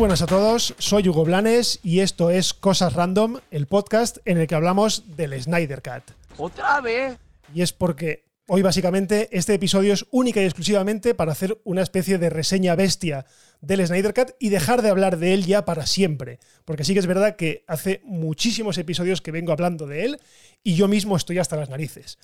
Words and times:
buenas 0.00 0.22
a 0.22 0.26
todos, 0.26 0.74
soy 0.78 1.06
Hugo 1.10 1.26
Blanes 1.26 1.78
y 1.82 2.00
esto 2.00 2.30
es 2.30 2.54
Cosas 2.54 2.94
Random, 2.94 3.36
el 3.50 3.66
podcast 3.66 4.16
en 4.24 4.38
el 4.38 4.46
que 4.46 4.54
hablamos 4.54 5.14
del 5.14 5.38
Snyder 5.38 5.82
Cut. 5.82 6.14
¿Otra 6.38 6.80
vez? 6.80 7.18
Y 7.54 7.60
es 7.60 7.74
porque 7.74 8.24
hoy 8.46 8.62
básicamente 8.62 9.28
este 9.30 9.52
episodio 9.52 9.92
es 9.92 10.06
única 10.10 10.40
y 10.40 10.46
exclusivamente 10.46 11.14
para 11.14 11.32
hacer 11.32 11.60
una 11.64 11.82
especie 11.82 12.16
de 12.16 12.30
reseña 12.30 12.76
bestia 12.76 13.26
del 13.60 13.86
Snyder 13.86 14.14
Cut 14.14 14.30
y 14.38 14.48
dejar 14.48 14.80
de 14.80 14.88
hablar 14.88 15.18
de 15.18 15.34
él 15.34 15.44
ya 15.44 15.66
para 15.66 15.84
siempre. 15.84 16.38
Porque 16.64 16.84
sí 16.84 16.94
que 16.94 17.00
es 17.00 17.06
verdad 17.06 17.36
que 17.36 17.62
hace 17.66 18.00
muchísimos 18.02 18.78
episodios 18.78 19.20
que 19.20 19.32
vengo 19.32 19.52
hablando 19.52 19.86
de 19.86 20.06
él 20.06 20.20
y 20.62 20.76
yo 20.76 20.88
mismo 20.88 21.14
estoy 21.14 21.40
hasta 21.40 21.56
las 21.56 21.68
narices. 21.68 22.18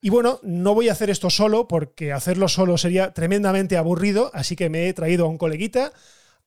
Y 0.00 0.08
bueno, 0.08 0.40
no 0.42 0.74
voy 0.74 0.88
a 0.88 0.92
hacer 0.92 1.10
esto 1.10 1.28
solo 1.28 1.68
porque 1.68 2.10
hacerlo 2.10 2.48
solo 2.48 2.78
sería 2.78 3.12
tremendamente 3.12 3.76
aburrido, 3.76 4.30
así 4.32 4.56
que 4.56 4.70
me 4.70 4.88
he 4.88 4.94
traído 4.94 5.26
a 5.26 5.28
un 5.28 5.36
coleguita 5.36 5.92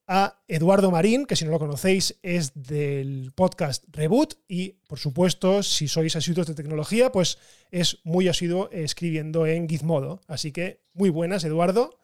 a 0.08 0.41
Eduardo 0.48 0.91
Marín, 0.91 1.26
que 1.26 1.36
si 1.36 1.45
no 1.45 1.52
lo 1.52 1.59
conocéis 1.59 2.18
es 2.22 2.52
del 2.54 3.32
podcast 3.34 3.84
Reboot 3.91 4.36
y 4.48 4.73
por 4.88 5.00
supuesto 5.00 5.63
si 5.63 5.88
sois 5.88 6.16
asiduos 6.16 6.48
de 6.48 6.54
tecnología 6.54 7.12
pues 7.12 7.40
es 7.72 8.00
muy 8.04 8.27
asiduo 8.27 8.70
escribiendo 8.72 9.46
en 9.48 9.68
Gizmodo. 9.68 10.22
Así 10.27 10.52
que 10.52 10.82
muy 10.94 11.10
buenas 11.10 11.44
Eduardo. 11.44 11.99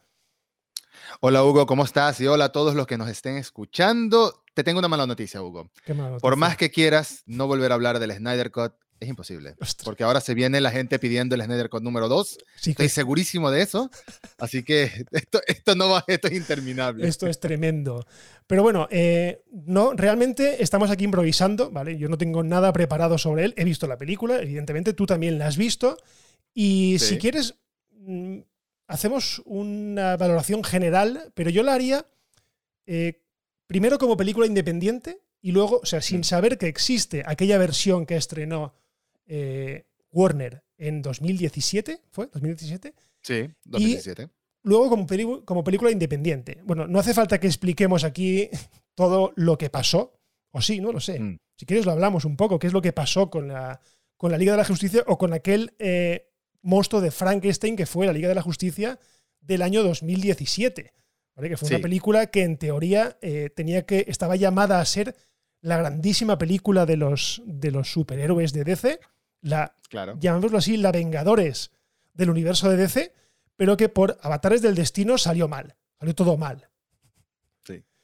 Hola 1.20 1.44
Hugo, 1.44 1.66
¿cómo 1.66 1.84
estás? 1.84 2.20
Y 2.20 2.26
hola 2.26 2.46
a 2.46 2.52
todos 2.52 2.74
los 2.74 2.86
que 2.86 2.98
nos 2.98 3.08
estén 3.08 3.36
escuchando. 3.36 4.44
Te 4.54 4.64
tengo 4.64 4.78
una 4.78 4.88
mala 4.88 5.06
noticia, 5.06 5.40
Hugo. 5.40 5.70
Mala 5.88 6.02
noticia? 6.02 6.20
Por 6.20 6.36
más 6.36 6.56
que 6.56 6.70
quieras 6.70 7.22
no 7.26 7.46
volver 7.46 7.72
a 7.72 7.74
hablar 7.76 7.98
del 7.98 8.12
Snyder 8.12 8.50
Cut, 8.50 8.74
es 9.02 9.08
imposible. 9.08 9.50
Ostras. 9.60 9.84
Porque 9.84 10.04
ahora 10.04 10.20
se 10.20 10.34
viene 10.34 10.60
la 10.60 10.70
gente 10.70 10.98
pidiendo 10.98 11.34
el 11.34 11.42
Snyder 11.42 11.68
Cut 11.68 11.82
número 11.82 12.08
2. 12.08 12.38
Sí, 12.56 12.70
Estoy 12.70 12.88
segurísimo 12.88 13.50
de 13.50 13.62
eso. 13.62 13.90
Así 14.38 14.62
que 14.62 14.84
esto, 15.12 15.40
esto 15.46 15.74
no 15.74 15.90
va, 15.90 16.04
esto 16.06 16.28
es 16.28 16.34
interminable. 16.34 17.06
Esto 17.06 17.26
es 17.26 17.38
tremendo. 17.40 18.06
Pero 18.46 18.62
bueno, 18.62 18.88
eh, 18.90 19.42
no, 19.50 19.92
realmente 19.94 20.62
estamos 20.62 20.90
aquí 20.90 21.04
improvisando, 21.04 21.70
¿vale? 21.70 21.96
Yo 21.98 22.08
no 22.08 22.18
tengo 22.18 22.42
nada 22.42 22.72
preparado 22.72 23.18
sobre 23.18 23.44
él. 23.44 23.54
He 23.56 23.64
visto 23.64 23.86
la 23.86 23.98
película, 23.98 24.40
evidentemente, 24.40 24.92
tú 24.92 25.06
también 25.06 25.38
la 25.38 25.46
has 25.46 25.56
visto. 25.56 25.96
Y 26.54 26.96
Sí. 26.98 27.06
si 27.06 27.18
quieres, 27.18 27.54
mm, 27.92 28.38
hacemos 28.88 29.40
una 29.46 30.16
valoración 30.16 30.62
general, 30.64 31.30
pero 31.34 31.50
yo 31.50 31.62
la 31.62 31.74
haría 31.74 32.06
eh, 32.86 33.22
primero 33.68 33.96
como 33.96 34.16
película 34.16 34.46
independiente 34.46 35.20
y 35.40 35.52
luego, 35.52 35.80
o 35.82 35.86
sea, 35.86 36.00
sin 36.02 36.20
Mm. 36.20 36.24
saber 36.24 36.58
que 36.58 36.66
existe 36.66 37.22
aquella 37.24 37.56
versión 37.58 38.06
que 38.06 38.16
estrenó 38.16 38.74
eh, 39.34 39.86
Warner 40.10 40.62
en 40.76 41.00
2017, 41.00 42.02
¿fue? 42.10 42.30
¿2017? 42.30 42.92
Sí, 43.22 43.48
2017. 43.64 44.28
luego 44.64 44.90
como, 44.90 45.06
como 45.46 45.64
película 45.64 45.90
independiente. 45.90 46.60
Bueno, 46.64 46.86
no 46.86 46.98
hace 46.98 47.14
falta 47.14 47.40
que 47.40 47.46
expliquemos 47.46 48.04
aquí 48.04 48.50
todo 48.94 49.32
lo 49.36 49.56
que 49.56 49.70
pasó, 49.70 50.12
o 50.50 50.60
sí, 50.60 50.80
no 50.80 50.92
lo 50.92 51.00
sé. 51.00 51.18
Mm. 51.18 51.38
Si 51.56 51.64
quieres 51.64 51.86
lo 51.86 51.92
hablamos 51.92 52.26
un 52.26 52.36
poco, 52.36 52.58
qué 52.58 52.66
es 52.66 52.72
lo 52.74 52.82
que 52.82 52.92
pasó 52.92 53.30
con 53.30 53.48
la, 53.48 53.80
con 54.18 54.30
la 54.30 54.36
Liga 54.38 54.52
de 54.52 54.58
la 54.58 54.64
Justicia 54.66 55.02
o 55.06 55.16
con 55.16 55.32
aquel 55.32 55.74
eh, 55.78 56.28
monstruo 56.60 57.00
de 57.00 57.10
Frankenstein 57.10 57.74
que 57.76 57.86
fue 57.86 58.04
la 58.06 58.12
Liga 58.12 58.28
de 58.28 58.34
la 58.34 58.42
Justicia 58.42 58.98
del 59.40 59.62
año 59.62 59.82
2017. 59.82 60.92
¿vale? 61.36 61.48
Que 61.48 61.56
fue 61.56 61.68
Sí. 61.68 61.74
una 61.74 61.82
película 61.82 62.26
que 62.26 62.42
en 62.42 62.58
teoría 62.58 63.16
eh, 63.22 63.48
tenía 63.54 63.86
que, 63.86 64.04
estaba 64.08 64.36
llamada 64.36 64.78
a 64.80 64.84
ser 64.84 65.16
la 65.62 65.78
grandísima 65.78 66.36
película 66.38 66.84
de 66.86 66.96
los, 66.96 67.40
de 67.46 67.70
los 67.70 67.90
superhéroes 67.90 68.52
de 68.52 68.64
DC, 68.64 69.00
la, 69.42 69.76
Claro. 69.88 70.16
llamémoslo 70.18 70.58
así, 70.58 70.76
la 70.76 70.90
Vengadores 70.90 71.70
del 72.14 72.30
universo 72.30 72.70
de 72.70 72.76
DC, 72.76 73.14
pero 73.56 73.76
que 73.76 73.88
por 73.88 74.18
avatares 74.22 74.62
del 74.62 74.74
destino 74.74 75.18
salió 75.18 75.48
mal. 75.48 75.76
Salió 75.98 76.14
todo 76.14 76.36
mal. 76.36 76.68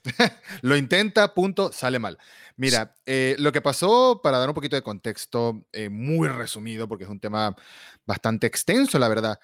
Lo 0.63 0.77
intenta, 0.77 1.35
punto, 1.35 1.73
sale 1.73 1.99
mal. 1.99 2.19
Mira, 2.57 2.95
eh, 3.07 3.37
lo 3.39 3.53
que 3.53 3.61
pasó, 3.61 4.21
para 4.23 4.39
dar 4.39 4.49
un 4.49 4.55
poquito 4.55 4.77
de 4.77 4.83
contexto, 4.83 5.67
eh, 5.73 5.89
muy 5.89 6.29
resumido, 6.29 6.89
porque 6.89 7.05
es 7.05 7.11
un 7.11 7.21
tema 7.21 7.55
bastante 8.07 8.47
extenso, 8.47 8.99
la 8.99 9.09
verdad, 9.09 9.39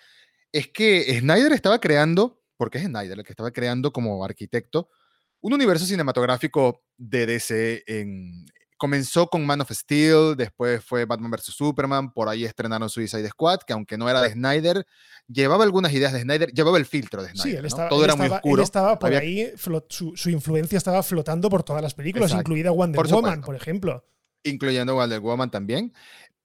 es 0.53 0.69
que 0.69 1.19
Snyder 1.19 1.53
estaba 1.53 1.81
creando, 1.81 2.43
porque 2.56 2.78
es 2.78 2.84
Snyder 2.84 3.19
el 3.19 3.25
que 3.25 3.32
estaba 3.32 3.53
creando 3.53 3.93
como 3.93 4.25
arquitecto, 4.25 4.88
un 5.41 5.53
universo 5.53 5.84
cinematográfico 5.84 6.84
de 6.97 7.26
DC. 7.26 7.84
En, 7.87 8.47
comenzó 8.77 9.29
con 9.29 9.47
Man 9.47 9.61
of 9.61 9.71
Steel, 9.71 10.35
después 10.37 10.85
fue 10.85 11.05
Batman 11.05 11.31
vs. 11.31 11.45
Superman, 11.55 12.12
por 12.12 12.29
ahí 12.29 12.45
estrenaron 12.45 12.91
Suicide 12.91 13.29
Squad, 13.29 13.61
que 13.67 13.73
aunque 13.73 13.97
no 13.97 14.09
era 14.11 14.21
de 14.21 14.33
Snyder, 14.33 14.85
llevaba 15.29 15.65
algunas 15.65 15.93
ideas 15.93 16.12
de 16.12 16.23
Snyder, 16.23 16.53
llevaba 16.53 16.77
el 16.79 16.85
filtro 16.87 17.23
de 17.23 17.31
Snyder. 17.31 17.43
Sí, 17.51 17.57
él 17.57 17.62
¿no? 17.62 17.69
estaba, 17.69 17.89
Todo 17.89 18.01
él 18.01 18.05
era 18.05 18.12
estaba- 18.15 18.29
muy 18.29 18.35
él 18.35 18.41
oscuro. 18.41 18.62
estaba 18.62 18.99
por 18.99 19.07
había- 19.09 19.21
ahí, 19.21 19.53
flot- 19.57 19.87
su, 19.89 20.12
su 20.17 20.31
influencia 20.31 20.77
estaba 20.77 21.03
flotando 21.03 21.49
por 21.49 21.62
todas 21.62 21.83
las 21.83 21.95
películas, 21.95 22.31
Exacto. 22.31 22.51
incluida 22.51 22.71
Wonder 22.73 22.97
Por 22.97 23.09
Woman, 23.11 23.41
por 23.43 23.55
ejemplo. 23.57 24.05
incluyendo 24.43 24.95
Wonder 24.95 25.21
Woman 25.21 25.51
también. 25.51 25.93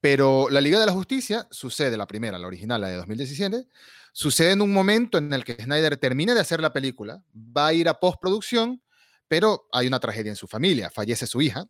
Pero 0.01 0.47
la 0.49 0.61
Liga 0.61 0.79
de 0.79 0.85
la 0.85 0.93
Justicia 0.93 1.45
sucede, 1.51 1.97
la 1.97 2.07
primera, 2.07 2.39
la 2.39 2.47
original, 2.47 2.79
la 2.79 2.87
de 2.87 2.95
2017, 2.95 3.65
sucede 4.13 4.51
en 4.53 4.61
un 4.61 4.71
momento 4.71 5.17
en 5.17 5.33
el 5.33 5.43
que 5.43 5.55
Snyder 5.55 5.97
termina 5.97 6.33
de 6.33 6.39
hacer 6.39 6.61
la 6.61 6.71
película, 6.71 7.21
va 7.35 7.67
a 7.67 7.73
ir 7.73 7.89
a 7.89 7.99
postproducción, 7.99 8.81
pero 9.27 9.67
hay 9.73 9.87
una 9.87 9.99
tragedia 9.99 10.29
en 10.29 10.37
su 10.37 10.47
familia, 10.47 10.89
fallece 10.89 11.27
su 11.27 11.41
hija 11.41 11.67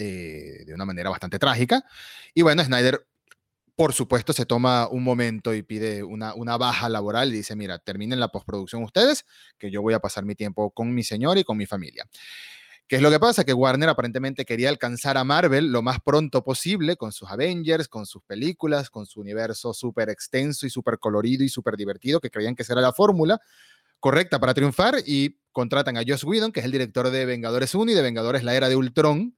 eh, 0.00 0.62
de 0.64 0.72
una 0.72 0.84
manera 0.84 1.10
bastante 1.10 1.40
trágica. 1.40 1.84
Y 2.32 2.42
bueno, 2.42 2.62
Snyder, 2.62 3.04
por 3.74 3.92
supuesto, 3.92 4.32
se 4.32 4.46
toma 4.46 4.88
un 4.88 5.02
momento 5.02 5.52
y 5.52 5.62
pide 5.62 6.04
una, 6.04 6.34
una 6.34 6.56
baja 6.56 6.88
laboral 6.88 7.30
y 7.32 7.38
dice, 7.38 7.56
mira, 7.56 7.80
terminen 7.80 8.20
la 8.20 8.28
postproducción 8.28 8.84
ustedes, 8.84 9.26
que 9.58 9.72
yo 9.72 9.82
voy 9.82 9.94
a 9.94 9.98
pasar 9.98 10.24
mi 10.24 10.36
tiempo 10.36 10.70
con 10.70 10.94
mi 10.94 11.02
señor 11.02 11.36
y 11.36 11.42
con 11.42 11.56
mi 11.56 11.66
familia. 11.66 12.08
¿Qué 12.86 12.96
es 12.96 13.02
lo 13.02 13.10
que 13.10 13.18
pasa? 13.18 13.44
Que 13.44 13.52
Warner 13.52 13.88
aparentemente 13.88 14.44
quería 14.44 14.68
alcanzar 14.68 15.18
a 15.18 15.24
Marvel 15.24 15.72
lo 15.72 15.82
más 15.82 15.98
pronto 16.00 16.42
posible 16.42 16.96
con 16.96 17.12
sus 17.12 17.28
Avengers, 17.28 17.86
con 17.86 18.06
sus 18.06 18.22
películas, 18.22 18.88
con 18.88 19.04
su 19.04 19.20
universo 19.20 19.74
súper 19.74 20.10
extenso 20.10 20.64
y 20.64 20.70
súper 20.70 20.98
colorido 20.98 21.44
y 21.44 21.48
súper 21.48 21.76
divertido, 21.76 22.18
que 22.18 22.30
creían 22.30 22.54
que 22.54 22.64
era 22.66 22.80
la 22.80 22.92
fórmula 22.92 23.40
correcta 24.00 24.38
para 24.38 24.54
triunfar 24.54 24.96
y 25.04 25.38
contratan 25.52 25.96
a 25.96 26.02
Joss 26.06 26.24
Whedon, 26.24 26.52
que 26.52 26.60
es 26.60 26.66
el 26.66 26.72
director 26.72 27.10
de 27.10 27.26
Vengadores 27.26 27.74
1 27.74 27.90
y 27.90 27.94
de 27.94 28.02
Vengadores 28.02 28.44
La 28.44 28.54
Era 28.54 28.68
de 28.68 28.76
Ultron, 28.76 29.36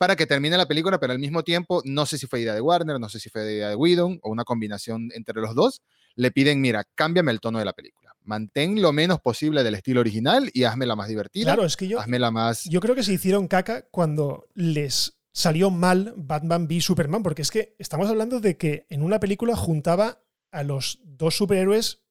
para 0.00 0.16
que 0.16 0.26
termine 0.26 0.56
la 0.56 0.66
película, 0.66 0.98
pero 0.98 1.12
al 1.12 1.18
mismo 1.18 1.44
tiempo, 1.44 1.82
no 1.84 2.06
sé 2.06 2.16
si 2.16 2.26
fue 2.26 2.40
idea 2.40 2.54
de 2.54 2.62
Warner, 2.62 2.98
no 2.98 3.10
sé 3.10 3.20
si 3.20 3.28
fue 3.28 3.42
idea 3.42 3.68
de 3.68 3.76
Whedon 3.76 4.18
o 4.22 4.30
una 4.30 4.44
combinación 4.44 5.10
entre 5.14 5.42
los 5.42 5.54
dos, 5.54 5.82
le 6.14 6.30
piden, 6.30 6.62
mira, 6.62 6.86
cámbiame 6.94 7.30
el 7.32 7.38
tono 7.38 7.58
de 7.58 7.66
la 7.66 7.74
película, 7.74 8.16
mantén 8.22 8.80
lo 8.80 8.94
menos 8.94 9.20
posible 9.20 9.62
del 9.62 9.74
estilo 9.74 10.00
original 10.00 10.50
y 10.54 10.64
hazme 10.64 10.86
la 10.86 10.96
más 10.96 11.08
divertida, 11.08 11.52
Claro, 11.52 11.66
es 11.66 11.76
que 11.76 11.86
yo, 11.86 11.98
la 12.02 12.30
más... 12.30 12.64
yo 12.64 12.80
creo 12.80 12.94
que 12.94 13.02
se 13.02 13.12
hicieron 13.12 13.46
caca 13.46 13.88
cuando 13.90 14.48
les 14.54 15.20
salió 15.32 15.70
mal 15.70 16.14
Batman 16.16 16.64
v 16.64 16.80
Superman, 16.80 17.22
porque 17.22 17.42
es 17.42 17.50
que 17.50 17.76
estamos 17.78 18.08
hablando 18.08 18.40
de 18.40 18.56
que 18.56 18.86
en 18.88 19.02
una 19.02 19.20
película 19.20 19.54
juntaba 19.54 20.22
a 20.50 20.62
los 20.62 21.00
dos 21.04 21.36
superhéroes, 21.36 22.04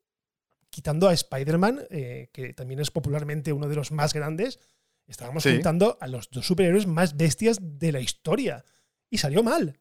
quitando 0.70 1.10
a 1.10 1.14
Spider-Man, 1.14 1.88
eh, 1.90 2.30
que 2.34 2.54
también 2.54 2.82
es 2.82 2.92
popularmente 2.92 3.52
uno 3.52 3.68
de 3.68 3.76
los 3.76 3.92
más 3.92 4.14
grandes, 4.14 4.60
estábamos 5.10 5.44
Sí. 5.44 5.52
juntando 5.54 5.98
a 6.00 6.08
los 6.08 6.30
dos 6.30 6.46
superhéroes 6.46 6.88
más 6.88 7.18
bestias 7.18 7.58
de 7.62 7.92
la 7.92 8.00
historia. 8.00 8.64
Y 9.10 9.18
salió 9.18 9.44
mal. 9.44 9.80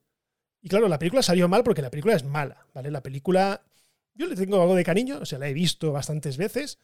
Y 0.61 0.67
claro, 0.69 0.87
la 0.87 0.99
película 0.99 1.21
salió 1.23 1.47
mal 1.47 1.63
porque 1.63 1.81
la 1.81 1.89
película 1.91 2.15
es 2.15 2.23
mala, 2.23 2.65
¿vale? 2.73 2.91
La 2.91 3.01
película, 3.01 3.63
yo 4.13 4.27
le 4.27 4.35
tengo 4.35 4.61
algo 4.61 4.75
de 4.75 4.83
cariño, 4.83 5.19
o 5.21 5.25
sea, 5.25 5.39
la 5.39 5.47
he 5.47 5.53
visto 5.53 5.91
bastantes 5.91 6.35
veces, 6.37 6.79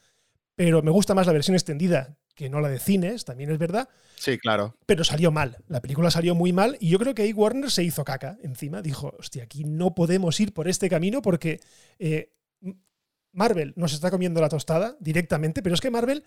pero 0.55 0.81
me 0.81 0.91
gusta 0.91 1.13
más 1.13 1.27
la 1.27 1.33
versión 1.33 1.55
extendida 1.55 2.17
que 2.35 2.49
no 2.49 2.59
la 2.61 2.67
de 2.69 2.79
cines, 2.79 3.23
también 3.25 3.49
es 3.49 3.57
verdad, 3.57 3.87
Sí, 4.17 4.37
claro. 4.37 4.77
pero 4.85 5.03
salió 5.05 5.31
mal. 5.31 5.57
La 5.67 5.81
película 5.81 6.11
salió 6.11 6.35
muy 6.35 6.51
mal 6.53 6.77
y 6.81 6.89
yo 6.89 6.99
creo 6.99 7.15
que 7.15 7.21
ahí 7.23 7.31
Warner 7.33 7.71
se 7.71 7.83
hizo 7.83 8.03
caca 8.03 8.37
encima. 8.43 8.81
Dijo, 8.81 9.15
hostia, 9.19 9.43
aquí 9.43 9.63
no 9.63 9.95
podemos 9.95 10.37
ir 10.41 10.53
por 10.53 10.67
este 10.67 10.89
camino 10.89 11.21
porque 11.21 11.61
eh, 11.97 12.33
Marvel 13.31 13.73
nos 13.75 13.93
está 13.93 14.11
comiendo 14.11 14.39
la 14.41 14.49
tostada 14.49 14.95
directamente, 14.99 15.61
pero 15.61 15.75
es 15.75 15.81
que 15.81 15.91
Marvel 15.91 16.23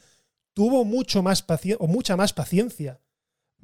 tuvo 0.59 0.85
mucho 0.85 1.23
más 1.23 1.47
o 1.79 1.87
mucha 1.87 2.17
más 2.17 2.33
paciencia 2.33 3.01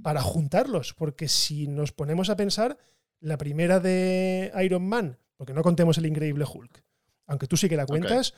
para 0.00 0.22
juntarlos, 0.22 0.94
porque 0.94 1.26
si 1.26 1.66
nos 1.66 1.90
ponemos 1.90 2.30
a 2.30 2.36
pensar, 2.36 2.78
la 3.18 3.36
primera 3.36 3.80
de 3.80 4.52
Iron 4.62 4.86
Man, 4.86 5.18
porque 5.36 5.52
no 5.52 5.64
contemos 5.64 5.98
el 5.98 6.06
Increíble 6.06 6.44
Hulk, 6.44 6.84
aunque 7.26 7.48
tú 7.48 7.56
sí 7.56 7.68
que 7.68 7.76
la 7.76 7.84
cuentas, 7.84 8.34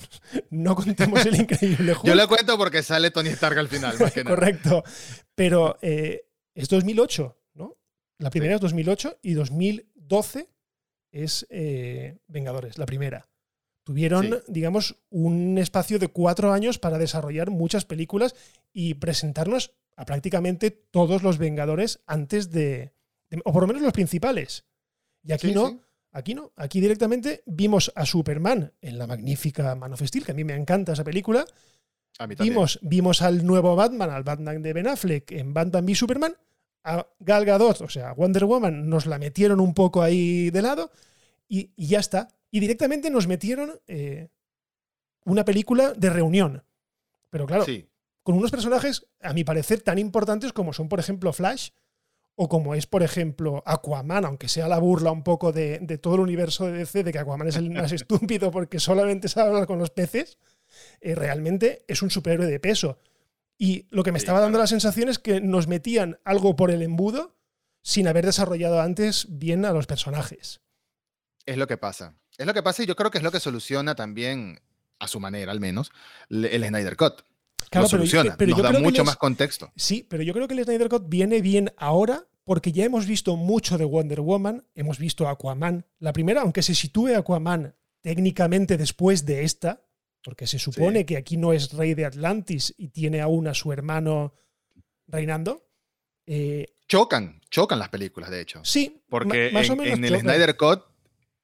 no 0.50 0.74
contemos 0.74 1.24
el 1.24 1.36
Increíble 1.36 1.92
Hulk. 1.92 2.04
Yo 2.04 2.16
la 2.16 2.26
cuento 2.26 2.58
porque 2.58 2.82
sale 2.82 3.12
Tony 3.12 3.28
Stark 3.28 3.56
al 3.56 3.68
final, 3.68 3.96
más 3.96 4.12
que 4.12 4.24
nada. 4.24 4.34
Correcto. 4.34 4.82
Pero 5.36 5.78
eh, 5.80 6.26
es 6.52 6.68
2008, 6.68 7.38
¿no? 7.54 7.78
La 8.18 8.30
primera 8.30 8.56
es 8.56 8.60
2008 8.60 9.20
y 9.22 9.34
2012 9.34 10.48
es 11.12 11.46
eh, 11.48 12.18
Vengadores, 12.26 12.76
la 12.76 12.86
primera. 12.86 13.29
Tuvieron, 13.84 14.26
Sí. 14.26 14.34
digamos, 14.48 14.96
un 15.10 15.58
espacio 15.58 15.98
de 15.98 16.08
cuatro 16.08 16.52
años 16.52 16.78
para 16.78 16.98
desarrollar 16.98 17.50
muchas 17.50 17.84
películas 17.84 18.34
y 18.72 18.94
presentarnos 18.94 19.72
a 19.96 20.04
prácticamente 20.04 20.70
todos 20.70 21.22
los 21.22 21.38
Vengadores 21.38 22.00
antes 22.06 22.50
de, 22.50 22.92
de- 23.30 23.40
o 23.44 23.52
por 23.52 23.62
lo 23.62 23.66
menos 23.66 23.82
los 23.82 23.92
principales. 23.92 24.64
Y 25.22 25.32
aquí 25.32 25.48
Sí, 25.48 25.54
no, 25.54 25.68
sí. 25.68 25.80
aquí 26.12 26.34
no, 26.34 26.52
aquí 26.56 26.80
directamente 26.80 27.42
vimos 27.46 27.92
a 27.94 28.06
Superman 28.06 28.72
en 28.80 28.98
la 28.98 29.06
magnífica 29.06 29.74
Man 29.74 29.92
of 29.94 30.02
Steel, 30.02 30.24
que 30.24 30.32
a 30.32 30.34
mí 30.34 30.44
me 30.44 30.54
encanta 30.54 30.92
esa 30.92 31.04
película, 31.04 31.44
vimos, 32.38 32.78
vimos 32.82 33.22
al 33.22 33.44
nuevo 33.46 33.74
Batman, 33.76 34.10
al 34.10 34.22
Batman 34.24 34.62
de 34.62 34.72
Ben 34.72 34.86
Affleck 34.88 35.32
en 35.32 35.52
Batman 35.54 35.84
v 35.84 35.94
Superman. 35.94 36.34
A 36.82 37.06
Gal 37.18 37.44
Gadot, 37.44 37.82
o 37.82 37.90
sea, 37.90 38.12
Wonder 38.14 38.46
Woman, 38.46 38.88
nos 38.88 39.04
la 39.04 39.18
metieron 39.18 39.60
un 39.60 39.74
poco 39.74 40.00
ahí 40.00 40.48
de 40.50 40.62
lado 40.62 40.90
y, 41.46 41.72
ya 41.76 41.98
está. 42.00 42.28
Y 42.50 42.60
directamente 42.60 43.10
nos 43.10 43.26
metieron 43.26 43.80
eh, 43.86 44.28
una 45.24 45.44
película 45.44 45.92
de 45.92 46.10
reunión. 46.10 46.64
Pero 47.30 47.46
claro, 47.46 47.64
con 48.22 48.36
unos 48.36 48.50
personajes, 48.50 49.06
a 49.20 49.32
mi 49.32 49.44
parecer, 49.44 49.80
tan 49.82 49.98
importantes 49.98 50.52
como 50.52 50.72
son, 50.72 50.88
por 50.88 51.00
ejemplo, 51.00 51.32
Flash 51.32 51.70
o 52.34 52.48
como 52.48 52.74
es, 52.74 52.86
por 52.86 53.02
ejemplo, 53.02 53.62
Aquaman, 53.66 54.24
aunque 54.24 54.48
sea 54.48 54.66
la 54.66 54.78
burla 54.78 55.12
un 55.12 55.22
poco 55.22 55.52
de, 55.52 55.78
todo 56.00 56.14
el 56.14 56.20
universo 56.22 56.66
de 56.66 56.72
DC, 56.72 57.04
de 57.04 57.12
que 57.12 57.18
Aquaman 57.18 57.48
es 57.48 57.56
el 57.56 57.70
más 57.70 57.92
estúpido 57.92 58.50
porque 58.50 58.80
solamente 58.80 59.28
sabe 59.28 59.48
hablar 59.48 59.66
con 59.66 59.78
los 59.78 59.90
peces, 59.90 60.38
eh, 61.00 61.14
realmente 61.14 61.84
es 61.86 62.02
un 62.02 62.10
superhéroe 62.10 62.46
de 62.46 62.60
peso. 62.60 62.98
Y 63.58 63.86
lo 63.90 64.02
que 64.02 64.12
me 64.12 64.18
estaba 64.18 64.40
dando 64.40 64.58
la 64.58 64.66
sensación 64.66 65.10
es 65.10 65.18
que 65.18 65.42
nos 65.42 65.66
metían 65.66 66.18
algo 66.24 66.56
por 66.56 66.70
el 66.70 66.80
embudo 66.80 67.36
sin 67.82 68.08
haber 68.08 68.24
desarrollado 68.24 68.80
antes 68.80 69.26
bien 69.28 69.66
a 69.66 69.72
los 69.72 69.86
personajes. 69.86 70.62
Es 71.44 71.58
lo 71.58 71.66
que 71.66 71.76
pasa. 71.76 72.19
Es 72.40 72.46
lo 72.46 72.54
que 72.54 72.62
pasa 72.62 72.82
y 72.82 72.86
yo 72.86 72.96
creo 72.96 73.10
que 73.10 73.18
es 73.18 73.24
lo 73.24 73.30
que 73.30 73.38
soluciona 73.38 73.94
también, 73.94 74.60
a 74.98 75.06
su 75.08 75.20
manera 75.20 75.52
al 75.52 75.60
menos, 75.60 75.92
el 76.30 76.64
Snyder 76.64 76.96
Cut. 76.96 77.20
Claro, 77.68 77.84
lo 77.84 77.88
soluciona, 77.90 78.34
pero, 78.38 78.56
nos 78.56 78.62
da 78.62 78.80
mucho 78.80 79.04
más 79.04 79.16
contexto. 79.16 79.70
Sí, 79.76 80.06
pero 80.08 80.22
yo 80.22 80.32
creo 80.32 80.48
que 80.48 80.54
el 80.54 80.64
Snyder 80.64 80.88
Cut 80.88 81.04
viene 81.06 81.42
bien 81.42 81.70
ahora 81.76 82.26
porque 82.44 82.72
ya 82.72 82.86
hemos 82.86 83.04
visto 83.04 83.36
mucho 83.36 83.76
de 83.76 83.84
Wonder 83.84 84.22
Woman, 84.22 84.64
hemos 84.74 84.98
visto 84.98 85.28
Aquaman. 85.28 85.84
La 85.98 86.14
primera, 86.14 86.40
aunque 86.40 86.62
se 86.62 86.74
sitúe 86.74 87.14
Aquaman 87.14 87.74
técnicamente 88.00 88.78
después 88.78 89.26
de 89.26 89.44
esta, 89.44 89.82
porque 90.24 90.46
se 90.46 90.58
supone 90.58 91.04
que 91.04 91.18
aquí 91.18 91.36
no 91.36 91.52
es 91.52 91.74
rey 91.74 91.92
de 91.92 92.06
Atlantis 92.06 92.72
y 92.78 92.88
tiene 92.88 93.20
aún 93.20 93.48
a 93.48 93.54
su 93.54 93.70
hermano 93.70 94.32
reinando. 95.06 95.68
Eh, 96.24 96.68
chocan, 96.88 97.42
chocan 97.50 97.78
las 97.78 97.90
películas, 97.90 98.30
de 98.30 98.40
hecho. 98.40 98.64
Sí, 98.64 99.02
porque 99.10 99.50
más 99.52 99.66
en, 99.66 99.72
o 99.72 99.76
menos 99.76 99.98
en 99.98 100.04
el 100.06 100.20
Snyder 100.20 100.56
Cut 100.56 100.89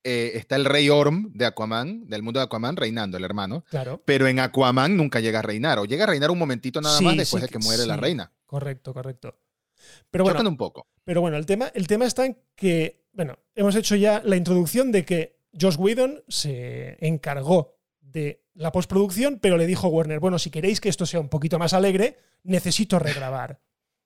eh, 0.06 0.36
está 0.38 0.54
el 0.54 0.64
rey 0.64 0.88
Orm 0.88 1.32
de 1.34 1.46
Aquaman, 1.46 2.06
del 2.06 2.22
mundo 2.22 2.38
de 2.38 2.44
Aquaman, 2.44 2.76
reinando, 2.76 3.16
el 3.16 3.24
hermano. 3.24 3.64
Claro. 3.68 4.00
Pero 4.04 4.28
en 4.28 4.38
Aquaman 4.38 4.96
nunca 4.96 5.18
llega 5.18 5.40
a 5.40 5.42
reinar, 5.42 5.80
o 5.80 5.84
llega 5.84 6.04
a 6.04 6.06
reinar 6.06 6.30
un 6.30 6.38
momentito 6.38 6.80
nada 6.80 7.00
más 7.00 7.16
después 7.16 7.42
de 7.42 7.48
que 7.48 7.58
muere 7.58 7.84
la 7.86 7.96
reina. 7.96 8.32
Correcto, 8.46 8.94
correcto. 8.94 9.36
Pero 10.08 10.22
bueno, 10.22 10.48
un 10.48 10.56
poco. 10.56 10.86
Pero 11.02 11.20
bueno, 11.20 11.36
el 11.36 11.44
tema, 11.44 11.72
el 11.74 11.88
tema 11.88 12.06
está 12.06 12.24
en 12.24 12.38
que, 12.54 13.04
bueno, 13.14 13.36
hemos 13.56 13.74
hecho 13.74 13.96
ya 13.96 14.22
la 14.24 14.36
introducción 14.36 14.92
de 14.92 15.04
que 15.04 15.40
Josh 15.60 15.76
Whedon 15.76 16.22
se 16.28 16.96
encargó 17.04 17.76
de 18.00 18.44
la 18.54 18.70
postproducción, 18.70 19.40
pero 19.40 19.56
le 19.56 19.66
dijo 19.66 19.88
a 19.88 19.90
Warner, 19.90 20.20
bueno, 20.20 20.38
si 20.38 20.50
queréis 20.50 20.80
que 20.80 20.88
esto 20.88 21.04
sea 21.04 21.18
un 21.18 21.28
poquito 21.28 21.58
más 21.58 21.72
alegre, 21.72 22.16
necesito 22.44 23.00
regrabar. 23.00 23.60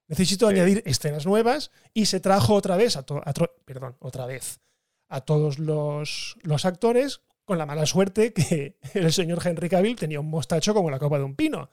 Necesito 0.09 0.49
añadir 0.49 0.83
escenas 0.87 1.27
nuevas 1.27 1.71
y 1.93 2.07
se 2.07 2.21
trajo 2.21 2.55
otra 2.55 2.79
vez 2.79 2.97
a, 2.97 3.01
a 3.01 3.35
perdón, 3.67 3.97
otra 4.01 4.25
vez 4.25 4.61
a 5.11 5.21
todos 5.21 5.59
los, 5.59 6.37
actores 6.65 7.21
con 7.45 7.59
la 7.59 7.67
mala 7.67 7.85
suerte 7.85 8.33
que 8.33 8.79
el 8.95 9.13
señor 9.13 9.41
Henry 9.45 9.69
Cavill 9.69 9.97
tenía 9.97 10.21
un 10.21 10.31
mostacho 10.31 10.73
como 10.73 10.91
la 10.91 10.99
copa 10.99 11.19
de 11.19 11.25
un 11.25 11.35
pino. 11.35 11.69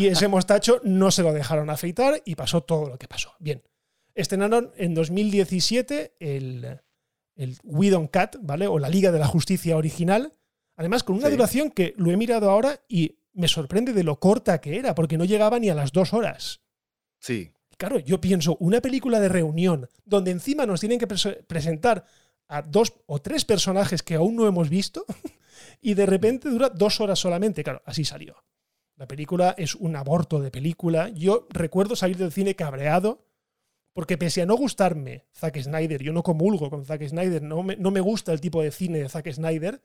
Y 0.00 0.06
ese 0.06 0.26
mostacho 0.26 0.80
no 0.82 1.10
se 1.10 1.22
lo 1.22 1.32
dejaron 1.32 1.70
afeitar 1.70 2.22
y 2.24 2.34
pasó 2.34 2.62
todo 2.62 2.88
lo 2.88 2.98
que 2.98 3.06
pasó. 3.06 3.34
Bien, 3.38 3.62
estrenaron 4.14 4.72
en 4.76 4.94
2017 4.94 6.16
el, 6.18 6.80
el 7.36 7.58
Whedon 7.62 8.08
Cat, 8.08 8.36
¿vale? 8.40 8.66
O 8.66 8.80
la 8.80 8.88
Liga 8.88 9.12
de 9.12 9.20
la 9.20 9.26
Justicia 9.26 9.76
original. 9.76 10.32
Además, 10.76 11.04
con 11.04 11.16
una 11.16 11.30
duración 11.30 11.70
que 11.70 11.94
lo 11.96 12.10
he 12.10 12.16
mirado 12.16 12.50
ahora 12.50 12.80
y 12.88 13.18
me 13.32 13.46
sorprende 13.46 13.92
de 13.92 14.02
lo 14.02 14.18
corta 14.18 14.60
que 14.60 14.76
era, 14.76 14.94
porque 14.96 15.18
no 15.18 15.24
llegaba 15.24 15.60
ni 15.60 15.68
a 15.68 15.74
las 15.74 15.92
dos 15.92 16.12
horas. 16.12 16.62
Sí. 17.20 17.52
Claro, 17.84 17.98
yo 17.98 18.18
pienso, 18.18 18.56
una 18.60 18.80
película 18.80 19.20
de 19.20 19.28
reunión 19.28 19.90
donde 20.06 20.30
encima 20.30 20.64
nos 20.64 20.80
tienen 20.80 20.98
que 20.98 21.06
presentar 21.06 22.06
a 22.48 22.62
dos 22.62 22.94
o 23.04 23.20
tres 23.20 23.44
personajes 23.44 24.02
que 24.02 24.14
aún 24.14 24.36
no 24.36 24.46
hemos 24.46 24.70
visto 24.70 25.04
y 25.82 25.92
de 25.92 26.06
repente 26.06 26.48
dura 26.48 26.70
dos 26.70 27.02
horas 27.02 27.18
solamente. 27.18 27.62
Claro, 27.62 27.82
así 27.84 28.06
salió. 28.06 28.42
La 28.96 29.06
película 29.06 29.54
es 29.58 29.74
un 29.74 29.96
aborto 29.96 30.40
de 30.40 30.50
película. 30.50 31.10
Yo 31.10 31.46
recuerdo 31.50 31.94
salir 31.94 32.16
del 32.16 32.32
cine 32.32 32.56
cabreado 32.56 33.26
porque 33.92 34.16
pese 34.16 34.40
a 34.40 34.46
no 34.46 34.56
gustarme 34.56 35.26
Zack 35.34 35.60
Snyder, 35.60 36.02
yo 36.02 36.14
no 36.14 36.22
comulgo 36.22 36.70
con 36.70 36.86
Zack 36.86 37.06
Snyder, 37.06 37.42
no 37.42 37.62
me, 37.62 37.76
no 37.76 37.90
me 37.90 38.00
gusta 38.00 38.32
el 38.32 38.40
tipo 38.40 38.62
de 38.62 38.70
cine 38.70 39.00
de 39.00 39.10
Zack 39.10 39.30
Snyder, 39.30 39.82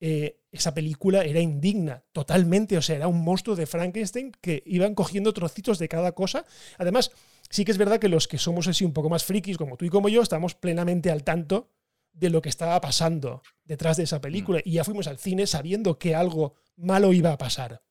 eh, 0.00 0.40
esa 0.50 0.74
película 0.74 1.24
era 1.24 1.40
indigna, 1.40 2.04
totalmente. 2.12 2.76
O 2.76 2.82
sea, 2.82 2.96
era 2.96 3.08
un 3.08 3.22
monstruo 3.22 3.56
de 3.56 3.66
Frankenstein 3.66 4.32
que 4.40 4.62
iban 4.66 4.94
cogiendo 4.94 5.32
trocitos 5.32 5.78
de 5.78 5.88
cada 5.88 6.12
cosa. 6.12 6.44
Además, 6.78 7.12
sí 7.50 7.64
que 7.64 7.72
es 7.72 7.78
verdad 7.78 7.98
que 7.98 8.08
los 8.08 8.28
que 8.28 8.38
somos 8.38 8.68
así 8.68 8.84
un 8.84 8.92
poco 8.92 9.08
más 9.08 9.24
frikis, 9.24 9.58
como 9.58 9.76
tú 9.76 9.84
y 9.84 9.90
como 9.90 10.08
yo, 10.08 10.22
estamos 10.22 10.54
plenamente 10.54 11.10
al 11.10 11.24
tanto 11.24 11.70
de 12.12 12.30
lo 12.30 12.40
que 12.40 12.48
estaba 12.48 12.80
pasando 12.80 13.42
detrás 13.64 13.96
de 13.96 14.04
esa 14.04 14.20
película. 14.20 14.58
Mm. 14.58 14.68
Y 14.68 14.72
ya 14.72 14.84
fuimos 14.84 15.06
al 15.06 15.18
cine 15.18 15.46
sabiendo 15.46 15.98
que 15.98 16.14
algo 16.14 16.54
malo 16.76 17.12
iba 17.12 17.32
a 17.32 17.38
pasar. 17.38 17.82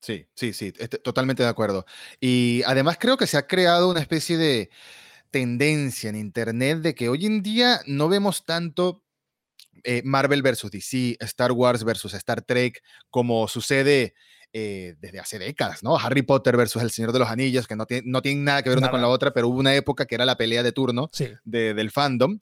Sí, 0.00 0.26
sí, 0.34 0.54
sí, 0.54 0.72
totalmente 0.72 1.42
de 1.42 1.48
acuerdo. 1.48 1.84
Y 2.20 2.62
además 2.64 2.96
creo 2.98 3.18
que 3.18 3.26
se 3.26 3.36
ha 3.36 3.46
creado 3.46 3.90
una 3.90 4.00
especie 4.00 4.38
de 4.38 4.70
tendencia 5.30 6.08
en 6.08 6.16
Internet 6.16 6.78
de 6.78 6.94
que 6.94 7.08
hoy 7.08 7.26
en 7.26 7.42
día 7.42 7.80
no 7.86 8.08
vemos 8.08 8.46
tanto 8.46 9.04
eh, 9.84 10.02
Marvel 10.04 10.42
versus 10.42 10.70
DC, 10.70 11.16
Star 11.20 11.52
Wars 11.52 11.84
versus 11.84 12.14
Star 12.14 12.42
Trek, 12.42 12.82
como 13.10 13.48
sucede 13.48 14.14
eh, 14.52 14.96
desde 14.98 15.20
hace 15.20 15.38
décadas, 15.38 15.82
¿no? 15.82 15.96
Harry 15.96 16.22
Potter 16.22 16.56
versus 16.56 16.82
El 16.82 16.90
Señor 16.90 17.12
de 17.12 17.20
los 17.20 17.28
Anillos, 17.28 17.68
que 17.68 17.76
no, 17.76 17.86
tiene, 17.86 18.02
no 18.06 18.20
tienen 18.20 18.42
nada 18.42 18.62
que 18.62 18.68
ver 18.68 18.78
una 18.78 18.90
con 18.90 19.00
la 19.00 19.08
otra, 19.08 19.32
pero 19.32 19.48
hubo 19.48 19.58
una 19.58 19.74
época 19.74 20.06
que 20.06 20.16
era 20.16 20.24
la 20.24 20.36
pelea 20.36 20.62
de 20.62 20.72
turno 20.72 21.08
del 21.44 21.90
fandom. 21.90 22.40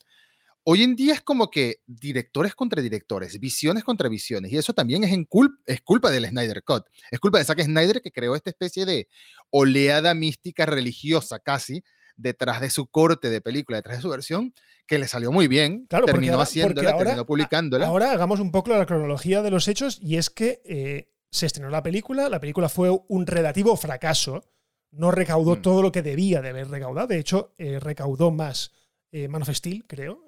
Hoy 0.65 0.83
en 0.83 0.97
día 0.97 1.15
es 1.15 1.23
como 1.23 1.51
que 1.51 1.77
directores 1.87 2.55
contra 2.55 2.83
directores, 2.83 3.39
visiones 3.39 3.85
contra 3.85 4.09
visiones, 4.09 4.53
y 4.53 4.59
eso 4.59 4.75
también 4.75 5.05
es, 5.05 5.13
en 5.13 5.27
es 5.67 5.81
culpa 5.83 6.11
del 6.11 6.27
Snyder 6.27 6.63
Cut. 6.63 6.85
Es 7.11 7.21
culpa 7.21 7.39
de 7.39 7.45
Zack 7.45 7.63
Snyder 7.63 8.01
que 8.01 8.13
creó 8.13 8.35
esta 8.35 8.51
especie 8.51 8.85
de 8.85 9.09
oleada 9.51 10.15
mística 10.15 10.67
religiosa 10.67 11.39
casi 11.39 11.83
detrás 12.19 12.61
de 12.61 12.69
su 12.69 12.89
corte 12.89 13.31
de 13.31 13.41
película, 13.41 13.79
detrás 13.79 13.99
de 13.99 14.03
su 14.03 14.11
versión, 14.11 14.53
que 14.87 14.99
le 14.99 15.09
salió 15.09 15.33
muy 15.33 15.49
bien, 15.49 15.87
claro, 15.87 16.05
terminó 16.05 16.41
haciéndola, 16.41 16.97
terminó 16.97 17.25
publicándola. 17.25 17.87
Ahora 17.87 18.13
hagamos 18.13 18.41
un 18.41 18.51
poco 18.51 18.77
la 18.77 18.85
cronología 18.85 19.41
de 19.41 19.51
los 19.51 19.69
hechos 19.69 19.99
y 20.03 20.17
es 20.17 20.29
que 20.29 20.61
eh, 20.65 21.13
se 21.31 21.47
estrenó 21.47 21.71
la 21.71 21.83
película, 21.83 22.29
la 22.29 22.41
película 22.41 22.69
fue 22.69 22.91
un 23.09 23.27
relativo 23.27 23.77
fracaso, 23.77 24.43
no 24.91 25.11
recaudó 25.11 25.57
mm. 25.57 25.63
todo 25.63 25.81
lo 25.81 25.93
que 25.93 26.03
debía 26.03 26.43
de 26.43 26.51
haber 26.51 26.69
recaudado, 26.69 27.07
de 27.07 27.19
hecho 27.19 27.55
eh, 27.57 27.79
recaudó 27.79 28.31
más 28.31 28.73
eh, 29.13 29.29
Man 29.29 29.43
of 29.43 29.51
Steel, 29.51 29.87
creo, 29.87 30.25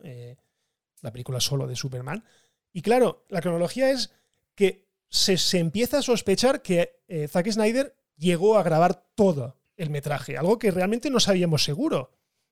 la 1.02 1.12
película 1.12 1.40
solo 1.40 1.66
de 1.66 1.76
Superman. 1.76 2.24
Y 2.72 2.82
claro, 2.82 3.26
la 3.28 3.40
cronología 3.40 3.90
es 3.90 4.12
que 4.54 4.88
se, 5.08 5.36
se 5.38 5.58
empieza 5.58 5.98
a 5.98 6.02
sospechar 6.02 6.62
que 6.62 7.00
Zack 7.28 7.50
Snyder 7.50 7.96
llegó 8.16 8.56
a 8.56 8.62
grabar 8.62 9.06
todo 9.16 9.59
el 9.80 9.90
metraje, 9.90 10.36
algo 10.36 10.58
que 10.58 10.70
realmente 10.70 11.10
no 11.10 11.20
sabíamos 11.20 11.64
seguro. 11.64 12.10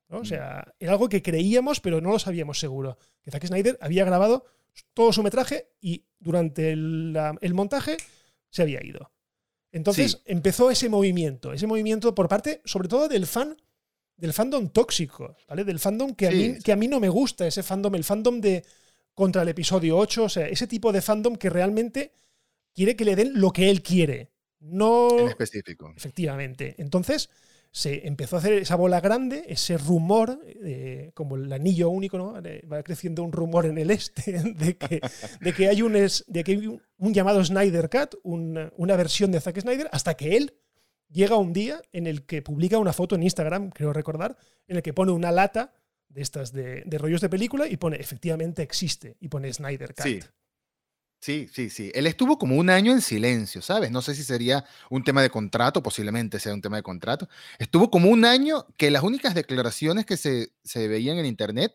O 0.08 0.20
mm. 0.20 0.24
sea, 0.24 0.74
era 0.80 0.92
algo 0.92 1.08
que 1.08 1.22
creíamos, 1.22 1.80
pero 1.80 2.00
no 2.00 2.10
lo 2.10 2.18
sabíamos 2.18 2.58
seguro. 2.58 2.98
Que 3.22 3.30
Zack 3.30 3.46
Snyder 3.46 3.78
había 3.80 4.04
grabado 4.04 4.46
todo 4.94 5.12
su 5.12 5.22
metraje 5.22 5.68
y 5.80 6.04
durante 6.18 6.72
el, 6.72 7.14
montaje 7.52 7.98
se 8.48 8.62
había 8.62 8.84
ido. 8.84 9.12
Entonces 9.70 10.22
empezó 10.24 10.70
ese 10.70 10.88
movimiento, 10.88 11.52
ese 11.52 11.66
movimiento 11.66 12.14
por 12.14 12.28
parte, 12.28 12.62
sobre 12.64 12.88
todo 12.88 13.08
del 13.08 13.26
fan, 13.26 13.56
del 14.16 14.32
fandom 14.32 14.70
tóxico, 14.70 15.36
¿vale? 15.46 15.64
Del 15.64 15.78
fandom 15.78 16.14
que 16.14 16.28
a, 16.28 16.30
mí, 16.30 16.58
que 16.58 16.72
a 16.72 16.76
mí 16.76 16.88
no 16.88 16.98
me 16.98 17.10
gusta, 17.10 17.46
ese 17.46 17.62
fandom, 17.62 17.94
el 17.94 18.04
fandom 18.04 18.40
de 18.40 18.64
contra 19.12 19.42
el 19.42 19.48
episodio 19.48 19.98
8, 19.98 20.24
o 20.24 20.28
sea, 20.28 20.48
ese 20.48 20.66
tipo 20.66 20.92
de 20.92 21.02
fandom 21.02 21.36
que 21.36 21.50
realmente 21.50 22.12
quiere 22.72 22.96
que 22.96 23.04
le 23.04 23.16
den 23.16 23.32
lo 23.34 23.52
que 23.52 23.68
él 23.68 23.82
quiere. 23.82 24.30
No. 24.60 25.18
En 25.18 25.28
específico. 25.28 25.92
Efectivamente. 25.96 26.74
Entonces 26.78 27.30
se 27.70 28.06
empezó 28.06 28.36
a 28.36 28.38
hacer 28.38 28.54
esa 28.54 28.76
bola 28.76 29.00
grande, 29.00 29.44
ese 29.48 29.76
rumor, 29.76 30.40
eh, 30.46 31.10
como 31.14 31.36
el 31.36 31.52
anillo 31.52 31.90
único, 31.90 32.16
¿no? 32.16 32.32
Va 32.32 32.82
creciendo 32.82 33.22
un 33.22 33.32
rumor 33.32 33.66
en 33.66 33.78
el 33.78 33.90
este 33.90 34.42
de 34.54 34.76
que, 34.76 35.00
de 35.40 35.52
que 35.52 35.68
hay, 35.68 35.82
un, 35.82 35.92
de 35.92 36.44
que 36.44 36.52
hay 36.52 36.66
un, 36.66 37.14
llamado 37.14 37.44
Snyder 37.44 37.90
Cut, 37.90 38.16
una, 38.22 38.96
versión 38.96 39.30
de 39.30 39.40
Zack 39.40 39.60
Snyder, 39.60 39.88
hasta 39.92 40.14
que 40.14 40.36
él 40.36 40.54
llega 41.10 41.36
un 41.36 41.52
día 41.52 41.82
en 41.92 42.06
el 42.06 42.24
que 42.24 42.42
publica 42.42 42.78
una 42.78 42.92
foto 42.92 43.14
en 43.14 43.22
Instagram, 43.22 43.70
creo 43.70 43.92
recordar, 43.92 44.36
en 44.66 44.76
el 44.76 44.82
que 44.82 44.94
pone 44.94 45.12
una 45.12 45.30
lata 45.30 45.72
de 46.08 46.22
estas 46.22 46.52
de, 46.52 46.82
de 46.86 46.98
rollos 46.98 47.20
de 47.20 47.28
película 47.28 47.68
y 47.68 47.76
pone 47.76 47.98
efectivamente 47.98 48.62
existe 48.62 49.16
y 49.20 49.28
pone 49.28 49.52
Snyder 49.52 49.94
Cut. 49.94 50.04
Sí, 50.04 50.20
sí, 51.20 51.70
sí. 51.70 51.90
Él 51.94 52.06
estuvo 52.06 52.38
como 52.38 52.56
un 52.56 52.70
año 52.70 52.92
en 52.92 53.00
silencio, 53.00 53.60
¿sabes? 53.62 53.90
No 53.90 54.02
sé 54.02 54.14
si 54.14 54.22
sería 54.22 54.64
un 54.90 55.04
tema 55.04 55.22
de 55.22 55.30
contrato, 55.30 55.82
posiblemente 55.82 56.38
sea 56.38 56.54
un 56.54 56.62
tema 56.62 56.76
de 56.76 56.82
contrato. 56.82 57.28
Estuvo 57.58 57.90
como 57.90 58.10
un 58.10 58.24
año 58.24 58.66
que 58.76 58.90
las 58.90 59.02
únicas 59.02 59.34
declaraciones 59.34 60.06
que 60.06 60.16
se, 60.16 60.52
se 60.62 60.88
veían 60.88 61.18
en 61.18 61.26
Internet 61.26 61.74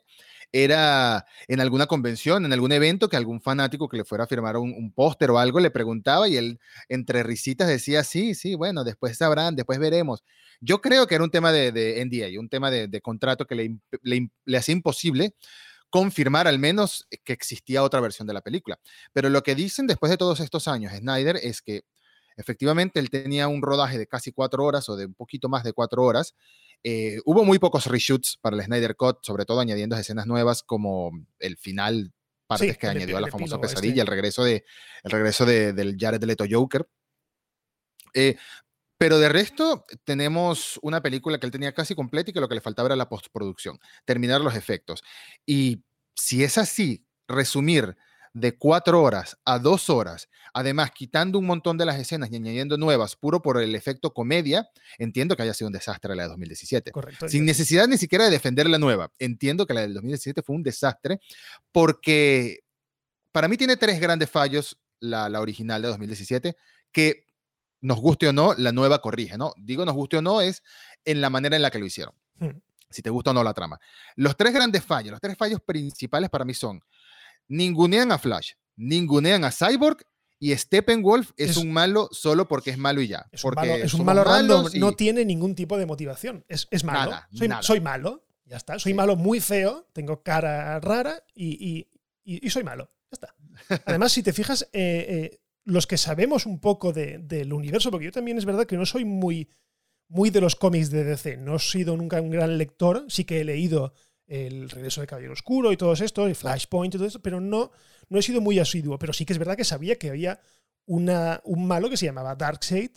era 0.53 1.25
en 1.47 1.59
alguna 1.59 1.87
convención, 1.87 2.45
en 2.45 2.53
algún 2.53 2.71
evento, 2.71 3.09
que 3.09 3.17
algún 3.17 3.41
fanático 3.41 3.89
que 3.89 3.97
le 3.97 4.05
fuera 4.05 4.25
a 4.25 4.27
firmar 4.27 4.55
un, 4.57 4.93
póster 4.93 5.31
o 5.31 5.39
algo 5.39 5.59
le 5.59 5.71
preguntaba 5.71 6.29
y 6.29 6.37
él 6.37 6.59
entre 6.89 7.23
risitas 7.23 7.67
decía, 7.67 8.03
sí, 8.03 8.35
sí, 8.35 8.53
bueno, 8.53 8.83
después 8.83 9.17
sabrán, 9.17 9.55
después 9.55 9.79
veremos. 9.79 10.23
Yo 10.61 10.79
creo 10.79 11.07
que 11.07 11.15
era 11.15 11.23
un 11.23 11.31
tema 11.31 11.51
de, 11.51 11.71
de 11.71 12.05
NDA, 12.05 12.39
un 12.39 12.49
tema 12.49 12.69
de, 12.69 13.01
contrato 13.01 13.45
que 13.47 13.55
le, 13.55 13.77
le, 14.03 14.57
hacía 14.57 14.73
imposible 14.73 15.33
confirmar 15.93 16.47
al 16.47 16.57
menos 16.57 17.07
que 17.23 17.33
existía 17.33 17.83
otra 17.83 17.99
versión 17.99 18.27
de 18.27 18.33
la 18.33 18.41
película. 18.41 18.79
Pero 19.13 19.29
lo 19.29 19.43
que 19.43 19.53
dicen 19.53 19.85
después 19.85 20.09
de 20.09 20.17
todos 20.17 20.39
estos 20.39 20.67
años 20.67 20.91
Snyder 20.91 21.35
es 21.35 21.61
que 21.61 21.83
efectivamente 22.35 22.99
él 22.99 23.11
tenía 23.11 23.47
un 23.47 23.61
rodaje 23.61 23.99
de 23.99 24.07
casi 24.07 24.31
cuatro 24.31 24.65
horas 24.65 24.89
o 24.89 24.95
de 24.95 25.05
un 25.05 25.13
poquito 25.13 25.49
más 25.49 25.63
de 25.63 25.71
cuatro 25.71 26.03
horas 26.03 26.33
eh, 26.83 27.19
hubo 27.25 27.45
muy 27.45 27.59
pocos 27.59 27.85
reshoots 27.85 28.39
para 28.41 28.55
el 28.55 28.63
Snyder 28.63 28.95
Cut, 28.95 29.19
sobre 29.21 29.45
todo 29.45 29.59
añadiendo 29.59 29.95
escenas 29.95 30.25
nuevas 30.25 30.63
como 30.63 31.11
el 31.37 31.57
final, 31.57 32.11
partes 32.47 32.75
que 32.75 32.87
añadió 32.87 33.17
a 33.17 33.21
la 33.21 33.27
famosa 33.27 33.55
este. 33.55 33.67
pesadilla, 33.67 34.01
el 34.01 34.07
regreso, 34.07 34.43
de, 34.43 34.65
el 35.03 35.11
regreso 35.11 35.45
de, 35.45 35.73
del 35.73 35.95
Jared 35.95 36.23
Leto 36.23 36.45
Joker. 36.49 36.89
Eh, 38.15 38.35
pero 39.03 39.19
de 39.19 39.27
resto, 39.27 39.83
tenemos 40.05 40.79
una 40.81 41.01
película 41.01 41.37
que 41.37 41.45
él 41.45 41.51
tenía 41.51 41.73
casi 41.73 41.93
completa 41.93 42.29
y 42.29 42.33
que 42.33 42.39
lo 42.39 42.47
que 42.47 42.55
le 42.55 42.61
faltaba 42.61 42.87
era 42.87 42.95
la 42.95 43.09
postproducción, 43.09 43.77
terminar 44.05 44.39
los 44.39 44.55
efectos. 44.55 45.03
Y 45.45 45.83
si 46.15 46.41
es 46.41 46.57
así, 46.57 47.05
resumir 47.27 47.97
de 48.31 48.57
cuatro 48.57 49.03
horas 49.03 49.37
a 49.43 49.59
dos 49.59 49.89
horas, 49.89 50.29
además 50.53 50.91
quitando 50.91 51.37
un 51.37 51.45
montón 51.45 51.77
de 51.77 51.85
las 51.85 51.99
escenas 51.99 52.31
y 52.31 52.37
añadiendo 52.37 52.77
nuevas, 52.77 53.17
puro 53.17 53.41
por 53.41 53.61
el 53.61 53.75
efecto 53.75 54.13
comedia, 54.13 54.69
entiendo 54.97 55.35
que 55.35 55.43
haya 55.43 55.53
sido 55.53 55.67
un 55.67 55.73
desastre 55.73 56.15
la 56.15 56.23
de 56.23 56.29
2017. 56.29 56.91
Correcto. 56.91 57.27
Sin 57.27 57.43
necesidad 57.43 57.89
ni 57.89 57.97
siquiera 57.97 58.23
de 58.23 58.31
defender 58.31 58.69
la 58.69 58.77
nueva. 58.77 59.11
Entiendo 59.19 59.67
que 59.67 59.73
la 59.73 59.81
del 59.81 59.95
2017 59.95 60.43
fue 60.43 60.55
un 60.55 60.63
desastre 60.63 61.19
porque 61.73 62.61
para 63.33 63.49
mí 63.49 63.57
tiene 63.57 63.75
tres 63.75 63.99
grandes 63.99 64.29
fallos 64.29 64.79
la, 65.01 65.27
la 65.27 65.41
original 65.41 65.81
de 65.81 65.89
2017 65.89 66.55
que 66.93 67.32
nos 67.83 67.99
guste 67.99 68.29
o 68.29 68.33
no, 68.33 68.53
la 68.55 68.71
nueva 68.71 69.01
corrige, 69.01 69.37
¿no? 69.37 69.53
Digo 69.57 69.85
nos 69.85 69.93
guste 69.93 70.17
o 70.17 70.21
no 70.21 70.41
es 70.41 70.63
en 71.03 71.19
la 71.19 71.29
manera 71.29 71.57
en 71.57 71.61
la 71.61 71.69
que 71.69 71.79
lo 71.79 71.85
hicieron. 71.85 72.15
Hmm. 72.39 72.61
Si 72.89 73.01
te 73.01 73.09
gusta 73.09 73.31
o 73.31 73.33
no 73.33 73.43
la 73.43 73.53
trama. 73.53 73.79
Los 74.15 74.37
tres 74.37 74.53
grandes 74.53 74.83
fallos, 74.83 75.11
los 75.11 75.19
tres 75.19 75.37
fallos 75.37 75.59
principales 75.61 76.29
para 76.29 76.45
mí 76.45 76.53
son 76.53 76.81
ningunean 77.49 78.11
a 78.11 78.17
Flash, 78.17 78.53
ningunean 78.77 79.43
a 79.43 79.51
Cyborg 79.51 79.97
y 80.39 80.55
Steppenwolf 80.55 81.31
es, 81.35 81.51
es, 81.51 81.57
un 81.57 81.73
malo 81.73 82.07
solo 82.11 82.47
porque 82.47 82.69
es 82.69 82.77
malo 82.77 83.01
y 83.01 83.07
ya. 83.07 83.27
Es 83.31 83.41
porque 83.41 83.85
un 83.93 84.05
malo, 84.05 84.23
random, 84.23 84.67
no 84.75 84.93
tiene 84.93 85.25
ningún 85.25 85.53
tipo 85.53 85.77
de 85.77 85.85
motivación. 85.85 86.45
Es, 86.47 86.67
malo. 86.85 87.11
soy, 87.61 87.81
malo, 87.81 88.25
ya 88.45 88.57
está. 88.57 88.79
Soy 88.79 88.93
malo 88.93 89.17
muy 89.17 89.41
feo, 89.41 89.89
tengo 89.91 90.23
cara 90.23 90.79
rara 90.79 91.21
y, 91.35 91.87
soy 92.49 92.63
malo. 92.63 92.89
Ya 93.11 93.15
está. 93.15 93.35
Además, 93.85 94.13
si 94.13 94.23
te 94.23 94.31
fijas, 94.31 94.63
eh, 94.71 95.05
eh, 95.09 95.42
los 95.65 95.87
que 95.87 95.97
sabemos 95.97 96.45
un 96.45 96.59
poco 96.59 96.93
del 96.93 97.53
universo, 97.53 97.91
porque 97.91 98.05
yo 98.05 98.11
también 98.11 98.37
es 98.37 98.45
verdad 98.45 98.65
que 98.65 98.77
no 98.77 98.85
soy 98.85 99.05
muy, 99.05 99.49
muy 100.07 100.29
de 100.29 100.41
los 100.41 100.55
cómics 100.55 100.89
de 100.89 101.03
DC, 101.03 101.37
no 101.37 101.55
he 101.55 101.59
sido 101.59 101.95
nunca 101.97 102.21
un 102.21 102.29
gran 102.29 102.57
lector, 102.57 103.05
sí 103.07 103.25
que 103.25 103.41
he 103.41 103.43
leído 103.43 103.93
el 104.27 104.69
regreso 104.69 105.01
de 105.01 105.07
Caballero 105.07 105.33
Oscuro 105.33 105.71
y 105.71 105.77
todo 105.77 105.93
esto, 105.93 106.25
el 106.25 106.35
Flashpoint 106.35 106.93
y 106.93 106.97
todo 106.97 107.07
eso, 107.07 107.21
pero 107.21 107.39
no, 107.39 107.71
no 108.09 108.19
he 108.19 108.21
sido 108.21 108.41
muy 108.41 108.59
asiduo. 108.59 108.97
Pero 108.97 109.13
sí 109.13 109.25
que 109.25 109.33
es 109.33 109.39
verdad 109.39 109.57
que 109.57 109.63
sabía 109.63 109.97
que 109.97 110.09
había 110.09 110.39
una, 110.85 111.41
un 111.43 111.67
malo 111.67 111.89
que 111.89 111.97
se 111.97 112.05
llamaba 112.05 112.35
Darkseid 112.35 112.91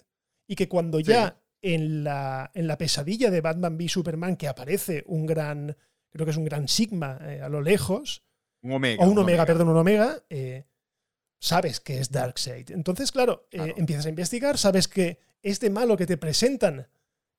y 0.46 0.54
que 0.54 0.68
cuando 0.68 1.00
ya 1.00 1.40
en, 1.62 2.04
la, 2.04 2.50
en 2.54 2.66
la 2.66 2.78
pesadilla 2.78 3.30
de 3.30 3.40
Batman 3.40 3.76
v 3.76 3.88
Superman 3.88 4.36
que 4.36 4.48
aparece 4.48 5.04
un 5.06 5.26
gran, 5.26 5.76
creo 6.10 6.24
que 6.24 6.30
es 6.30 6.36
un 6.36 6.44
gran 6.44 6.68
Sigma 6.68 7.18
eh, 7.22 7.40
a 7.42 7.48
lo 7.48 7.60
lejos, 7.60 8.22
un 8.62 8.72
Omega, 8.72 9.04
o 9.04 9.08
un, 9.08 9.18
omega, 9.18 9.46
perdón, 9.46 9.68
un 9.68 9.76
Omega, 9.76 10.22
eh, 10.28 10.64
sabes 11.38 11.80
que 11.80 11.98
es 11.98 12.10
Darkseid. 12.10 12.70
Entonces, 12.70 13.12
claro, 13.12 13.48
eh, 13.50 13.74
empiezas 13.76 14.06
a 14.06 14.10
investigar, 14.10 14.58
sabes 14.58 14.88
que 14.88 15.18
este 15.42 15.70
malo 15.70 15.96
que 15.96 16.06
te 16.06 16.16
presentan 16.16 16.88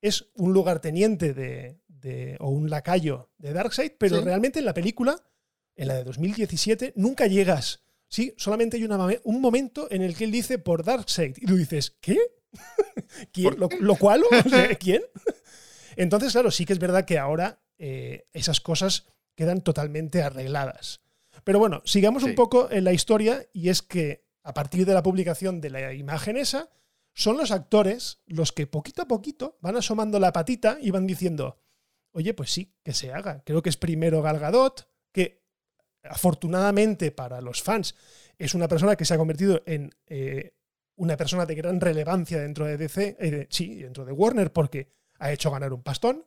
es 0.01 0.27
un 0.35 0.53
lugarteniente 0.53 1.33
de, 1.33 2.37
o 2.39 2.49
un 2.49 2.69
lacayo 2.69 3.29
de 3.37 3.53
Darkseid, 3.53 3.93
pero 3.97 4.21
realmente 4.21 4.59
en 4.59 4.65
la 4.65 4.73
película, 4.73 5.21
en 5.75 5.89
la 5.89 5.95
de 5.95 6.03
2017, 6.03 6.93
nunca 6.95 7.27
llegas. 7.27 7.83
Sí, 8.07 8.33
solamente 8.37 8.77
hay 8.77 8.87
un 9.23 9.41
momento 9.41 9.87
en 9.91 10.01
el 10.01 10.15
que 10.15 10.23
él 10.23 10.31
dice 10.31 10.59
por 10.59 10.83
Darkseid 10.83 11.35
y 11.37 11.45
tú 11.45 11.57
dices, 11.57 11.97
¿qué? 11.99 12.17
¿Quién? 13.33 13.55
¿Lo, 13.57 13.95
cual? 13.95 14.23
¿Quién? 14.79 15.01
Entonces, 15.97 16.31
claro, 16.31 16.51
sí 16.51 16.65
que 16.65 16.73
es 16.73 16.79
verdad 16.79 17.03
que 17.03 17.17
ahora 17.17 17.59
eh, 17.77 18.27
esas 18.31 18.61
cosas 18.61 19.05
quedan 19.35 19.61
totalmente 19.61 20.21
arregladas. 20.21 21.01
Pero 21.47 21.59
bueno, 21.59 21.81
sigamos 21.85 22.23
un 22.23 22.35
poco 22.35 22.69
en 22.71 22.83
la 22.83 22.91
historia 22.91 23.47
y 23.53 23.69
es 23.69 23.81
que 23.81 24.27
a 24.43 24.53
partir 24.53 24.85
de 24.85 24.93
la 24.93 25.01
publicación 25.01 25.61
de 25.61 25.69
la 25.69 25.93
imagen 25.93 26.35
esa, 26.35 26.69
son 27.13 27.37
los 27.37 27.51
actores 27.51 28.21
los 28.25 28.51
que 28.51 28.67
poquito 28.67 29.03
a 29.03 29.07
poquito 29.07 29.57
van 29.61 29.77
asomando 29.77 30.19
la 30.19 30.33
patita 30.33 30.77
y 30.81 30.91
van 30.91 31.07
diciendo, 31.07 31.57
oye, 32.11 32.33
pues 32.33 32.51
sí, 32.51 32.75
que 32.83 32.91
se 32.91 33.13
haga. 33.13 33.43
Creo 33.45 33.61
que 33.61 33.69
es 33.69 33.77
primero 33.77 34.21
Gal 34.21 34.39
Gadot, 34.39 34.89
que 35.13 35.41
afortunadamente 36.03 37.11
para 37.11 37.39
los 37.39 37.63
fans 37.63 37.95
es 38.37 38.53
una 38.53 38.67
persona 38.67 38.97
que 38.97 39.05
se 39.05 39.13
ha 39.13 39.17
convertido 39.17 39.63
en 39.65 39.91
eh, 40.07 40.53
una 40.97 41.15
persona 41.15 41.45
de 41.45 41.55
gran 41.55 41.79
relevancia 41.79 42.41
dentro 42.41 42.65
de 42.65 42.75
DC, 42.75 43.15
eh, 43.21 43.47
sí, 43.49 43.83
dentro 43.83 44.03
de 44.03 44.11
Warner, 44.11 44.51
porque 44.51 44.89
ha 45.17 45.31
hecho 45.31 45.49
ganar 45.49 45.71
un 45.71 45.81
pastón. 45.81 46.25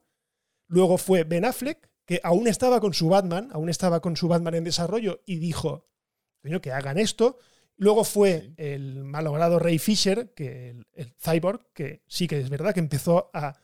Luego 0.67 0.97
fue 0.97 1.25
Ben 1.25 1.45
Affleck, 1.45 1.90
que 2.11 2.21
aún 2.25 2.49
estaba 2.49 2.81
con 2.81 2.93
su 2.93 3.09
Batman, 3.09 3.51
aún 3.53 3.69
estaba 3.69 4.01
con 4.01 4.17
su 4.17 4.27
Batman 4.27 4.57
en 4.57 4.65
desarrollo 4.65 5.23
y 5.27 5.37
dijo, 5.37 5.87
coño, 6.43 6.61
que 6.61 6.73
hagan 6.73 6.99
esto. 6.99 7.39
Luego 7.77 8.03
fue 8.03 8.53
el 8.57 9.05
malogrado 9.05 9.61
Ray 9.61 9.79
Fisher, 9.79 10.35
que 10.35 10.71
el, 10.93 11.15
cyborg, 11.21 11.73
que 11.73 12.03
sí 12.09 12.27
que 12.27 12.41
es 12.41 12.51
verdad 12.51 12.75
que 12.75 12.81
empezó 12.81 13.31
a... 13.33 13.61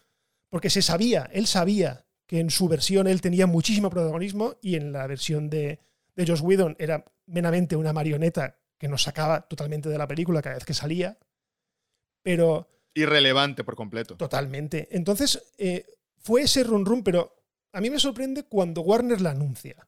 Porque 0.49 0.71
se 0.71 0.81
sabía, 0.81 1.29
él 1.33 1.49
sabía 1.49 2.07
que 2.25 2.39
en 2.39 2.51
su 2.51 2.69
versión 2.69 3.09
él 3.09 3.21
tenía 3.21 3.49
muchísimo 3.49 3.91
protagonismo 3.91 4.55
y 4.63 4.77
en 4.77 4.93
la 4.93 5.09
versión 5.09 5.51
de, 5.51 5.81
de 6.15 6.25
Josh 6.25 6.43
Whedon 6.43 6.77
era 6.79 7.05
meramente 7.27 7.75
una 7.75 7.93
marioneta 7.93 8.61
que 8.79 8.87
nos 8.87 9.03
sacaba 9.03 9.49
totalmente 9.49 9.89
de 9.89 9.99
la 9.99 10.07
película 10.07 10.41
cada 10.41 10.55
vez 10.55 10.65
que 10.65 10.73
salía. 10.73 11.19
Pero... 12.23 12.69
Irrelevante 12.95 13.65
por 13.65 13.75
completo. 13.75 14.17
Totalmente. 14.17 14.87
Entonces, 14.93 15.53
eh, 15.59 15.85
fue 16.17 16.43
ese 16.43 16.63
run 16.63 16.87
run, 16.87 17.03
pero 17.03 17.37
a 17.77 17.81
mí 17.83 17.91
me 17.91 17.99
sorprende 17.99 18.45
cuando 18.45 18.81
Warner 18.81 19.21
la 19.21 19.33
anuncia. 19.33 19.87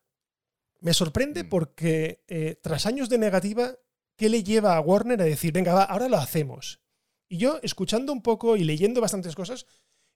Me 0.80 0.92
sorprende 0.92 1.44
mm. 1.44 1.48
porque 1.48 2.22
eh, 2.28 2.60
tras 2.62 2.84
años 2.84 3.08
de 3.08 3.16
negativa, 3.16 3.76
¿qué 4.14 4.28
le 4.28 4.44
lleva 4.44 4.76
a 4.76 4.80
Warner 4.80 5.22
a 5.22 5.24
decir, 5.24 5.54
venga, 5.54 5.72
va, 5.72 5.84
ahora 5.84 6.10
lo 6.10 6.18
hacemos? 6.18 6.82
Y 7.30 7.38
yo, 7.38 7.58
escuchando 7.62 8.12
un 8.12 8.20
poco 8.20 8.58
y 8.58 8.64
leyendo 8.64 9.00
bastantes 9.00 9.34
cosas, 9.34 9.64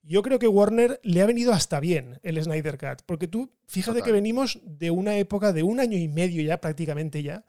yo 0.02 0.20
creo 0.20 0.38
que 0.38 0.48
Warner 0.48 1.00
le 1.02 1.22
ha 1.22 1.26
venido 1.26 1.54
hasta 1.54 1.80
bien 1.80 2.20
el 2.22 2.42
Snyder 2.42 2.76
Cut, 2.76 3.06
porque 3.06 3.26
tú 3.26 3.50
fíjate 3.68 4.02
que 4.02 4.12
venimos 4.12 4.60
de 4.64 4.90
una 4.90 5.16
época 5.16 5.54
de 5.54 5.62
un 5.62 5.80
año 5.80 5.96
y 5.96 6.08
medio 6.08 6.42
ya 6.42 6.60
prácticamente 6.60 7.22
ya, 7.22 7.46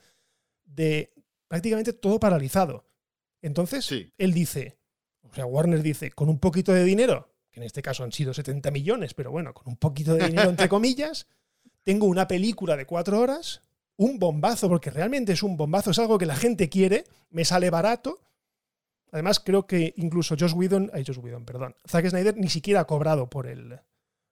de 0.63 1.11
prácticamente 1.49 1.91
todo 1.91 2.21
paralizado. 2.21 2.87
Entonces, 3.41 3.91
él 4.17 4.33
dice, 4.33 4.77
o 5.21 5.33
sea, 5.33 5.45
Warner 5.45 5.81
dice, 5.83 6.11
con 6.11 6.29
un 6.29 6.39
poquito 6.39 6.71
de 6.71 6.85
dinero, 6.85 7.32
que 7.53 7.59
en 7.59 7.65
este 7.65 7.81
caso 7.81 8.03
han 8.03 8.11
sido 8.11 8.33
70 8.33 8.71
millones, 8.71 9.13
pero 9.13 9.31
bueno, 9.31 9.53
con 9.53 9.69
un 9.69 9.77
poquito 9.77 10.15
de 10.15 10.27
dinero 10.27 10.49
entre 10.49 10.67
comillas, 10.67 11.27
tengo 11.83 12.07
una 12.07 12.27
película 12.27 12.75
de 12.75 12.85
cuatro 12.85 13.19
horas, 13.19 13.61
un 13.95 14.19
bombazo, 14.19 14.67
porque 14.67 14.89
realmente 14.89 15.31
es 15.31 15.43
un 15.43 15.55
bombazo, 15.55 15.91
es 15.91 15.99
algo 15.99 16.17
que 16.17 16.25
la 16.25 16.35
gente 16.35 16.67
quiere, 16.67 17.05
me 17.29 17.45
sale 17.45 17.69
barato, 17.69 18.19
Además, 19.13 19.39
creo 19.39 19.67
que 19.67 19.93
incluso 19.97 20.35
Josh 20.37 20.53
Whedon, 20.55 20.89
ay, 20.91 21.03
Josh 21.05 21.19
Whedon, 21.19 21.45
perdón, 21.45 21.75
Zack 21.87 22.09
Snyder 22.09 22.35
ni 22.35 22.49
siquiera 22.49 22.79
ha 22.79 22.85
cobrado 22.85 23.29
por 23.29 23.45
el, 23.45 23.79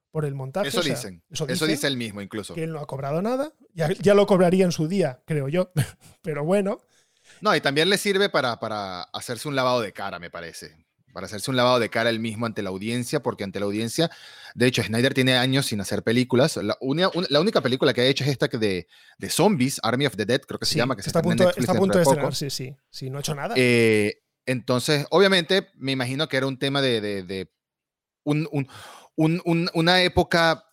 por 0.10 0.26
el 0.26 0.34
montaje. 0.34 0.70
Eso 0.70 0.82
dicen. 0.82 1.22
Eso, 1.30 1.46
dice 1.46 1.86
él 1.86 1.98
mismo, 1.98 2.20
incluso. 2.20 2.56
Que 2.56 2.64
él 2.64 2.72
no 2.72 2.80
ha 2.80 2.88
cobrado 2.88 3.22
nada. 3.22 3.54
Ya, 3.76 4.16
lo 4.16 4.26
cobraría 4.26 4.66
en 4.66 4.72
su 4.72 4.88
día, 4.88 5.22
creo 5.26 5.50
yo. 5.50 5.72
Pero 6.24 6.44
bueno. 6.44 6.82
No, 7.42 7.56
y 7.56 7.62
también 7.62 7.92
le 7.92 8.00
sirve 8.00 8.30
para, 8.30 8.60
para 8.60 9.04
hacerse 9.04 9.48
un 9.48 9.56
lavado 9.56 9.82
de 9.82 9.94
cara, 9.94 10.18
me 10.18 10.32
parece 10.32 10.76
para 11.12 11.26
hacerse 11.26 11.52
un 11.52 11.58
lavado 11.58 11.80
de 11.80 11.90
cara 11.90 12.10
él 12.10 12.20
mismo 12.20 12.46
ante 12.46 12.62
la 12.62 12.70
audiencia, 12.70 13.22
porque 13.22 13.44
ante 13.44 13.60
la 13.60 13.66
audiencia, 13.66 14.10
de 14.56 14.68
hecho, 14.68 14.84
Snyder 14.84 15.14
tiene 15.14 15.38
años 15.38 15.68
sin 15.68 15.82
hacer 15.82 16.04
películas. 16.04 16.58
La, 16.58 16.78
la 17.30 17.40
única 17.40 17.62
película 17.62 17.94
que 17.94 18.02
ha 18.02 18.06
hecho 18.06 18.24
es 18.24 18.30
esta 18.30 18.48
de, 18.48 18.88
de 19.18 19.30
zombies, 19.30 19.80
Army 19.84 20.06
of 20.06 20.16
the 20.16 20.26
Dead, 20.26 20.42
creo 20.42 20.60
que 20.60 20.66
se 20.66 20.76
llama, 20.76 20.96
que 20.96 21.02
está, 21.02 21.20
a 21.20 21.22
punto, 21.22 21.50
está 21.50 21.72
a 21.72 21.76
punto 21.76 21.98
de, 21.98 22.04
estrenar, 22.04 22.36
sí, 22.36 22.50
sí, 22.50 22.76
sí, 22.90 23.10
no 23.10 23.18
ha 23.18 23.22
hecho 23.22 23.36
nada. 23.36 23.54
Eh, 23.58 24.22
entonces, 24.46 25.06
obviamente, 25.12 25.70
me 25.76 25.92
imagino 25.92 26.28
que 26.28 26.38
era 26.38 26.48
un 26.48 26.58
tema 26.58 26.82
de, 26.82 27.50
una 29.16 30.02
época, 30.02 30.66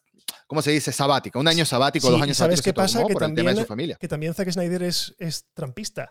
¿cómo 0.46 0.62
se 0.62 0.70
dice? 0.70 0.92
Sabática, 0.92 1.38
un 1.38 1.48
año 1.48 1.64
sabático, 1.64 2.10
dos 2.10 2.22
años 2.22 2.36
¿sabes 2.36 2.62
qué 2.62 2.72
pasa? 2.72 3.04
Que 3.06 3.14
también, 3.14 3.56
su 3.56 3.64
familia. 3.64 3.96
Que 4.00 4.08
también 4.08 4.34
Zack 4.34 4.50
Snyder 4.50 4.82
es, 4.82 5.14
es 5.18 5.46
trampista. 5.54 6.10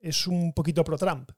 Es 0.00 0.26
un 0.26 0.52
poquito 0.52 0.84
pro-Trump. 0.84 1.30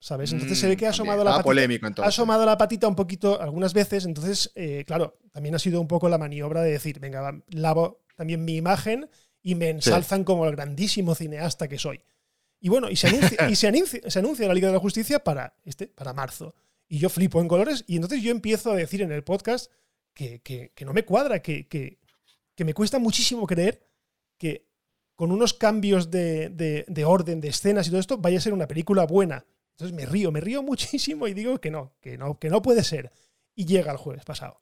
¿Sabes? 0.00 0.32
Entonces 0.32 0.58
se 0.58 0.66
ve 0.66 0.76
que 0.76 0.86
ha 0.86 0.90
mm, 0.90 0.92
asomado 0.92 1.24
la 1.24 1.42
patita. 1.42 2.02
Ha 2.02 2.06
asomado 2.06 2.46
la 2.46 2.56
patita 2.56 2.88
un 2.88 2.96
poquito 2.96 3.40
algunas 3.40 3.74
veces. 3.74 4.06
Entonces, 4.06 4.50
eh, 4.54 4.84
claro, 4.86 5.18
también 5.30 5.54
ha 5.54 5.58
sido 5.58 5.80
un 5.80 5.88
poco 5.88 6.08
la 6.08 6.16
maniobra 6.16 6.62
de 6.62 6.72
decir, 6.72 6.98
venga, 7.00 7.38
lavo 7.48 8.00
también 8.16 8.44
mi 8.44 8.56
imagen 8.56 9.08
y 9.42 9.54
me 9.54 9.68
ensalzan 9.68 10.24
como 10.24 10.46
el 10.46 10.52
grandísimo 10.52 11.14
cineasta 11.14 11.68
que 11.68 11.78
soy. 11.78 12.00
Y 12.60 12.68
bueno, 12.68 12.90
y 12.90 12.96
se 12.96 13.08
anuncia, 13.08 13.48
y 13.48 13.56
se 13.56 14.18
anuncia, 14.18 14.46
la 14.48 14.54
Liga 14.54 14.68
de 14.68 14.74
la 14.74 14.80
Justicia 14.80 15.24
para, 15.24 15.54
este, 15.64 15.86
para 15.86 16.12
marzo. 16.12 16.54
Y 16.88 16.98
yo 16.98 17.08
flipo 17.08 17.40
en 17.40 17.48
colores 17.48 17.84
y 17.86 17.96
entonces 17.96 18.22
yo 18.22 18.30
empiezo 18.30 18.72
a 18.72 18.76
decir 18.76 19.00
en 19.00 19.12
el 19.12 19.22
podcast 19.22 19.70
que, 20.12 20.72
no 20.84 20.92
me 20.92 21.04
cuadra, 21.04 21.40
que, 21.40 21.68
que, 21.68 21.98
me 22.64 22.74
cuesta 22.74 22.98
muchísimo 22.98 23.46
creer 23.46 23.86
que 24.36 24.66
con 25.14 25.32
unos 25.32 25.54
cambios 25.54 26.10
de, 26.10 26.50
de, 26.86 27.04
orden, 27.06 27.40
de 27.40 27.48
escenas 27.48 27.86
y 27.86 27.90
todo 27.90 28.00
esto, 28.00 28.18
vaya 28.18 28.36
a 28.36 28.42
ser 28.42 28.52
una 28.52 28.66
película 28.66 29.06
buena. 29.06 29.46
Entonces 29.80 29.96
me 29.96 30.04
río, 30.04 30.30
me 30.30 30.40
río 30.40 30.62
muchísimo 30.70 31.26
y 31.26 31.34
digo 31.34 31.58
que 31.58 31.70
no, 31.70 31.94
que 32.00 32.18
no, 32.18 32.38
que 32.38 32.50
no 32.50 32.60
puede 32.60 32.84
ser. 32.84 33.10
Y 33.54 33.64
llega 33.64 33.90
el 33.90 33.98
jueves 33.98 34.24
pasado. 34.24 34.60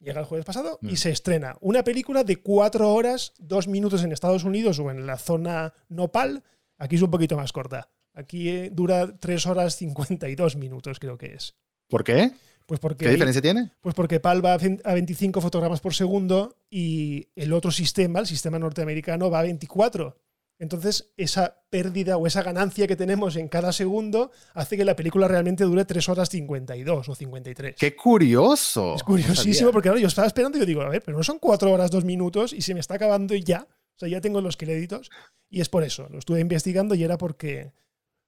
Llega 0.00 0.20
el 0.20 0.26
jueves 0.26 0.46
pasado 0.46 0.78
y 0.82 0.92
mm. 0.92 0.96
se 0.96 1.10
estrena 1.10 1.56
una 1.60 1.84
película 1.84 2.24
de 2.24 2.36
cuatro 2.36 2.92
horas, 2.92 3.34
dos 3.38 3.68
minutos 3.68 4.02
en 4.02 4.12
Estados 4.12 4.44
Unidos 4.44 4.78
o 4.78 4.90
en 4.90 5.06
la 5.06 5.18
zona 5.18 5.74
nopal. 5.88 6.42
Aquí 6.78 6.96
es 6.96 7.02
un 7.02 7.10
poquito 7.10 7.36
más 7.36 7.52
corta. 7.52 7.90
Aquí 8.14 8.48
eh, 8.48 8.70
dura 8.72 9.18
tres 9.18 9.46
horas 9.46 9.76
52 9.76 10.56
minutos, 10.56 10.98
creo 10.98 11.18
que 11.18 11.34
es. 11.34 11.54
¿Por 11.88 12.02
qué? 12.02 12.32
Pues 12.66 12.80
porque, 12.80 13.04
¿Qué 13.04 13.10
diferencia 13.10 13.42
tiene? 13.42 13.72
Pues 13.80 13.94
porque 13.94 14.20
PAL 14.20 14.44
va 14.44 14.54
a 14.54 14.94
25 14.94 15.40
fotogramas 15.40 15.80
por 15.80 15.92
segundo 15.92 16.56
y 16.70 17.28
el 17.36 17.52
otro 17.52 17.70
sistema, 17.70 18.20
el 18.20 18.26
sistema 18.26 18.58
norteamericano, 18.58 19.30
va 19.30 19.40
a 19.40 19.42
24. 19.42 20.16
Entonces, 20.60 21.10
esa 21.16 21.62
pérdida 21.70 22.18
o 22.18 22.26
esa 22.26 22.42
ganancia 22.42 22.86
que 22.86 22.94
tenemos 22.94 23.34
en 23.36 23.48
cada 23.48 23.72
segundo 23.72 24.30
hace 24.52 24.76
que 24.76 24.84
la 24.84 24.94
película 24.94 25.26
realmente 25.26 25.64
dure 25.64 25.86
3 25.86 26.06
horas 26.10 26.28
52 26.28 27.08
o 27.08 27.14
53. 27.14 27.76
¡Qué 27.76 27.96
curioso! 27.96 28.94
Es 28.94 29.02
curiosísimo 29.02 29.72
porque 29.72 29.88
ahora 29.88 30.02
yo 30.02 30.08
estaba 30.08 30.26
esperando 30.26 30.58
y 30.58 30.60
yo 30.60 30.66
digo, 30.66 30.82
a 30.82 30.90
ver, 30.90 31.02
pero 31.02 31.16
no 31.16 31.24
son 31.24 31.38
4 31.38 31.72
horas 31.72 31.90
2 31.90 32.04
minutos 32.04 32.52
y 32.52 32.60
se 32.60 32.74
me 32.74 32.80
está 32.80 32.96
acabando 32.96 33.34
y 33.34 33.42
ya. 33.42 33.66
O 33.70 33.98
sea, 33.98 34.10
ya 34.10 34.20
tengo 34.20 34.42
los 34.42 34.58
créditos 34.58 35.10
y 35.48 35.62
es 35.62 35.70
por 35.70 35.82
eso. 35.82 36.08
Lo 36.10 36.18
estuve 36.18 36.40
investigando 36.40 36.94
y 36.94 37.04
era 37.04 37.16
porque, 37.16 37.72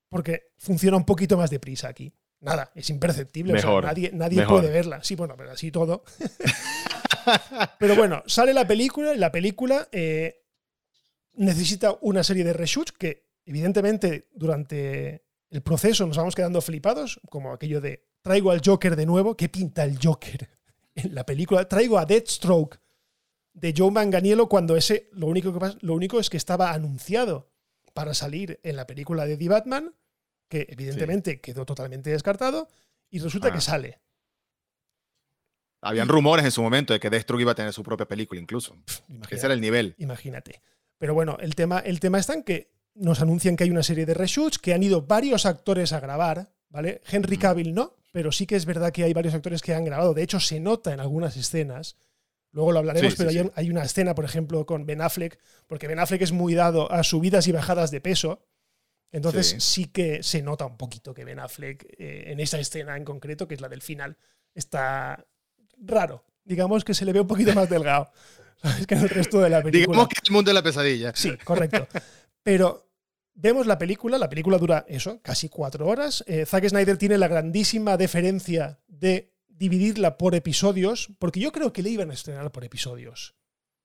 porque 0.09 0.53
funciona 0.57 0.97
un 0.97 1.05
poquito 1.05 1.37
más 1.37 1.51
deprisa 1.51 1.89
aquí. 1.89 2.15
Nada, 2.41 2.73
es 2.75 2.89
imperceptible. 2.89 3.53
nadie 3.53 4.11
nadie 4.15 4.47
puede 4.47 4.71
verla. 4.71 5.05
Sí, 5.05 5.17
bueno, 5.17 5.35
pero 5.37 5.51
así 5.51 5.71
todo. 5.71 6.03
pero 7.79 7.95
bueno, 7.95 8.23
sale 8.27 8.55
la 8.55 8.67
película 8.67 9.15
y 9.15 9.19
la 9.19 9.31
película 9.31 9.87
eh, 9.93 10.42
necesita 11.35 11.97
una 12.01 12.23
serie 12.23 12.45
de 12.45 12.53
reshoots 12.53 12.93
que, 12.93 13.27
evidentemente, 13.45 14.29
durante 14.35 15.25
el 15.51 15.63
proceso 15.63 16.07
nos 16.07 16.17
vamos 16.17 16.35
quedando 16.35 16.61
flipados, 16.61 17.21
como 17.29 17.53
aquello 17.53 17.81
de 17.81 18.07
traigo 18.23 18.51
al 18.51 18.63
Joker 18.65 18.97
de 18.97 19.07
nuevo, 19.07 19.37
¿qué 19.37 19.49
pinta 19.49 19.85
el 19.85 19.99
Joker 20.03 20.49
en 20.95 21.15
la 21.15 21.27
película? 21.27 21.69
Traigo 21.69 21.99
a 21.99 22.07
Deathstroke 22.07 22.79
de 23.53 23.75
Joe 23.77 23.91
Manganiello 23.91 24.49
cuando 24.49 24.77
ese, 24.77 25.11
lo 25.13 25.27
único, 25.27 25.53
que 25.53 25.77
lo 25.81 25.95
único 25.95 26.19
es 26.19 26.31
que 26.31 26.37
estaba 26.37 26.73
anunciado 26.73 27.51
para 27.93 28.15
salir 28.15 28.61
en 28.63 28.77
la 28.77 28.87
película 28.87 29.27
de 29.27 29.37
The 29.37 29.49
Batman, 29.49 29.95
que 30.49 30.67
evidentemente 30.71 31.41
quedó 31.41 31.67
totalmente 31.67 32.11
descartado, 32.11 32.69
y 33.11 33.19
resulta 33.19 33.51
que 33.51 33.59
ah. 33.59 33.63
sale. 33.63 34.01
Habían 35.83 36.09
rumores 36.09 36.45
en 36.45 36.53
su 36.53 36.63
momento 36.63 36.93
de 36.93 37.01
que 37.01 37.11
Deathstroke 37.11 37.43
iba 37.43 37.53
a 37.53 37.57
tener 37.57 37.73
su 37.73 37.83
propia 37.83 38.07
película 38.07 38.41
incluso. 38.41 38.77
Ese 39.29 39.47
era 39.47 39.55
el 39.55 39.61
nivel. 39.61 39.97
Imagínate. 39.99 40.63
Pero 41.03 41.15
bueno, 41.15 41.37
el 41.41 41.57
tema, 41.57 41.81
el 41.81 41.99
tema 41.99 42.21
está 42.21 42.33
en 42.33 42.45
que 42.45 42.71
nos 42.95 43.21
anuncian 43.21 43.57
que 43.57 43.65
hay 43.65 43.73
una 43.73 43.83
serie 43.83 44.07
de 44.07 44.15
reshoots, 44.15 44.61
que 44.61 44.73
han 44.73 44.85
ido 44.85 45.03
varios 45.03 45.47
actores 45.47 45.93
a 45.93 45.99
grabar, 45.99 46.53
¿vale? 46.69 47.01
Henry 47.11 47.39
Cavill 47.39 47.75
no, 47.75 47.97
pero 48.13 48.31
sí 48.31 48.47
que 48.47 48.55
es 48.55 48.67
verdad 48.67 48.93
que 48.93 49.03
hay 49.03 49.13
varios 49.13 49.35
actores 49.35 49.63
que 49.63 49.75
han 49.75 49.85
grabado. 49.85 50.15
De 50.15 50.23
hecho, 50.23 50.39
se 50.39 50.61
nota 50.61 50.95
en 50.95 51.01
algunas 51.01 51.37
escenas. 51.37 51.97
Luego 52.53 52.71
lo 52.71 52.79
hablaremos, 52.79 53.17
pero 53.17 53.31
hay, 53.57 53.69
una 53.69 53.83
escena, 53.83 54.15
por 54.15 54.25
ejemplo, 54.25 54.65
con 54.65 54.87
Ben 54.87 55.01
Affleck, 55.01 55.41
porque 55.67 55.89
Ben 55.89 55.99
Affleck 55.99 56.23
es 56.23 56.31
muy 56.31 56.55
dado 56.55 56.93
a 56.93 57.03
subidas 57.03 57.49
y 57.49 57.53
bajadas 57.53 57.91
de 57.91 58.01
peso. 58.01 58.47
Entonces 59.11 59.57
sí, 59.59 59.87
que 59.87 60.23
se 60.23 60.41
nota 60.41 60.67
un 60.67 60.77
poquito 60.77 61.15
que 61.15 61.25
Ben 61.25 61.41
Affleck, 61.41 61.85
eh, 61.99 62.31
en 62.31 62.39
esa 62.39 62.61
escena 62.61 62.97
en 62.97 63.05
concreto, 63.05 63.49
que 63.49 63.57
es 63.57 63.61
la 63.61 63.69
del 63.69 63.83
final, 63.83 64.19
está 64.55 65.27
raro. 65.79 66.25
Digamos 66.45 66.85
que 66.85 66.95
se 66.95 67.05
le 67.05 67.13
ve 67.13 67.21
un 67.23 67.27
poquito 67.27 67.53
más 67.55 67.69
delgado. 67.69 68.13
¿Sabes? 68.63 68.87
Que 68.87 68.95
en 68.95 69.03
el 69.03 69.09
resto 69.09 69.41
de 69.41 69.51
la 69.51 69.63
película. 69.63 69.93
Digamos 69.93 70.09
que 70.09 70.15
es 70.23 70.29
el 70.29 70.33
mundo 70.33 70.51
de 70.51 70.55
la 70.55 70.63
pesadilla. 70.63 71.13
Sí, 71.15 71.37
correcto. 71.45 71.89
Pero 72.43 72.89
vemos 73.35 73.67
la 73.67 73.79
película, 73.79 74.19
la 74.19 74.29
película 74.29 74.59
dura 74.59 74.85
eso, 74.89 75.21
casi 75.23 75.49
cuatro 75.49 75.87
horas. 75.87 76.25
Eh, 76.27 76.47
Zack 76.47 76.69
Snyder 76.69 76.97
tiene 76.97 77.19
la 77.19 77.29
grandísima 77.29 77.97
deferencia 77.97 78.79
de 78.89 79.33
dividirla 79.49 80.19
por 80.19 80.35
episodios, 80.35 81.09
porque 81.19 81.41
yo 81.41 81.53
creo 81.53 81.73
que 81.73 81.83
le 81.83 81.91
iban 81.91 82.11
a 82.11 82.15
estrenar 82.15 82.51
por 82.53 82.65
episodios. 82.65 83.35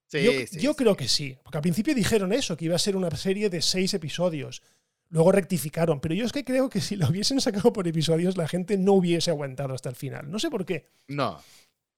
Sí, 0.08 0.24
yo, 0.24 0.32
sí, 0.32 0.60
yo 0.60 0.76
creo 0.76 0.96
que 0.96 1.08
sí, 1.08 1.38
porque 1.44 1.58
al 1.58 1.62
principio 1.62 1.94
dijeron 1.94 2.32
eso, 2.32 2.56
que 2.56 2.66
iba 2.66 2.76
a 2.76 2.80
ser 2.80 2.96
una 2.96 3.12
serie 3.12 3.50
de 3.50 3.62
seis 3.62 3.94
episodios. 3.94 4.64
Luego 5.10 5.32
rectificaron, 5.32 6.02
pero 6.02 6.16
yo 6.16 6.26
es 6.26 6.32
que 6.32 6.44
creo 6.44 6.70
que 6.70 6.82
si 6.82 6.96
lo 6.96 7.08
hubiesen 7.08 7.40
sacado 7.40 7.72
por 7.72 7.88
episodios, 7.88 8.36
la 8.38 8.48
gente 8.48 8.78
no 8.78 8.94
hubiese 8.94 9.32
aguantado 9.32 9.74
hasta 9.74 9.90
el 9.90 9.96
final. 9.96 10.30
No 10.30 10.40
sé 10.40 10.50
por 10.50 10.66
qué. 10.66 10.86
No, 11.08 11.42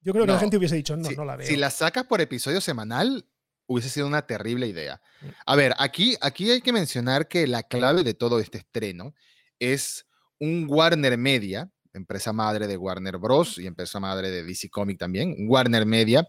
yo 0.02 0.14
creo 0.14 0.26
que 0.26 0.32
la 0.32 0.40
gente 0.40 0.58
hubiese 0.58 0.76
dicho, 0.76 0.96
no, 0.96 1.10
no 1.10 1.26
la 1.26 1.36
veo. 1.36 1.48
Si 1.48 1.58
la 1.58 1.70
sacas 1.70 2.06
por 2.06 2.22
episodio 2.22 2.62
semanal, 2.62 3.26
hubiese 3.68 3.90
sido 3.90 4.08
una 4.08 4.26
terrible 4.26 4.68
idea. 4.68 5.02
Mm. 5.22 5.28
A 5.46 5.56
ver, 5.56 5.74
aquí, 5.78 6.18
aquí 6.22 6.50
hay 6.52 6.62
que 6.62 6.74
mencionar 6.74 7.28
que 7.28 7.48
la 7.48 7.64
clave 7.64 8.04
de 8.04 8.14
todo 8.14 8.40
este 8.40 8.60
estreno 8.60 9.14
es 9.60 10.08
un 10.40 10.66
Warner 10.70 11.18
Media, 11.18 11.70
empresa 11.94 12.34
madre 12.34 12.68
de 12.68 12.78
Warner 12.78 13.18
Bros. 13.18 13.58
y 13.58 13.68
empresa 13.68 14.00
madre 14.00 14.32
de 14.32 14.44
DC 14.44 14.70
Comic 14.70 14.98
también, 14.98 15.36
Warner 15.48 15.86
Media, 15.86 16.28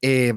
eh, 0.00 0.34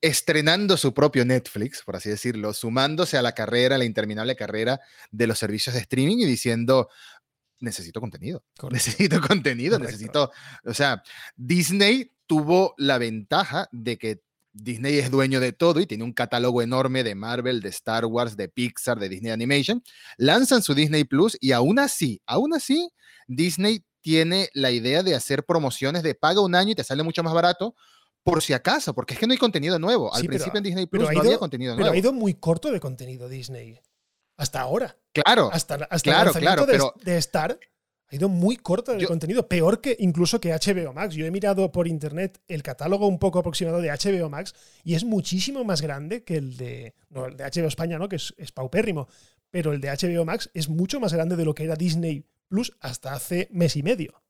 estrenando 0.00 0.76
su 0.76 0.94
propio 0.94 1.24
Netflix, 1.24 1.82
por 1.82 1.96
así 1.96 2.08
decirlo, 2.08 2.54
sumándose 2.54 3.18
a 3.18 3.22
la 3.22 3.32
carrera, 3.32 3.76
la 3.76 3.84
interminable 3.84 4.34
carrera 4.36 4.80
de 5.10 5.26
los 5.26 5.38
servicios 5.38 5.74
de 5.74 5.82
streaming 5.82 6.18
y 6.18 6.24
diciendo, 6.24 6.88
necesito 7.60 8.00
contenido. 8.00 8.42
Necesito 8.70 9.20
contenido, 9.20 9.78
necesito, 9.78 10.30
o 10.64 10.74
sea, 10.74 11.02
Disney 11.36 12.12
tuvo 12.26 12.74
la 12.78 12.98
ventaja 12.98 13.68
de 13.72 13.98
que 13.98 14.22
Disney 14.52 14.98
es 14.98 15.10
dueño 15.10 15.40
de 15.40 15.52
todo 15.52 15.80
y 15.80 15.86
tiene 15.86 16.04
un 16.04 16.12
catálogo 16.12 16.62
enorme 16.62 17.04
de 17.04 17.14
Marvel, 17.14 17.60
de 17.60 17.68
Star 17.68 18.04
Wars, 18.04 18.36
de 18.36 18.48
Pixar, 18.48 18.98
de 18.98 19.08
Disney 19.08 19.30
Animation. 19.30 19.82
Lanzan 20.16 20.62
su 20.62 20.74
Disney 20.74 21.04
Plus 21.04 21.36
y 21.40 21.52
aún 21.52 21.78
así, 21.78 22.20
aún 22.26 22.52
así, 22.54 22.90
Disney 23.26 23.84
tiene 24.00 24.48
la 24.54 24.70
idea 24.70 25.02
de 25.02 25.14
hacer 25.14 25.44
promociones 25.44 26.02
de 26.02 26.14
paga 26.14 26.40
un 26.40 26.54
año 26.54 26.72
y 26.72 26.74
te 26.74 26.84
sale 26.84 27.02
mucho 27.02 27.22
más 27.22 27.34
barato 27.34 27.74
por 28.22 28.42
si 28.42 28.52
acaso, 28.52 28.94
porque 28.94 29.14
es 29.14 29.20
que 29.20 29.26
no 29.26 29.32
hay 29.32 29.38
contenido 29.38 29.78
nuevo. 29.78 30.12
Al 30.12 30.24
principio 30.24 30.58
en 30.58 30.64
Disney 30.64 30.86
Plus 30.86 31.10
no 31.10 31.20
había 31.20 31.38
contenido 31.38 31.74
nuevo. 31.74 31.90
Pero 31.90 31.94
ha 31.94 31.98
ido 31.98 32.12
muy 32.12 32.34
corto 32.34 32.70
de 32.70 32.80
contenido 32.80 33.28
Disney. 33.28 33.80
Hasta 34.36 34.60
ahora. 34.60 34.96
Claro. 35.12 35.50
Hasta, 35.52 35.74
hasta 35.74 36.10
claro, 36.10 36.30
el 36.30 36.36
claro, 36.38 36.66
de, 36.66 36.72
pero... 36.72 36.94
de 37.02 37.16
Star 37.18 37.58
ha 38.10 38.16
ido 38.16 38.28
muy 38.28 38.56
corto 38.56 38.92
de 38.92 39.06
contenido, 39.06 39.46
peor 39.46 39.80
que 39.80 39.96
incluso 40.00 40.40
que 40.40 40.52
HBO 40.52 40.92
Max. 40.92 41.14
Yo 41.14 41.26
he 41.26 41.30
mirado 41.30 41.70
por 41.70 41.86
internet 41.86 42.40
el 42.48 42.62
catálogo 42.62 43.06
un 43.06 43.20
poco 43.20 43.38
aproximado 43.38 43.80
de 43.80 43.90
HBO 43.90 44.28
Max 44.28 44.54
y 44.82 44.94
es 44.94 45.04
muchísimo 45.04 45.64
más 45.64 45.80
grande 45.80 46.24
que 46.24 46.36
el 46.36 46.56
de, 46.56 46.94
no, 47.08 47.26
el 47.26 47.36
de 47.36 47.44
HBO 47.44 47.68
España, 47.68 47.98
¿no? 47.98 48.08
que 48.08 48.16
es, 48.16 48.34
es, 48.36 48.50
paupérrimo, 48.50 49.08
pero 49.50 49.72
el 49.72 49.80
de 49.80 49.90
HBO 49.90 50.24
Max 50.24 50.50
es 50.54 50.68
mucho 50.68 50.98
más 50.98 51.12
grande 51.12 51.36
de 51.36 51.44
lo 51.44 51.54
que 51.54 51.64
era 51.64 51.76
Disney 51.76 52.26
Plus 52.48 52.76
hasta 52.80 53.12
hace 53.12 53.48
mes 53.52 53.76
y 53.76 53.84
medio. 53.84 54.22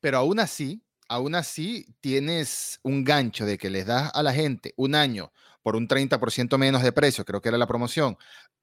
Pero 0.00 0.16
aún 0.16 0.40
así, 0.40 0.82
aún 1.06 1.34
así 1.34 1.86
tienes 2.00 2.80
un 2.82 3.04
gancho 3.04 3.44
de 3.44 3.58
que 3.58 3.68
les 3.68 3.84
das 3.84 4.10
a 4.14 4.22
la 4.22 4.32
gente 4.32 4.72
un 4.76 4.94
año 4.94 5.32
por 5.62 5.74
un 5.74 5.88
30% 5.88 6.56
menos 6.58 6.82
de 6.82 6.92
precio, 6.92 7.24
creo 7.24 7.42
que 7.42 7.48
era 7.48 7.58
la 7.58 7.66
promoción, 7.66 8.16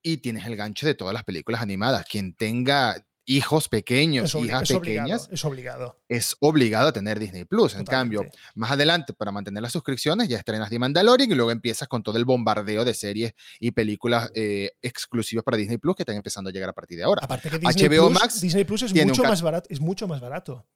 y 0.03 0.17
tienes 0.17 0.45
el 0.45 0.55
gancho 0.55 0.85
de 0.85 0.93
todas 0.93 1.13
las 1.13 1.23
películas 1.23 1.61
animadas. 1.61 2.05
Quien 2.05 2.35
tenga 2.35 3.03
hijos 3.25 3.69
pequeños, 3.69 4.35
hijas 4.35 4.67
pequeñas, 4.67 5.29
es 5.31 5.45
obligado. 5.45 5.99
Es 6.09 6.35
obligado 6.41 6.89
a 6.89 6.93
tener 6.93 7.19
Disney 7.19 7.45
Plus. 7.45 7.75
En 7.75 7.85
cambio, 7.85 8.25
más 8.55 8.71
adelante, 8.71 9.13
para 9.13 9.31
mantener 9.31 9.63
las 9.63 9.71
suscripciones, 9.71 10.27
ya 10.27 10.37
estrenas 10.37 10.69
The 10.69 10.79
Mandalorian 10.79 11.31
y 11.31 11.35
luego 11.35 11.51
empiezas 11.51 11.87
con 11.87 12.03
todo 12.03 12.17
el 12.17 12.25
bombardeo 12.25 12.83
de 12.85 12.93
series 12.93 13.33
y 13.59 13.71
películas 13.71 14.29
eh, 14.35 14.71
exclusivas 14.81 15.43
para 15.43 15.57
Disney 15.57 15.77
Plus 15.77 15.95
que 15.95 16.03
están 16.03 16.17
empezando 16.17 16.49
a 16.49 16.53
llegar 16.53 16.69
a 16.69 16.73
partir 16.73 16.97
de 16.97 17.05
ahora. 17.05 17.21
Aparte 17.23 17.49
que 17.49 17.59
Disney 17.59 17.87
HBO 17.87 18.09
Plus, 18.09 18.21
Max 18.21 18.41
Disney 18.41 18.65
Plus 18.65 18.83
es 18.83 18.93
mucho 18.93 19.23
más 19.23 19.41
barato, 19.41 19.67
es 19.69 19.79
mucho 19.79 20.07
más 20.07 20.19
barato. 20.19 20.67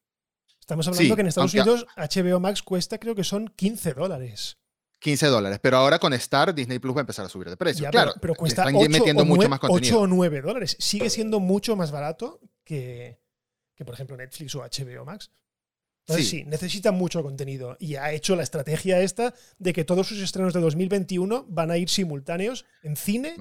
Estamos 0.60 0.88
hablando 0.88 1.16
que 1.16 1.22
en 1.22 1.28
Estados 1.28 1.54
Unidos 1.54 1.86
HBO 1.96 2.40
Max 2.40 2.62
cuesta 2.62 2.98
creo 2.98 3.16
que 3.16 3.24
son 3.24 3.48
15 3.48 3.94
dólares. 3.94 4.58
15 5.00 5.28
dólares. 5.28 5.60
Pero 5.62 5.78
ahora 5.78 6.00
con 6.00 6.14
Star, 6.14 6.54
Disney 6.54 6.80
Plus 6.80 6.96
va 6.96 7.00
a 7.00 7.02
empezar 7.02 7.26
a 7.26 7.30
subir 7.30 7.50
de 7.50 7.58
precio. 7.58 7.90
claro, 7.90 8.14
pero, 8.20 8.36
cuesta 8.36 8.66
8 8.66 8.90
metiendo 8.90 9.26
mucho 9.26 9.50
más 9.50 9.60
contenido. 9.60 9.98
8 9.98 10.02
o 10.02 10.08
9 10.08 10.42
dólares. 10.42 10.76
Sigue 10.80 11.10
siendo 11.10 11.40
mucho 11.40 11.76
más 11.76 11.92
barato 11.92 12.40
que, 12.64 13.20
que 13.76 13.86
por 13.86 13.94
ejemplo, 13.94 14.18
Netflix 14.18 14.56
o 14.56 14.60
HBO 14.60 15.06
Max. 15.06 15.32
Entonces 16.08 16.30
sí. 16.30 16.46
necesita 16.46 16.94
mucho 16.94 17.22
contenido. 17.22 17.76
Y 17.80 17.96
ha 17.96 18.14
hecho 18.14 18.36
la 18.38 18.44
estrategia 18.44 19.02
esta 19.02 19.34
de 19.60 19.74
que 19.74 19.84
todos 19.84 20.08
sus 20.08 20.20
estrenos 20.20 20.54
de 20.54 20.62
2021 20.62 21.46
van 21.50 21.70
a 21.70 21.78
ir 21.78 21.90
simultáneos 21.90 22.66
en 22.82 22.96
cine 22.96 23.36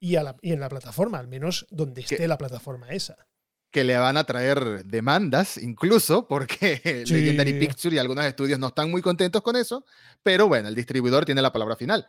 y, 0.00 0.14
y, 0.42 0.52
en 0.52 0.60
la 0.60 0.68
plataforma, 0.68 1.18
al 1.18 1.26
menos 1.26 1.66
donde 1.70 2.02
esté 2.02 2.28
la 2.28 2.38
plataforma 2.38 2.90
esa 2.90 3.26
que 3.74 3.82
le 3.82 3.96
van 3.96 4.16
a 4.16 4.22
traer 4.22 4.84
demandas, 4.84 5.58
incluso 5.58 6.28
porque 6.28 6.80
Legendary 7.08 7.54
Pictures 7.54 7.92
y 7.92 7.98
algunos 7.98 8.24
estudios 8.24 8.56
no 8.56 8.68
están 8.68 8.88
muy 8.88 9.02
contentos 9.02 9.42
con 9.42 9.56
eso, 9.56 9.84
pero 10.22 10.46
bueno, 10.46 10.68
el 10.68 10.76
distribuidor 10.76 11.24
tiene 11.24 11.42
la 11.42 11.52
palabra 11.52 11.74
final. 11.74 12.06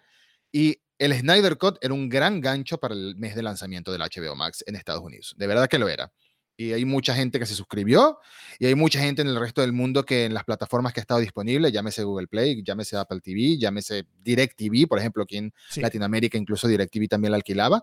Y 0.52 0.80
el 1.00 1.12
Snyder 1.16 1.58
Cut 1.58 1.80
era 1.82 1.96
un 1.96 2.08
gran 2.08 2.40
gancho 2.40 2.78
para 2.78 2.94
el 2.94 3.16
mes 3.16 3.34
de 3.34 3.42
lanzamiento 3.42 3.92
del 3.92 4.02
HBO 4.02 4.36
Max 4.36 4.64
en 4.68 4.76
Estados 4.76 5.02
Unidos. 5.02 5.34
De 5.38 5.48
verdad 5.48 5.68
que 5.68 5.80
lo 5.80 5.90
era. 5.90 6.14
Y 6.56 6.72
hay 6.72 6.86
mucha 6.86 7.16
gente 7.16 7.40
que 7.40 7.48
se 7.48 7.56
suscribió 7.56 8.20
y 8.60 8.68
hay 8.68 8.76
mucha 8.76 9.00
gente 9.00 9.24
en 9.24 9.28
el 9.28 9.40
resto 9.40 9.62
del 9.62 9.74
mundo 9.74 10.06
que 10.06 10.26
en 10.26 10.36
las 10.36 10.44
plataformas 10.44 10.94
que 10.94 11.00
ha 11.00 11.02
estado 11.02 11.20
disponible, 11.20 11.72
llámese 11.72 12.04
Google 12.04 12.28
Play, 12.28 12.62
llámese 12.64 12.96
Apple 12.96 13.22
TV, 13.22 13.58
llámese 13.58 14.06
DirecTV, 14.22 14.88
por 14.88 15.00
ejemplo, 15.00 15.24
aquí 15.24 15.38
en 15.38 15.52
Latinoamérica 15.78 16.38
incluso 16.38 16.68
DirecTV 16.68 17.08
también 17.08 17.32
la 17.32 17.38
alquilaba. 17.38 17.82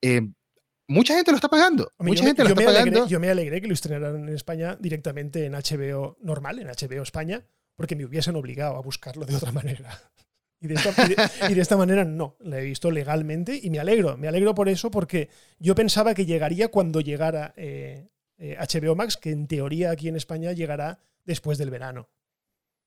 Eh, 0.00 0.22
mucha 0.88 1.14
gente 1.14 1.30
lo 1.30 1.36
está 1.36 1.48
pagando. 1.48 1.92
mucha 1.98 2.24
gente 2.24 2.42
lo 2.42 2.50
está 2.50 2.64
pagando. 2.64 3.06
yo 3.06 3.20
me 3.20 3.30
alegré 3.30 3.60
que 3.60 3.68
lo 3.68 3.74
estrenaran 3.74 4.28
en 4.28 4.34
España 4.34 4.76
directamente 4.80 5.44
en 5.44 5.52
HBO 5.52 6.16
normal, 6.20 6.58
en 6.58 6.68
HBO 6.68 7.02
España, 7.02 7.44
porque 7.76 7.94
me 7.94 8.04
hubiesen 8.04 8.34
obligado 8.36 8.76
a 8.76 8.80
buscarlo 8.80 9.24
de 9.24 9.36
otra 9.36 9.52
manera. 9.52 9.90
Y 10.60 10.66
de, 10.66 10.74
esta, 10.74 11.76
manera 11.76 12.04
no, 12.04 12.36
la 12.40 12.58
he 12.58 12.64
visto 12.64 12.90
legalmente 12.90 13.60
y 13.62 13.70
me 13.70 13.78
alegro, 13.78 14.16
me 14.16 14.26
alegro 14.26 14.56
por 14.56 14.68
eso 14.68 14.90
porque 14.90 15.28
yo 15.60 15.76
pensaba 15.76 16.14
que 16.14 16.26
llegaría 16.26 16.68
cuando 16.68 17.00
llegara 17.00 17.54
HBO 17.54 17.54
eh, 17.58 18.08
eh, 18.38 18.94
Max, 18.96 19.16
que 19.16 19.30
en 19.30 19.46
teoría 19.46 19.92
aquí 19.92 20.08
en 20.08 20.16
España 20.16 20.50
llegará 20.50 20.98
después 21.24 21.58
del 21.58 21.70
verano. 21.70 22.08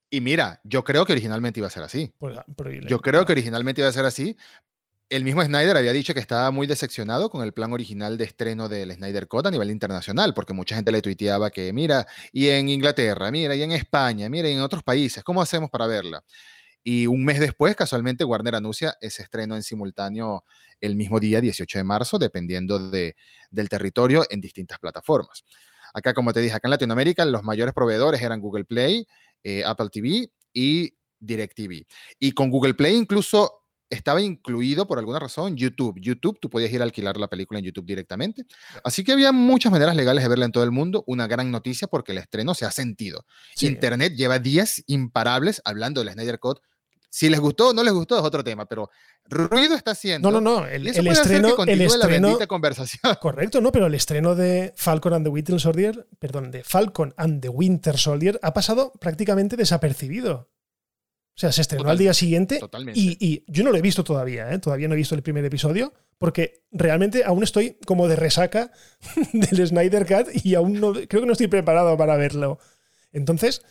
Y 0.10 0.20
mira, 0.20 0.60
yo 0.66 0.84
creo 0.84 1.06
que 1.06 1.14
originalmente 1.14 1.62
iba 1.62 1.68
a 1.68 1.72
ser 1.72 1.84
así. 1.84 2.12
Pues, 2.18 2.38
ah, 2.38 2.46
yo 2.86 3.00
creo 3.00 3.26
que 3.26 3.32
originalmente 3.32 3.80
iba 3.80 3.88
a 3.88 3.94
ser 3.94 4.04
así. 4.04 4.36
El 5.12 5.26
mismo 5.26 5.44
Snyder 5.44 5.76
había 5.76 5.92
dicho 5.92 6.14
que 6.14 6.22
estaba 6.22 6.52
muy 6.52 6.68
decepcionado 6.68 7.30
con 7.30 7.44
el 7.44 7.52
plan 7.52 7.74
original 7.74 8.18
de 8.18 8.24
estreno 8.24 8.70
del 8.70 8.94
Snyder 8.94 9.28
Code 9.28 9.50
a 9.50 9.52
nivel 9.52 9.70
internacional, 9.70 10.34
porque 10.34 10.54
mucha 10.54 10.74
gente 10.74 10.90
le 10.90 11.02
tuiteaba 11.02 11.50
que, 11.52 11.74
mira, 11.74 12.08
y 12.32 12.48
en 12.48 12.70
Inglaterra, 12.70 13.30
mira, 13.30 13.54
y 13.54 13.62
en 13.62 13.74
España, 13.74 14.30
mira, 14.30 14.48
y 14.48 14.54
en 14.54 14.62
otros 14.62 14.84
países, 14.84 15.22
¿cómo 15.22 15.42
hacemos 15.42 15.70
para 15.70 15.86
verla? 15.86 16.24
Y 16.82 17.08
un 17.08 17.26
mes 17.26 17.42
después, 17.42 17.76
casualmente, 17.76 18.24
Warner 18.24 18.56
anuncia 18.56 18.96
ese 19.02 19.24
estreno 19.24 19.58
en 19.58 19.64
simultáneo 19.64 20.46
el 20.80 20.96
mismo 20.96 21.20
día, 21.20 21.42
18 21.42 21.80
de 21.80 21.84
marzo, 21.84 22.18
dependiendo 22.18 22.80
de, 22.80 23.18
del 23.50 23.68
territorio 23.68 24.24
en 24.30 24.40
distintas 24.40 24.80
plataformas. 24.80 25.44
Acá, 25.94 26.14
como 26.14 26.32
te 26.32 26.40
dije, 26.40 26.56
acá 26.56 26.70
en 26.70 26.72
Latinoamérica 26.72 27.26
los 27.26 27.44
mayores 27.44 27.74
proveedores 27.74 28.22
eran 28.22 28.40
Google 28.40 28.64
Play, 28.64 29.06
eh, 29.44 29.66
Apple 29.66 29.90
TV 29.92 30.32
y 30.54 30.94
DirecTV. 31.20 31.86
Y 32.18 32.32
con 32.32 32.50
Google 32.50 32.76
Play 32.76 32.96
incluso 32.96 33.61
estaba 33.92 34.22
incluido 34.22 34.88
por 34.88 34.98
alguna 34.98 35.20
razón 35.20 35.56
YouTube. 35.56 36.00
YouTube, 36.02 36.40
tú 36.40 36.50
podías 36.50 36.72
ir 36.72 36.82
a 36.82 36.86
alquilar 36.86 37.18
la 37.18 37.28
película 37.28 37.60
en 37.60 37.66
YouTube 37.66 37.86
directamente. 37.86 38.46
Así 38.84 39.04
que 39.04 39.12
había 39.12 39.32
muchas 39.32 39.72
maneras 39.72 39.96
legales 39.96 40.24
de 40.24 40.30
verla 40.30 40.46
en 40.46 40.52
todo 40.52 40.64
el 40.64 40.72
mundo. 40.72 41.04
Una 41.06 41.28
gran 41.28 41.52
noticia 41.52 41.88
porque 41.88 42.14
el 42.14 42.18
estreno 42.18 42.56
se 42.56 42.66
ha 42.66 42.72
sentido. 42.72 43.26
Internet 43.60 44.14
lleva 44.16 44.40
días 44.40 44.84
imparables 44.88 45.62
hablando 45.64 46.04
del 46.04 46.14
Snyder 46.14 46.40
Code 46.40 46.62
si 47.12 47.30
les 47.30 47.42
gustó 47.42 47.70
o 47.70 47.74
no 47.74 47.84
les 47.84 47.94
gustó 47.94 48.18
es 48.18 48.24
otro 48.24 48.42
tema, 48.42 48.66
pero 48.66 48.90
ruido 49.26 49.76
está 49.76 49.92
haciendo. 49.92 50.32
No, 50.32 50.40
no, 50.40 50.62
no. 50.62 50.66
El, 50.66 50.88
estreno. 50.88 51.12
El 51.68 51.82
estreno 51.82 52.40
la 52.40 52.48
conversación. 52.48 53.16
Correcto, 53.20 53.60
no, 53.60 53.72
pero 53.72 53.88
el 53.88 53.94
estreno 53.94 54.34
de 54.34 54.74
Falcon 54.78 55.14
and 55.14 55.26
the 55.26 55.30
Winter 55.30 55.60
Soldier, 55.60 56.08
perdón, 56.20 56.52
de 56.52 56.64
Falcon 56.64 57.14
and 57.18 57.42
the 57.42 57.50
Winter 57.50 57.98
Soldier 57.98 58.40
ha 58.42 58.54
pasado 58.54 58.94
prácticamente 59.00 59.58
desapercibido. 59.58 60.50
O 61.36 61.40
sea, 61.42 61.52
se 61.52 61.62
estrenó 61.62 61.90
al 61.90 61.98
día 61.98 62.14
siguiente 62.14 62.60
y, 62.94 63.18
y, 63.26 63.44
yo 63.48 63.64
no 63.64 63.72
lo 63.72 63.78
he 63.78 63.82
visto 63.82 64.04
todavía, 64.04 64.52
¿eh? 64.52 64.60
todavía 64.60 64.88
no 64.88 64.94
he 64.94 64.98
visto 64.98 65.16
el 65.16 65.24
primer 65.24 65.44
episodio, 65.46 65.94
porque 66.18 66.66
realmente 66.72 67.24
aún 67.24 67.42
estoy 67.44 67.78
como 67.86 68.08
de 68.08 68.16
resaca 68.16 68.72
del 69.34 69.68
Snyder 69.68 70.06
Cut 70.06 70.46
y 70.46 70.56
aún 70.56 70.80
no, 70.80 70.94
creo 70.94 71.22
que 71.22 71.26
no 71.26 71.32
estoy 71.32 71.48
preparado 71.48 71.98
para 71.98 72.18
verlo. 72.18 72.60
Entonces, 73.14 73.62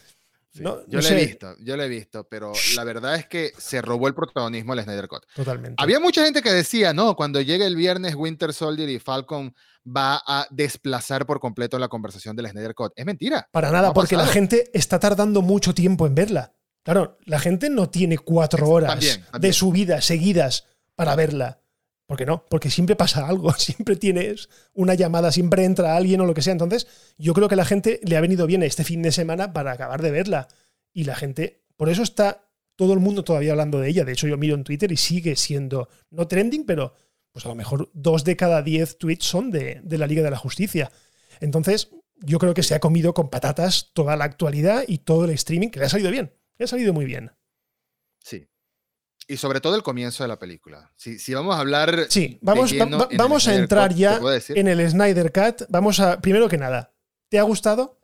yo 0.53 0.83
lo 0.89 1.01
he 1.01 1.15
visto, 1.15 1.55
yo 1.61 1.77
lo 1.77 1.85
he 1.85 1.89
visto, 1.89 2.27
pero 2.29 2.53
la 2.75 2.83
verdad 2.83 3.15
es 3.15 3.27
que 3.27 3.53
se 3.57 3.81
robó 3.81 4.09
el 4.09 4.15
protagonismo 4.15 4.75
el 4.75 4.83
Snyder 4.83 5.07
Cut. 5.07 5.23
Totalmente. 5.35 5.77
Había 5.81 6.01
mucha 6.01 6.25
gente 6.25 6.43
que 6.43 6.53
decía, 6.53 6.93
no, 6.93 7.15
cuando 7.15 7.41
llegue 7.41 7.67
el 7.67 7.77
viernes 7.77 8.17
Winter 8.17 8.53
Soldier 8.53 8.89
y 8.89 8.99
Falcon 8.99 9.55
va 9.87 10.21
a 10.27 10.47
desplazar 10.51 11.27
por 11.27 11.39
completo 11.39 11.79
la 11.79 11.89
conversación 11.89 12.35
del 12.35 12.49
Snyder 12.49 12.75
Cut. 12.75 12.93
Es 12.97 13.07
mentira. 13.07 13.49
Para 13.53 13.71
nada, 13.71 13.93
porque 13.93 14.17
la 14.17 14.27
gente 14.27 14.71
está 14.75 14.99
tardando 14.99 15.41
mucho 15.41 15.73
tiempo 15.73 16.07
en 16.07 16.17
verla. 16.17 16.53
Claro, 16.83 17.19
la 17.25 17.39
gente 17.39 17.71
no 17.71 17.91
tiene 17.91 18.19
cuatro 18.19 18.69
horas 18.69 19.21
de 19.39 19.53
su 19.53 19.71
vida 19.71 20.01
seguidas 20.01 20.67
para 20.95 21.15
verla. 21.15 21.61
¿Por 22.07 22.17
qué 22.17 22.27
no? 22.27 22.45
Porque 22.49 22.71
siempre 22.71 22.97
pasa 22.97 23.27
algo, 23.29 23.53
siempre 23.53 23.97
tienes 23.97 24.49
una 24.73 24.95
llamada, 24.95 25.31
siempre 25.31 25.65
entra 25.65 25.97
alguien 25.97 26.21
o 26.21 26.27
lo 26.27 26.35
que 26.35 26.43
sea. 26.43 26.53
Entonces, 26.53 26.87
yo 27.19 27.35
creo 27.35 27.49
que 27.49 27.55
a 27.55 27.57
la 27.57 27.65
gente 27.65 28.01
le 28.03 28.17
ha 28.17 28.21
venido 28.21 28.47
bien 28.47 28.63
este 28.63 28.85
fin 28.85 29.03
de 29.03 29.13
semana 29.13 29.53
para 29.53 29.73
acabar 29.73 30.03
de 30.03 30.11
verla. 30.11 30.49
Y 30.93 31.05
la 31.05 31.15
gente, 31.15 31.63
por 31.77 31.89
eso 31.89 32.03
está 32.03 32.49
todo 32.75 32.95
el 32.95 32.99
mundo 32.99 33.23
todavía 33.23 33.53
hablando 33.53 33.79
de 33.79 33.89
ella. 33.89 34.05
De 34.05 34.13
hecho, 34.13 34.27
yo 34.27 34.39
miro 34.39 34.55
en 34.55 34.65
Twitter 34.65 34.91
y 34.91 34.97
sigue 34.97 35.37
siendo, 35.37 35.89
no 36.11 36.27
trending, 36.27 36.65
pero 36.65 36.95
pues 37.31 37.45
a 37.45 37.49
lo 37.49 37.55
mejor 37.55 37.91
dos 37.93 38.25
de 38.25 38.37
cada 38.37 38.63
diez 38.63 38.99
tweets 38.99 39.25
son 39.25 39.51
de, 39.51 39.81
de 39.85 39.99
la 39.99 40.07
Liga 40.07 40.23
de 40.23 40.31
la 40.31 40.37
Justicia. 40.37 40.91
Entonces, 41.39 41.91
yo 42.17 42.39
creo 42.39 42.55
que 42.55 42.63
se 42.63 42.75
ha 42.75 42.81
comido 42.81 43.15
con 43.15 43.31
patatas 43.31 43.91
toda 43.93 44.17
la 44.17 44.25
actualidad 44.25 44.83
y 44.89 44.99
todo 44.99 45.27
el 45.27 45.31
streaming, 45.31 45.69
que 45.69 45.79
le 45.79 45.87
ha 45.87 45.91
salido 45.91 46.11
bien, 46.11 46.33
ha 46.65 46.69
salido 46.69 46.93
muy 46.93 47.05
bien. 47.05 47.33
Sí, 48.19 48.49
y 49.31 49.37
sobre 49.37 49.61
todo 49.61 49.77
el 49.77 49.85
comienzo 49.85 50.25
de 50.25 50.29
la 50.29 50.41
película. 50.41 50.93
Si, 50.97 51.21
si 51.21 51.35
vamos 51.35 51.55
a 51.55 51.61
hablar. 51.61 52.07
Sí, 52.09 52.41
vamos, 52.43 52.73
vamos 53.17 53.47
a 53.47 53.55
entrar 53.55 53.95
ya 53.95 54.21
en 54.49 54.67
el 54.67 54.91
Snyder 54.91 55.31
Cut. 55.31 55.69
Vamos 55.69 56.01
a. 56.01 56.21
Primero 56.21 56.49
que 56.49 56.59
nada, 56.59 56.93
¿te 57.29 57.39
ha 57.39 57.43
gustado? 57.43 58.00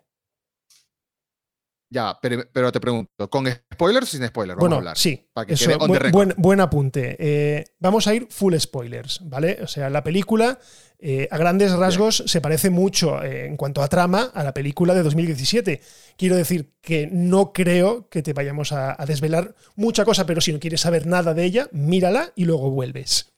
Ya, 1.89 2.19
pero, 2.21 2.73
te 2.73 2.81
pregunto, 2.81 3.31
¿con 3.31 3.47
spoilers 3.73 4.09
o 4.09 4.11
sin 4.11 4.27
spoilers? 4.27 4.59
Vamos 4.59 4.73
a 4.73 4.77
hablar, 4.79 4.99
sí. 4.99 5.29
Para 5.33 5.47
que 5.47 5.55
eso, 5.55 5.79
buen, 6.11 6.35
buen, 6.37 6.61
apunte. 6.61 7.17
Eh, 7.19 7.65
vamos 7.79 8.07
a 8.09 8.15
ir 8.15 8.27
full 8.29 8.57
spoilers, 8.59 9.21
¿vale? 9.25 9.59
O 9.63 9.69
sea, 9.69 9.89
la 9.89 10.03
película, 10.03 10.59
eh, 10.99 11.29
a 11.31 11.39
grandes 11.39 11.73
rasgos, 11.73 12.25
se 12.27 12.41
parece 12.41 12.71
mucho 12.71 13.23
eh, 13.23 13.47
en 13.47 13.57
cuanto 13.57 13.83
a 13.83 13.89
trama 13.89 14.33
a 14.35 14.43
la 14.43 14.53
película 14.53 14.95
de 14.95 15.05
2017. 15.05 15.81
Quiero 16.17 16.35
decir 16.35 16.73
que 16.81 17.09
no 17.11 17.53
creo 17.53 18.09
que 18.09 18.23
te 18.23 18.33
vayamos 18.33 18.73
a 18.73 18.97
desvelar 19.07 19.55
mucha 19.77 20.05
cosa, 20.05 20.27
pero 20.27 20.41
si 20.41 20.53
no 20.53 20.59
quieres 20.59 20.81
saber 20.81 21.07
nada 21.07 21.35
de 21.35 21.45
ella, 21.45 21.69
mírala 21.71 22.33
y 22.35 22.47
luego 22.47 22.71
vuelves. 22.71 23.36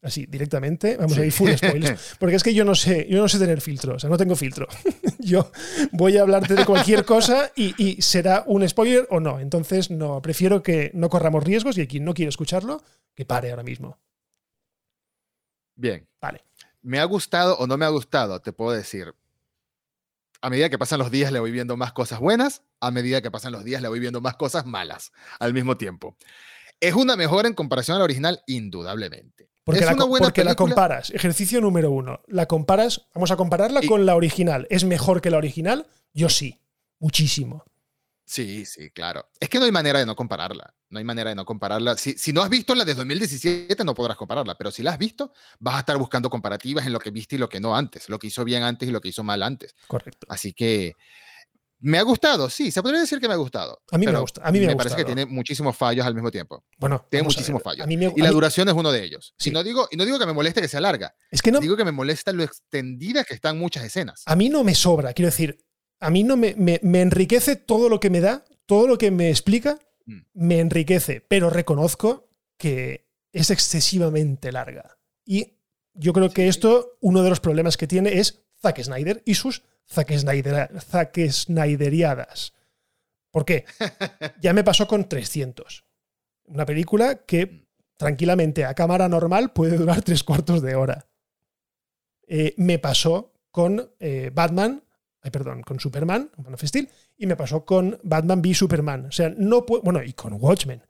Así, 0.00 0.26
directamente, 0.26 0.96
vamos 0.96 1.18
a 1.18 1.24
ir 1.24 1.32
full 1.32 1.50
spoilers. 1.56 2.16
Porque 2.20 2.36
es 2.36 2.44
que 2.44 2.54
yo 2.54 2.64
no 2.64 2.76
sé, 2.76 3.08
yo 3.10 3.20
no 3.20 3.28
sé 3.28 3.38
tener 3.38 3.60
filtro, 3.60 3.96
o 3.96 3.98
sea, 3.98 4.08
no 4.08 4.16
tengo 4.16 4.36
filtro. 4.36 4.68
yo 5.18 5.50
voy 5.90 6.16
a 6.16 6.22
hablarte 6.22 6.54
de 6.54 6.64
cualquier 6.64 7.04
cosa 7.04 7.50
y, 7.56 8.00
será 8.00 8.44
un 8.46 8.68
spoiler 8.68 9.08
o 9.10 9.18
no. 9.18 9.40
Entonces, 9.40 9.90
no, 9.90 10.22
prefiero 10.22 10.62
que 10.62 10.92
no 10.94 11.08
corramos 11.08 11.42
riesgos 11.42 11.78
y 11.78 11.86
quien 11.88 12.04
no 12.04 12.14
quiere 12.14 12.28
escucharlo, 12.28 12.80
que 13.14 13.24
pare 13.24 13.50
ahora 13.50 13.64
mismo. 13.64 13.98
Bien. 15.74 16.06
Vale. 16.20 16.44
¿Me 16.82 17.00
ha 17.00 17.04
gustado 17.04 17.56
o 17.58 17.66
no 17.66 17.76
me 17.76 17.84
ha 17.84 17.88
gustado? 17.88 18.40
Te 18.40 18.52
puedo 18.52 18.72
decir. 18.72 19.14
A 20.40 20.50
medida 20.50 20.70
que 20.70 20.78
pasan 20.78 21.00
los 21.00 21.10
días 21.10 21.32
le 21.32 21.40
voy 21.40 21.50
viendo 21.50 21.76
más 21.76 21.92
cosas 21.92 22.20
buenas, 22.20 22.62
a 22.78 22.92
medida 22.92 23.20
que 23.20 23.32
pasan 23.32 23.50
los 23.50 23.64
días 23.64 23.82
le 23.82 23.88
voy 23.88 23.98
viendo 23.98 24.20
más 24.20 24.36
cosas 24.36 24.64
malas 24.66 25.10
al 25.40 25.52
mismo 25.52 25.76
tiempo. 25.76 26.16
Es 26.78 26.94
una 26.94 27.16
mejora 27.16 27.48
en 27.48 27.54
comparación 27.54 27.96
al 27.96 28.04
original, 28.04 28.40
indudablemente. 28.46 29.50
Porque, 29.68 29.84
la, 29.84 29.96
porque 29.96 30.44
la, 30.44 30.54
comparas. 30.54 31.10
Ejercicio 31.10 31.60
número 31.60 31.90
uno. 31.90 32.22
La 32.26 32.46
comparas, 32.46 33.02
vamos 33.14 33.30
a 33.30 33.36
compararla 33.36 33.82
con 33.86 34.06
la 34.06 34.16
original. 34.16 34.66
¿Es 34.70 34.84
mejor 34.84 35.20
que 35.20 35.30
la 35.30 35.36
original? 35.36 35.86
Yo 36.14 36.30
sí. 36.30 36.58
Muchísimo. 36.98 37.64
Sí, 38.24 38.64
sí, 38.64 38.90
claro. 38.90 39.28
Es 39.38 39.50
que 39.50 39.58
no 39.58 39.66
hay 39.66 39.70
manera 39.70 39.98
de 39.98 40.06
no 40.06 40.16
compararla. 40.16 40.72
No 40.88 40.98
hay 40.98 41.04
manera 41.04 41.28
de 41.28 41.36
no 41.36 41.44
compararla. 41.44 41.98
Si, 41.98 42.14
si, 42.14 42.32
no 42.32 42.40
has 42.40 42.48
visto 42.48 42.74
la 42.74 42.86
de 42.86 42.94
2017, 42.94 43.84
no 43.84 43.94
podrás 43.94 44.16
compararla. 44.16 44.54
Pero 44.54 44.70
si 44.70 44.82
la 44.82 44.92
has 44.92 44.98
visto, 44.98 45.34
vas 45.58 45.74
a 45.74 45.80
estar 45.80 45.98
buscando 45.98 46.30
comparativas 46.30 46.86
en 46.86 46.94
lo 46.94 46.98
que 46.98 47.10
viste 47.10 47.36
y 47.36 47.38
lo 47.38 47.50
que 47.50 47.60
no 47.60 47.76
antes. 47.76 48.08
Lo 48.08 48.18
que 48.18 48.28
hizo 48.28 48.44
bien 48.44 48.62
antes 48.62 48.88
y 48.88 48.92
lo 48.92 49.02
que 49.02 49.08
hizo 49.08 49.22
mal 49.22 49.42
antes. 49.42 49.76
Correcto. 49.86 50.26
Así 50.30 50.54
que 50.54 50.96
me 51.80 51.98
ha 51.98 52.02
gustado, 52.02 52.50
sí, 52.50 52.70
se 52.70 52.82
podría 52.82 53.00
decir 53.00 53.20
que 53.20 53.28
me 53.28 53.34
ha 53.34 53.36
gustado. 53.36 53.80
A 53.90 53.98
mí 53.98 54.06
me 54.06 54.18
gusta. 54.18 54.42
A 54.44 54.50
mí 54.50 54.60
me, 54.60 54.74
parece 54.74 54.96
que 54.96 55.04
tiene 55.04 55.26
muchísimos 55.26 55.76
fallos 55.76 56.04
al 56.06 56.14
mismo 56.14 56.30
tiempo. 56.30 56.64
Bueno, 56.78 57.06
tiene 57.08 57.24
muchísimos 57.24 57.62
fallos. 57.62 57.86
y 57.88 58.20
la 58.20 58.30
duración 58.30 58.68
es 58.68 58.74
uno 58.74 58.90
de 58.90 59.04
ellos. 59.04 59.34
Y, 59.44 59.50
no 59.50 59.62
digo, 59.62 59.88
y 59.90 59.96
no 59.96 60.04
digo 60.04 60.18
que 60.18 60.26
me 60.26 60.32
moleste 60.32 60.60
que 60.60 60.68
sea 60.68 60.80
larga. 60.80 61.14
Es 61.30 61.42
que 61.42 61.52
no. 61.52 61.60
Digo 61.60 61.76
que 61.76 61.84
me 61.84 61.92
molesta 61.92 62.32
lo 62.32 62.42
extendida 62.42 63.24
que 63.24 63.34
están 63.34 63.58
muchas 63.58 63.84
escenas. 63.84 64.22
A 64.26 64.36
mí 64.36 64.48
no 64.48 64.64
me 64.64 64.74
sobra, 64.74 65.12
quiero 65.12 65.28
decir, 65.28 65.64
a 66.00 66.10
mí 66.10 66.24
no 66.24 66.36
me, 66.36 66.54
me, 66.56 67.00
enriquece 67.00 67.56
todo 67.56 67.88
lo 67.88 68.00
que 68.00 68.10
me 68.10 68.20
da, 68.20 68.44
todo 68.66 68.86
lo 68.86 68.98
que 68.98 69.10
me 69.10 69.30
explica, 69.30 69.78
mm. 70.06 70.18
me 70.34 70.60
enriquece, 70.60 71.24
pero 71.28 71.50
reconozco 71.50 72.30
que 72.56 73.08
es 73.32 73.50
excesivamente 73.50 74.52
larga. 74.52 74.98
Y 75.24 75.58
yo 75.94 76.12
creo 76.12 76.30
que 76.30 76.48
esto, 76.48 76.96
uno 77.00 77.22
de 77.22 77.30
los 77.30 77.40
problemas 77.40 77.76
que 77.76 77.86
tiene 77.86 78.18
es 78.18 78.44
Zack 78.60 78.82
Snyder 78.82 79.22
y 79.24 79.34
sus 79.34 79.62
Zack, 79.88 80.10
Snyderiadas. 81.30 82.52
¿Por 83.30 83.44
qué? 83.44 83.64
Ya 84.40 84.52
me 84.52 84.64
pasó 84.64 84.86
con 84.86 85.08
300. 85.08 85.84
Una 86.44 86.66
película 86.66 87.16
que 87.26 87.68
tranquilamente 87.96 88.64
a 88.64 88.74
cámara 88.74 89.08
normal 89.08 89.52
puede 89.52 89.76
durar 89.76 90.02
tres 90.02 90.22
cuartos 90.22 90.62
de 90.62 90.74
hora. 90.74 91.06
Eh, 92.26 92.54
me 92.56 92.78
pasó 92.78 93.32
con 93.50 93.90
eh, 93.98 94.30
Batman, 94.32 94.82
ay, 95.22 95.30
perdón, 95.30 95.62
con 95.62 95.80
Superman, 95.80 96.30
Man 96.36 96.54
of 96.54 96.62
Steel, 96.62 96.88
y 97.16 97.26
me 97.26 97.36
pasó 97.36 97.64
con 97.64 97.98
Batman 98.02 98.40
v 98.40 98.54
Superman. 98.54 99.06
O 99.06 99.12
sea, 99.12 99.32
no 99.36 99.66
puedo, 99.66 99.82
bueno, 99.82 100.02
y 100.02 100.12
con 100.12 100.34
Watchmen. 100.34 100.82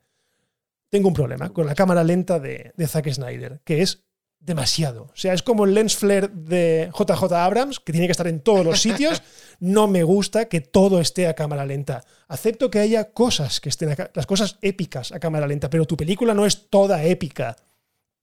tengo 0.90 1.08
un 1.08 1.14
problema 1.14 1.50
con 1.50 1.66
la 1.66 1.74
cámara 1.74 2.04
lenta 2.04 2.38
de, 2.38 2.72
de 2.76 2.86
Zack 2.86 3.10
Snyder, 3.10 3.60
que 3.64 3.82
es 3.82 4.07
demasiado. 4.40 5.04
O 5.04 5.16
sea, 5.16 5.34
es 5.34 5.42
como 5.42 5.64
el 5.64 5.74
lens 5.74 5.96
flare 5.96 6.28
de 6.28 6.90
JJ 6.96 7.32
Abrams, 7.32 7.80
que 7.80 7.92
tiene 7.92 8.06
que 8.06 8.12
estar 8.12 8.28
en 8.28 8.40
todos 8.40 8.64
los 8.64 8.80
sitios. 8.80 9.22
No 9.60 9.88
me 9.88 10.04
gusta 10.04 10.48
que 10.48 10.60
todo 10.60 11.00
esté 11.00 11.26
a 11.26 11.34
cámara 11.34 11.66
lenta. 11.66 12.04
Acepto 12.28 12.70
que 12.70 12.78
haya 12.78 13.10
cosas 13.10 13.60
que 13.60 13.70
estén, 13.70 13.92
las 14.14 14.24
cosas 14.24 14.56
épicas 14.62 15.10
a 15.10 15.18
cámara 15.18 15.48
lenta, 15.48 15.68
pero 15.68 15.84
tu 15.84 15.96
película 15.96 16.32
no 16.32 16.46
es 16.46 16.70
toda 16.70 17.02
épica. 17.02 17.56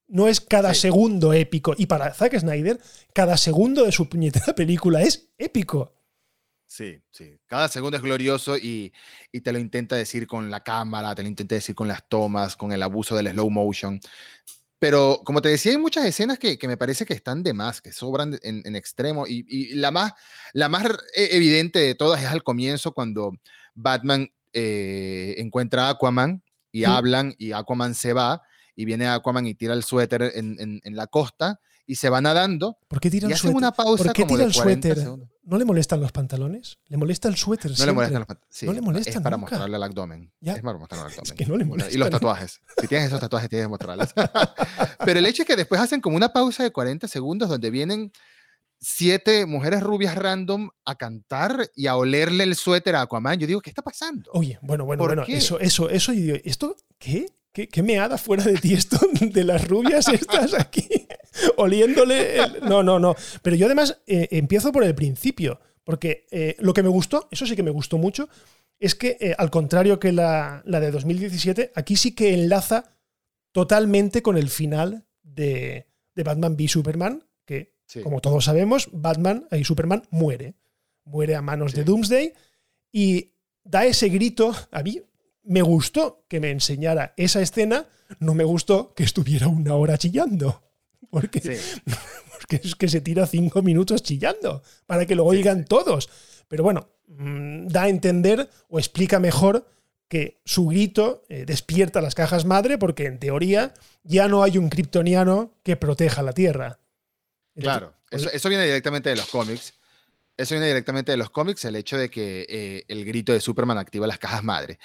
No 0.08 0.30
es 0.30 0.40
cada 0.40 0.74
segundo 0.74 1.34
épico. 1.34 1.76
Y 1.78 1.88
para 1.88 2.14
Zack 2.14 2.40
Snyder, 2.40 2.80
cada 3.12 3.36
segundo 3.36 3.84
de 3.84 3.92
su 3.92 4.08
puñetera 4.08 4.46
película 4.56 5.02
es 5.02 5.28
épico. 5.38 5.94
Sí, 6.68 7.02
sí. 7.12 7.38
Cada 7.48 7.68
segundo 7.68 7.98
es 7.98 8.04
glorioso 8.04 8.58
y, 8.58 8.94
y, 9.34 9.42
te 9.42 9.52
lo 9.52 9.60
intenta 9.60 9.98
decir 9.98 10.28
con 10.28 10.50
la 10.50 10.64
cámara, 10.64 11.14
te 11.16 11.22
lo 11.22 11.28
intenta 11.28 11.56
decir 11.56 11.76
con 11.76 11.90
las 11.90 12.08
tomas, 12.08 12.56
con 12.56 12.72
el 12.72 12.82
abuso 12.82 13.16
del 13.16 13.30
slow 13.32 13.50
motion. 13.50 14.00
Pero 14.80 15.22
como 15.24 15.42
te 15.42 15.50
decía, 15.50 15.72
hay 15.72 15.78
muchas 15.78 16.06
escenas 16.06 16.38
que, 16.38 16.58
que 16.58 16.68
me 16.68 16.78
parece 16.78 17.06
que 17.06 17.14
están 17.14 17.44
de 17.44 17.54
más, 17.54 17.82
que 17.82 17.92
sobran 17.92 18.38
en, 18.44 18.62
en 18.66 18.76
extremo. 18.76 19.26
Y, 19.26 19.46
y, 19.48 19.76
la, 19.76 19.92
más, 19.92 20.14
la 20.54 20.70
más 20.70 20.86
e, 21.16 21.30
evidente 21.32 21.80
de 21.80 21.96
todas 21.96 22.22
es 22.22 22.28
al 22.28 22.44
comienzo, 22.44 22.92
cuando 22.92 23.32
Batman 23.74 24.30
eh, 24.54 25.36
encuentra 25.38 25.88
a 25.88 25.90
Aquaman 25.92 26.44
y 26.72 26.84
hablan 26.84 27.36
y 27.38 27.54
Aquaman 27.54 27.96
se 27.96 28.14
va 28.14 28.42
y 28.76 28.86
viene 28.86 29.08
Aquaman 29.08 29.48
y 29.48 29.56
tira 29.56 29.74
el 29.74 29.84
suéter 29.84 30.22
en, 30.36 30.58
en, 30.60 30.82
en 30.84 30.96
la 30.96 31.08
costa 31.08 31.60
y 31.88 31.96
se 31.96 32.10
va 32.10 32.20
nadando. 32.22 32.78
¿Por 32.88 33.00
qué 33.00 33.10
tira 33.10 33.30
y 33.30 33.32
el 33.32 33.38
suéter? 33.38 33.56
una 33.56 33.72
pausa 33.72 34.04
¿Por 34.04 34.14
qué 34.14 34.24
como 34.24 34.36
tira 34.36 34.46
de 34.46 34.52
el 34.52 34.56
40 34.56 34.88
suéter? 34.88 35.04
segundos. 35.04 35.30
¿No 35.48 35.58
le 35.60 35.66
molestan 35.66 36.02
los 36.02 36.12
pantalones? 36.12 36.80
¿Le 36.88 36.98
molesta 36.98 37.28
el 37.28 37.36
suéter? 37.36 37.66
No 37.66 37.72
le 37.72 37.76
siempre? 37.78 37.94
molestan 37.94 38.20
los 38.20 38.28
pantalones. 38.28 38.56
Sí, 38.58 38.66
No 38.66 38.74
le 38.74 38.82
molesta 38.82 39.10
Es 39.12 39.22
para 39.22 39.38
nunca. 39.38 39.52
mostrarle 39.52 39.78
el 39.78 39.84
abdomen. 39.84 40.32
Ya. 40.42 40.54
Es 40.56 40.62
para 40.64 40.78
mostrarle 40.80 41.06
el 41.06 41.12
abdomen. 41.14 41.32
Es 41.32 41.34
que 41.34 41.46
no 41.46 41.58
le 41.58 41.64
Y 41.64 41.68
molesta. 41.68 41.98
los 42.00 42.10
tatuajes. 42.10 42.62
Si 42.82 42.88
tienes 42.88 43.08
esos 43.08 43.20
tatuajes, 43.20 43.50
tienes 43.50 43.66
que 43.66 43.70
mostrarlos. 43.70 44.10
Pero 45.06 45.20
el 45.20 45.26
hecho 45.28 45.44
es 45.44 45.48
que 45.48 45.56
después 45.56 45.80
hacen 45.80 46.02
como 46.02 46.16
una 46.18 46.34
pausa 46.34 46.64
de 46.64 46.72
40 46.72 47.08
segundos 47.08 47.48
donde 47.50 47.70
vienen 47.70 48.12
siete 48.80 49.46
mujeres 49.46 49.82
rubias 49.82 50.16
random 50.16 50.70
a 50.84 50.96
cantar 50.96 51.70
y 51.76 51.88
a 51.88 51.96
olerle 51.96 52.44
el 52.44 52.56
suéter 52.56 52.96
a 52.96 53.02
Aquaman. 53.02 53.40
Yo 53.40 53.48
digo, 53.48 53.62
¿qué 53.62 53.70
está 53.70 53.82
pasando? 53.82 54.30
Oye, 54.34 54.60
bueno, 54.62 54.86
bueno, 54.86 55.00
¿Por 55.02 55.10
bueno, 55.12 55.24
qué? 55.26 55.38
eso, 55.38 55.60
eso, 55.60 55.90
eso, 55.90 56.12
yo 56.14 56.22
digo, 56.22 56.38
¿esto 56.44 56.76
qué? 57.00 57.28
¿Qué, 57.52 57.70
qué 57.70 57.82
meada 57.84 58.18
fuera 58.18 58.44
de 58.44 58.56
ti 58.58 58.74
esto 58.74 59.00
de 59.22 59.44
las 59.46 59.66
rubias 59.68 60.08
estas 60.10 60.54
aquí? 60.56 61.05
Oliéndole. 61.58 62.38
el- 62.38 62.60
No, 62.62 62.84
no, 62.84 63.00
no. 63.00 63.16
Pero 63.42 63.56
yo 63.56 63.66
además 63.66 64.02
eh, 64.08 64.28
empiezo 64.32 64.72
por 64.72 64.84
el 64.84 64.96
principio, 64.96 65.60
porque 65.84 66.26
eh, 66.32 66.56
lo 66.60 66.74
que 66.74 66.84
me 66.84 66.90
gustó, 66.90 67.28
eso 67.32 67.46
sí 67.46 67.56
que 67.56 67.64
me 67.64 67.72
gustó 67.72 67.98
mucho, 67.98 68.30
es 68.80 68.96
que 68.96 69.18
eh, 69.20 69.36
al 69.38 69.50
contrario 69.52 70.00
que 70.00 70.12
la, 70.12 70.62
la 70.66 70.80
de 70.80 70.92
2017, 70.92 71.72
aquí 71.76 71.96
sí 71.96 72.14
que 72.14 72.34
enlaza 72.34 72.92
totalmente 73.52 74.22
con 74.22 74.38
el 74.38 74.50
final 74.50 75.06
de, 75.24 75.88
de 76.14 76.24
Batman 76.24 76.54
v 76.58 76.68
Superman, 76.68 77.24
que 77.46 77.74
Sí. 77.88 78.02
como 78.02 78.20
todos 78.20 78.46
sabemos, 78.46 78.90
Batman 78.92 79.48
y 79.52 79.64
Superman 79.64 80.04
muere. 80.10 80.56
Muere 81.04 81.36
a 81.36 81.42
manos 81.44 81.74
de. 81.74 81.84
Doomsday 81.84 82.34
y 82.92 83.34
da 83.64 83.86
ese 83.86 84.10
grito. 84.10 84.56
A 84.72 84.82
mí 84.82 85.00
me 85.44 85.62
gustó 85.62 86.26
que 86.28 86.40
me 86.40 86.50
enseñara 86.50 87.14
esa 87.16 87.42
escena, 87.42 87.88
no 88.20 88.34
me 88.34 88.44
gustó 88.44 88.94
que 88.96 89.04
estuviera 89.04 89.48
una 89.48 89.76
hora 89.76 90.00
chillando. 90.00 90.64
Porque, 91.12 91.40
Sí. 91.40 91.82
porque 92.32 92.62
es 92.64 92.76
que 92.76 92.88
se 92.88 93.02
tira 93.02 93.26
cinco 93.26 93.62
minutos 93.62 94.04
chillando 94.04 94.62
para 94.86 95.06
que 95.06 95.16
lo 95.16 95.26
oigan 95.26 95.60
sí. 95.60 95.66
todos. 95.68 96.10
Pero 96.48 96.64
bueno, 96.64 96.90
mm, 97.08 97.68
da 97.68 97.84
a 97.84 97.90
entender 97.90 98.50
o 98.70 98.78
explica 98.78 99.20
mejor 99.20 99.68
que 100.08 100.42
su 100.46 100.68
grito 100.68 101.24
eh, 101.30 101.46
despierta 101.46 102.02
las 102.02 102.14
cajas 102.14 102.46
madre 102.46 102.78
porque 102.78 103.06
en 103.06 103.20
teoría 103.20 103.74
ya 104.04 104.28
no 104.28 104.44
hay 104.44 104.58
un 104.58 104.70
kryptoniano 104.70 105.56
que 105.64 105.76
proteja 105.76 106.22
la 106.22 106.34
Tierra. 106.34 106.80
Entonces, 107.56 107.80
Claro, 107.80 107.94
eso, 108.12 108.30
eso 108.32 108.50
viene 108.50 108.66
directamente 108.66 109.10
de 109.10 109.16
los 109.16 109.28
cómics. 109.28 109.74
Eso 110.38 110.54
viene 110.54 110.68
directamente 110.68 111.12
de 111.12 111.18
los 111.18 111.30
cómics, 111.30 111.64
el 111.66 111.78
hecho 111.78 111.98
de 111.98 112.10
que 112.10 112.46
eh, 112.50 112.84
el 112.90 113.06
grito 113.06 113.32
de 113.32 113.40
Superman 113.40 113.78
activa 113.78 114.06
las 114.06 114.20
cajas 114.20 114.44
madre. 114.44 114.80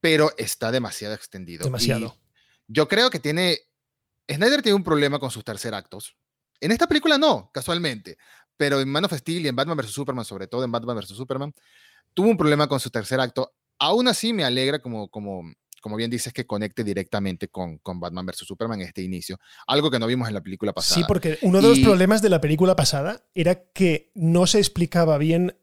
Pero 0.00 0.32
está 0.36 0.72
demasiado 0.72 1.14
extendido. 1.14 1.64
Demasiado. 1.64 2.16
Y 2.66 2.72
yo 2.74 2.88
creo 2.88 3.10
que 3.10 3.20
tiene. 3.20 3.58
Snyder 4.30 4.62
tiene 4.62 4.76
un 4.76 4.84
problema 4.84 5.18
con 5.18 5.30
sus 5.30 5.44
tercer 5.44 5.74
actos. 5.74 6.16
En 6.60 6.72
esta 6.72 6.86
película 6.86 7.18
no, 7.18 7.50
casualmente. 7.52 8.18
Pero 8.56 8.80
en 8.80 8.88
Man 8.88 9.04
of 9.04 9.12
Steel 9.12 9.44
y 9.44 9.48
en 9.48 9.56
Batman 9.56 9.76
vs. 9.76 9.90
Superman, 9.92 10.24
sobre 10.24 10.48
todo 10.48 10.64
en 10.64 10.72
Batman 10.72 10.96
vs. 10.98 11.08
Superman, 11.08 11.54
tuvo 12.12 12.28
un 12.28 12.36
problema 12.36 12.66
con 12.68 12.80
su 12.80 12.90
tercer 12.90 13.20
acto. 13.20 13.54
Aún 13.78 14.08
así 14.08 14.32
me 14.32 14.44
alegra, 14.44 14.80
como, 14.80 15.08
como, 15.08 15.42
como 15.80 15.94
bien 15.94 16.10
dices, 16.10 16.32
que 16.32 16.44
conecte 16.46 16.82
directamente 16.82 17.46
con, 17.48 17.78
con 17.78 18.00
Batman 18.00 18.26
vs. 18.26 18.38
Superman 18.38 18.80
en 18.80 18.88
este 18.88 19.02
inicio. 19.02 19.38
Algo 19.68 19.90
que 19.90 20.00
no 20.00 20.06
vimos 20.08 20.26
en 20.26 20.34
la 20.34 20.40
película 20.40 20.72
pasada. 20.72 20.96
Sí, 21.00 21.04
porque 21.06 21.38
uno 21.42 21.60
de 21.62 21.68
los 21.68 21.78
Y- 21.78 21.84
problemas 21.84 22.20
de 22.20 22.30
la 22.30 22.40
película 22.40 22.74
pasada 22.74 23.24
era 23.34 23.70
que 23.72 24.10
no 24.16 24.46
se 24.48 24.58
explicaba 24.58 25.16
bien 25.18 25.56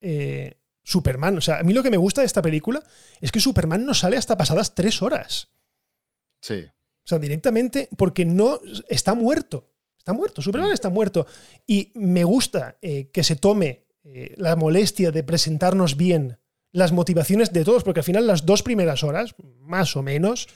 eh, 0.00 0.60
Superman. 0.84 1.36
O 1.38 1.40
sea, 1.40 1.58
a 1.58 1.62
mí 1.64 1.72
lo 1.72 1.82
que 1.82 1.90
me 1.90 1.96
gusta 1.96 2.20
de 2.20 2.28
esta 2.28 2.42
película 2.42 2.80
es 3.20 3.32
que 3.32 3.40
Superman 3.40 3.84
no 3.84 3.92
sale 3.94 4.16
hasta 4.16 4.36
pasadas 4.38 4.76
tres 4.76 5.02
horas. 5.02 5.48
Sí. 6.40 6.64
O 7.06 7.08
sea, 7.08 7.20
directamente 7.20 7.88
porque 7.96 8.24
no 8.24 8.58
está 8.88 9.14
muerto. 9.14 9.70
Está 9.96 10.12
muerto, 10.12 10.42
Superman 10.42 10.72
está 10.72 10.90
muerto. 10.90 11.24
Y 11.64 11.92
me 11.94 12.24
gusta 12.24 12.78
eh, 12.82 13.10
que 13.12 13.22
se 13.22 13.36
tome 13.36 13.86
eh, 14.02 14.34
la 14.36 14.56
molestia 14.56 15.12
de 15.12 15.22
presentarnos 15.22 15.96
bien 15.96 16.38
las 16.72 16.90
motivaciones 16.90 17.52
de 17.52 17.64
todos, 17.64 17.84
porque 17.84 18.00
al 18.00 18.04
final 18.04 18.26
las 18.26 18.44
dos 18.44 18.64
primeras 18.64 19.04
horas, 19.04 19.36
más 19.60 19.94
o 19.96 20.02
menos, 20.02 20.48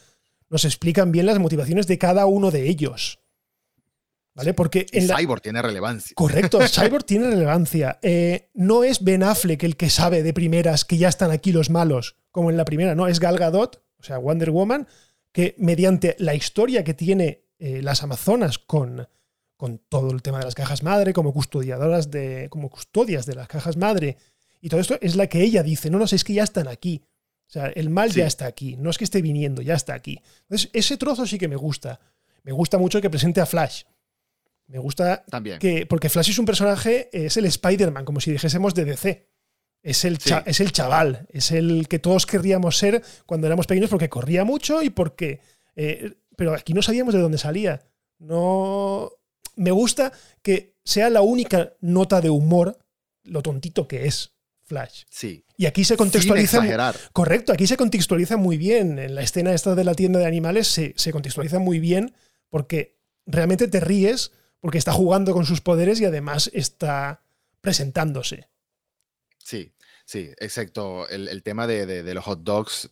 nos 0.48 0.64
explican 0.64 1.12
bien 1.12 1.26
las 1.26 1.38
motivaciones 1.38 1.86
de 1.86 1.98
cada 1.98 2.26
uno 2.26 2.50
de 2.50 2.68
ellos. 2.68 3.20
¿Vale? 4.34 4.52
Porque 4.52 4.86
en 4.90 5.06
la, 5.06 5.18
Cyborg 5.18 5.40
tiene 5.40 5.62
relevancia. 5.62 6.14
Correcto, 6.16 6.58
Cyborg 6.68 7.04
tiene 7.04 7.30
relevancia. 7.30 8.00
Eh, 8.02 8.50
no 8.54 8.82
es 8.82 9.04
Ben 9.04 9.22
Affleck 9.22 9.62
el 9.62 9.76
que 9.76 9.88
sabe 9.88 10.24
de 10.24 10.32
primeras 10.32 10.84
que 10.84 10.98
ya 10.98 11.08
están 11.08 11.30
aquí 11.30 11.52
los 11.52 11.70
malos, 11.70 12.16
como 12.32 12.50
en 12.50 12.56
la 12.56 12.64
primera, 12.64 12.96
no, 12.96 13.06
es 13.06 13.20
Gal 13.20 13.38
Gadot, 13.38 13.84
o 13.98 14.02
sea, 14.02 14.18
Wonder 14.18 14.50
Woman, 14.50 14.88
que 15.32 15.54
mediante 15.58 16.16
la 16.18 16.34
historia 16.34 16.84
que 16.84 16.94
tiene 16.94 17.44
eh, 17.58 17.82
las 17.82 18.02
Amazonas 18.02 18.58
con, 18.58 19.06
con 19.56 19.78
todo 19.78 20.10
el 20.10 20.22
tema 20.22 20.38
de 20.38 20.44
las 20.44 20.54
cajas 20.54 20.82
madre, 20.82 21.12
como 21.12 21.32
custodiadoras 21.32 22.10
de, 22.10 22.48
como 22.50 22.70
custodias 22.70 23.26
de 23.26 23.34
las 23.34 23.48
cajas 23.48 23.76
madre, 23.76 24.16
y 24.60 24.68
todo 24.68 24.80
esto 24.80 24.98
es 25.00 25.16
la 25.16 25.26
que 25.28 25.42
ella 25.42 25.62
dice, 25.62 25.90
no, 25.90 25.98
no 25.98 26.06
sé, 26.06 26.16
es 26.16 26.24
que 26.24 26.34
ya 26.34 26.42
están 26.44 26.68
aquí. 26.68 27.02
O 27.48 27.52
sea, 27.52 27.66
el 27.68 27.90
mal 27.90 28.12
Sí. 28.12 28.20
ya 28.20 28.26
está 28.26 28.46
aquí, 28.46 28.76
no 28.76 28.90
es 28.90 28.98
que 28.98 29.04
esté 29.04 29.22
viniendo, 29.22 29.62
ya 29.62 29.74
está 29.74 29.94
aquí. 29.94 30.20
Entonces, 30.42 30.70
ese 30.72 30.96
trozo 30.96 31.26
sí 31.26 31.38
que 31.38 31.48
me 31.48 31.56
gusta. 31.56 31.98
Me 32.42 32.52
gusta 32.52 32.78
mucho 32.78 33.00
que 33.00 33.10
presente 33.10 33.40
a 33.40 33.46
Flash. 33.46 33.82
Me 34.66 34.78
gusta 34.78 35.24
También. 35.28 35.58
que, 35.58 35.84
porque 35.86 36.08
Flash 36.08 36.30
es 36.30 36.38
un 36.38 36.46
personaje, 36.46 37.08
es 37.12 37.36
el 37.36 37.44
Spider-Man, 37.46 38.04
como 38.04 38.20
si 38.20 38.30
dijésemos 38.30 38.72
de 38.74 38.84
DC. 38.84 39.29
Es 39.82 40.04
el, 40.04 40.18
Sí. 40.18 40.34
es 40.44 40.60
el 40.60 40.72
chaval, 40.72 41.26
es 41.30 41.52
el 41.52 41.88
que 41.88 41.98
todos 41.98 42.26
querríamos 42.26 42.76
ser 42.76 43.02
cuando 43.26 43.46
éramos 43.46 43.66
pequeños 43.66 43.90
porque 43.90 44.08
corría 44.08 44.44
mucho 44.44 44.82
y 44.82 44.90
porque... 44.90 45.40
eh, 45.76 46.14
pero 46.36 46.54
aquí 46.54 46.72
no 46.74 46.82
sabíamos 46.82 47.14
de 47.14 47.20
dónde 47.20 47.38
salía. 47.38 47.82
No... 48.18 49.10
Me 49.56 49.70
gusta 49.70 50.12
que 50.42 50.76
sea 50.84 51.10
la 51.10 51.20
única 51.22 51.74
nota 51.80 52.20
de 52.20 52.30
humor, 52.30 52.78
lo 53.24 53.42
tontito 53.42 53.86
que 53.88 54.06
es 54.06 54.32
Flash. 54.62 55.02
Sí. 55.10 55.44
Y 55.56 55.66
aquí 55.66 55.84
se 55.84 55.96
contextualiza... 55.96 56.58
Correcto, 57.12 57.52
aquí 57.52 57.66
se 57.66 57.76
contextualiza 57.76 58.36
muy 58.36 58.56
bien. 58.56 58.98
En 58.98 59.14
la 59.14 59.22
escena 59.22 59.52
esta 59.52 59.74
de 59.74 59.84
la 59.84 59.94
tienda 59.94 60.18
de 60.20 60.26
animales 60.26 60.68
se, 60.68 60.94
se 60.96 61.12
contextualiza 61.12 61.58
muy 61.58 61.78
bien 61.80 62.14
porque 62.48 62.98
realmente 63.26 63.66
te 63.68 63.80
ríes 63.80 64.32
porque 64.60 64.78
está 64.78 64.92
jugando 64.92 65.32
con 65.32 65.44
sus 65.44 65.60
poderes 65.60 66.00
y 66.00 66.04
además 66.04 66.50
está 66.54 67.22
presentándose. 67.60 68.48
Sí, 69.50 69.72
sí, 70.04 70.30
excepto 70.38 71.08
el, 71.08 71.26
el 71.28 71.42
tema 71.42 71.66
de, 71.66 71.86
de- 71.86 72.02
de 72.02 72.14
los 72.14 72.24
hot 72.24 72.42
dogs 72.42 72.90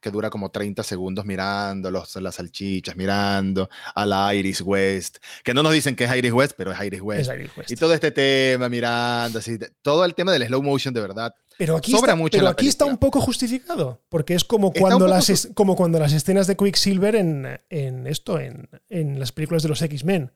que 0.00 0.10
dura 0.10 0.30
como 0.30 0.50
30 0.50 0.82
segundos 0.82 1.26
mirando 1.26 1.90
los, 1.90 2.16
las 2.16 2.34
salchichas, 2.36 2.96
mirando 2.96 3.68
a 3.94 4.06
la 4.06 4.34
Iris 4.34 4.62
West, 4.62 5.18
que 5.44 5.52
no 5.52 5.62
nos 5.62 5.72
dicen 5.74 5.94
que 5.94 6.04
es 6.04 6.16
Iris 6.16 6.32
West, 6.32 6.52
pero 6.56 6.72
es 6.72 6.80
Iris 6.82 7.02
West. 7.02 7.30
Es 7.30 7.36
Iris 7.36 7.50
West. 7.56 7.70
Y 7.70 7.76
todo 7.76 7.92
este 7.92 8.10
tema 8.10 8.68
mirando, 8.70 9.38
así, 9.40 9.58
todo 9.82 10.04
el 10.06 10.14
tema 10.14 10.32
del 10.32 10.46
slow 10.46 10.62
motion 10.62 10.94
de 10.94 11.00
verdad. 11.02 11.34
Pero 11.58 11.76
aquí, 11.76 11.90
sobra 11.92 12.12
está, 12.12 12.16
mucho 12.16 12.38
pero 12.38 12.48
aquí 12.48 12.66
está 12.66 12.86
un 12.86 12.96
poco 12.96 13.20
justificado, 13.20 14.00
porque 14.08 14.34
es 14.34 14.42
como 14.44 14.68
Está 14.68 14.78
un 14.78 14.82
cuando, 14.82 14.98
poco 15.04 15.10
las, 15.10 15.28
es- 15.30 15.48
como 15.54 15.76
cuando 15.76 15.98
las 15.98 16.12
escenas 16.14 16.46
de 16.46 16.56
Quicksilver 16.56 17.14
en, 17.16 17.60
en 17.68 18.06
esto, 18.06 18.40
en, 18.40 18.70
en 18.88 19.20
las 19.20 19.32
películas 19.32 19.62
de 19.62 19.68
los 19.68 19.82
X-Men. 19.82 20.32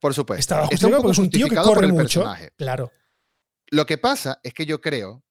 Por 0.00 0.14
supuesto. 0.14 0.40
Estaba 0.40 0.62
Está 0.62 0.70
justificado 0.88 1.02
porque 1.02 1.12
es 1.12 1.18
un 1.18 1.30
tío 1.30 1.48
que 1.50 1.56
por 1.56 1.64
corre 1.64 1.86
el 1.86 1.92
mucho. 1.92 2.20
personaje. 2.22 2.50
Claro. 2.56 2.90
Lo 3.68 3.86
que 3.86 3.98
pasa 3.98 4.40
es 4.42 4.54
que 4.54 4.66
yo 4.66 4.80
creo, 4.80 5.24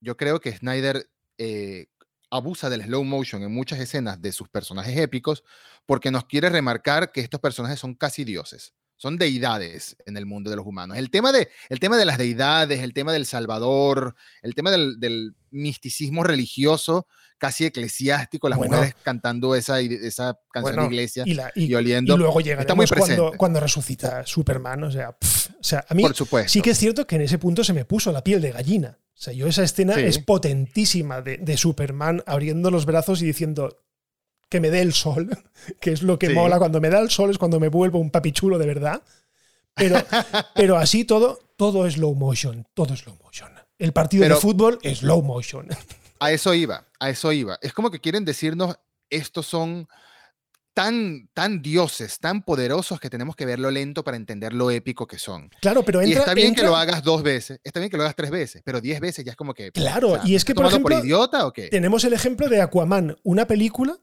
yo 0.00 0.16
creo 0.16 0.40
que 0.40 0.56
Snyder 0.56 1.08
eh, 1.38 1.86
abusa 2.32 2.70
del 2.70 2.82
slow 2.82 3.04
motion 3.04 3.42
en 3.42 3.52
muchas 3.52 3.78
escenas 3.78 4.20
de 4.20 4.32
sus 4.32 4.48
personajes 4.48 4.96
épicos 4.96 5.44
porque 5.86 6.10
nos 6.10 6.24
quiere 6.24 6.48
remarcar 6.48 7.12
que 7.12 7.20
estos 7.20 7.40
personajes 7.40 7.78
son 7.78 7.94
casi 7.94 8.24
dioses. 8.24 8.74
son 8.96 9.18
deidades 9.18 9.96
en 10.06 10.16
el 10.16 10.26
mundo 10.26 10.48
de 10.48 10.54
los 10.54 10.64
humanos. 10.64 10.96
El 10.96 11.10
tema 11.10 11.32
de, 11.32 11.48
el 11.68 11.80
tema 11.80 11.96
de 11.96 12.04
las 12.04 12.18
deidades, 12.18 12.82
el 12.82 12.92
tema 12.92 13.12
del 13.12 13.26
Salvador, 13.26 14.14
el 14.42 14.54
tema 14.54 14.70
del, 14.70 15.34
misticismo 15.50 16.22
religioso, 16.22 17.06
casi 17.36 17.66
eclesiástico, 17.66 18.48
las 18.48 18.58
mujeres 18.58 18.94
cantando 19.02 19.56
esa, 19.56 19.80
esa 19.80 20.38
canción 20.52 20.76
de 20.76 20.86
iglesia 20.86 21.24
y, 21.56 21.74
oliendo. 21.74 22.14
Y 22.14 22.18
luego 22.18 22.40
llega 22.40 22.64
cuando, 22.96 23.32
cuando 23.36 23.60
resucita 23.60 24.24
Superman. 24.24 24.84
O 24.84 24.90
sea, 24.92 25.16
o 25.62 25.64
sea 25.64 25.86
a 25.88 25.94
mí 25.94 26.04
sí 26.48 26.60
que 26.60 26.70
es 26.70 26.78
cierto 26.78 27.06
que 27.06 27.14
en 27.14 27.22
ese 27.22 27.38
punto 27.38 27.62
se 27.62 27.72
me 27.72 27.84
puso 27.84 28.10
la 28.12 28.24
piel 28.24 28.42
de 28.42 28.50
gallina. 28.50 28.98
O 29.14 29.20
sea, 29.22 29.32
yo 29.32 29.46
esa 29.46 29.62
escena 29.62 29.94
es 29.94 30.18
potentísima 30.18 31.22
de, 31.22 31.36
de 31.36 31.56
Superman 31.56 32.24
abriendo 32.26 32.72
los 32.72 32.86
brazos 32.86 33.22
y 33.22 33.26
diciendo, 33.26 33.82
que 34.52 34.60
me 34.60 34.70
dé 34.70 34.82
el 34.82 34.92
sol, 34.92 35.30
que 35.80 35.92
es 35.92 36.02
lo 36.02 36.18
que 36.18 36.28
mola. 36.28 36.58
Cuando 36.58 36.78
me 36.80 36.90
da 36.90 37.00
el 37.00 37.08
sol 37.08 37.30
es 37.30 37.38
cuando 37.38 37.58
me 37.58 37.68
vuelvo 37.68 37.98
un 37.98 38.10
papichulo 38.10 38.58
de 38.58 38.66
verdad. 38.66 39.02
Pero, 39.74 39.96
pero 40.54 40.76
así 40.76 41.04
todo, 41.06 41.38
todo 41.56 41.86
es 41.86 41.94
slow 41.94 42.14
motion, 42.14 42.66
todo 42.74 42.92
es 42.92 43.00
slow 43.00 43.16
motion. 43.22 43.50
El 43.78 43.92
partido 43.92 44.28
de 44.28 44.34
fútbol 44.36 44.78
es 44.82 44.98
slow 44.98 45.22
motion. 45.22 45.68
A 46.18 46.32
eso 46.32 46.52
iba, 46.52 46.86
a 47.00 47.08
eso 47.08 47.32
iba. 47.32 47.58
Es 47.62 47.72
como 47.72 47.90
que 47.90 48.00
quieren 48.00 48.26
decirnos, 48.26 48.76
estos 49.08 49.46
son 49.46 49.88
tan, 50.74 51.28
tan 51.34 51.62
dioses, 51.62 52.18
tan 52.18 52.42
poderosos 52.42 53.00
que 53.00 53.10
tenemos 53.10 53.36
que 53.36 53.46
verlo 53.46 53.70
lento 53.70 54.04
para 54.04 54.16
entender 54.16 54.52
lo 54.52 54.70
épico 54.70 55.06
que 55.06 55.18
son. 55.18 55.50
Claro, 55.60 55.84
pero 55.84 56.00
entra, 56.00 56.14
y 56.14 56.18
está 56.18 56.34
bien 56.34 56.54
que 56.54 56.62
lo 56.62 56.76
hagas 56.76 57.02
dos 57.02 57.22
veces, 57.22 57.60
está 57.62 57.80
bien 57.80 57.90
que 57.90 57.96
lo 57.96 58.02
hagas 58.02 58.16
tres 58.16 58.30
veces, 58.30 58.62
pero 58.64 58.80
diez 58.80 59.00
veces 59.00 59.24
ya 59.24 59.32
es 59.32 59.36
como 59.36 59.54
que. 59.54 59.72
Claro, 59.72 60.18
y 60.24 60.34
es 60.34 60.44
que 60.44 60.54
por 60.54 60.66
ejemplo, 60.66 60.96
por 60.96 61.04
idiota 61.04 61.46
o 61.46 61.52
qué? 61.52 61.68
Tenemos 61.68 62.04
el 62.04 62.12
ejemplo 62.12 62.48
de 62.48 62.62
Aquaman, 62.62 63.16
una 63.22 63.46
película 63.46 63.98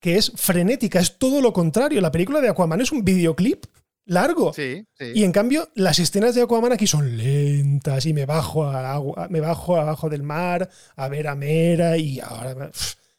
que 0.00 0.16
es 0.16 0.32
frenética, 0.34 1.00
es 1.00 1.18
todo 1.18 1.40
lo 1.40 1.52
contrario. 1.52 2.00
La 2.00 2.12
película 2.12 2.40
de 2.40 2.48
Aquaman 2.48 2.80
es 2.80 2.92
un 2.92 3.04
videoclip 3.04 3.66
largo. 4.06 4.52
Sí, 4.52 4.86
sí. 4.98 5.12
Y 5.14 5.24
en 5.24 5.32
cambio, 5.32 5.68
las 5.74 5.98
escenas 5.98 6.34
de 6.34 6.42
Aquaman 6.42 6.72
aquí 6.72 6.86
son 6.86 7.16
lentas 7.16 8.06
y 8.06 8.14
me 8.14 8.26
bajo 8.26 8.68
al 8.68 8.86
agua, 8.86 9.28
me 9.30 9.40
bajo 9.40 9.76
abajo 9.76 10.08
del 10.08 10.22
mar 10.22 10.68
a 10.96 11.08
ver 11.08 11.28
a 11.28 11.34
Mera 11.34 11.96
y 11.96 12.20
ahora 12.20 12.70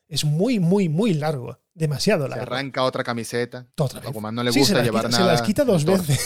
es 0.07 0.25
muy, 0.25 0.59
muy, 0.59 0.89
muy 0.89 1.13
largo. 1.13 1.60
Demasiado 1.73 2.27
largo. 2.27 2.45
Se 2.45 2.51
arranca 2.51 2.83
otra 2.83 3.03
camiseta. 3.03 3.65
Otra 3.77 4.01
vez. 4.01 4.11
no 4.13 4.43
le 4.43 4.51
gusta 4.51 4.83
llevar 4.83 5.09
nada. 5.09 5.17
Se 5.23 5.23
las 5.23 5.41
quita 5.41 5.63
dos 5.63 5.85
veces. 5.85 6.19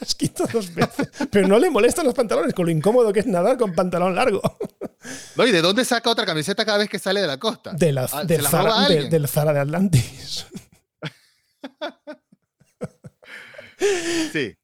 las 0.00 0.14
quita 0.14 0.44
dos 0.52 0.74
veces. 0.74 1.08
Pero 1.30 1.46
no 1.46 1.58
le 1.58 1.70
molestan 1.70 2.04
los 2.04 2.14
pantalones 2.14 2.52
con 2.52 2.66
lo 2.66 2.72
incómodo 2.72 3.12
que 3.12 3.20
es 3.20 3.26
nadar 3.26 3.56
con 3.56 3.74
pantalón 3.74 4.16
largo. 4.16 4.42
No, 5.36 5.46
¿y 5.46 5.52
de 5.52 5.62
dónde 5.62 5.84
saca 5.84 6.10
otra 6.10 6.26
camiseta 6.26 6.64
cada 6.64 6.78
vez 6.78 6.88
que 6.88 6.98
sale 6.98 7.20
de 7.20 7.28
la 7.28 7.38
costa? 7.38 7.72
De 7.72 7.92
la, 7.92 8.08
ah, 8.12 8.24
del, 8.24 8.44
Zara, 8.44 8.88
del 8.88 9.28
Zara 9.28 9.52
de 9.52 9.60
Atlantis. 9.60 10.46
sí. 14.32 14.54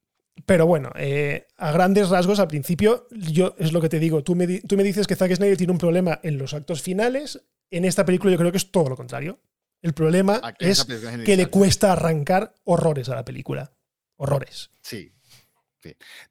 Pero 0.46 0.66
bueno, 0.66 0.90
eh, 0.96 1.46
a 1.56 1.70
grandes 1.72 2.10
rasgos, 2.10 2.40
al 2.40 2.48
principio, 2.48 3.06
yo 3.10 3.54
es 3.58 3.72
lo 3.72 3.80
que 3.80 3.88
te 3.88 3.98
digo. 3.98 4.22
Tú 4.22 4.34
me, 4.34 4.60
tú 4.60 4.76
me 4.76 4.82
dices 4.82 5.06
que 5.06 5.16
Zack 5.16 5.36
Snyder 5.36 5.56
tiene 5.56 5.72
un 5.72 5.78
problema 5.78 6.20
en 6.22 6.38
los 6.38 6.52
actos 6.52 6.82
finales. 6.82 7.40
En 7.70 7.84
esta 7.84 8.04
película, 8.04 8.32
yo 8.32 8.38
creo 8.38 8.50
que 8.50 8.58
es 8.58 8.70
todo 8.70 8.90
lo 8.90 8.96
contrario. 8.96 9.38
El 9.84 9.92
problema 9.92 10.40
es 10.58 10.86
que 10.86 11.36
le 11.36 11.48
cuesta 11.48 11.92
arrancar 11.92 12.54
horrores 12.64 13.10
a 13.10 13.14
la 13.14 13.22
película. 13.22 13.70
Horrores. 14.16 14.70
Sí. 14.80 15.12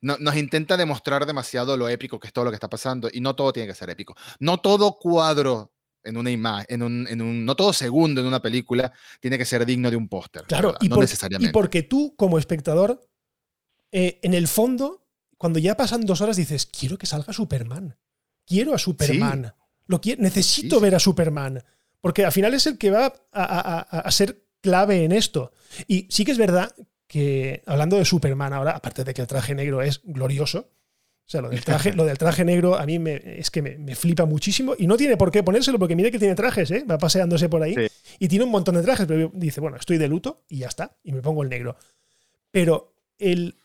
No, 0.02 0.18
nos 0.18 0.36
intenta 0.36 0.76
demostrar 0.76 1.28
demasiado 1.28 1.78
lo 1.78 1.88
épico 1.88 2.20
que 2.20 2.26
es 2.26 2.34
todo 2.34 2.46
lo 2.46 2.50
que 2.50 2.56
está 2.56 2.68
pasando 2.68 3.10
y 3.14 3.22
no 3.22 3.36
todo 3.36 3.54
tiene 3.54 3.68
que 3.68 3.76
ser 3.76 3.92
épico. 3.92 4.16
No 4.40 4.60
todo 4.60 4.98
cuadro 4.98 5.72
en 6.04 6.18
una 6.18 6.32
imagen, 6.32 6.66
en 6.68 6.82
un, 6.82 7.08
en 7.08 7.22
un, 7.22 7.46
no 7.46 7.56
todo 7.56 7.74
segundo 7.74 8.22
en 8.22 8.26
una 8.26 8.42
película 8.42 8.92
tiene 9.20 9.38
que 9.38 9.46
ser 9.46 9.64
digno 9.68 9.92
de 9.92 9.98
un 9.98 10.10
póster. 10.10 10.46
Claro, 10.46 10.74
y, 10.82 10.90
no 10.90 10.98
necesariamente. 10.98 11.52
y 11.52 11.54
porque 11.54 11.84
tú 11.84 12.16
como 12.18 12.40
espectador, 12.40 13.08
eh, 13.92 14.20
en 14.24 14.34
el 14.34 14.48
fondo, 14.48 15.06
cuando 15.38 15.60
ya 15.60 15.78
pasan 15.78 16.08
dos 16.08 16.22
horas 16.22 16.38
dices, 16.38 16.66
quiero 16.66 16.98
que 16.98 17.06
salga 17.06 17.34
Superman. 17.34 18.00
Quiero 18.48 18.74
a 18.74 18.80
Superman. 18.80 19.54
Lo 19.86 20.02
necesito 20.18 20.80
ver 20.80 20.96
a 20.96 21.00
Superman. 21.00 21.64
Porque 22.04 22.26
al 22.26 22.34
final 22.34 22.54
es 22.54 22.68
el 22.68 22.78
que 22.78 22.92
va 22.92 23.14
a, 23.32 24.12
ser 24.12 24.44
clave 24.60 25.06
en 25.06 25.14
esto. 25.14 25.54
Y 25.88 26.06
sí 26.10 26.26
que 26.26 26.34
es 26.34 26.38
verdad 26.38 26.70
que, 27.08 27.64
hablando 27.66 27.96
de 27.96 28.04
Superman 28.04 28.52
ahora, 28.52 28.72
aparte 28.72 29.06
de 29.06 29.14
que 29.14 29.22
el 29.22 29.28
traje 29.28 29.56
negro 29.56 29.82
es 29.82 30.02
glorioso, 30.04 30.70
o 31.26 31.30
sea, 31.30 31.40
lo 31.40 31.48
del 31.48 31.64
traje, 31.64 31.94
lo 31.96 32.04
del 32.04 32.18
traje 32.18 32.44
negro 32.44 32.76
a 32.76 32.86
mí 32.86 33.00
me, 33.00 33.22
es 33.40 33.50
que 33.50 33.62
me, 33.62 33.96
flipa 33.96 34.26
muchísimo 34.26 34.76
y 34.78 34.86
no 34.86 34.98
tiene 34.98 35.16
por 35.16 35.32
qué 35.32 35.44
ponérselo 35.44 35.80
porque 35.80 35.96
mire 35.96 36.12
que 36.12 36.20
tiene 36.20 36.36
trajes, 36.36 36.72
¿eh? 36.72 36.84
va 36.84 36.98
paseándose 36.98 37.48
por 37.48 37.64
ahí 37.64 37.74
y 38.20 38.28
tiene 38.28 38.44
un 38.44 38.52
montón 38.52 38.76
de 38.76 38.82
trajes, 38.82 39.06
pero 39.08 39.32
dice, 39.34 39.62
bueno, 39.62 39.78
estoy 39.78 39.98
de 39.98 40.10
luto 40.10 40.44
y 40.50 40.58
ya 40.58 40.68
está, 40.68 40.98
y 41.06 41.14
me 41.14 41.22
pongo 41.22 41.42
el 41.42 41.48
negro. 41.48 41.78
Pero 42.52 42.96
el, 43.18 43.56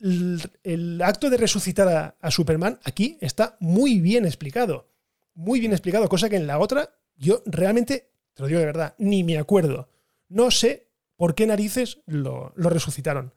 el, 0.00 1.00
acto 1.02 1.30
de 1.30 1.36
resucitar 1.36 2.16
a, 2.20 2.30
Superman 2.32 2.80
aquí 2.82 3.16
está 3.20 3.56
muy 3.60 4.00
bien 4.00 4.26
explicado, 4.26 4.88
muy 5.34 5.60
bien 5.60 5.70
explicado, 5.70 6.08
cosa 6.08 6.28
que 6.28 6.34
en 6.34 6.48
la 6.48 6.58
otra 6.58 6.90
yo 7.16 7.42
realmente, 7.46 8.10
te 8.34 8.42
lo 8.42 8.48
digo 8.48 8.60
de 8.60 8.66
verdad, 8.66 8.94
ni 8.98 9.24
me 9.24 9.38
acuerdo. 9.38 9.88
No 10.28 10.50
sé 10.50 10.88
por 11.16 11.34
qué 11.34 11.46
narices 11.46 12.00
lo, 12.06 12.52
resucitaron. 12.56 13.32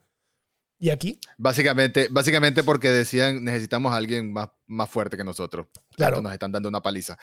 ¿Y 0.82 0.88
aquí? 0.88 1.20
Básicamente, 1.36 2.08
básicamente 2.10 2.62
porque 2.64 2.90
decían 2.90 3.44
necesitamos 3.44 3.92
a 3.92 3.96
alguien 3.96 4.32
más, 4.32 4.48
más 4.66 4.88
fuerte 4.88 5.18
que 5.18 5.24
nosotros. 5.24 5.66
Claro. 5.94 6.22
Nos 6.22 6.32
están 6.32 6.52
dando 6.52 6.70
una 6.70 6.82
paliza. 6.82 7.18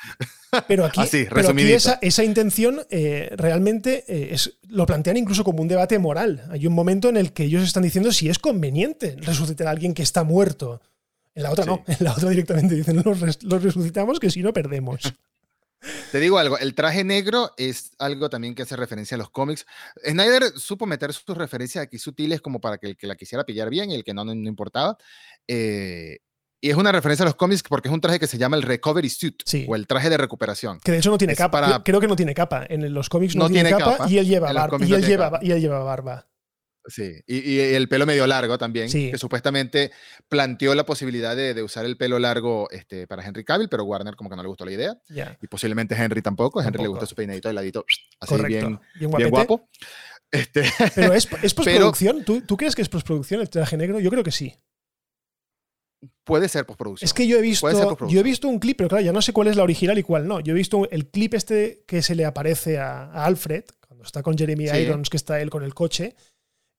Pero 0.68 0.86
aquí, 0.86 1.02
esa, 1.72 2.24
intención 2.24 2.82
eh, 2.92 3.32
realmente 3.36 4.06
eh, 4.08 4.30
es, 4.34 4.60
lo 4.68 4.86
plantean 4.86 5.18
incluso 5.18 5.44
como 5.44 5.64
un 5.64 5.68
debate 5.68 5.98
moral. 5.98 6.48
Hay 6.52 6.68
un 6.68 6.74
momento 6.74 7.10
en 7.10 7.18
el 7.18 7.34
que 7.34 7.46
ellos 7.46 7.64
están 7.64 7.82
diciendo 7.82 8.12
si 8.12 8.30
es 8.30 8.38
conveniente 8.38 9.16
resucitar 9.18 9.66
a 9.66 9.72
alguien 9.72 9.96
que 9.96 10.04
está 10.04 10.24
muerto. 10.24 10.80
En 11.34 11.42
la 11.42 11.52
otra 11.52 11.66
no, 11.66 11.84
en 11.88 11.98
la 12.00 12.14
otra 12.14 12.30
directamente 12.30 12.76
dicen 12.76 13.02
los, 13.04 13.44
los 13.44 13.64
resucitamos 13.64 14.20
que 14.20 14.30
si 14.30 14.44
no 14.44 14.54
perdemos. 14.54 15.02
Te 16.12 16.20
digo 16.20 16.38
algo, 16.38 16.58
el 16.58 16.74
traje 16.74 17.04
negro 17.04 17.52
es 17.58 17.92
algo 18.00 18.30
también 18.30 18.56
que 18.56 18.62
hace 18.62 18.76
referencia 18.76 19.16
a 19.16 19.18
los 19.18 19.30
cómics. 19.30 19.66
Snyder 20.06 20.44
supo 20.56 20.86
meter 20.86 21.12
sus 21.14 21.38
referencias 21.38 21.84
aquí 21.84 21.98
sutiles 21.98 22.40
como 22.40 22.62
para 22.62 22.78
que 22.78 22.88
el 22.88 22.98
que 22.98 23.08
la 23.08 23.16
quisiera 23.16 23.44
pillar 23.44 23.70
bien 23.70 23.92
y 23.92 23.96
el 23.96 24.04
que 24.04 24.14
no, 24.14 24.24
no, 24.24 24.32
importaba. 24.32 24.98
Eh, 25.48 26.20
y 26.62 26.70
es 26.70 26.76
una 26.76 26.92
referencia 26.92 27.24
a 27.24 27.28
los 27.28 27.36
cómics 27.36 27.62
porque 27.62 27.90
es 27.90 27.94
un 27.94 28.02
traje 28.02 28.20
que 28.20 28.28
se 28.28 28.38
llama 28.38 28.56
el 28.56 28.64
Recovery 28.64 29.10
Suit 29.10 29.44
o 29.68 29.76
el 29.76 29.86
traje 29.86 30.10
de 30.10 30.18
recuperación. 30.18 30.80
Que 30.80 30.92
de 30.92 31.00
hecho 31.00 31.12
no 31.12 31.18
tiene 31.18 31.36
capa. 31.36 31.84
Creo 31.84 32.00
que 32.00 32.08
no 32.08 32.16
tiene 32.16 32.34
capa. 32.34 32.66
En 32.68 32.94
los 32.94 33.10
cómics 33.10 33.36
no, 33.36 33.50
tiene, 33.50 33.70
capa, 33.70 34.10
y 34.10 34.18
él 34.18 34.28
lleva, 34.28 34.52
y 34.80 34.94
él 34.94 35.06
lleva, 35.06 35.40
y 35.42 35.52
él 35.52 35.62
lleva 35.62 35.80
barba. 35.80 36.26
Sí, 36.88 37.22
y, 37.28 37.60
el 37.60 37.90
pelo 37.90 38.06
medio 38.06 38.26
largo 38.28 38.58
también, 38.58 38.90
que 38.90 39.18
supuestamente 39.18 39.92
planteó 40.30 40.74
la 40.74 40.86
posibilidad 40.86 41.36
de, 41.36 41.62
usar 41.62 41.86
el 41.86 41.98
pelo 41.98 42.18
largo 42.18 42.70
este, 42.72 43.08
para 43.08 43.26
Henry 43.26 43.44
Cavill, 43.44 43.68
pero 43.68 43.84
Warner 43.84 44.16
como 44.16 44.30
que 44.30 44.38
no 44.38 44.42
le 44.42 44.48
gustó 44.48 44.66
la 44.66 44.72
idea. 44.72 44.98
Y 45.42 45.48
posiblemente 45.48 45.96
Henry 45.96 46.22
tampoco. 46.22 46.62
Henry 46.62 46.82
le 46.82 46.88
gusta 46.88 47.06
su 47.06 47.16
peinadito 47.16 47.50
de 47.50 47.54
ladito, 47.54 47.86
así 48.20 48.36
bien, 48.46 48.80
bien, 48.96 49.30
guapo. 49.30 49.70
Este, 50.32 50.64
pero 50.96 51.14
es, 51.14 51.28
es 51.42 51.54
postproducción. 51.54 52.24
¿Tú, 52.24 52.42
¿Tú, 52.42 52.58
crees 52.58 52.76
que 52.76 52.82
es 52.82 52.90
postproducción 52.90 53.42
el 53.42 53.50
traje 53.50 53.78
negro? 53.78 54.00
Yo 54.00 54.10
creo 54.10 54.24
que 54.24 54.32
sí. 54.32 54.56
Puede 56.24 56.50
ser 56.50 56.66
postproducción. 56.66 57.06
Es 57.06 57.14
que 57.14 57.28
yo 57.28 57.38
he 57.38 57.42
visto, 57.42 58.08
yo 58.08 58.20
he 58.20 58.24
visto 58.24 58.48
un 58.48 58.60
clip, 58.60 58.78
pero 58.78 58.90
claro, 58.90 59.04
ya 59.04 59.14
no 59.14 59.22
sé 59.22 59.34
cuál 59.34 59.48
es 59.48 59.56
la 59.56 59.64
original 59.64 59.98
y 59.98 60.04
cuál 60.04 60.28
no. 60.28 60.40
Yo 60.42 60.52
he 60.52 60.56
visto 60.56 60.90
el 60.90 61.08
clip 61.08 61.34
este 61.34 61.84
que 61.88 62.02
se 62.02 62.16
le 62.16 62.26
aparece 62.26 62.78
a, 62.78 63.12
Alfred, 63.26 63.64
cuando 63.88 64.04
está 64.04 64.22
con 64.22 64.38
Jeremy 64.38 64.66
Irons, 64.66 65.10
que 65.10 65.18
está 65.18 65.40
él 65.40 65.50
con 65.50 65.64
el 65.64 65.74
coche 65.74 66.16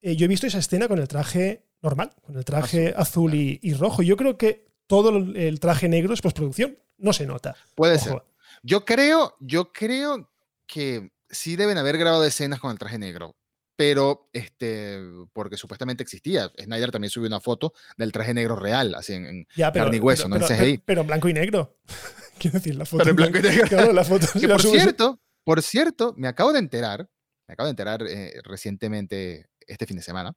eh, 0.00 0.16
yo 0.16 0.24
he 0.24 0.28
visto 0.28 0.46
esa 0.46 0.58
escena 0.58 0.88
con 0.88 0.98
el 0.98 1.08
traje 1.08 1.64
normal, 1.82 2.12
con 2.22 2.36
el 2.36 2.44
traje 2.44 2.94
azul, 2.96 3.34
y, 3.34 3.74
rojo. 3.74 4.02
Yo 4.02 4.16
creo 4.16 4.36
que 4.36 4.66
todo 4.86 5.16
el 5.16 5.60
traje 5.60 5.88
negro 5.88 6.14
es 6.14 6.20
postproducción. 6.20 6.78
No 6.96 7.12
se 7.12 7.26
nota. 7.26 7.56
Puede 7.74 7.98
ser. 7.98 8.22
Yo 8.62 8.84
creo, 8.84 9.36
yo 9.40 9.72
creo 9.72 10.30
que 10.66 11.12
sí 11.30 11.56
deben 11.56 11.78
haber 11.78 11.98
grabado 11.98 12.24
escenas 12.24 12.60
con 12.60 12.72
el 12.72 12.78
traje 12.78 12.98
negro, 12.98 13.36
pero 13.76 14.28
este, 14.32 14.98
porque 15.32 15.56
supuestamente 15.56 16.02
existía. 16.02 16.50
Snyder 16.60 16.90
también 16.90 17.10
subió 17.10 17.28
una 17.28 17.40
foto 17.40 17.72
del 17.96 18.12
traje 18.12 18.34
negro 18.34 18.56
real, 18.56 18.94
así 18.94 19.14
en, 19.14 19.46
carne 19.56 19.96
y 19.96 20.00
hueso, 20.00 20.28
no 20.28 20.36
en 20.36 20.42
CGI. 20.42 20.78
Pero, 20.78 21.02
en 21.02 21.06
blanco 21.06 21.28
y 21.28 21.34
negro. 21.34 21.78
Quiero 22.38 22.58
decir, 22.58 22.74
la 22.74 22.84
foto. 22.84 23.04
Pero 23.04 23.10
en 23.10 23.16
blanco 23.16 23.38
y 23.38 23.42
negro. 23.42 23.92
la 23.92 24.04
foto, 24.04 24.26
que 24.40 24.48
por 24.48 24.62
cierto, 24.62 25.20
por 25.44 25.62
cierto, 25.62 26.14
me 26.16 26.28
acabo 26.28 26.52
de 26.52 26.58
enterar, 26.58 27.08
me 27.46 27.52
acabo 27.52 27.66
de 27.66 27.70
enterar 27.70 28.02
eh, 28.08 28.40
recientemente 28.42 29.46
este 29.68 29.86
fin 29.86 29.96
de 29.96 30.02
semana, 30.02 30.34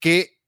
que 0.00 0.38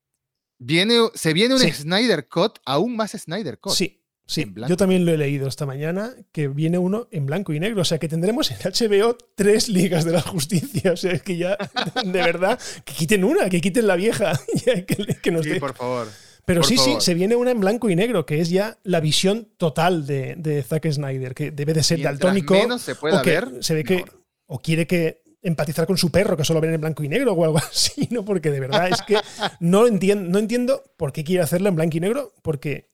viene, 0.59 0.94
se 1.14 1.32
viene 1.32 1.55
un 1.55 1.61
Snyder 1.61 2.28
Cut, 2.28 2.59
aún 2.64 2.96
más 2.96 3.12
Snyder 3.12 3.59
Cut. 3.59 3.72
Sí, 3.72 4.03
sí. 4.26 4.53
Yo 4.68 4.76
también 4.76 5.05
lo 5.05 5.12
he 5.12 5.18
leído 5.18 5.49
esta 5.49 5.66
mañana, 5.66 6.14
que 6.32 6.49
viene 6.49 6.78
uno 6.78 7.09
en 7.11 7.26
blanco 7.26 7.53
y 7.53 7.61
negro. 7.61 7.82
O 7.82 7.84
sea, 7.84 7.99
que 7.99 8.09
tendremos 8.09 8.51
en 8.51 8.59
HBO 8.59 9.16
tres 9.34 9.68
ligas 9.68 10.05
de 10.05 10.12
la 10.12 10.22
justicia. 10.22 10.92
O 10.92 10.96
sea, 10.96 11.12
es 11.12 11.22
que 11.22 11.36
ya, 11.36 11.57
de 12.05 12.22
verdad, 12.22 12.59
que 12.84 12.94
quiten 12.94 13.24
una, 13.24 13.49
que 13.49 13.61
quiten 13.61 13.86
la 13.86 13.96
vieja. 13.96 14.38
que, 15.22 15.30
nos 15.30 15.44
sí, 15.44 15.59
por 15.59 15.74
favor. 15.74 16.09
Pero 16.44 16.62
sí, 16.62 16.78
sí, 16.78 16.96
se 17.01 17.12
viene 17.12 17.36
una 17.36 17.51
en 17.51 17.61
blanco 17.61 17.90
y 17.90 17.96
negro, 17.96 18.24
que 18.24 18.40
es 18.40 18.49
ya 18.49 18.78
la 18.82 19.01
visión 19.01 19.53
total 19.59 20.07
de, 20.07 20.34
de 20.38 20.62
Zack 20.62 20.90
Snyder, 20.90 21.34
que 21.34 21.51
debe 21.51 21.74
de 21.74 21.82
ser 21.82 22.01
daltónico. 22.01 22.55
Menos 22.55 22.80
se 22.80 22.94
puede 22.94 23.22
ver, 23.22 23.62
se 23.62 23.74
ve 23.74 23.84
que 23.84 24.03
o 24.46 24.59
quiere 24.59 24.86
que 24.86 25.28
empatizar 25.43 25.86
con 25.86 25.97
su 25.97 26.11
perro 26.11 26.36
que 26.36 26.45
solo 26.45 26.61
ven 26.61 26.74
en 26.74 26.80
blanco 26.80 27.03
y 27.05 27.09
negro 27.09 27.32
o 27.32 27.45
algo 27.45 27.59
así, 27.70 28.09
¿no? 28.11 28.24
Porque 28.24 28.51
de 28.51 28.61
verdad 28.61 28.89
es 28.89 29.03
que 29.03 29.18
no 29.61 29.86
entiendo, 29.86 30.28
no 30.28 30.39
entiendo 30.39 30.82
por 30.97 31.12
qué 31.12 31.24
quiere 31.24 31.43
hacerlo 31.43 31.68
en 31.68 31.76
blanco 31.76 31.97
y 31.97 32.01
negro, 32.01 32.34
porque, 32.43 32.91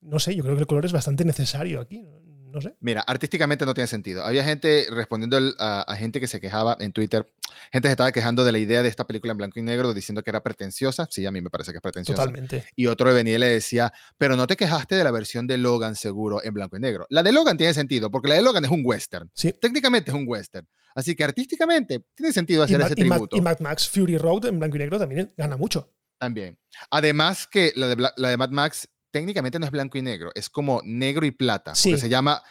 no 0.00 0.18
sé, 0.18 0.34
yo 0.34 0.42
creo 0.42 0.54
que 0.56 0.62
el 0.62 0.66
color 0.66 0.86
es 0.86 0.92
bastante 0.92 1.24
necesario 1.24 1.80
aquí. 1.80 2.02
No 2.02 2.21
sé. 2.60 2.74
Mira, 2.80 3.02
artísticamente 3.02 3.64
no 3.64 3.74
tiene 3.74 3.86
sentido. 3.86 4.24
Había 4.24 4.44
gente 4.44 4.86
respondiendo 4.90 5.38
a, 5.58 5.96
gente 5.96 6.20
que 6.20 6.26
se 6.26 6.40
quejaba 6.40 6.76
en 6.80 6.92
Twitter, 6.92 7.30
gente 7.72 7.88
se 7.88 7.92
estaba 7.92 8.12
quejando 8.12 8.44
de 8.44 8.52
la 8.52 8.58
idea 8.58 8.82
de 8.82 8.88
esta 8.88 9.06
película 9.06 9.32
en 9.32 9.38
blanco 9.38 9.58
y 9.58 9.62
negro, 9.62 9.94
diciendo 9.94 10.22
que 10.22 10.30
era 10.30 10.42
pretenciosa. 10.42 11.06
Sí, 11.10 11.24
a 11.26 11.30
mí 11.30 11.40
me 11.40 11.50
parece 11.50 11.72
que 11.72 11.78
es 11.78 11.82
pretenciosa. 11.82 12.22
Totalmente. 12.22 12.64
Y 12.76 12.86
otro 12.86 13.12
venía 13.14 13.34
y 13.34 13.38
le 13.38 13.48
decía, 13.48 13.92
pero 14.18 14.36
no 14.36 14.46
te 14.46 14.56
quejaste 14.56 14.94
de 14.94 15.04
la 15.04 15.10
versión 15.10 15.46
de 15.46 15.58
Logan 15.58 15.94
seguro 15.94 16.42
en 16.42 16.54
blanco 16.54 16.76
y 16.76 16.80
negro. 16.80 17.06
La 17.10 17.22
de 17.22 17.32
Logan 17.32 17.56
tiene 17.56 17.74
sentido, 17.74 18.10
porque 18.10 18.28
la 18.28 18.34
de 18.34 18.42
Logan 18.42 18.64
es 18.64 18.70
un 18.70 18.82
western. 18.84 19.30
Sí. 19.34 19.52
Técnicamente 19.60 20.10
es 20.10 20.16
un 20.16 20.24
western. 20.26 20.66
Así 20.94 21.14
que 21.14 21.24
artísticamente 21.24 22.04
tiene 22.14 22.32
sentido 22.32 22.62
hacer 22.62 22.80
ese 22.80 22.94
tributo. 22.94 23.36
Y 23.36 23.40
Mad 23.40 23.60
Max 23.60 23.88
Fury 23.88 24.18
Road 24.18 24.46
en 24.46 24.58
blanco 24.58 24.76
y 24.76 24.80
negro 24.80 24.98
también 24.98 25.32
gana 25.36 25.56
mucho. 25.56 25.92
También. 26.18 26.58
Además 26.90 27.48
que 27.48 27.72
la 27.74 27.88
de, 27.88 27.96
la 28.16 28.28
de 28.28 28.36
Mad 28.36 28.50
Max 28.50 28.88
técnicamente 29.12 29.60
no 29.60 29.66
es 29.66 29.70
blanco 29.70 29.98
y 29.98 30.02
negro, 30.02 30.32
es 30.34 30.50
como 30.50 30.80
negro 30.84 31.24
y 31.24 31.30
plata. 31.30 31.76
Sí. 31.76 31.96
Se 31.96 32.08
llama 32.08 32.42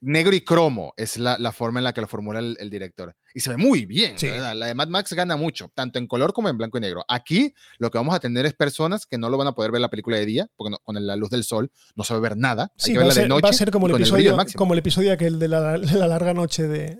negro 0.00 0.34
y 0.34 0.42
cromo, 0.42 0.92
es 0.96 1.16
la, 1.16 1.38
la, 1.38 1.52
forma 1.52 1.80
en 1.80 1.84
la 1.84 1.92
que 1.92 2.00
lo 2.00 2.06
formula 2.06 2.40
el, 2.40 2.70
director. 2.70 3.14
Y 3.34 3.40
se 3.40 3.50
ve 3.50 3.56
muy 3.56 3.86
bien, 3.86 4.16
La 4.22 4.66
de 4.66 4.74
Mad 4.74 4.88
Max 4.88 5.12
gana 5.12 5.36
mucho, 5.36 5.70
tanto 5.74 5.98
en 5.98 6.06
color 6.06 6.32
como 6.32 6.48
en 6.48 6.58
blanco 6.58 6.78
y 6.78 6.80
negro. 6.80 7.04
Aquí 7.08 7.54
lo 7.78 7.90
que 7.90 7.98
vamos 7.98 8.14
a 8.14 8.20
tener 8.20 8.46
es 8.46 8.54
personas 8.54 9.06
que 9.06 9.18
no 9.18 9.30
lo 9.30 9.38
van 9.38 9.48
a 9.48 9.52
poder 9.52 9.70
ver 9.70 9.80
la 9.80 9.88
película 9.88 10.16
de 10.16 10.26
día, 10.26 10.48
porque 10.56 10.76
con 10.82 11.06
la 11.06 11.16
luz 11.16 11.30
del 11.30 11.44
sol 11.44 11.70
no 11.94 12.04
se 12.04 12.14
va 12.14 12.18
a 12.18 12.22
ver 12.22 12.36
nada. 12.36 12.72
Sí, 12.76 12.94
va, 12.94 13.04
a 13.04 13.10
ser, 13.10 13.30
va, 13.30 13.48
a 13.48 13.52
ser, 13.52 13.70
como 13.70 13.86
el, 13.86 13.94
episodio, 13.94 14.36
como 14.56 14.74
el 14.74 14.80
episodio 14.80 15.12
aquel 15.12 15.38
de 15.38 15.48
la, 15.48 15.76
la 15.78 16.06
larga 16.06 16.34
noche 16.34 16.66
de, 16.66 16.98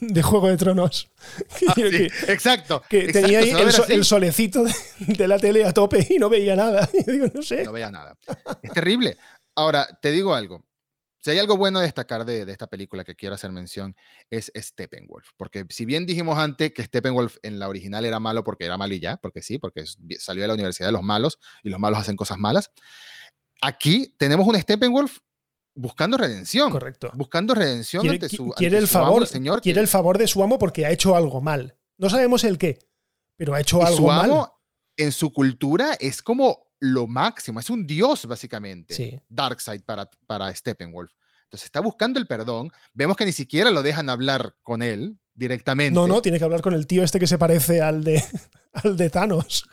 de 0.00 0.22
Juego 0.22 0.48
de 0.48 0.56
Tronos. 0.56 1.10
Ah, 1.68 1.74
exacto. 2.28 2.82
Que 2.88 3.08
tenía 3.12 3.40
ahí 3.40 3.52
el, 3.88 4.04
solecito 4.04 4.64
de, 4.98 5.28
la 5.28 5.38
tele 5.38 5.64
a 5.64 5.72
tope 5.72 6.06
y 6.08 6.18
no 6.18 6.28
veía 6.28 6.54
nada. 6.54 6.88
digo, 7.06 7.26
no 7.32 7.42
sé. 7.42 7.64
No 7.64 7.72
veía 7.72 7.90
nada. 7.90 8.16
Es 8.62 8.72
terrible. 8.72 9.16
Ahora, 9.54 9.86
te 10.00 10.10
digo 10.10 10.34
algo. 10.34 10.64
Si 11.20 11.30
hay 11.30 11.38
algo 11.38 11.56
bueno 11.56 11.80
a 11.80 11.82
destacar 11.82 12.24
de, 12.24 12.42
esta 12.42 12.68
película 12.68 13.04
que 13.04 13.16
quiero 13.16 13.34
hacer 13.34 13.50
mención, 13.50 13.96
es 14.30 14.52
Steppenwolf. 14.56 15.30
Porque 15.36 15.66
si 15.70 15.84
bien 15.84 16.06
dijimos 16.06 16.38
antes 16.38 16.72
que 16.72 16.84
Steppenwolf 16.84 17.38
en 17.42 17.58
la 17.58 17.68
original 17.68 18.04
era 18.04 18.20
malo 18.20 18.44
porque 18.44 18.64
era 18.64 18.78
malo 18.78 18.94
y 18.94 19.00
ya, 19.00 19.16
porque 19.16 19.42
sí, 19.42 19.58
porque 19.58 19.84
salió 20.18 20.42
de 20.42 20.48
la 20.48 20.54
Universidad 20.54 20.88
de 20.88 20.92
los 20.92 21.02
Malos 21.02 21.38
y 21.64 21.70
los 21.70 21.80
malos 21.80 21.98
hacen 21.98 22.14
cosas 22.14 22.38
malas, 22.38 22.70
aquí 23.60 24.14
tenemos 24.18 24.46
un 24.46 24.60
Steppenwolf 24.60 25.18
buscando 25.76 26.16
redención. 26.16 26.72
Correcto. 26.72 27.10
Buscando 27.14 27.54
redención 27.54 28.02
quiere, 28.02 28.16
ante 28.16 28.28
su, 28.28 28.50
quiere 28.50 28.78
el 28.78 28.88
favor, 28.88 29.26
señor. 29.26 29.60
Quiere 29.60 29.80
el 29.80 29.88
favor 29.88 30.18
de 30.18 30.26
su 30.26 30.42
amo 30.42 30.58
porque 30.58 30.84
ha 30.84 30.90
hecho 30.90 31.14
algo 31.14 31.40
mal. 31.40 31.76
No 31.98 32.10
sabemos 32.10 32.42
el 32.44 32.58
qué, 32.58 32.78
pero 33.36 33.54
ha 33.54 33.60
hecho 33.60 33.84
algo 33.84 33.96
su 33.96 34.10
amo, 34.10 34.36
mal. 34.36 34.48
En 34.96 35.12
su 35.12 35.32
cultura 35.32 35.94
es 36.00 36.22
como 36.22 36.66
lo 36.80 37.06
máximo, 37.06 37.60
es 37.60 37.70
un 37.70 37.86
dios 37.86 38.26
básicamente. 38.26 38.94
Sí. 38.94 39.20
Darkseid 39.28 39.82
para, 39.82 40.10
para 40.26 40.52
Steppenwolf. 40.54 41.12
Entonces 41.44 41.66
está 41.66 41.80
buscando 41.80 42.18
el 42.18 42.26
perdón. 42.26 42.72
Vemos 42.92 43.16
que 43.16 43.24
ni 43.24 43.32
siquiera 43.32 43.70
lo 43.70 43.82
dejan 43.82 44.10
hablar 44.10 44.56
con 44.62 44.82
él 44.82 45.18
directamente. 45.34 45.94
No, 45.94 46.08
no, 46.08 46.20
tiene 46.20 46.38
que 46.38 46.44
hablar 46.44 46.60
con 46.62 46.74
el 46.74 46.86
tío 46.86 47.04
este 47.04 47.20
que 47.20 47.26
se 47.26 47.38
parece 47.38 47.80
al 47.82 48.02
de, 48.02 48.22
al 48.72 48.96
de 48.96 49.10
Thanos. 49.10 49.68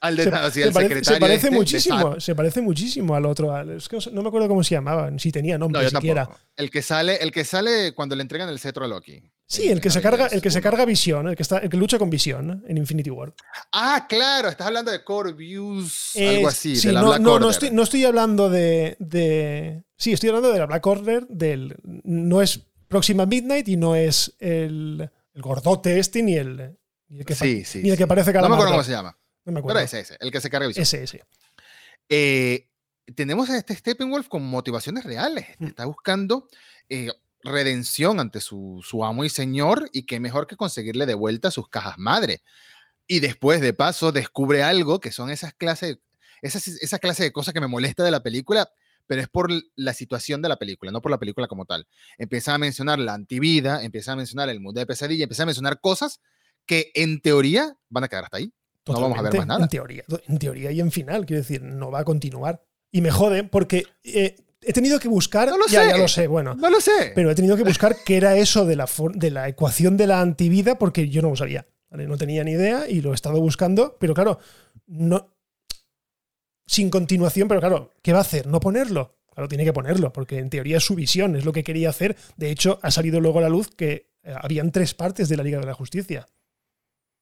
Al 0.00 0.14
de, 0.14 0.24
se, 0.24 0.30
se, 0.30 0.72
parece, 0.72 1.04
se 1.04 1.16
parece 1.18 1.46
este, 1.46 1.50
muchísimo, 1.50 2.20
se 2.20 2.34
parece 2.34 2.60
muchísimo 2.60 3.14
al 3.14 3.24
otro. 3.24 3.58
es 3.72 3.88
que 3.88 3.98
no 4.12 4.22
me 4.22 4.28
acuerdo 4.28 4.46
cómo 4.46 4.62
se 4.62 4.74
llamaba, 4.74 5.10
si 5.18 5.32
tenía 5.32 5.56
nombre 5.56 5.82
no, 5.82 5.88
siquiera. 5.88 6.28
El 6.54 6.70
que 6.70 6.82
sale, 6.82 7.16
el 7.16 7.32
que 7.32 7.44
sale 7.44 7.94
cuando 7.94 8.14
le 8.14 8.22
entregan 8.22 8.48
el 8.50 8.58
cetro 8.58 8.84
a 8.84 8.88
Loki. 8.88 9.22
Sí, 9.46 9.68
el, 9.68 9.80
que 9.80 9.90
se 9.90 10.02
carga, 10.02 10.26
el 10.26 10.42
que 10.42 10.50
se 10.50 10.60
carga 10.60 10.84
Visión, 10.84 11.28
el 11.28 11.36
que 11.36 11.42
está, 11.42 11.58
el 11.58 11.70
que 11.70 11.76
lucha 11.76 11.98
con 11.98 12.10
Visión 12.10 12.64
en 12.68 12.76
Infinity 12.76 13.10
War. 13.10 13.32
Ah, 13.72 14.06
claro, 14.08 14.48
estás 14.48 14.66
hablando 14.66 14.90
de 14.90 15.02
Corvus, 15.02 16.16
algo 16.16 16.48
así, 16.48 16.76
sí, 16.76 16.88
de 16.88 16.92
la 16.92 17.00
no, 17.00 17.08
Black 17.08 17.20
no, 17.20 17.32
Order. 17.32 17.42
no 17.42 17.50
estoy, 17.50 17.70
no 17.70 17.82
estoy 17.82 18.04
hablando 18.04 18.50
de, 18.50 18.96
de, 18.98 19.84
Sí, 19.96 20.12
estoy 20.12 20.28
hablando 20.28 20.52
de 20.52 20.58
la 20.58 20.66
Black 20.66 20.86
Order, 20.86 21.26
del. 21.28 21.76
No 21.84 22.42
es 22.42 22.60
Próxima 22.88 23.24
Midnight 23.24 23.68
y 23.68 23.76
no 23.76 23.96
es 23.96 24.36
el, 24.40 25.10
el 25.32 25.42
gordote 25.42 25.98
este 25.98 26.22
ni 26.22 26.34
el. 26.34 26.76
Ni 27.08 27.20
el 27.20 27.24
que, 27.24 27.34
sí, 27.34 27.64
sí, 27.64 27.82
ni 27.82 27.90
el 27.90 27.96
que 27.96 28.06
parece. 28.06 28.32
No 28.32 28.48
me 28.48 28.54
acuerdo 28.54 28.72
cómo 28.72 28.84
se 28.84 28.92
llama. 28.92 29.16
No 29.46 29.52
me 29.52 29.60
acuerdo. 29.60 29.78
Pero 29.78 29.84
ese, 29.84 30.00
ese, 30.00 30.16
el 30.20 30.30
que 30.30 30.40
se 30.40 30.50
carga 30.50 30.66
Visión. 30.66 30.82
Ese, 30.82 31.02
ese. 31.02 31.24
Eh, 32.08 32.68
tenemos 33.14 33.48
a 33.48 33.56
este 33.56 33.74
Steppenwolf 33.74 34.28
con 34.28 34.44
motivaciones 34.44 35.04
reales. 35.04 35.46
Mm. 35.58 35.66
Está 35.68 35.84
buscando 35.86 36.48
eh, 36.88 37.10
redención 37.42 38.20
ante 38.20 38.40
su, 38.40 38.82
su, 38.84 39.04
amo 39.04 39.24
y 39.24 39.30
señor 39.30 39.88
y 39.92 40.04
qué 40.04 40.20
mejor 40.20 40.46
que 40.46 40.56
conseguirle 40.56 41.06
de 41.06 41.14
vuelta 41.14 41.50
sus 41.50 41.68
cajas 41.68 41.96
madre. 41.96 42.42
Y 43.06 43.20
después, 43.20 43.60
de 43.60 43.72
paso, 43.72 44.10
descubre 44.10 44.62
algo 44.62 45.00
que 45.00 45.12
son 45.12 45.30
esas 45.30 45.54
clases, 45.54 45.98
esas, 46.42 46.66
esa 46.66 46.98
clase 46.98 47.22
de 47.22 47.32
cosas 47.32 47.54
que 47.54 47.60
me 47.60 47.68
molesta 47.68 48.02
de 48.02 48.10
la 48.10 48.22
película, 48.22 48.68
pero 49.06 49.22
es 49.22 49.28
por 49.28 49.48
la 49.76 49.94
situación 49.94 50.42
de 50.42 50.48
la 50.48 50.56
película, 50.56 50.90
no 50.90 51.00
por 51.00 51.12
la 51.12 51.18
película 51.18 51.46
como 51.46 51.64
tal. 51.64 51.86
Empieza 52.18 52.54
a 52.54 52.58
mencionar 52.58 52.98
la 52.98 53.14
antivida, 53.14 53.84
empieza 53.84 54.12
a 54.12 54.16
mencionar 54.16 54.48
el 54.48 54.58
mundo 54.58 54.80
de 54.80 54.86
pesadilla, 54.86 55.22
empieza 55.22 55.44
a 55.44 55.46
mencionar 55.46 55.80
cosas 55.80 56.20
que 56.66 56.90
en 56.94 57.20
teoría 57.20 57.76
van 57.88 58.02
a 58.02 58.08
quedar 58.08 58.24
hasta 58.24 58.38
ahí. 58.38 58.52
No 58.86 59.00
vamos 59.00 59.18
a 59.18 59.22
ver 59.22 59.36
más 59.38 59.46
nada. 59.46 59.62
En 59.64 59.68
teoría, 59.68 60.04
en 60.28 60.38
teoría 60.38 60.70
y 60.70 60.80
en 60.80 60.92
final, 60.92 61.26
quiero 61.26 61.42
decir, 61.42 61.62
no 61.62 61.90
va 61.90 62.00
a 62.00 62.04
continuar. 62.04 62.62
Y 62.92 63.00
me 63.00 63.10
jode 63.10 63.44
porque 63.44 63.84
eh, 64.04 64.36
he 64.62 64.72
tenido 64.72 64.98
que 64.98 65.08
buscar. 65.08 65.48
No 65.48 65.58
lo 65.58 65.66
ya, 65.66 65.82
sé. 65.82 65.88
ya 65.88 65.96
lo 65.98 66.08
sé, 66.08 66.26
bueno. 66.26 66.54
No 66.54 66.70
lo 66.70 66.80
sé. 66.80 67.12
Pero 67.14 67.30
he 67.30 67.34
tenido 67.34 67.56
que 67.56 67.64
buscar 67.64 67.96
qué 68.04 68.16
era 68.16 68.36
eso 68.36 68.64
de 68.64 68.76
la, 68.76 68.88
de 69.14 69.30
la 69.30 69.48
ecuación 69.48 69.96
de 69.96 70.06
la 70.06 70.20
antivida 70.20 70.78
porque 70.78 71.08
yo 71.08 71.22
no 71.22 71.30
lo 71.30 71.36
sabía. 71.36 71.66
¿vale? 71.90 72.06
No 72.06 72.16
tenía 72.16 72.44
ni 72.44 72.52
idea 72.52 72.88
y 72.88 73.00
lo 73.00 73.12
he 73.12 73.14
estado 73.14 73.40
buscando, 73.40 73.96
pero 73.98 74.14
claro, 74.14 74.38
no. 74.86 75.32
Sin 76.66 76.90
continuación, 76.90 77.48
pero 77.48 77.60
claro, 77.60 77.92
¿qué 78.02 78.12
va 78.12 78.18
a 78.18 78.22
hacer? 78.22 78.46
¿No 78.46 78.58
ponerlo? 78.58 79.18
Claro, 79.32 79.48
tiene 79.48 79.64
que 79.64 79.72
ponerlo, 79.72 80.12
porque 80.12 80.38
en 80.38 80.50
teoría 80.50 80.78
es 80.78 80.84
su 80.84 80.94
visión, 80.94 81.36
es 81.36 81.44
lo 81.44 81.52
que 81.52 81.62
quería 81.62 81.90
hacer. 81.90 82.16
De 82.36 82.50
hecho, 82.50 82.80
ha 82.82 82.90
salido 82.90 83.20
luego 83.20 83.38
a 83.38 83.42
la 83.42 83.48
luz 83.48 83.68
que 83.68 84.10
eh, 84.22 84.34
habían 84.34 84.72
tres 84.72 84.94
partes 84.94 85.28
de 85.28 85.36
la 85.36 85.42
Liga 85.42 85.60
de 85.60 85.66
la 85.66 85.74
Justicia. 85.74 86.26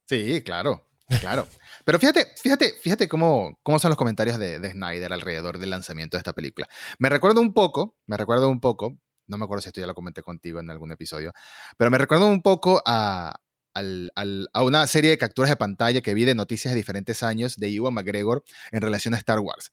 Sí, 0.08 0.42
claro, 0.42 0.86
claro. 1.20 1.46
Pero 1.84 1.98
fíjate, 1.98 2.28
fíjate, 2.40 2.74
fíjate 2.80 3.08
cómo, 3.08 3.58
cómo 3.62 3.78
son 3.78 3.90
los 3.90 3.98
comentarios 3.98 4.38
de, 4.38 4.58
de, 4.58 4.70
Snyder 4.72 5.12
alrededor 5.12 5.58
del 5.58 5.70
lanzamiento 5.70 6.16
de 6.16 6.20
esta 6.20 6.32
película. 6.32 6.68
Me 6.98 7.08
recuerdo 7.08 7.40
un 7.40 7.52
poco, 7.52 7.96
me 8.06 8.16
recuerdo 8.16 8.48
un 8.48 8.60
poco, 8.60 8.96
no 9.26 9.38
me 9.38 9.44
acuerdo 9.44 9.62
si 9.62 9.68
esto 9.68 9.80
ya 9.80 9.86
lo 9.86 9.94
comenté 9.94 10.22
contigo 10.22 10.60
en 10.60 10.70
algún 10.70 10.92
episodio, 10.92 11.32
pero 11.76 11.90
me 11.90 11.98
recuerdo 11.98 12.26
un 12.26 12.42
poco 12.42 12.82
a, 12.86 13.34
al, 13.74 14.12
al, 14.14 14.48
a 14.52 14.62
una 14.62 14.86
serie 14.86 15.10
de 15.10 15.18
capturas 15.18 15.50
de 15.50 15.56
pantalla 15.56 16.00
que 16.00 16.14
vi 16.14 16.24
de 16.24 16.34
noticias 16.34 16.72
de 16.72 16.76
diferentes 16.76 17.22
años 17.22 17.56
de 17.56 17.74
Ewan 17.74 17.94
McGregor 17.94 18.44
en 18.70 18.80
relación 18.80 19.14
a 19.14 19.18
Star 19.18 19.40
Wars. 19.40 19.72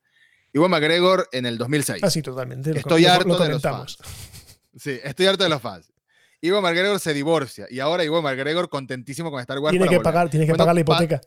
Ewan 0.53 0.71
McGregor 0.71 1.29
en 1.31 1.45
el 1.45 1.57
2006. 1.57 2.03
Ah, 2.03 2.09
sí, 2.09 2.21
totalmente. 2.21 2.77
Estoy 2.77 3.03
lo, 3.03 3.11
harto 3.11 3.27
lo 3.29 3.39
de 3.39 3.49
los 3.49 3.61
fans. 3.61 3.97
Sí, 4.75 4.99
estoy 5.03 5.27
harto 5.27 5.43
de 5.43 5.49
los 5.49 5.61
fans. 5.61 5.91
Iwan 6.41 6.63
McGregor 6.63 6.99
se 6.99 7.13
divorcia 7.13 7.67
y 7.69 7.79
ahora 7.79 8.03
Iwan 8.03 8.23
McGregor 8.23 8.69
contentísimo 8.69 9.29
con 9.31 9.39
Star 9.41 9.59
Wars. 9.59 9.71
Tiene 9.71 9.85
que 9.85 9.95
volver. 9.97 10.03
pagar, 10.03 10.29
tiene 10.29 10.45
que 10.45 10.51
Bueno, 10.53 10.63
pagar 10.65 10.75
la 10.75 10.83
pa- 10.85 11.03
hipoteca. 11.03 11.21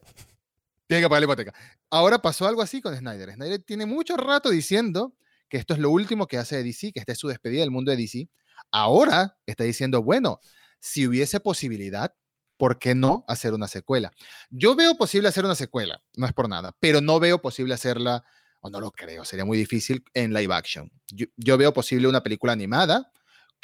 Tiene 0.86 1.02
que 1.02 1.08
pagar 1.08 1.20
la 1.22 1.24
hipoteca. 1.24 1.54
Ahora 1.90 2.18
pasó 2.20 2.46
algo 2.46 2.60
así 2.62 2.80
con 2.80 2.96
Snyder. 2.96 3.32
Snyder 3.34 3.62
tiene 3.62 3.86
mucho 3.86 4.16
rato 4.16 4.50
diciendo 4.50 5.14
que 5.48 5.56
esto 5.58 5.72
es 5.74 5.80
lo 5.80 5.90
último 5.90 6.26
que 6.26 6.36
hace 6.38 6.56
de 6.56 6.64
DC, 6.64 6.92
que 6.92 7.00
esta 7.00 7.12
es 7.12 7.18
su 7.18 7.28
despedida 7.28 7.60
del 7.60 7.70
mundo 7.70 7.90
de 7.90 7.96
DC. 7.96 8.28
Ahora 8.72 9.36
está 9.46 9.64
diciendo, 9.64 10.02
bueno, 10.02 10.40
si 10.80 11.06
hubiese 11.06 11.40
posibilidad, 11.40 12.12
¿por 12.56 12.78
qué 12.78 12.94
no 12.94 13.24
hacer 13.28 13.54
una 13.54 13.68
secuela? 13.68 14.12
Yo 14.50 14.74
veo 14.74 14.96
posible 14.96 15.28
hacer 15.28 15.44
una 15.44 15.54
secuela, 15.54 16.02
no 16.16 16.26
es 16.26 16.32
por 16.32 16.48
nada, 16.48 16.72
pero 16.80 17.00
no 17.00 17.20
veo 17.20 17.40
posible 17.40 17.74
hacerla, 17.74 18.24
o 18.60 18.68
no 18.70 18.80
lo 18.80 18.90
creo, 18.90 19.24
sería 19.24 19.44
muy 19.44 19.56
difícil 19.58 20.04
en 20.12 20.32
live 20.34 20.54
action. 20.54 20.90
Yo, 21.12 21.26
yo 21.36 21.56
veo 21.56 21.72
posible 21.72 22.08
una 22.08 22.22
película 22.22 22.52
animada 22.52 23.10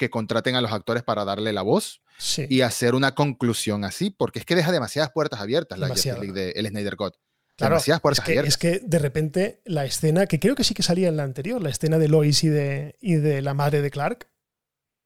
que 0.01 0.09
contraten 0.09 0.57
a 0.57 0.63
los 0.63 0.73
actores 0.73 1.03
para 1.03 1.27
darle 1.27 1.53
la 1.53 1.61
voz 1.61 2.01
Sí. 2.17 2.47
y 2.49 2.63
hacer 2.63 2.95
una 2.95 3.15
conclusión 3.15 3.85
así, 3.85 4.09
porque 4.09 4.39
es 4.39 4.47
que 4.47 4.57
deja 4.57 4.73
demasiadas 4.73 5.11
puertas 5.13 5.41
abiertas 5.41 5.79
la 5.79 5.89
Justice. 5.89 6.15
League 6.19 6.33
de 6.33 6.53
el 6.53 6.67
Snyder 6.69 6.97
Cut. 6.97 7.17
Claro, 7.57 7.75
demasiadas 7.75 7.99
es 7.99 8.03
puertas 8.03 8.25
que, 8.25 8.33
abiertas. 8.33 8.49
es 8.55 8.57
que 8.57 8.81
de 8.83 8.99
repente 8.99 9.61
la 9.67 9.85
escena, 9.85 10.25
que 10.27 10.41
creo 10.41 10.55
que 10.55 10.65
sí 10.65 10.73
que 10.73 10.83
salía 10.83 11.09
en 11.09 11.19
la 11.19 11.25
anterior, 11.25 11.63
la 11.63 11.69
escena 11.69 11.99
de 11.99 12.09
Lois 12.09 12.43
y 12.45 12.49
de, 12.49 12.97
y 13.03 13.17
de 13.17 13.43
la 13.43 13.53
madre 13.53 13.83
de 13.83 13.91
Clark. 13.91 14.27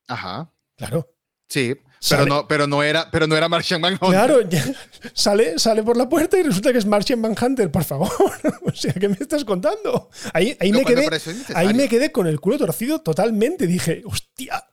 Ajá. 0.06 0.52
Claro. 0.76 1.10
Sí, 1.48 1.74
pero 2.08 2.26
no, 2.26 2.46
pero 2.46 2.66
no 2.68 2.82
era, 2.84 3.10
pero 3.10 3.26
no 3.26 3.36
era 3.36 3.48
Martian 3.48 3.80
Manhunter. 3.80 4.08
Claro, 4.10 4.38
sale, 5.12 5.58
sale 5.58 5.82
por 5.82 5.96
la 5.96 6.08
puerta 6.08 6.38
y 6.38 6.42
resulta 6.44 6.70
que 6.70 6.78
es 6.78 6.86
Martian 6.86 7.20
Manhunter, 7.20 7.70
por 7.70 7.82
favor. 7.82 8.10
o 8.64 8.72
sea, 8.72 8.92
¿qué 8.92 9.08
me 9.08 9.16
estás 9.20 9.44
contando? 9.44 10.08
Ahí, 10.32 10.56
ahí, 10.60 10.70
me 10.72 10.84
quedé, 10.84 11.08
ahí 11.56 11.74
me 11.74 11.88
quedé 11.88 12.12
con 12.12 12.28
el 12.28 12.38
culo 12.40 12.58
torcido 12.58 13.00
totalmente. 13.00 13.66
Dije, 13.66 14.02
hostia. 14.04 14.64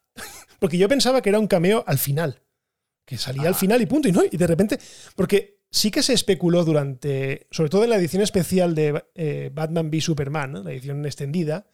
Porque 0.62 0.78
yo 0.78 0.88
pensaba 0.88 1.22
que 1.24 1.30
era 1.30 1.39
un 1.39 1.47
cameo 1.47 1.84
al 1.88 1.97
final. 1.97 2.39
Que 3.03 3.18
salía 3.18 3.47
al 3.47 3.55
Ah. 3.55 3.57
final 3.57 3.82
y 3.82 3.88
punto. 3.88 4.07
Y 4.07 4.12
no, 4.12 4.22
y 4.30 4.38
de 4.38 4.45
repente. 4.45 4.80
Porque 5.16 5.64
sí 5.72 5.89
que 5.89 6.03
se 6.03 6.14
especuló 6.14 6.64
durante. 6.64 7.47
Sobre 7.49 7.72
todo 7.72 7.84
en 7.84 7.89
la 7.89 7.95
edición 7.97 8.22
especial 8.22 8.76
de 8.76 9.03
eh, 9.16 9.49
Batman 9.51 9.88
v 9.89 9.99
Superman, 9.99 10.51
¿no? 10.51 10.64
la 10.64 10.72
edición 10.72 11.03
extendida, 11.03 11.66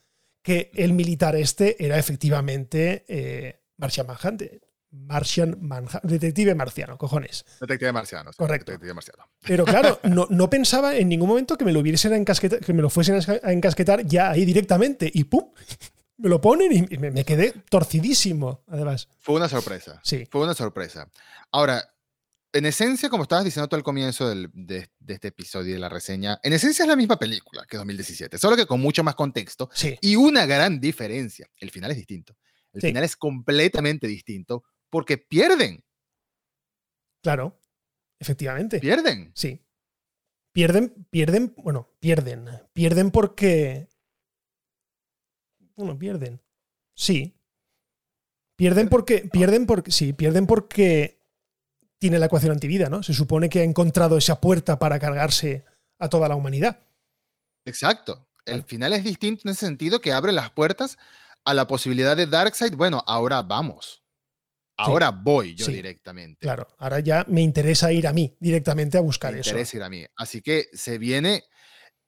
que 0.41 0.71
el 0.73 0.93
militar 0.93 1.35
este 1.35 1.75
era 1.85 1.99
efectivamente 1.99 3.03
eh, 3.09 3.59
Martian 3.75 4.07
Manhunter. 4.07 4.61
Martian 4.89 5.57
Manhunter. 5.59 5.99
Detective 6.03 6.55
marciano, 6.55 6.97
cojones. 6.97 7.43
Detective 7.59 7.91
marciano. 7.91 8.31
sí, 8.31 8.37
Correcto. 8.37 8.71
Detective 8.71 8.93
marciano. 8.93 9.27
Pero 9.41 9.65
claro, 9.65 9.99
no, 10.03 10.27
no 10.29 10.49
pensaba 10.49 10.95
en 10.95 11.09
ningún 11.09 11.27
momento 11.27 11.57
que 11.57 11.65
me 11.65 11.73
lo 11.73 11.81
hubiesen 11.81 12.13
a 12.13 12.15
encasquetar, 12.15 12.61
que 12.61 12.71
me 12.71 12.81
lo 12.81 12.89
fuesen 12.89 13.19
a 13.43 13.51
encasquetar 13.51 14.05
ya 14.05 14.31
ahí 14.31 14.45
directamente. 14.45 15.11
Y 15.13 15.25
¡pum! 15.25 15.51
Me 16.17 16.29
lo 16.29 16.41
ponen 16.41 16.71
y 16.89 16.97
me, 16.97 17.11
me 17.11 17.23
quedé 17.23 17.51
torcidísimo, 17.69 18.63
además. 18.67 19.07
Fue 19.19 19.35
una 19.35 19.47
sorpresa. 19.47 19.99
Sí. 20.03 20.25
Fue 20.31 20.41
una 20.43 20.53
sorpresa. 20.55 21.11
Ahora, 21.51 21.93
en 22.53 22.65
esencia, 22.65 23.09
como 23.09 23.23
estabas 23.23 23.45
diciendo 23.45 23.67
tú 23.67 23.75
al 23.75 23.83
comienzo 23.83 24.27
del- 24.27 24.49
de, 24.53 24.89
de 24.99 25.13
este 25.13 25.27
episodio 25.27 25.73
de 25.73 25.79
la 25.79 25.89
reseña, 25.89 26.39
en 26.41 26.53
esencia 26.53 26.83
es 26.83 26.89
la 26.89 26.95
misma 26.95 27.19
película 27.19 27.65
que 27.69 27.77
2017, 27.77 28.37
solo 28.39 28.55
que 28.55 28.65
con 28.65 28.79
mucho 28.81 29.03
más 29.03 29.13
contexto 29.15 29.69
Sí. 29.73 29.95
y 30.01 30.15
una 30.15 30.45
gran 30.47 30.79
diferencia. 30.79 31.47
El 31.57 31.69
final 31.69 31.91
es 31.91 31.97
distinto. 31.97 32.35
El 32.73 32.81
Sí. 32.81 32.87
final 32.87 33.03
es 33.03 33.15
completamente 33.15 34.07
distinto 34.07 34.63
porque 34.89 35.17
pierden, 35.19 35.83
Claro. 37.21 37.59
Efectivamente. 38.19 38.79
pierden. 38.79 39.31
Sí. 39.35 39.63
Pierden, 40.53 41.05
pierden, 41.11 41.53
bueno, 41.57 41.95
pierden. 41.99 42.45
Pierden 42.73 43.11
porque. 43.11 43.89
Bueno, 45.77 45.97
pierden. 45.97 46.41
Sí. 46.95 47.35
Pierden 48.57 48.89
porque. 48.89 49.29
Pierden 49.31 49.65
porque. 49.65 49.91
Sí, 49.91 50.13
pierden 50.13 50.47
porque 50.47 51.21
tiene 51.99 52.19
la 52.19 52.25
ecuación 52.25 52.51
antivida, 52.51 52.89
¿no? 52.89 53.03
Se 53.03 53.13
supone 53.13 53.49
que 53.49 53.59
ha 53.61 53.63
encontrado 53.63 54.17
esa 54.17 54.41
puerta 54.41 54.79
para 54.79 54.99
cargarse 54.99 55.63
a 55.99 56.09
toda 56.09 56.27
la 56.27 56.35
humanidad. 56.35 56.79
Exacto. 57.65 58.27
El 58.45 58.63
final 58.63 58.93
es 58.93 59.03
distinto 59.03 59.41
en 59.45 59.51
ese 59.51 59.65
sentido 59.65 59.99
que 60.01 60.13
abre 60.13 60.31
las 60.31 60.49
puertas 60.51 60.97
a 61.45 61.53
la 61.53 61.67
posibilidad 61.67 62.15
de 62.17 62.27
Darkseid. 62.27 62.75
Bueno, 62.75 63.03
ahora 63.05 63.41
vamos. 63.41 64.03
Ahora 64.79 65.09
voy 65.09 65.55
yo 65.55 65.65
Sí. 65.65 65.73
directamente. 65.73 66.37
Claro, 66.39 66.67
ahora 66.77 66.99
ya 66.99 67.25
me 67.27 67.41
interesa 67.41 67.91
ir 67.91 68.05
a 68.07 68.13
mí 68.13 68.35
directamente 68.39 68.97
a 68.97 69.01
buscar 69.01 69.33
me 69.33 69.39
eso. 69.39 69.49
interesa 69.49 69.77
ir 69.77 69.83
a 69.83 69.89
mí. 69.89 70.05
Así 70.15 70.41
que 70.41 70.67
se 70.71 70.97
viene 70.99 71.43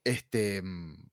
este, 0.04 0.62
mm, 0.62 1.09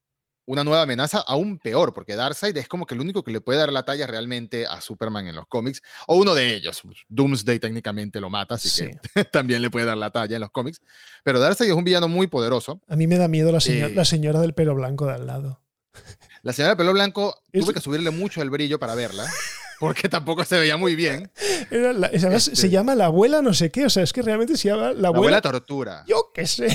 una 0.47 0.65
nueva 0.65 0.83
amenaza 0.83 1.19
aún 1.27 1.59
peor, 1.59 1.93
porque 1.93 2.15
Darkseid 2.17 2.57
es 2.57 2.69
como 2.69 2.87
que 2.87 2.95
el 2.95 3.01
único 3.01 3.23
que 3.25 3.33
le 3.33 3.41
puede 3.41 3.59
dar 3.59 3.73
la 3.73 3.85
talla 3.85 4.07
realmente 4.07 4.67
a 4.67 4.81
Superman 4.81 5.27
en 5.27 5.35
los 5.37 5.47
cómics, 5.49 5.83
o 6.07 6.17
uno 6.17 6.35
de 6.35 6.55
ellos. 6.55 6.83
Doomsday 7.09 7.59
técnicamente 7.59 8.21
lo 8.21 8.31
mata, 8.31 8.55
así 8.55 8.69
Sí. 8.69 8.91
que 9.15 9.25
también 9.33 9.61
le 9.63 9.71
puede 9.71 9.87
dar 9.87 9.97
la 9.97 10.11
talla 10.11 10.37
en 10.37 10.41
los 10.41 10.51
cómics. 10.51 10.81
Pero 11.25 11.41
Darkseid 11.41 11.69
es 11.71 11.77
un 11.77 11.85
villano 11.85 12.09
muy 12.09 12.27
poderoso. 12.29 12.81
A 12.89 12.97
mí 12.97 13.07
me 13.07 13.19
da 13.19 13.29
miedo 13.29 13.51
la, 13.53 13.59
señor- 13.61 13.91
Eh. 13.91 13.95
la 13.95 14.05
señora 14.05 14.41
del 14.41 14.55
pelo 14.55 14.75
blanco 14.75 15.07
de 15.07 15.15
al 15.15 15.27
lado. 15.27 15.61
La 16.43 16.53
señora 16.53 16.75
de 16.75 16.77
pelo 16.77 16.93
blanco 16.93 17.43
Es- 17.53 17.65
tuve 17.65 17.75
que 17.75 17.81
subirle 17.81 18.11
mucho 18.11 18.41
el 18.41 18.51
brillo 18.51 18.79
para 18.79 18.95
verla, 18.95 19.27
porque 19.81 20.09
tampoco 20.09 20.45
se 20.45 20.59
veía 20.61 20.77
muy 20.77 20.95
bien. 20.95 21.31
Era 21.73 21.93
la- 21.93 22.07
además, 22.07 22.45
se 22.45 22.53
Este- 22.53 22.71
llama 22.71 22.95
la 22.95 23.07
abuela 23.07 23.43
no 23.43 23.53
sé 23.53 23.71
qué, 23.73 23.87
o 23.87 23.91
sea, 23.91 24.05
es 24.05 24.13
que 24.13 24.23
realmente 24.23 24.57
se 24.57 24.69
llama 24.69 24.93
la 24.93 25.01
La 25.01 25.09
abuela. 25.09 25.39
abuela 25.39 25.41
tortura. 25.41 26.05
Yo 26.07 26.31
qué 26.33 26.47
sé. 26.47 26.69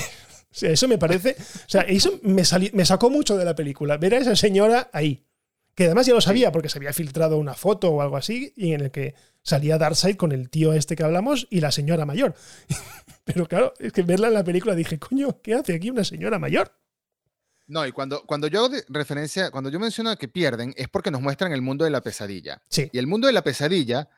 O 0.52 0.54
sea, 0.54 0.70
eso 0.70 0.86
me 0.86 0.98
parece. 0.98 1.34
O 1.38 1.68
sea, 1.68 1.80
eso 1.82 2.20
me, 2.22 2.44
sali- 2.44 2.70
me 2.74 2.84
sacó 2.84 3.08
mucho 3.10 3.36
de 3.36 3.44
la 3.44 3.54
película. 3.54 3.96
Ver 3.96 4.14
a 4.14 4.18
esa 4.18 4.36
señora 4.36 4.90
ahí. 4.92 5.26
Que 5.74 5.86
además 5.86 6.04
ya 6.06 6.12
lo 6.12 6.20
sabía 6.20 6.52
porque 6.52 6.68
se 6.68 6.78
había 6.78 6.92
filtrado 6.92 7.38
una 7.38 7.54
foto 7.54 7.90
o 7.90 8.02
algo 8.02 8.18
así 8.18 8.52
y 8.56 8.74
en 8.74 8.82
el 8.82 8.90
que 8.90 9.14
salía 9.42 9.78
Darkseid 9.78 10.16
con 10.16 10.30
el 10.32 10.50
tío 10.50 10.74
este 10.74 10.94
que 10.96 11.02
hablamos 11.02 11.46
y 11.48 11.60
la 11.60 11.72
señora 11.72 12.04
mayor. 12.04 12.34
Pero 13.24 13.46
claro, 13.48 13.72
es 13.78 13.90
que 13.92 14.02
verla 14.02 14.28
en 14.28 14.34
la 14.34 14.44
película 14.44 14.74
dije, 14.74 14.98
coño, 14.98 15.40
¿qué 15.40 15.54
hace 15.54 15.74
aquí 15.74 15.88
una 15.90 16.04
señora 16.04 16.38
mayor? 16.38 16.76
No, 17.68 17.86
y 17.86 17.92
cuando, 17.92 18.22
cuando 18.26 18.48
yo 18.48 18.58
hago 18.58 18.68
de 18.68 18.84
referencia, 18.88 19.50
cuando 19.50 19.70
yo 19.70 19.80
menciono 19.80 20.14
que 20.18 20.28
pierden, 20.28 20.74
es 20.76 20.88
porque 20.88 21.10
nos 21.10 21.22
muestran 21.22 21.52
el 21.52 21.62
mundo 21.62 21.84
de 21.86 21.90
la 21.90 22.02
pesadilla. 22.02 22.60
Sí. 22.68 22.90
Y 22.92 22.98
el 22.98 23.06
mundo 23.06 23.26
de 23.28 23.32
la 23.32 23.42
pesadilla, 23.42 24.10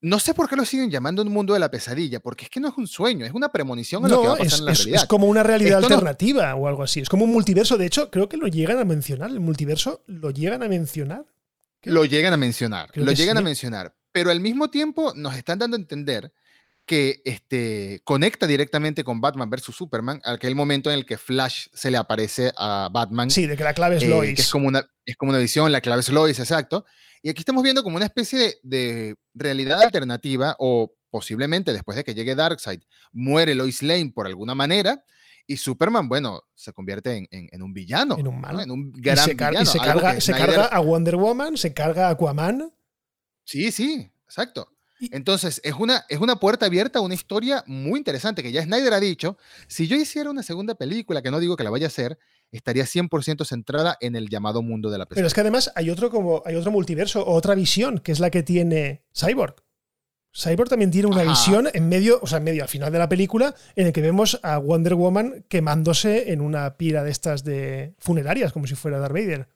no 0.00 0.18
sé 0.20 0.32
por 0.34 0.48
qué 0.48 0.54
lo 0.56 0.64
siguen 0.64 0.90
llamando 0.90 1.22
un 1.22 1.28
mundo 1.32 1.54
de 1.54 1.60
la 1.60 1.70
pesadilla, 1.70 2.20
porque 2.20 2.44
es 2.44 2.50
que 2.50 2.60
no 2.60 2.68
es 2.68 2.74
un 2.76 2.86
sueño, 2.86 3.26
es 3.26 3.32
una 3.32 3.48
premonición 3.50 4.04
a 4.04 4.08
lo 4.08 4.20
que 4.22 4.28
va 4.28 4.34
No, 4.34 4.34
a 4.34 4.38
pasar 4.38 4.46
es, 4.54 4.58
en 4.60 4.64
la 4.64 4.72
es- 4.72 4.78
realidad. 4.78 5.02
es 5.02 5.08
como 5.08 5.26
una 5.26 5.42
realidad 5.42 5.78
Esto 5.80 5.88
no- 5.88 5.94
alternativa 5.96 6.54
o 6.54 6.68
algo 6.68 6.82
así. 6.84 7.00
Es 7.00 7.08
como 7.08 7.24
un 7.24 7.32
multiverso. 7.32 7.76
De 7.76 7.86
hecho, 7.86 8.10
creo 8.10 8.28
que 8.28 8.36
lo 8.36 8.46
llegan 8.46 8.78
a 8.78 8.84
mencionar. 8.84 9.30
El 9.30 9.40
multiverso 9.40 10.02
lo 10.06 10.30
llegan 10.30 10.62
a 10.62 10.68
mencionar. 10.68 11.24
Lo 11.82 12.04
llegan 12.04 12.32
a 12.32 12.36
mencionar, 12.36 12.90
Creo 12.92 13.04
lo 13.06 13.12
llegan 13.12 13.38
a 13.38 13.40
mencionar, 13.40 13.94
pero 14.12 14.30
al 14.30 14.40
mismo 14.40 14.68
tiempo 14.70 15.12
nos 15.14 15.36
están 15.36 15.58
dando 15.60 15.76
a 15.76 15.80
entender 15.80 16.32
que 16.86 17.20
este, 17.24 18.00
conecta 18.02 18.46
directamente 18.46 19.04
con 19.04 19.20
Batman 19.20 19.50
vs. 19.50 19.74
Superman, 19.76 20.20
aquel 20.24 20.54
momento 20.54 20.90
en 20.90 20.98
el 20.98 21.06
que 21.06 21.18
Flash 21.18 21.66
se 21.74 21.90
le 21.90 21.98
aparece 21.98 22.50
a 22.56 22.88
Batman 22.90 23.30
Sí, 23.30 23.46
de 23.46 23.56
que 23.56 23.62
la 23.64 23.74
clave 23.74 23.98
es 23.98 24.02
eh, 24.04 24.08
Lois. 24.08 24.34
que 24.34 24.40
es 24.42 24.50
como, 24.50 24.66
una, 24.68 24.88
es 25.04 25.16
como 25.16 25.30
una 25.30 25.38
visión, 25.38 25.70
la 25.70 25.80
clave 25.82 26.00
es 26.00 26.08
Lois, 26.08 26.38
exacto. 26.38 26.84
Y 27.22 27.30
aquí 27.30 27.40
estamos 27.40 27.62
viendo 27.62 27.82
como 27.82 27.96
una 27.96 28.04
especie 28.06 28.38
de, 28.38 28.56
de 28.62 29.16
realidad 29.34 29.82
alternativa, 29.82 30.54
o 30.58 30.92
posiblemente 31.10 31.72
después 31.72 31.96
de 31.96 32.04
que 32.04 32.14
llegue 32.14 32.34
Darkseid, 32.34 32.80
muere 33.12 33.54
Lois 33.54 33.82
Lane 33.82 34.12
por 34.14 34.26
alguna 34.26 34.54
manera, 34.54 35.02
y 35.46 35.56
Superman, 35.56 36.08
bueno, 36.08 36.42
se 36.54 36.72
convierte 36.74 37.16
en, 37.16 37.26
en- 37.30 37.48
en 37.50 37.62
un 37.62 37.72
villano. 37.72 38.16
En 38.18 38.28
un 38.28 38.34
¿no? 38.34 38.40
malo. 38.40 38.60
En 38.60 38.70
un 38.70 38.92
Y 38.94 39.00
gran 39.00 39.16
se, 39.24 39.34
car- 39.36 39.54
y 39.54 39.56
villano. 39.56 39.70
se 39.70 39.78
carga, 39.78 40.20
se 40.20 40.32
Snyder- 40.32 40.46
carga 40.46 40.64
a 40.66 40.80
Wonder 40.80 41.16
Woman, 41.16 41.56
se 41.56 41.72
carga 41.72 42.08
a 42.08 42.10
Aquaman. 42.10 42.70
Sí, 43.44 43.72
sí, 43.72 44.10
exacto. 44.24 44.70
Entonces, 45.00 45.60
es 45.64 45.74
una, 45.74 46.04
es 46.08 46.18
una 46.20 46.36
puerta 46.36 46.66
abierta 46.66 46.98
a 46.98 47.02
una 47.02 47.14
historia 47.14 47.62
muy 47.66 47.98
interesante 47.98 48.42
que 48.42 48.52
ya 48.52 48.62
Snyder 48.62 48.92
ha 48.92 49.00
dicho, 49.00 49.36
si 49.66 49.86
yo 49.86 49.96
hiciera 49.96 50.30
una 50.30 50.42
segunda 50.42 50.74
película, 50.74 51.22
que 51.22 51.30
no 51.30 51.40
digo 51.40 51.56
que 51.56 51.64
la 51.64 51.70
vaya 51.70 51.86
a 51.86 51.88
hacer, 51.88 52.18
estaría 52.50 52.84
100% 52.84 53.44
centrada 53.44 53.96
en 54.00 54.16
el 54.16 54.28
llamado 54.28 54.62
mundo 54.62 54.90
de 54.90 54.98
la 54.98 55.04
Pero 55.04 55.10
pesadilla. 55.10 55.26
es 55.28 55.34
que 55.34 55.40
además 55.40 55.70
hay 55.74 55.90
otro, 55.90 56.10
como, 56.10 56.42
hay 56.44 56.56
otro 56.56 56.70
multiverso, 56.70 57.26
otra 57.26 57.54
visión, 57.54 57.98
que 57.98 58.12
es 58.12 58.20
la 58.20 58.30
que 58.30 58.42
tiene 58.42 59.02
Cyborg. 59.14 59.56
Cyborg 60.34 60.68
también 60.68 60.90
tiene 60.90 61.08
una 61.08 61.22
Ajá. 61.22 61.30
visión 61.30 61.68
en 61.72 61.88
medio, 61.88 62.18
o 62.22 62.26
sea, 62.26 62.38
en 62.38 62.44
medio 62.44 62.62
al 62.62 62.68
final 62.68 62.92
de 62.92 62.98
la 62.98 63.08
película, 63.08 63.54
en 63.76 63.86
el 63.88 63.92
que 63.92 64.00
vemos 64.02 64.38
a 64.42 64.58
Wonder 64.58 64.94
Woman 64.94 65.44
quemándose 65.48 66.32
en 66.32 66.40
una 66.40 66.76
pira 66.76 67.02
de 67.02 67.10
estas 67.10 67.44
de 67.44 67.94
funerarias, 67.98 68.52
como 68.52 68.66
si 68.66 68.74
fuera 68.74 68.98
Darth 68.98 69.12
Vader. 69.14 69.48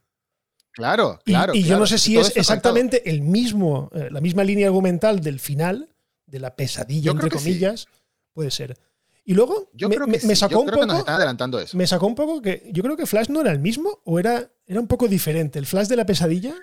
Claro, 0.72 1.18
Y, 1.26 1.32
claro. 1.32 1.54
y 1.54 1.60
yo 1.62 1.66
claro, 1.68 1.80
no 1.80 1.86
sé 1.86 1.98
si 1.98 2.16
es 2.18 2.36
exactamente 2.36 3.08
el 3.10 3.20
mismo, 3.22 3.90
eh, 3.94 4.08
la 4.10 4.20
misma 4.20 4.42
línea 4.44 4.66
argumental 4.68 5.20
del 5.20 5.38
final, 5.38 5.88
de 6.26 6.38
la 6.40 6.56
pesadilla, 6.56 7.02
Yo 7.06 7.12
entre 7.12 7.28
que 7.30 7.38
sí. 7.38 7.44
comillas. 7.44 7.86
Puede 8.32 8.50
ser. 8.50 8.78
Y 9.24 9.34
luego 9.34 9.68
Yo 9.74 9.88
me, 9.88 9.94
creo 9.96 10.06
que 10.06 10.12
me 10.12 10.18
sí, 10.18 10.34
sacó 10.36 10.54
yo 10.54 10.60
un 10.60 10.66
creo 10.68 10.80
que 10.80 10.86
nos 10.86 10.98
poco. 11.00 11.10
adelantando 11.10 11.60
eso. 11.60 11.76
Me 11.76 11.86
sacó 11.86 12.06
un 12.06 12.14
poco 12.14 12.40
que 12.42 12.68
yo 12.72 12.82
creo 12.82 12.96
que 12.96 13.06
Flash 13.06 13.28
no 13.28 13.40
era 13.42 13.52
el 13.52 13.58
mismo 13.60 14.00
o 14.04 14.18
era, 14.18 14.50
era 14.66 14.80
un 14.80 14.86
poco 14.88 15.06
diferente. 15.08 15.58
El 15.58 15.66
Flash 15.66 15.86
de 15.88 15.96
la 15.96 16.06
pesadilla. 16.06 16.54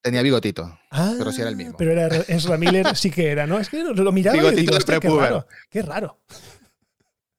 Tenía 0.00 0.22
bigotito. 0.22 0.78
Ah, 0.90 1.14
Pero 1.18 1.32
sí 1.32 1.40
era 1.40 1.50
el 1.50 1.56
mismo. 1.56 1.76
Pero 1.78 1.92
era 1.92 2.06
Ezra 2.28 2.56
Miller, 2.58 2.94
sí 2.96 3.10
que 3.10 3.28
era, 3.30 3.46
¿no? 3.46 3.58
Es 3.58 3.68
que 3.70 3.82
lo, 3.82 4.12
miraba 4.12 4.36
y 4.36 4.40
Bigotito 4.40 4.60
digo, 4.60 4.72
de 4.72 4.76
"Hostia, 4.78 4.94
qué 4.94 5.00
prepuber". 5.00 5.22
raro. 5.30 5.46
Qué 5.70 5.82
raro. 5.82 6.20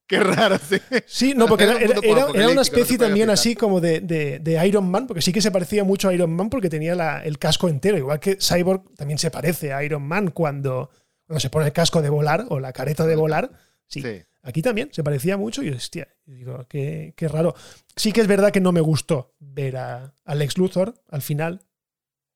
Qué 0.08 0.20
raro, 0.20 0.58
sí. 0.60 0.78
Sí, 1.08 1.34
no, 1.36 1.48
porque 1.48 1.64
era, 1.64 1.78
Era 1.80 2.26
una 2.28 2.54
no 2.54 2.62
especie 2.62 2.98
también 2.98 3.30
así 3.32 3.56
como 3.56 3.82
de, 3.82 4.02
de- 4.02 4.40
de 4.40 4.68
Iron 4.68 4.90
Man, 4.90 5.08
porque 5.08 5.22
sí 5.22 5.32
que 5.34 5.42
se 5.42 5.50
parecía 5.52 5.84
mucho 5.84 6.10
a 6.10 6.14
Iron 6.14 6.32
Man 6.36 6.50
porque 6.50 6.70
tenía 6.70 6.94
la- 6.96 7.24
el 7.24 7.40
casco 7.40 7.70
entero. 7.70 7.98
Igual 7.98 8.20
que 8.20 8.38
Cyborg 8.40 8.84
también 8.96 9.18
se 9.18 9.32
parece 9.32 9.74
a 9.74 9.84
Iron 9.84 10.04
Man 10.04 10.30
cuando, 10.30 10.92
cuando 11.26 11.40
se 11.40 11.50
pone 11.50 11.66
el 11.66 11.74
casco 11.74 12.02
de 12.04 12.10
volar 12.10 12.46
o 12.50 12.60
la 12.60 12.72
careta 12.72 13.08
de 13.08 13.16
volar. 13.16 13.52
Sí, 13.88 14.02
Sí. 14.02 14.22
Aquí 14.44 14.62
también 14.62 14.90
se 14.92 15.04
parecía 15.04 15.38
mucho 15.38 15.64
y 15.64 15.70
hostia, 15.70 16.08
digo, 16.28 16.68
qué, 16.70 17.16
qué 17.18 17.28
raro. 17.28 17.56
Sí 17.96 18.12
que 18.12 18.22
es 18.22 18.28
verdad 18.28 18.52
que 18.52 18.62
no 18.62 18.72
me 18.72 18.80
gustó 18.80 19.34
ver 19.40 19.76
a, 19.76 20.14
a 20.24 20.36
Lex 20.36 20.60
Luthor 20.60 20.94
al 21.10 21.24
final, 21.24 21.62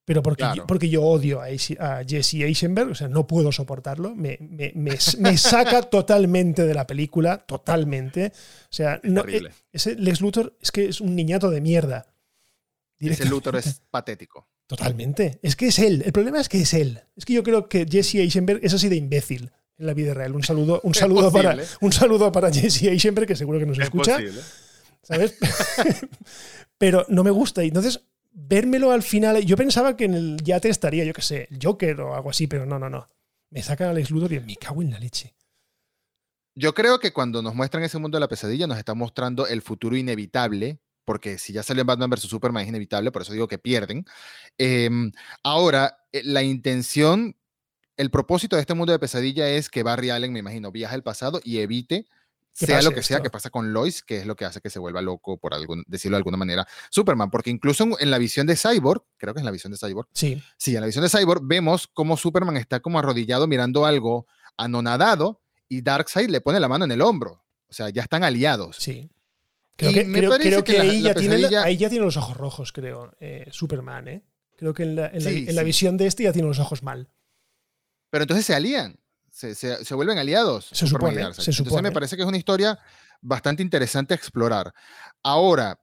pero 0.10 0.24
porque, 0.24 0.42
Claro. 0.42 0.56
yo, 0.56 0.66
porque 0.66 0.90
yo 0.90 1.04
odio 1.04 1.40
a, 1.40 1.48
Jesse 2.04 2.34
Eisenberg, 2.42 2.90
o 2.90 2.96
sea, 2.96 3.08
no 3.08 3.28
puedo 3.28 3.52
soportarlo, 3.52 4.16
me, 4.16 4.40
me- 4.42 4.72
me- 4.74 4.98
me 5.20 5.38
saca 5.38 5.84
totalmente 5.90 6.64
de 6.64 6.74
la 6.74 6.88
película, 6.88 7.38
totalmente. 7.38 8.32
O 8.64 8.68
sea, 8.72 9.00
no, 9.04 9.24
eh, 9.28 9.44
ese 9.72 9.94
Lex 9.94 10.20
Luthor 10.22 10.58
es 10.60 10.72
que 10.72 10.88
es 10.88 11.00
un 11.00 11.16
niñato 11.16 11.52
de 11.52 11.62
mierda. 11.62 12.08
Ese. 12.98 13.26
Luthor 13.26 13.58
es 13.58 13.84
patético. 13.92 14.48
Totalmente. 14.66 15.38
Es 15.44 15.56
que 15.56 15.68
es 15.68 15.78
él. 15.78 16.02
El 16.04 16.12
problema 16.12 16.42
es 16.42 16.50
que 16.50 16.62
es 16.62 16.74
él. 16.74 17.02
Es 17.16 17.24
que 17.24 17.34
yo 17.34 17.44
creo 17.44 17.70
que 17.70 17.86
Jesse 17.88 18.16
Eisenberg 18.16 18.62
es 18.64 18.74
así 18.74 18.90
de 18.90 18.96
imbécil 18.96 19.52
en 19.78 19.86
la 19.86 19.94
vida 19.94 20.16
real. 20.16 20.34
Un 20.36 20.42
saludo, 20.42 20.82
un 20.84 20.96
saludo, 20.96 21.32
para, 21.32 21.56
un 21.82 21.94
saludo 21.94 22.32
para 22.32 22.52
Jesse 22.52 22.86
Eisenberg, 22.86 23.28
que 23.28 23.36
seguro 23.36 23.60
que 23.60 23.68
nos 23.68 23.78
Es 23.78 23.84
escucha. 23.84 24.14
posible. 24.16 24.42
¿Sabes? 25.04 25.36
Pero 26.80 27.06
no 27.10 27.24
me 27.24 27.30
gusta. 27.32 27.64
Y 27.64 27.68
entonces, 27.68 28.02
vérmelo 28.32 28.92
al 28.92 29.04
final. 29.04 29.44
Yo 29.46 29.58
pensaba 29.58 29.96
que 29.96 30.06
en 30.06 30.14
el 30.14 30.38
yate 30.44 30.70
estaría, 30.70 31.04
yo 31.04 31.14
qué 31.14 31.22
sé, 31.22 31.50
Joker 31.62 32.02
o 32.02 32.16
algo 32.16 32.30
así, 32.30 32.48
pero 32.48 32.66
no, 32.66 32.80
no, 32.80 32.90
no. 32.90 33.08
Me 33.50 33.64
sacan 33.64 33.90
a 33.90 33.94
Luthor 33.94 34.34
y 34.34 34.40
me 34.40 34.56
cago 34.56 34.82
en 34.82 34.92
la 34.92 35.00
leche. 35.00 35.36
Yo 36.56 36.74
creo 36.74 37.00
que 37.00 37.14
cuando 37.14 37.42
nos 37.42 37.56
muestran 37.56 37.84
ese 37.84 37.98
mundo 38.00 38.18
de 38.18 38.20
la 38.20 38.28
pesadilla, 38.28 38.68
nos 38.68 38.78
está 38.78 38.94
mostrando 38.94 39.48
el 39.48 39.62
futuro 39.62 39.96
inevitable, 39.96 40.80
porque 41.06 41.38
si 41.38 41.54
ya 41.54 41.64
salió 41.64 41.82
en 41.82 41.88
Batman 41.88 42.10
vs. 42.10 42.24
Superman 42.24 42.64
es 42.64 42.70
inevitable, 42.70 43.12
por 43.12 43.22
eso 43.22 43.34
digo 43.34 43.48
que 43.48 43.58
pierden. 43.58 44.06
Em, 44.58 45.12
ahora, 45.44 46.06
eh, 46.12 46.22
la 46.24 46.44
intención, 46.44 47.36
el 47.98 48.12
propósito 48.12 48.56
de 48.56 48.62
este 48.62 48.74
mundo 48.74 48.92
de 48.92 49.00
pesadilla 49.00 49.50
es 49.50 49.70
que 49.70 49.84
Barry 49.84 50.10
Allen, 50.10 50.34
me 50.34 50.40
imagino, 50.40 50.72
viaje 50.72 50.96
al 50.96 51.04
pasado 51.04 51.40
y 51.44 51.60
evite 51.60 52.06
sea 52.66 52.82
lo 52.82 52.92
que 52.92 53.04
sea 53.04 53.22
que 53.22 53.30
pasa 53.30 53.50
con 53.50 53.74
Lois, 53.74 54.04
que 54.04 54.18
es 54.18 54.26
lo 54.26 54.36
que 54.36 54.46
hace 54.46 54.62
que 54.62 54.70
se 54.70 54.80
vuelva 54.80 55.02
loco, 55.02 55.38
por 55.38 55.54
algún, 55.54 55.84
decirlo 55.88 56.16
de 56.16 56.20
alguna 56.20 56.38
manera, 56.38 56.68
Superman. 56.90 57.30
Porque 57.32 57.50
incluso 57.50 57.88
en, 58.00 58.12
la 58.12 58.18
visión 58.18 58.48
de 58.48 58.56
Cyborg, 58.56 59.04
creo 59.18 59.34
que 59.34 59.40
es 59.40 59.46
la 59.46 59.52
visión 59.52 59.72
de 59.72 59.78
Cyborg. 59.78 60.08
Sí. 60.14 60.42
Sí, 60.58 60.76
en 60.76 60.82
la 60.82 60.88
visión 60.88 61.04
de 61.04 61.10
Cyborg 61.10 61.42
vemos 61.44 61.88
cómo 61.88 62.18
Superman 62.18 62.58
está 62.58 62.80
como 62.80 63.00
arrodillado 63.00 63.48
mirando 63.48 63.86
algo 63.86 64.28
anonadado 64.58 65.42
y 65.68 65.82
Darkseid 65.82 66.30
le 66.30 66.42
pone 66.42 66.60
la 66.60 66.68
mano 66.68 66.86
en 66.86 66.92
el 66.92 67.02
hombro. 67.02 67.44
O 67.70 67.74
sea, 67.74 67.90
ya 67.90 68.02
están 68.02 68.24
aliados. 68.24 68.78
Sí. 68.78 69.10
Creo 69.76 69.94
que, 69.94 70.12
creo, 70.12 70.64
que, 70.64 70.80
ahí, 70.80 71.02
ya 71.02 71.14
tiene, 71.14 72.02
los 72.02 72.18
ojos 72.18 72.36
rojos, 72.36 72.74
creo, 72.74 73.16
eh, 73.22 73.48
Superman, 73.50 74.10
¿eh? 74.10 74.24
Creo 74.58 74.74
que 74.74 74.84
en, 74.84 74.98
la, 74.98 75.08
en 75.08 75.56
la, 75.56 75.64
visión 75.64 75.96
de 75.96 76.06
este 76.06 76.24
ya 76.24 76.34
tiene 76.34 76.50
los 76.50 76.60
ojos 76.60 76.84
mal. 76.84 77.08
Pero 78.10 78.24
entonces 78.24 78.46
se 78.46 78.54
alían 78.54 79.00
se, 79.32 79.94
vuelven 79.96 80.18
aliados. 80.18 80.70
Se 80.72 80.88
supone, 80.88 81.22
Entonces 81.22 81.82
me 81.82 81.92
parece 81.92 82.16
que 82.16 82.22
es 82.22 82.28
una 82.28 82.38
historia 82.38 82.80
bastante 83.22 83.64
interesante 83.64 84.14
a 84.14 84.18
explorar. 84.18 84.74
Ahora, 85.24 85.80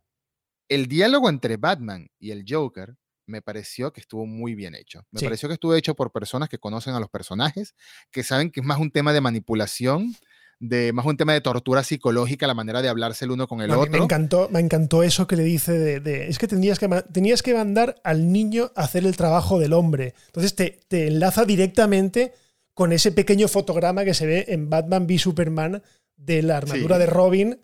el 0.68 0.86
diálogo 0.86 1.28
entre 1.28 1.56
Batman 1.56 2.08
y 2.18 2.30
el 2.30 2.44
Joker 2.48 2.96
me 3.26 3.42
pareció 3.42 3.92
que 3.92 4.00
estuvo 4.00 4.26
muy 4.26 4.54
bien 4.54 4.74
hecho. 4.74 5.04
Me 5.10 5.20
pareció 5.20 5.48
que 5.48 5.54
estuvo 5.54 5.74
hecho 5.74 5.94
por 5.94 6.12
personas 6.12 6.48
que 6.48 6.58
conocen 6.58 6.94
a 6.94 7.00
los 7.00 7.10
personajes, 7.10 7.74
que 8.10 8.22
saben 8.22 8.50
que 8.50 8.60
es 8.60 8.66
más 8.66 8.78
un 8.78 8.90
tema 8.90 9.12
de 9.12 9.20
manipulación, 9.20 10.14
de 10.58 10.92
más 10.92 11.04
un 11.04 11.16
tema 11.16 11.32
de 11.32 11.40
tortura 11.40 11.82
psicológica, 11.82 12.46
la 12.46 12.54
manera 12.54 12.82
de 12.82 12.88
hablarse 12.88 13.24
el 13.24 13.32
uno 13.32 13.46
con 13.46 13.60
el 13.60 13.70
otro. 13.72 13.90
Me 13.90 13.98
encantó, 13.98 14.48
me 14.50 14.60
encantó 14.60 15.02
eso 15.02 15.26
que 15.26 15.36
le 15.36 15.42
dice 15.42 16.00
de, 16.00 16.28
es 16.28 16.38
que 16.38 16.46
tenías 16.46 16.78
que 16.78 16.88
tenías 17.12 17.42
que 17.42 17.54
mandar 17.54 17.96
al 18.04 18.32
niño 18.32 18.70
a 18.74 18.82
hacer 18.82 19.04
el 19.04 19.16
trabajo 19.16 19.58
del 19.58 19.72
hombre. 19.72 20.14
Entonces 20.26 20.54
te, 20.54 20.80
te 20.88 21.08
enlaza 21.08 21.44
directamente 21.44 22.32
con 22.76 22.92
ese 22.92 23.10
pequeño 23.10 23.48
fotograma 23.48 24.04
que 24.04 24.12
se 24.12 24.26
ve 24.26 24.44
en 24.48 24.68
Batman 24.68 25.06
v 25.06 25.18
Superman 25.18 25.82
de 26.14 26.42
la 26.42 26.58
armadura 26.58 26.98
de 26.98 27.06
Robin 27.06 27.58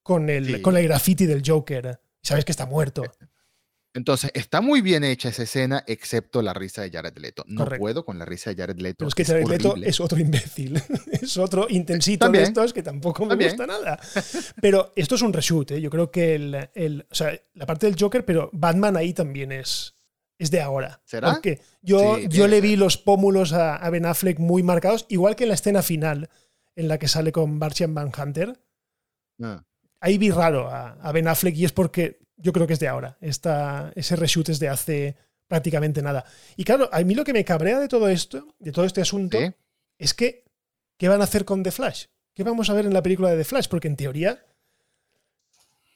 con 0.00 0.30
el, 0.30 0.62
con 0.62 0.76
el 0.76 0.84
graffiti 0.84 1.26
del 1.26 1.42
Joker. 1.44 1.98
Sabes 2.22 2.44
que 2.44 2.52
está 2.52 2.64
muerto. 2.64 3.02
Entonces, 3.94 4.30
está 4.32 4.60
muy 4.60 4.80
bien 4.80 5.02
hecha 5.02 5.30
esa 5.30 5.42
escena, 5.42 5.82
excepto 5.88 6.40
la 6.40 6.54
risa 6.54 6.82
de 6.82 6.90
Jared 6.92 7.18
Leto. 7.18 7.44
No 7.48 7.66
puedo 7.66 8.04
con 8.04 8.16
la 8.16 8.24
risa 8.24 8.50
de 8.50 8.56
Jared 8.62 8.78
Leto. 8.78 8.98
Pero 8.98 9.08
es 9.08 9.14
que 9.16 9.24
Jared 9.24 9.48
Leto 9.48 9.74
es 9.82 9.98
otro 9.98 10.20
imbécil. 10.20 10.80
es 11.10 11.36
otro 11.36 11.66
intensito 11.68 12.28
de 12.28 12.44
estos 12.44 12.72
que 12.72 12.84
tampoco 12.84 13.26
me 13.26 13.34
gusta 13.34 13.66
nada. 13.66 13.98
Pero 14.60 14.92
esto 14.94 15.16
es 15.16 15.22
un 15.22 15.32
reshoot, 15.32 15.72
¿eh? 15.72 15.80
Yo 15.80 15.90
creo 15.90 16.12
que 16.12 16.36
el, 16.36 17.06
la 17.54 17.66
parte 17.66 17.86
del 17.86 17.96
Joker, 17.98 18.24
pero 18.24 18.50
Batman 18.52 18.96
ahí 18.96 19.12
también 19.12 19.50
es, 19.50 19.93
es 20.44 20.50
de 20.50 20.60
ahora. 20.60 21.00
¿Será? 21.04 21.32
Porque 21.32 21.60
yo, 21.82 22.18
yo 22.18 22.46
le 22.46 22.60
vi 22.60 22.76
los 22.76 22.96
pómulos 22.96 23.52
a, 23.52 23.88
Ben 23.90 24.06
Affleck 24.06 24.38
muy 24.38 24.62
marcados, 24.62 25.06
igual 25.08 25.36
que 25.36 25.44
en 25.44 25.48
la 25.48 25.54
escena 25.54 25.82
final 25.82 26.30
en 26.76 26.88
la 26.88 26.98
que 26.98 27.08
sale 27.08 27.32
con 27.32 27.58
Martian 27.58 27.92
Manhunter. 27.92 28.58
Ah. 29.42 29.64
Ahí 30.00 30.18
vi 30.18 30.30
raro 30.30 30.68
a, 30.70 31.12
Ben 31.12 31.28
Affleck 31.28 31.56
y 31.56 31.64
es 31.64 31.72
porque 31.72 32.20
yo 32.36 32.52
creo 32.52 32.66
que 32.66 32.74
es 32.74 32.80
de 32.80 32.88
ahora. 32.88 33.16
Esta, 33.20 33.92
ese 33.94 34.16
reshoot 34.16 34.48
es 34.50 34.58
de 34.58 34.68
hace 34.68 35.16
prácticamente 35.48 36.02
nada. 36.02 36.24
Y 36.56 36.64
claro, 36.64 36.88
a 36.92 37.00
mí 37.00 37.14
lo 37.14 37.24
que 37.24 37.32
me 37.32 37.44
cabrea 37.44 37.78
de 37.78 37.88
todo 37.88 38.08
esto, 38.08 38.54
de 38.58 38.72
todo 38.72 38.84
este 38.84 39.00
asunto, 39.00 39.38
es 39.98 40.14
que, 40.14 40.44
¿qué 40.96 41.08
van 41.08 41.20
a 41.20 41.24
hacer 41.24 41.44
con 41.44 41.62
The 41.62 41.70
Flash? 41.70 42.06
¿Qué 42.34 42.42
vamos 42.42 42.68
a 42.70 42.74
ver 42.74 42.86
en 42.86 42.94
la 42.94 43.02
película 43.02 43.30
de 43.30 43.38
The 43.38 43.44
Flash? 43.44 43.68
Porque 43.68 43.88
en 43.88 43.96
teoría 43.96 44.44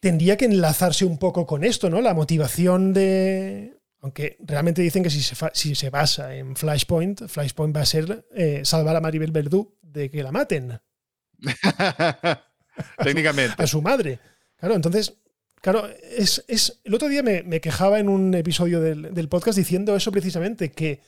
tendría 0.00 0.36
que 0.36 0.44
enlazarse 0.44 1.04
un 1.04 1.18
poco 1.18 1.46
con 1.46 1.64
esto, 1.64 1.90
¿no? 1.90 2.00
La 2.00 2.14
motivación 2.14 2.92
de, 2.92 3.77
aunque 4.00 4.36
realmente 4.40 4.82
dicen 4.82 5.02
que 5.02 5.10
si 5.10 5.22
se, 5.22 5.34
si 5.52 5.74
se 5.74 5.90
basa 5.90 6.34
en 6.34 6.54
Flashpoint, 6.54 7.26
Flashpoint 7.26 7.76
va 7.76 7.80
a 7.80 7.86
ser 7.86 8.26
eh, 8.34 8.60
salvar 8.64 8.96
a 8.96 9.00
Maribel 9.00 9.32
Verdú 9.32 9.76
de 9.82 10.10
que 10.10 10.22
la 10.22 10.32
maten. 10.32 10.80
Técnicamente. 13.02 13.60
A, 13.62 13.66
su 13.66 13.82
madre. 13.82 14.20
Claro, 14.56 14.76
entonces, 14.76 15.14
claro, 15.60 15.88
es, 16.16 16.44
es 16.46 16.80
el 16.84 16.94
otro 16.94 17.08
día 17.08 17.22
me, 17.22 17.60
quejaba 17.60 17.98
en 17.98 18.08
un 18.08 18.34
episodio 18.34 18.80
del, 18.80 19.28
podcast 19.28 19.58
diciendo 19.58 19.96
eso 19.96 20.12
precisamente, 20.12 20.70
que, 20.70 21.00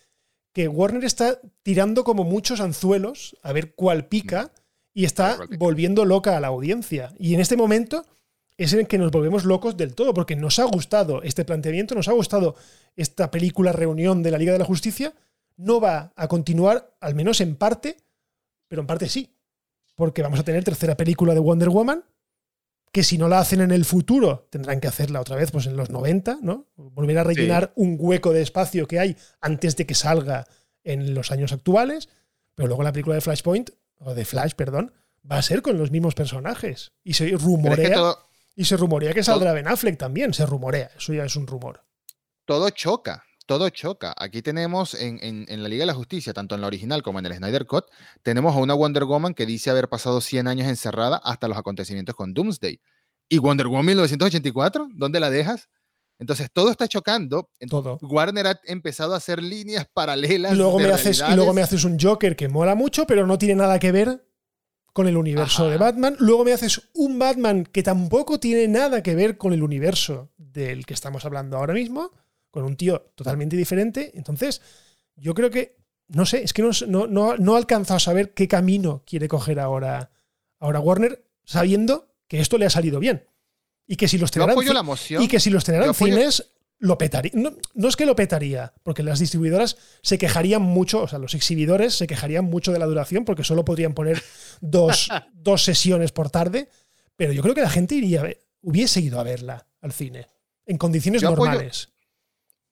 que, 0.53 0.67
Warner 0.67 1.05
está 1.05 1.41
tirando 1.63 2.03
como 2.03 2.25
muchos 2.25 2.61
anzuelos 2.61 3.37
a 3.43 3.53
ver 3.53 3.75
cuál 3.75 4.09
pica 4.09 4.53
y 4.93 5.05
está 5.05 5.39
volviendo 5.59 6.05
loca 6.05 6.37
a 6.37 6.41
la 6.41 6.49
audiencia. 6.49 7.15
Y 7.19 7.35
en 7.35 7.41
este 7.41 7.57
momento 7.57 8.05
es 8.65 8.75
en 8.75 8.81
el 8.81 8.87
que 8.87 8.99
nos 8.99 9.11
volvemos 9.11 9.45
locos 9.45 9.77
del 9.77 9.95
todo, 9.95 10.13
porque 10.13 10.37
nos 10.37 10.59
ha 10.59 10.65
gustado 10.65 11.23
este 11.23 11.45
planteamiento, 11.47 11.95
nos 11.95 12.09
ha 12.09 12.13
gustado 12.13 12.57
esta 12.95 13.31
película 13.31 13.73
reunión 13.73 14.23
de 14.23 14.31
la 14.31 14.39
Liga 14.39 14.53
de 14.53 14.59
la 14.59 14.67
Justicia, 14.67 15.15
no 15.57 15.81
va 15.81 16.13
a 16.15 16.29
continuar, 16.29 16.95
al 17.01 17.15
menos 17.15 17.41
en 17.41 17.57
parte, 17.57 17.97
pero 18.69 18.83
en 18.83 18.87
parte 18.87 19.09
sí, 19.09 19.35
porque 19.95 20.23
vamos 20.23 20.41
a 20.41 20.45
tener 20.45 20.63
tercera 20.63 20.95
película 20.95 21.33
de 21.33 21.41
Wonder 21.41 21.71
Woman, 21.71 22.05
que 22.93 23.03
si 23.03 23.17
no 23.17 23.29
la 23.29 23.39
hacen 23.39 23.63
en 23.63 23.71
el 23.71 23.87
futuro, 23.87 24.47
tendrán 24.51 24.81
que 24.81 24.89
hacerla 24.89 25.21
otra 25.21 25.37
vez 25.37 25.51
pues 25.51 25.67
en 25.67 25.77
los 25.77 25.89
90, 25.89 26.41
¿no? 26.43 26.67
Volver 26.77 27.19
a 27.19 27.25
rellenar 27.25 27.73
un 27.77 27.97
hueco 27.99 28.33
de 28.33 28.43
espacio 28.43 28.87
que 28.87 28.99
hay 28.99 29.17
antes 29.41 29.77
de 29.77 29.87
que 29.87 29.95
salga 29.95 30.47
en 30.85 31.15
los 31.15 31.31
años 31.31 31.53
actuales, 31.53 32.09
pero 32.55 32.67
luego 32.69 32.83
la 32.83 32.93
película 32.93 33.15
de 33.15 33.23
Flashpoint, 33.23 33.71
o 33.99 34.15
de 34.15 34.25
Flash, 34.25 34.53
perdón, 34.55 34.93
va 35.31 35.39
a 35.39 35.43
ser 35.43 35.63
con 35.63 35.79
los 35.79 35.91
mismos 35.91 36.15
personajes. 36.15 36.93
Y 37.05 37.15
se 37.15 37.31
rumorea... 37.31 38.17
Y 38.61 38.67
se 38.67 38.77
rumorea 38.77 39.15
que 39.15 39.25
saldrá 39.25 39.55
Ben 39.55 39.67
Affleck 39.67 39.97
también, 39.97 40.35
se 40.35 40.45
rumorea, 40.45 40.91
eso 40.95 41.15
ya 41.15 41.25
es 41.25 41.35
un 41.35 41.47
rumor. 41.47 41.83
Todo 42.45 42.69
choca, 42.69 43.25
todo 43.47 43.71
choca. 43.71 44.13
Aquí 44.19 44.43
tenemos 44.43 44.93
en, 44.93 45.47
la 45.49 45.67
Liga 45.67 45.81
de 45.81 45.87
la 45.87 45.95
Justicia, 45.95 46.35
tanto 46.35 46.57
en 46.57 46.61
la 46.61 46.67
original 46.67 47.03
como 47.03 47.21
en 47.21 47.25
el 47.25 47.37
Snyder 47.37 47.65
Cut, 47.65 47.87
tenemos 48.23 48.55
a 48.55 48.59
una 48.59 48.75
Wonder 48.75 49.05
Woman 49.05 49.33
que 49.33 49.47
dice 49.47 49.71
haber 49.71 49.89
pasado 49.89 50.21
100 50.21 50.47
años 50.47 50.69
encerrada 50.69 51.17
hasta 51.25 51.49
los 51.49 51.57
acontecimientos 51.57 52.15
con 52.15 52.35
Doomsday. 52.35 52.79
¿Y 53.31 53.39
Wonder 53.39 53.67
Woman 53.67 53.87
1984? 53.87 54.89
¿Dónde 54.93 55.21
la 55.21 55.31
dejas? 55.31 55.71
Entonces 56.19 56.51
todo 56.53 56.71
está 56.71 56.87
chocando. 56.87 57.49
Todo. 57.67 57.99
Warner 58.03 58.47
ha 58.47 58.61
empezado 58.65 59.15
a 59.15 59.17
hacer 59.17 59.43
líneas 59.43 59.87
paralelas. 59.91 60.53
Y 60.53 60.57
luego, 60.57 60.79
me 60.79 60.91
haces, 60.91 61.25
y 61.27 61.35
luego 61.35 61.55
me 61.55 61.63
haces 61.63 61.85
un 61.85 61.99
Joker 61.99 62.37
que 62.37 62.51
mola 62.51 62.75
mucho, 62.75 63.07
pero 63.07 63.27
no 63.27 63.39
tiene 63.39 63.55
nada 63.55 63.79
que 63.79 63.91
ver 63.91 64.30
con 64.93 65.09
el 65.09 65.17
universo 65.17 65.69
de 65.69 65.77
Batman. 65.77 66.17
Luego 66.19 66.45
me 66.45 66.53
haces 66.53 66.89
un 66.95 67.19
Batman 67.19 67.65
que 67.65 67.83
tampoco 67.83 68.41
tiene 68.41 68.69
nada 68.69 69.03
que 69.03 69.15
ver 69.15 69.39
con 69.39 69.53
el 69.53 69.63
universo 69.63 70.31
del 70.37 70.87
que 70.87 70.95
estamos 70.95 71.25
hablando 71.25 71.57
ahora 71.57 71.75
mismo, 71.75 72.13
con 72.51 72.65
un 72.65 72.77
tío 72.77 73.13
totalmente 73.15 73.57
diferente. 73.57 74.13
Entonces, 74.15 74.61
yo 75.17 75.35
creo 75.35 75.51
que, 75.51 75.77
no 76.09 76.27
sé, 76.27 76.43
es 76.43 76.53
que 76.53 76.63
no, 76.63 76.71
no, 76.89 77.07
no, 77.07 77.37
no 77.37 77.55
he 77.55 77.59
alcanzado 77.59 77.97
a 77.97 78.01
saber 78.01 78.35
qué 78.35 78.49
camino 78.49 79.03
quiere 79.07 79.29
coger 79.29 79.61
ahora, 79.61 80.11
ahora 80.59 80.81
Warner, 80.81 81.25
sabiendo 81.45 82.13
que 82.27 82.41
esto 82.41 82.59
le 82.59 82.67
ha 82.67 82.71
salido 82.71 82.99
bien. 83.01 83.27
Y 83.87 83.97
que 83.97 84.07
si 84.07 84.19
los 84.19 84.31
tendrán, 84.31 84.57
y 85.19 85.29
que 85.29 85.41
si 85.41 85.51
los 85.51 85.65
tendrán 85.65 85.95
cines, 85.95 86.53
lo 86.81 86.99
petaría. 86.99 87.31
No, 87.35 87.89
es 87.89 87.97
que 87.97 88.07
lo 88.07 88.17
petaría, 88.17 88.73
porque 88.83 89.03
las 89.03 89.21
distribuidoras 89.21 89.77
se 90.03 90.19
quejarían 90.19 90.63
mucho, 90.63 91.03
o 91.03 91.09
sea, 91.09 91.19
los 91.19 91.35
exhibidores 91.35 91.95
se 91.95 92.07
quejarían 92.07 92.47
mucho 92.47 92.73
de 92.73 92.79
la 92.79 92.87
duración 92.87 93.25
porque 93.25 93.45
solo 93.45 93.65
podrían 93.65 93.95
poner 93.95 94.21
dos, 94.61 95.09
dos 95.35 95.63
sesiones 95.63 96.11
por 96.11 96.31
tarde, 96.31 96.69
pero 97.17 97.33
yo 97.33 97.43
creo 97.43 97.55
que 97.55 97.61
la 97.61 97.71
gente 97.71 97.95
iría, 97.95 98.25
hubiese 98.63 99.01
ido 99.01 99.21
a 99.21 99.23
verla 99.23 99.67
al 99.81 99.93
cine, 99.93 100.27
en 100.67 100.79
condiciones 100.79 101.23
normales. 101.23 101.91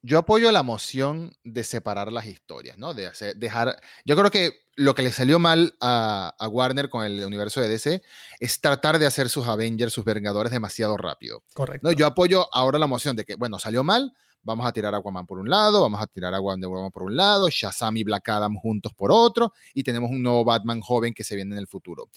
Yo 0.02 0.18
apoyo 0.18 0.52
la 0.52 0.62
moción 0.62 1.32
de 1.44 1.64
separar 1.64 2.12
las 2.12 2.26
historias, 2.26 2.78
¿no? 2.78 2.94
De 2.94 3.10
dejar. 3.36 3.80
Yo 4.04 4.16
creo 4.16 4.30
que 4.30 4.60
lo 4.76 4.94
que 4.94 5.02
le 5.02 5.10
salió 5.10 5.38
mal 5.38 5.74
a, 5.80 6.34
a, 6.38 6.48
Warner 6.48 6.88
con 6.88 7.04
el 7.04 7.24
universo 7.24 7.60
de 7.60 7.68
DC 7.68 8.02
es 8.38 8.60
tratar 8.60 8.98
de 8.98 9.06
hacer 9.06 9.28
sus 9.28 9.48
Avengers, 9.48 9.92
sus 9.92 10.04
Vengadores 10.04 10.52
demasiado 10.52 10.96
rápido. 10.96 11.42
Correcto. 11.52 11.88
¿no? 11.88 11.92
Yo 11.92 12.06
apoyo 12.06 12.48
ahora 12.54 12.78
la 12.78 12.86
moción 12.86 13.16
de 13.16 13.24
que, 13.24 13.34
bueno, 13.34 13.58
salió 13.58 13.82
mal, 13.82 14.14
vamos 14.42 14.66
a 14.66 14.72
tirar 14.72 14.94
a 14.94 14.98
Aquaman 14.98 15.26
por 15.26 15.38
un 15.38 15.50
lado, 15.50 15.82
vamos 15.82 16.00
a 16.00 16.06
tirar 16.06 16.32
a 16.34 16.38
Wonder 16.38 16.68
Woman 16.68 16.92
por 16.92 17.02
un 17.02 17.16
lado, 17.16 17.48
Shazam 17.50 17.96
y 17.96 18.04
Black 18.04 18.28
Adam 18.28 18.54
juntos 18.54 18.92
por 18.94 19.10
otro, 19.10 19.52
y 19.74 19.82
tenemos 19.82 20.10
un 20.10 20.22
nuevo 20.22 20.44
Batman 20.44 20.80
joven 20.80 21.12
que 21.12 21.24
se 21.24 21.34
viene 21.34 21.54
en 21.54 21.58
el 21.58 21.66
futuro. 21.66 22.08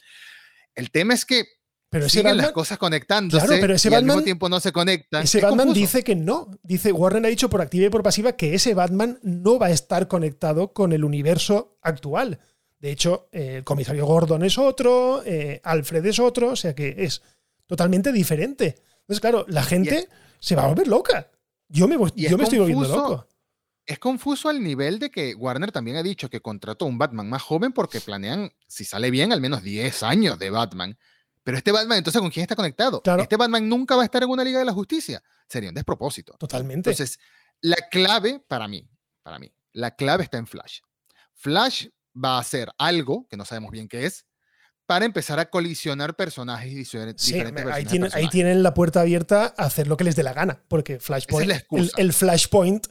El 0.75 0.91
tema 0.91 1.13
es 1.13 1.25
que 1.25 1.45
pero 1.91 2.05
ese 2.05 2.23
las 2.23 2.53
cosas 2.53 2.77
conectándose 2.77 3.45
claro, 3.45 3.59
pero 3.59 3.73
ese 3.73 3.89
y 3.89 3.93
al 3.93 4.05
mismo 4.05 4.21
tiempo 4.23 4.47
no 4.47 4.61
se 4.61 4.71
conectan. 4.71 5.23
Ese 5.23 5.41
Batman 5.41 5.73
dice 5.73 6.05
que 6.05 6.15
no. 6.15 6.49
Dice, 6.63 6.93
Warren 6.93 7.25
ha 7.25 7.27
dicho 7.27 7.49
por 7.49 7.59
activa 7.59 7.87
y 7.87 7.89
por 7.89 8.01
pasiva 8.01 8.31
que 8.31 8.55
ese 8.55 8.73
Batman 8.73 9.19
no 9.23 9.59
va 9.59 9.65
a 9.65 9.71
estar 9.71 10.07
conectado 10.07 10.71
con 10.71 10.93
el 10.93 11.03
universo 11.03 11.77
actual. 11.81 12.39
De 12.79 12.91
hecho, 12.91 13.27
eh, 13.33 13.57
el 13.57 13.63
comisario 13.65 14.05
Gordon 14.05 14.41
es 14.45 14.57
otro, 14.57 15.21
eh, 15.25 15.59
Alfred 15.65 16.05
es 16.05 16.19
otro, 16.19 16.51
o 16.51 16.55
sea 16.55 16.73
que 16.73 16.95
es 16.97 17.21
totalmente 17.67 18.13
diferente. 18.13 18.77
Entonces, 19.01 19.19
claro, 19.19 19.45
la 19.49 19.63
gente 19.63 20.07
se 20.39 20.55
va 20.55 20.63
a 20.63 20.67
volver 20.67 20.87
loca. 20.87 21.29
Yo 21.67 21.89
me, 21.89 21.97
yo 22.15 22.37
me 22.37 22.45
estoy 22.45 22.59
volviendo 22.59 22.87
loco. 22.87 23.27
Es 23.85 23.99
confuso 23.99 24.47
al 24.47 24.63
nivel 24.63 24.97
de 24.97 25.11
que 25.11 25.35
Warner 25.35 25.73
también 25.73 25.97
ha 25.97 26.03
dicho 26.03 26.29
que 26.29 26.39
contrató 26.39 26.85
un 26.85 26.97
Batman 26.97 27.27
más 27.27 27.41
joven 27.41 27.73
porque 27.73 27.99
planean, 27.99 28.53
si 28.65 28.85
sale 28.85 29.11
bien, 29.11 29.33
al 29.33 29.41
menos 29.41 29.61
10 29.61 30.03
años 30.03 30.39
de 30.39 30.51
Batman. 30.51 30.97
Pero 31.43 31.57
este 31.57 31.71
Batman, 31.71 31.97
entonces, 31.97 32.21
¿con 32.21 32.29
quién 32.29 32.43
está 32.43 32.55
conectado? 32.55 33.01
Este 33.19 33.35
Batman 33.35 33.67
nunca 33.67 33.95
va 33.95 34.03
a 34.03 34.05
estar 34.05 34.21
en 34.21 34.29
una 34.29 34.43
Liga 34.43 34.59
de 34.59 34.65
la 34.65 34.73
Justicia. 34.73 35.21
Sería 35.47 35.69
un 35.69 35.75
despropósito. 35.75 36.33
Totalmente. 36.33 36.91
Entonces, 36.91 37.19
la 37.61 37.77
clave 37.89 38.43
para 38.47 38.67
mí, 38.67 38.87
para 39.23 39.39
mí, 39.39 39.51
la 39.73 39.95
clave 39.95 40.23
está 40.23 40.37
en 40.37 40.47
Flash. 40.47 40.79
Flash 41.33 41.87
va 42.15 42.37
a 42.37 42.39
hacer 42.39 42.69
algo, 42.77 43.27
que 43.29 43.37
no 43.37 43.45
sabemos 43.45 43.71
bien 43.71 43.87
qué 43.87 44.05
es, 44.05 44.25
para 44.85 45.05
empezar 45.05 45.39
a 45.39 45.49
colisionar 45.49 46.15
personajes 46.15 46.71
y 46.71 46.75
diferentes 46.75 47.25
Sí, 47.25 47.33
diferentes 47.33 47.65
ahí, 47.67 47.85
tienen, 47.85 48.11
ahí 48.13 48.27
tienen 48.27 48.61
la 48.61 48.73
puerta 48.73 49.01
abierta 49.01 49.53
a 49.57 49.65
hacer 49.65 49.87
lo 49.87 49.95
que 49.95 50.03
les 50.03 50.15
dé 50.15 50.23
la 50.23 50.33
gana, 50.33 50.63
porque 50.67 50.99
Flashpoint, 50.99 51.47
la 51.47 51.63
el, 51.71 51.91
el 51.95 52.13
Flashpoint 52.13 52.87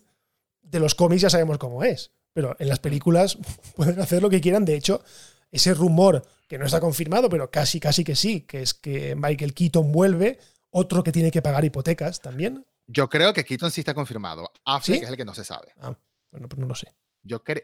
de 0.63 0.81
los 0.81 0.95
cómics 0.95 1.23
ya 1.23 1.31
sabemos 1.31 1.59
cómo 1.59 1.85
es, 1.85 2.13
pero 2.33 2.57
en 2.59 2.69
las 2.69 2.79
películas 2.79 3.39
pueden 3.77 4.01
hacer 4.01 4.23
lo 4.23 4.31
que 4.31 4.41
quieran. 4.41 4.65
De 4.65 4.77
hecho, 4.77 5.03
ese 5.51 5.75
rumor 5.75 6.23
que 6.49 6.59
no 6.59 6.67
está 6.67 6.81
confirmado, 6.81 7.29
pero 7.29 7.51
casi, 7.51 7.81
casi 7.81 8.05
que 8.05 8.17
sí, 8.17 8.43
que 8.43 8.63
es 8.63 8.75
que 8.75 9.15
Michael 9.15 9.55
Keaton 9.55 9.93
vuelve, 9.93 10.39
otro 10.71 11.03
que 11.03 11.13
tiene 11.13 11.31
que 11.31 11.43
pagar 11.43 11.65
hipotecas 11.65 12.21
también. 12.21 12.65
Yo 12.87 13.09
creo 13.09 13.33
que 13.33 13.45
Keaton 13.45 13.71
sí 13.71 13.81
está 13.83 13.95
confirmado. 13.95 14.51
Affleck 14.65 14.99
¿Sí? 14.99 15.05
es 15.05 15.11
el 15.11 15.17
que 15.17 15.25
no 15.25 15.35
se 15.35 15.45
sabe. 15.45 15.69
Ah, 15.81 15.97
bueno, 16.31 16.49
pues 16.49 16.59
no 16.59 16.67
lo 16.67 16.75
sé. 16.75 16.89
Yo 17.23 17.45
creo 17.45 17.63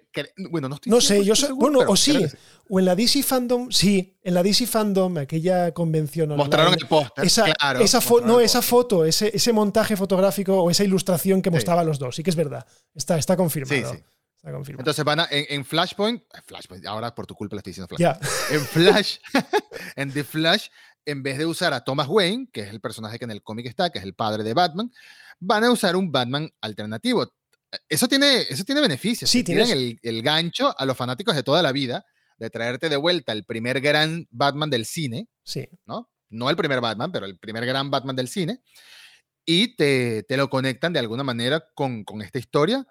bueno, 0.50 0.68
no 0.68 0.74
estoy 0.74 0.90
No 0.90 1.00
sé, 1.00 1.24
yo 1.24 1.32
100% 1.32 1.36
sé, 1.36 1.46
seguro, 1.46 1.72
bueno, 1.78 1.90
o 1.90 1.96
sí, 1.96 2.26
o 2.68 2.78
en 2.78 2.84
la 2.84 2.94
DC 2.94 3.22
Fandom, 3.22 3.70
sí, 3.70 4.18
en 4.22 4.34
la 4.34 4.42
DC 4.42 4.66
Fandom, 4.66 5.16
aquella 5.16 5.72
convención 5.72 6.30
online, 6.30 6.44
Mostraron 6.44 6.74
el 6.74 6.86
póster. 6.86 7.24
esa, 7.24 7.44
claro, 7.54 7.80
esa 7.80 8.00
no, 8.24 8.40
esa 8.40 8.60
foto, 8.60 9.06
ese, 9.06 9.34
ese 9.34 9.52
montaje 9.54 9.96
fotográfico 9.96 10.60
o 10.62 10.70
esa 10.70 10.84
ilustración 10.84 11.40
que 11.40 11.48
Sí. 11.48 11.54
mostraba 11.54 11.84
los 11.84 11.98
dos, 11.98 12.16
sí 12.16 12.22
que 12.22 12.28
es 12.30 12.36
verdad. 12.36 12.66
Está, 12.94 13.16
está 13.16 13.34
confirmado. 13.36 13.94
Sí. 13.94 13.98
Está 14.46 14.52
confirmado. 14.56 14.80
Entonces 14.82 15.04
van 15.04 15.20
a, 15.20 15.28
en, 15.30 15.44
en 15.48 15.64
Flashpoint, 15.64 16.22
eh, 16.22 16.38
Flashpoint, 16.44 16.86
ahora 16.86 17.14
por 17.14 17.26
tu 17.26 17.34
culpa 17.34 17.56
le 17.56 17.58
estoy 17.60 17.72
diciendo 17.72 17.88
Flashpoint. 17.88 18.22
ya, 18.22 18.54
En 18.54 18.60
Flash, 18.64 19.16
en 19.96 20.12
The 20.12 20.22
Flash, 20.24 20.68
en 21.04 21.22
vez 21.22 21.38
de 21.38 21.46
usar 21.46 21.72
a 21.72 21.82
Thomas 21.82 22.06
Wayne, 22.08 22.48
que 22.52 22.60
es 22.62 22.70
el 22.70 22.80
personaje 22.80 23.18
que 23.18 23.24
en 23.24 23.32
el 23.32 23.42
cómic 23.42 23.66
está, 23.66 23.90
que 23.90 23.98
es 23.98 24.04
el 24.04 24.14
padre 24.14 24.44
de 24.44 24.54
Batman, 24.54 24.92
van 25.40 25.64
a 25.64 25.70
usar 25.72 25.96
un 25.96 26.12
Batman 26.12 26.48
alternativo. 26.60 27.32
Eso 27.88 28.06
tiene, 28.06 28.42
eso 28.48 28.62
tiene 28.64 28.80
beneficios. 28.80 29.28
Sí, 29.28 29.42
tienes- 29.42 29.70
el, 29.70 29.98
el 30.02 30.22
gancho 30.22 30.74
a 30.78 30.84
los 30.86 30.96
fanáticos 30.96 31.34
de 31.34 31.42
toda 31.42 31.62
la 31.62 31.72
vida 31.72 32.04
de 32.38 32.48
traerte 32.50 32.88
de 32.88 32.96
vuelta 32.96 33.32
el 33.32 33.44
primer 33.44 33.80
gran 33.80 34.26
Batman 34.30 34.70
del 34.70 34.84
cine, 34.86 35.28
sí. 35.42 35.66
¿no? 35.86 36.10
No 36.28 36.50
el 36.50 36.56
primer 36.56 36.80
Batman, 36.80 37.10
pero 37.10 37.26
el 37.26 37.38
primer 37.38 37.64
gran 37.66 37.90
Batman 37.90 38.14
del 38.14 38.28
cine. 38.28 38.60
Y 39.44 39.76
te, 39.76 40.22
te 40.24 40.36
lo 40.36 40.50
conectan 40.50 40.92
de 40.92 40.98
alguna 40.98 41.22
manera 41.22 41.64
con, 41.74 42.04
con 42.04 42.20
esta 42.22 42.38
historia 42.38 42.86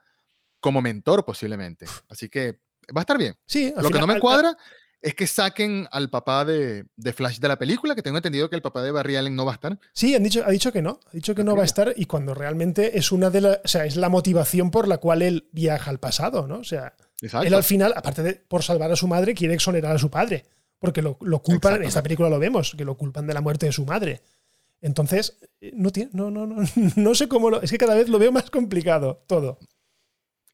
como 0.59 0.81
mentor 0.81 1.25
posiblemente. 1.25 1.85
Así 2.09 2.29
que 2.29 2.59
va 2.95 3.01
a 3.01 3.03
estar 3.03 3.17
bien. 3.17 3.35
Sí, 3.45 3.73
Lo 3.77 3.89
que 3.89 3.99
no 3.99 4.07
me 4.07 4.13
al- 4.13 4.19
cuadra 4.19 4.57
es 5.01 5.13
que 5.13 5.27
saquen 5.27 5.87
al 5.91 6.09
papá 6.09 6.45
de, 6.45 6.85
de 6.95 7.13
Flash 7.13 7.37
de 7.39 7.47
la 7.47 7.59
película, 7.59 7.93
que 7.93 8.01
tengo 8.01 8.17
entendido 8.17 8.49
que 8.49 8.55
el 8.55 8.63
papá 8.63 8.81
de 8.81 8.89
Barry 8.91 9.15
Allen 9.17 9.35
no 9.35 9.45
va 9.45 9.51
a 9.51 9.55
estar. 9.55 9.79
Sí, 9.93 10.15
han 10.15 10.23
dicho, 10.23 10.43
ha 10.43 10.49
dicho 10.49 10.71
que 10.71 10.81
no. 10.81 10.99
Ha 11.05 11.11
dicho 11.11 11.35
que 11.35 11.43
no 11.43 11.55
va 11.55 11.61
a 11.61 11.65
estar 11.65 11.93
y 11.95 12.05
cuando 12.05 12.33
realmente 12.33 12.97
es 12.97 13.11
una 13.11 13.29
de 13.29 13.41
las. 13.41 13.59
O 13.63 13.67
sea, 13.67 13.85
es 13.85 13.95
la 13.97 14.09
motivación 14.09 14.71
por 14.71 14.87
la 14.87 14.97
cual 14.97 15.21
él 15.21 15.47
viaja 15.51 15.91
al 15.91 15.99
pasado, 15.99 16.47
¿no? 16.47 16.57
O 16.57 16.63
sea, 16.63 16.95
Exacto. 17.21 17.45
él 17.45 17.53
al 17.53 17.63
final, 17.63 17.93
aparte 17.95 18.23
de 18.23 18.33
por 18.33 18.63
salvar 18.63 18.91
a 18.91 18.95
su 18.95 19.07
madre, 19.07 19.35
quiere 19.35 19.53
exonerar 19.53 19.95
a 19.95 19.99
su 19.99 20.09
padre. 20.09 20.45
Porque 20.79 21.01
lo, 21.03 21.17
lo 21.21 21.41
culpan, 21.41 21.75
en 21.77 21.83
esta 21.83 22.01
película 22.03 22.29
lo 22.29 22.37
vemos, 22.39 22.73
que 22.77 22.83
lo 22.85 22.97
culpan 22.97 23.27
de 23.27 23.33
la 23.33 23.41
muerte 23.41 23.67
de 23.67 23.71
su 23.71 23.85
madre. 23.85 24.21
Entonces, 24.81 25.37
eh, 25.61 25.71
no, 25.73 25.89
tiene, 25.91 26.11
no, 26.13 26.29
no, 26.31 26.45
no, 26.45 26.63
no 26.95 27.15
sé 27.15 27.27
cómo 27.27 27.49
lo. 27.49 27.61
Es 27.61 27.71
que 27.71 27.77
cada 27.77 27.95
vez 27.95 28.09
lo 28.09 28.19
veo 28.19 28.31
más 28.31 28.49
complicado 28.49 29.23
todo. 29.27 29.59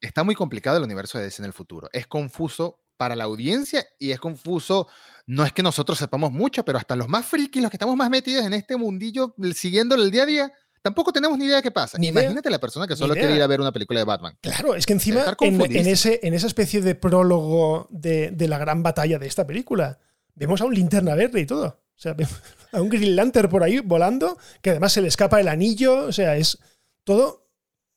Está 0.01 0.23
muy 0.23 0.35
complicado 0.35 0.77
el 0.77 0.83
universo 0.83 1.17
de 1.17 1.25
DC 1.25 1.41
en 1.41 1.45
el 1.45 1.53
futuro. 1.53 1.87
Es 1.93 2.07
confuso 2.07 2.79
para 2.97 3.15
la 3.15 3.23
audiencia 3.25 3.85
y 3.99 4.11
es 4.11 4.19
confuso. 4.19 4.87
No 5.27 5.45
es 5.45 5.53
que 5.53 5.63
nosotros 5.63 5.97
sepamos 5.97 6.31
mucho, 6.31 6.65
pero 6.65 6.77
hasta 6.77 6.95
los 6.95 7.07
más 7.07 7.25
frikis, 7.25 7.61
los 7.61 7.71
que 7.71 7.77
estamos 7.77 7.95
más 7.95 8.09
metidos 8.09 8.45
en 8.45 8.53
este 8.53 8.75
mundillo, 8.75 9.35
siguiendo 9.53 9.95
el 9.95 10.11
día 10.11 10.23
a 10.23 10.25
día, 10.25 10.53
tampoco 10.81 11.13
tenemos 11.13 11.37
ni 11.37 11.45
idea 11.45 11.57
de 11.57 11.61
qué 11.63 11.71
pasa. 11.71 11.97
Ni 11.97 12.07
idea. 12.07 12.23
Imagínate 12.23 12.49
la 12.49 12.59
persona 12.59 12.87
que 12.87 12.95
solo 12.95 13.13
idea. 13.13 13.23
quiere 13.23 13.35
ir 13.35 13.41
a 13.43 13.47
ver 13.47 13.61
una 13.61 13.71
película 13.71 13.99
de 13.99 14.05
Batman. 14.05 14.37
Claro, 14.41 14.75
es 14.75 14.85
que 14.85 14.93
encima 14.93 15.23
en, 15.39 15.61
en 15.61 15.87
ese, 15.87 16.19
en 16.23 16.33
esa 16.33 16.47
especie 16.47 16.81
de 16.81 16.95
prólogo 16.95 17.87
de, 17.91 18.31
de 18.31 18.47
la 18.47 18.57
gran 18.57 18.83
batalla 18.83 19.19
de 19.19 19.27
esta 19.27 19.45
película, 19.45 19.99
vemos 20.35 20.61
a 20.61 20.65
un 20.65 20.73
linterna 20.73 21.15
verde 21.15 21.41
y 21.41 21.45
todo. 21.45 21.65
O 21.67 22.01
sea, 22.01 22.15
a 22.71 22.81
un 22.81 22.89
Green 22.89 23.15
Lantern 23.15 23.49
por 23.49 23.63
ahí 23.63 23.79
volando, 23.79 24.37
que 24.61 24.71
además 24.71 24.93
se 24.93 25.01
le 25.01 25.07
escapa 25.07 25.39
el 25.39 25.47
anillo. 25.47 26.05
O 26.05 26.11
sea, 26.11 26.35
es 26.35 26.57
todo 27.03 27.50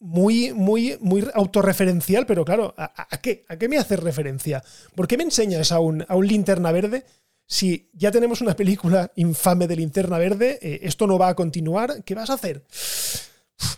muy, 0.04 0.52
muy, 0.52 0.98
muy 1.00 1.26
autorreferencial, 1.32 2.26
pero 2.26 2.44
claro, 2.44 2.74
¿a, 2.76 3.18
qué? 3.22 3.46
¿A 3.48 3.56
qué 3.56 3.70
me 3.70 3.78
hace 3.78 3.96
referencia? 3.96 4.62
¿Por 4.94 5.08
qué 5.08 5.16
me 5.16 5.24
enseñas 5.24 5.72
a 5.72 5.80
un, 5.80 6.04
a 6.06 6.14
un 6.14 6.26
linterna 6.26 6.72
verde? 6.72 7.06
Si 7.46 7.88
ya 7.94 8.10
tenemos 8.10 8.42
una 8.42 8.54
película 8.54 9.10
infame 9.16 9.66
de 9.66 9.76
linterna 9.76 10.18
verde, 10.18 10.58
eh, 10.60 10.80
esto 10.82 11.06
no 11.06 11.18
va 11.18 11.28
a 11.28 11.34
continuar, 11.34 12.04
¿qué 12.04 12.14
vas 12.14 12.28
a 12.28 12.34
hacer? 12.34 12.66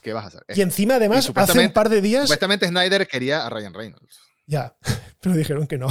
¿Qué 0.02 0.12
vas 0.12 0.24
a 0.24 0.26
hacer? 0.26 0.42
Y 0.48 0.62
encima, 0.62 0.96
además, 0.96 1.30
hace 1.32 1.60
un 1.60 1.72
par 1.72 1.88
de 1.88 2.00
días. 2.00 2.24
Supuestamente 2.24 2.66
Snyder 2.66 3.06
quería 3.06 3.46
a 3.46 3.50
Ryan 3.50 3.74
Reynolds. 3.74 4.18
Ya, 4.46 4.76
pero 5.20 5.36
dijeron 5.36 5.68
que 5.68 5.78
no. 5.78 5.86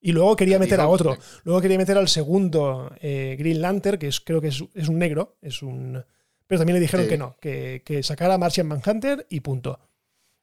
Y 0.00 0.12
luego 0.12 0.36
quería 0.36 0.60
meter 0.60 0.80
a 0.80 0.86
otro. 0.86 1.18
Luego 1.42 1.60
quería 1.60 1.78
meter 1.78 1.98
al 1.98 2.08
segundo 2.08 2.94
eh, 3.00 3.34
Green 3.36 3.60
Lantern, 3.60 3.98
que 3.98 4.06
es, 4.06 4.20
creo 4.20 4.40
que 4.40 4.48
es, 4.48 4.62
es 4.74 4.88
un 4.88 5.00
negro. 5.00 5.36
Es 5.42 5.62
un. 5.62 6.04
Pero 6.46 6.58
también 6.60 6.74
le 6.74 6.80
dijeron 6.80 7.04
Sí. 7.06 7.10
que 7.10 7.18
no, 7.18 7.36
que, 7.40 7.82
que 7.84 8.02
sacara 8.02 8.34
a 8.34 8.38
Martian 8.38 8.66
Manhunter 8.66 9.26
y 9.30 9.40
punto. 9.40 9.78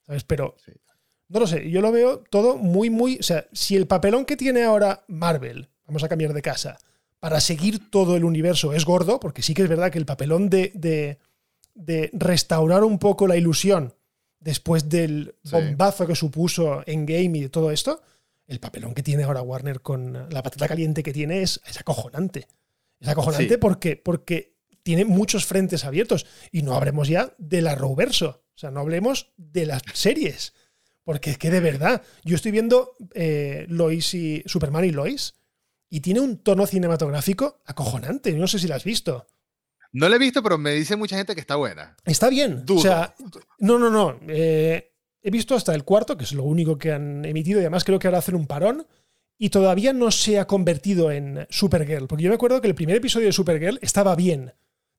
¿Sabes? 0.06 0.24
Pero 0.24 0.56
Sí. 0.66 0.72
no 1.30 1.40
lo 1.40 1.48
sé, 1.48 1.70
yo 1.70 1.82
lo 1.82 1.92
veo 1.92 2.20
todo 2.30 2.58
muy, 2.58 2.90
muy. 2.90 3.18
O 3.20 3.24
sea, 3.24 3.46
si 3.54 3.76
el 3.76 3.88
papelón 3.88 4.26
que 4.26 4.36
tiene 4.38 4.64
ahora 4.64 5.04
Marvel, 5.08 5.70
vamos 5.86 6.04
a 6.04 6.10
cambiar 6.10 6.34
de 6.34 6.42
casa, 6.42 6.78
para 7.20 7.40
seguir 7.40 7.90
todo 7.90 8.18
el 8.18 8.26
universo 8.26 8.74
es 8.74 8.84
gordo, 8.86 9.20
porque 9.20 9.42
sí 9.42 9.54
que 9.54 9.62
es 9.64 9.70
verdad 9.70 9.92
que 9.92 9.98
el 9.98 10.06
papelón 10.06 10.50
de, 10.50 10.72
de, 10.76 11.20
de 11.74 12.10
restaurar 12.14 12.84
un 12.84 13.00
poco 13.00 13.28
la 13.28 13.38
ilusión 13.38 13.94
después 14.42 14.90
del 14.90 15.36
Sí. 15.44 15.52
bombazo 15.52 16.06
que 16.06 16.16
supuso 16.16 16.84
en 16.86 17.06
Game 17.06 17.38
y 17.38 17.42
de 17.44 17.50
todo 17.50 17.72
esto, 17.72 18.02
el 18.46 18.60
papelón 18.60 18.94
que 18.94 19.04
tiene 19.04 19.24
ahora 19.24 19.42
Warner 19.42 19.80
con 19.80 20.28
la 20.30 20.44
patata 20.44 20.68
caliente 20.68 21.02
que 21.02 21.14
tiene 21.14 21.42
es, 21.44 21.62
es 21.66 21.80
acojonante. 21.80 22.46
Es 23.00 23.08
acojonante 23.08 23.58
porque, 23.58 23.96
porque 23.96 24.53
tiene 24.84 25.06
muchos 25.06 25.46
frentes 25.46 25.86
abiertos 25.86 26.26
y 26.52 26.62
no 26.62 26.76
hablemos 26.76 27.08
ya 27.08 27.34
de 27.38 27.62
la 27.62 27.76
Roverso. 27.76 28.44
O 28.56 28.58
sea, 28.58 28.70
no 28.70 28.82
hablemos 28.82 29.34
de 29.38 29.66
las 29.66 29.82
series. 29.94 30.54
Porque 31.04 31.32
es 31.32 31.38
que 31.38 31.50
de 31.50 31.60
verdad, 31.60 32.02
yo 32.24 32.36
estoy 32.36 32.52
viendo 32.52 32.92
eh, 33.14 33.66
Lois 33.68 34.14
y 34.14 34.44
Superman 34.46 34.86
y 34.86 34.92
Lois 34.92 35.36
y 35.90 36.00
tiene 36.00 36.22
un 36.22 36.38
tono 36.38 36.66
cinematográfico 36.66 37.62
acojonante. 37.66 38.32
No 38.34 38.48
sé 38.48 38.60
si 38.60 38.68
lo 38.68 38.76
has 38.76 38.84
visto. 38.84 39.28
No 39.92 40.10
la 40.10 40.16
he 40.16 40.20
visto, 40.20 40.42
pero 40.42 40.58
me 40.58 40.72
dice 40.72 40.96
mucha 40.96 41.18
gente 41.18 41.36
que 41.36 41.42
está 41.42 41.56
buena. 41.56 41.96
Está 42.06 42.30
bien. 42.30 42.66
Dudo. 42.66 42.80
O 42.80 42.82
sea, 42.82 43.16
no, 43.60 43.78
no, 43.78 43.90
no. 43.90 44.20
eh, 44.28 44.92
he 45.22 45.32
visto 45.32 45.56
hasta 45.56 45.76
el 45.76 45.84
cuarto, 45.84 46.18
que 46.18 46.24
es 46.24 46.34
lo 46.34 46.44
único 46.44 46.78
que 46.78 46.92
han 46.92 47.24
emitido, 47.26 47.60
y 47.60 47.64
además 47.64 47.84
creo 47.84 48.00
que 48.00 48.08
ahora 48.08 48.20
hacen 48.20 48.36
un 48.36 48.48
parón. 48.48 48.88
Y 49.38 49.50
todavía 49.50 49.94
no 49.94 50.10
se 50.10 50.40
ha 50.40 50.48
convertido 50.48 51.12
en 51.12 51.46
Supergirl. 51.50 52.08
Porque 52.08 52.24
yo 52.24 52.30
me 52.30 52.36
acuerdo 52.36 52.62
que 52.62 52.68
el 52.68 52.76
primer 52.76 52.96
episodio 52.98 53.28
de 53.28 53.34
Supergirl 53.34 53.78
estaba 53.82 54.16
bien. 54.16 54.54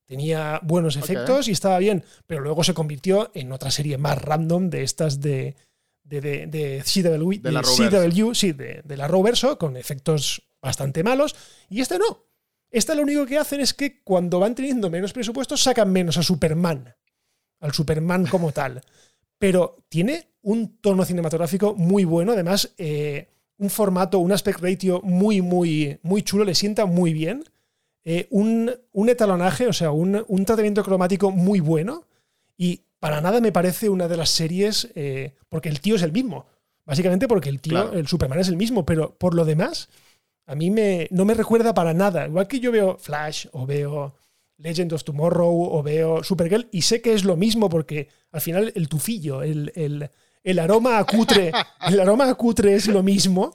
Tenía 0.05 0.59
buenos 0.63 0.97
efectos 0.97 1.47
y 1.47 1.51
estaba 1.51 1.79
bien. 1.79 2.03
Pero 2.27 2.41
luego 2.41 2.63
se 2.63 2.73
convirtió 2.73 3.31
en 3.33 3.51
otra 3.51 3.71
serie 3.71 3.97
más 3.97 4.21
random 4.21 4.69
de 4.69 4.83
estas 4.83 5.19
de, 5.19 5.55
de, 6.03 6.21
de, 6.21 6.47
de 6.47 6.83
CW, 6.83 7.41
De 7.41 7.51
la. 7.51 7.61
CW, 7.61 8.33
sí, 8.33 8.51
de, 8.51 8.81
de 8.83 8.97
la 8.97 9.07
Roverso, 9.07 9.57
con 9.57 9.77
efectos 9.77 10.43
bastante 10.61 11.03
malos. 11.03 11.35
Y 11.69 11.81
este 11.81 11.97
no. 11.97 12.25
Esta 12.69 12.93
lo 12.93 13.03
único 13.03 13.25
que 13.25 13.37
hacen 13.37 13.61
es 13.61 13.73
que 13.73 14.03
cuando 14.03 14.39
van 14.39 14.53
teniendo 14.53 14.89
menos 14.89 15.13
presupuestos 15.13 15.63
sacan 15.63 15.91
menos 15.91 16.17
a 16.17 16.23
Superman. 16.23 16.93
Al 17.59 17.73
Superman 17.73 18.27
como 18.27 18.51
tal. 18.51 18.81
Pero 19.37 19.85
tiene 19.89 20.35
un 20.41 20.77
tono 20.77 21.05
cinematográfico 21.05 21.73
muy 21.75 22.03
bueno. 22.03 22.33
Además, 22.33 22.73
eh, 22.77 23.29
un 23.57 23.69
formato, 23.69 24.19
un 24.19 24.31
aspect 24.31 24.59
ratio 24.59 25.01
muy, 25.01 25.41
muy, 25.41 25.99
muy 26.03 26.21
chulo. 26.21 26.43
Le 26.43 26.55
sienta 26.55 26.85
muy 26.85 27.13
bien. 27.13 27.43
Eh, 28.05 28.27
un, 28.29 28.71
un 28.93 29.09
etalonaje, 29.09 29.67
o 29.67 29.73
sea, 29.73 29.91
un, 29.91 30.23
un 30.27 30.45
tratamiento 30.45 30.83
cromático 30.83 31.31
muy 31.31 31.59
bueno. 31.59 32.05
Y 32.57 32.81
para 32.99 33.19
nada 33.19 33.41
me 33.41 33.51
parece 33.51 33.89
una 33.89 34.07
de 34.07 34.17
las 34.17 34.29
series. 34.29 34.89
eh, 34.95 35.33
porque 35.49 35.69
el 35.69 35.81
tío 35.81 35.95
es 35.95 36.03
el 36.03 36.11
mismo. 36.11 36.45
Básicamente 36.85 37.27
porque 37.27 37.49
el 37.49 37.59
tío, 37.61 37.71
Claro. 37.81 37.93
el 37.97 38.07
Superman 38.07 38.39
es 38.39 38.47
el 38.47 38.57
mismo. 38.57 38.85
Pero 38.85 39.15
por 39.17 39.33
lo 39.33 39.43
demás, 39.43 39.89
a 40.45 40.55
mí 40.55 40.69
me, 40.69 41.07
no 41.11 41.25
me 41.25 41.33
recuerda 41.33 41.73
para 41.73 41.93
nada. 41.93 42.27
Igual 42.27 42.47
que 42.47 42.59
yo 42.59 42.71
veo 42.71 42.97
Flash 42.99 43.47
o 43.53 43.65
veo 43.65 44.13
Legend 44.57 44.93
of 44.93 45.03
Tomorrow 45.03 45.63
o 45.73 45.83
veo 45.83 46.23
Supergirl 46.23 46.67
y 46.71 46.83
sé 46.83 47.01
que 47.01 47.13
es 47.13 47.23
lo 47.25 47.35
mismo 47.35 47.69
porque 47.69 48.07
al 48.31 48.39
final 48.41 48.71
el 48.75 48.87
tufillo, 48.87 49.41
el, 49.41 49.71
el- 49.75 50.09
el 50.45 50.59
aroma 50.59 50.99
a 50.99 51.03
cutre, 51.05 51.51
el 51.87 51.99
aroma 51.99 52.37
es 52.63 52.87
lo 52.87 53.01
mismo. 53.01 53.53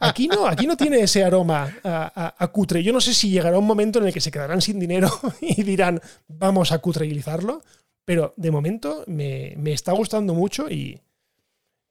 Aquí 0.00 0.26
no, 0.26 0.46
aquí 0.46 0.66
no 0.66 0.76
tiene 0.76 0.98
ese 1.00 1.22
aroma 1.22 1.72
a, 1.84 2.12
a- 2.26 2.34
a 2.36 2.48
cutre. 2.48 2.82
Yo 2.82 2.92
no 2.92 3.00
sé 3.00 3.14
si 3.14 3.30
llegará 3.30 3.56
un 3.58 3.64
momento 3.66 4.00
en 4.00 4.06
el 4.08 4.12
que 4.12 4.20
se 4.20 4.32
quedarán 4.32 4.60
sin 4.60 4.80
dinero 4.80 5.08
y 5.40 5.62
dirán 5.62 6.00
vamos 6.26 6.72
a 6.72 6.78
cutreilizarlo, 6.80 7.62
pero 8.04 8.34
de 8.36 8.50
momento 8.50 9.04
me, 9.06 9.54
me 9.56 9.72
está 9.72 9.92
gustando 9.92 10.34
mucho 10.34 10.68
y, 10.68 11.00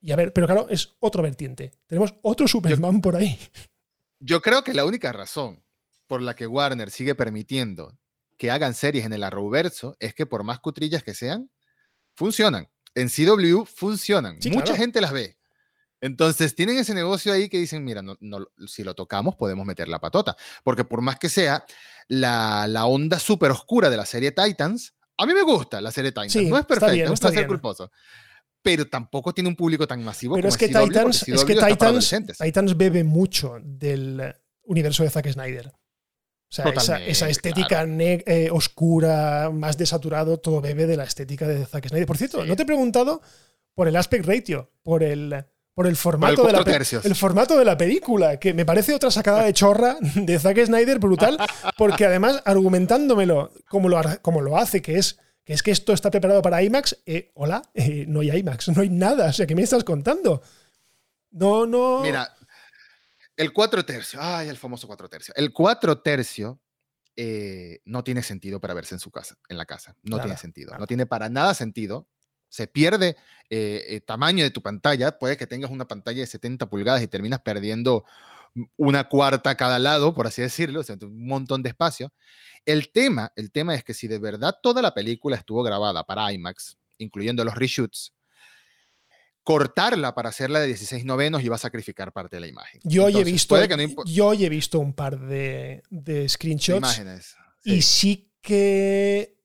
y 0.02 0.12
a 0.12 0.18
ver, 0.18 0.34
pero 0.34 0.47
claro, 0.47 0.68
es 0.70 0.95
otro 0.99 1.24
vertiente. 1.24 1.72
Tenemos 1.88 2.14
otro 2.22 2.45
Superman 2.47 2.99
por 2.99 3.16
ahí. 3.16 3.39
Yo 4.20 4.41
creo 4.41 4.64
que 4.64 4.74
la 4.74 4.84
única 4.84 5.14
razón 5.14 5.64
por 6.08 6.22
la 6.22 6.36
que 6.36 6.45
Warner 6.45 6.91
sigue 6.91 7.16
permitiendo 7.16 7.97
que 8.38 8.52
hagan 8.52 8.74
series 8.74 9.06
en 9.06 9.14
el 9.14 9.24
Arrowverso 9.24 9.95
es 9.99 10.14
que 10.14 10.26
por 10.26 10.43
más 10.43 10.60
cutrillas 10.60 11.04
que 11.04 11.14
sean, 11.14 11.49
funcionan. 12.16 12.68
En 12.95 13.09
CW 13.09 13.63
funcionan. 13.65 14.41
Sí, 14.41 14.49
Mucha 14.49 14.65
claro. 14.65 14.81
gente 14.81 15.01
las 15.01 15.11
ve. 15.11 15.37
Entonces 16.01 16.55
tienen 16.55 16.77
ese 16.77 16.95
negocio 16.95 17.31
ahí 17.31 17.47
que 17.47 17.59
dicen, 17.59 17.83
mira, 17.85 18.01
no, 18.01 18.17
no, 18.19 18.47
si 18.67 18.83
lo 18.83 18.95
tocamos 18.95 19.35
podemos 19.35 19.65
meter 19.65 19.87
la 19.87 19.99
patota. 19.99 20.35
Porque 20.63 20.83
por 20.83 21.01
más 21.01 21.19
que 21.19 21.29
sea 21.29 21.63
la, 22.07 22.67
la 22.67 22.85
onda 22.87 23.19
súper 23.19 23.51
oscura 23.51 23.89
de 23.89 23.97
la 23.97 24.05
serie 24.05 24.31
Titans, 24.31 24.95
a 25.17 25.25
mí 25.27 25.33
me 25.33 25.43
gusta 25.43 25.79
la 25.79 25.91
serie 25.91 26.11
Titans. 26.11 26.33
Sí, 26.33 26.47
no 26.47 26.57
es 26.57 26.65
perfecta, 26.65 26.93
bien, 26.93 27.07
no 27.07 27.13
está 27.13 27.29
es 27.29 27.35
ser 27.35 27.47
culposo. 27.47 27.91
Pero 28.63 28.87
tampoco 28.87 29.33
tiene 29.33 29.49
un 29.49 29.55
público 29.55 29.87
tan 29.87 30.03
masivo 30.03 30.35
Pero 30.35 30.49
como 30.49 30.53
es 30.53 30.57
que 30.57 30.69
CW, 30.69 30.87
Titans, 30.87 31.15
es 31.17 31.25
que 31.25 31.31
CW 31.33 31.51
está 31.51 31.77
para 31.77 31.99
Titans. 31.99 32.37
Titans 32.39 32.77
bebe 32.77 33.03
mucho 33.03 33.57
del 33.61 34.33
universo 34.63 35.03
de 35.03 35.09
Zack 35.11 35.31
Snyder. 35.31 35.71
O 36.52 36.80
sea, 36.82 36.97
esa, 37.06 37.30
estética 37.30 37.86
claro. 37.86 37.93
eh, 37.97 38.49
oscura, 38.52 39.49
más 39.54 39.78
desaturado, 39.78 40.38
todo 40.38 40.60
bebe 40.60 40.86
de 40.86 40.97
la 40.97 41.06
estética 41.06 41.47
de 41.47 41.66
Zack 41.66 41.88
Snyder. 41.88 42.06
Por 42.06 42.18
cierto, 42.18 42.41
Sí. 42.41 42.47
no 42.49 42.58
te 42.58 42.64
he 42.64 42.66
preguntado 42.66 43.22
por 43.74 43.88
el 43.88 43.95
aspect 43.95 44.26
ratio, 44.26 44.70
por 44.84 45.02
el, 45.02 45.45
por 45.74 45.88
el 45.88 45.95
formato, 45.95 46.43
de 46.43 46.52
la, 46.52 46.64
tercios. 46.66 47.06
el 47.06 47.16
formato 47.16 47.58
de 47.58 47.64
la 47.64 47.78
película, 47.78 48.38
que 48.38 48.54
me 48.54 48.66
parece 48.66 48.93
otra 48.93 49.10
sacada 49.12 49.43
de 49.45 49.54
chorra 49.54 49.95
de 50.02 50.38
Zack 50.39 50.66
Snyder 50.66 50.99
brutal, 50.99 51.38
porque 51.78 52.06
además 52.06 52.41
argumentándomelo 52.43 53.54
como 53.70 53.88
lo, 53.88 54.02
como 54.22 54.41
lo 54.41 54.58
hace, 54.58 54.82
que 54.82 54.97
es 54.97 55.20
que 55.45 55.54
es 55.54 55.64
que 55.64 55.72
esto 55.72 55.93
está 55.93 56.12
preparado 56.12 56.41
para 56.41 56.62
IMAX, 56.62 56.97
eh, 57.06 57.32
hola, 57.34 57.62
eh, 57.74 58.06
no 58.08 58.20
hay 58.20 58.30
IMAX, 58.32 58.70
no 58.76 58.82
hay 58.82 58.89
nada, 58.89 59.30
o 59.30 59.34
sea, 59.34 59.47
¿qué 59.47 59.56
me 59.56 59.64
estás 59.64 59.84
contando? 59.86 60.41
No, 61.32 61.66
no. 61.66 62.02
Mira, 62.02 62.32
el 63.41 63.53
4 63.53 63.85
tercio, 63.85 64.19
ay, 64.21 64.49
el 64.49 64.57
famoso 64.57 64.87
4 64.87 65.09
tercio. 65.09 65.33
El 65.35 65.51
4 65.51 66.01
tercio 66.01 66.59
eh, 67.15 67.79
no 67.85 68.03
tiene 68.03 68.23
sentido 68.23 68.59
para 68.61 68.73
verse 68.73 68.95
en 68.95 68.99
su 68.99 69.11
casa, 69.11 69.37
en 69.49 69.57
la 69.57 69.65
casa. 69.65 69.95
No 70.03 70.17
Nada, 70.17 70.23
tiene 70.23 70.37
sentido. 70.37 70.67
nada. 70.69 70.79
No 70.79 70.87
tiene 70.87 71.05
para 71.05 71.29
nada 71.29 71.53
sentido. 71.53 72.07
Se 72.49 72.67
pierde 72.67 73.15
eh, 73.49 73.85
el 73.89 74.03
tamaño 74.03 74.43
de 74.43 74.51
tu 74.51 74.61
pantalla. 74.61 75.17
Puede 75.17 75.37
que 75.37 75.47
tengas 75.47 75.71
una 75.71 75.87
pantalla 75.87 76.21
de 76.21 76.27
70 76.27 76.69
pulgadas 76.69 77.01
y 77.01 77.07
terminas 77.07 77.41
perdiendo 77.41 78.05
una 78.75 79.07
cuarta 79.07 79.51
a 79.51 79.55
cada 79.55 79.79
lado, 79.79 80.13
por 80.13 80.27
así 80.27 80.41
decirlo, 80.41 80.81
o 80.81 80.83
sea, 80.83 80.97
un 81.01 81.25
montón 81.25 81.63
de 81.63 81.69
espacio. 81.69 82.13
El 82.65 82.91
tema, 82.91 83.31
el 83.35 83.51
tema 83.51 83.75
es 83.75 83.83
que 83.83 83.93
si 83.93 84.07
de 84.07 84.19
verdad 84.19 84.57
toda 84.61 84.81
la 84.81 84.93
película 84.93 85.37
estuvo 85.37 85.63
grabada 85.63 86.03
para 86.03 86.31
IMAX, 86.33 86.77
incluyendo 86.97 87.45
los 87.45 87.55
reshoots, 87.55 88.13
cortarla 89.43 90.13
para 90.13 90.29
hacerla 90.29 90.59
de 90.59 90.67
16 90.67 91.03
novenos 91.05 91.43
iba 91.43 91.55
a 91.55 91.59
sacrificar 91.59 92.11
parte 92.13 92.35
de 92.37 92.41
la 92.41 92.47
imagen. 92.47 92.79
Yo 92.83 93.05
hoy 93.05 93.13
he 93.13 93.19
Entonces, 93.19 93.33
visto, 93.33 93.55
no 93.57 94.05
yo 94.05 94.33
he 94.33 94.49
visto 94.49 94.79
un 94.79 94.93
par 94.93 95.19
de, 95.19 95.83
de 95.89 96.29
screenshots 96.29 96.77
imágenes. 96.77 97.35
y 97.63 97.81
Sí. 97.81 98.31
que 98.41 99.37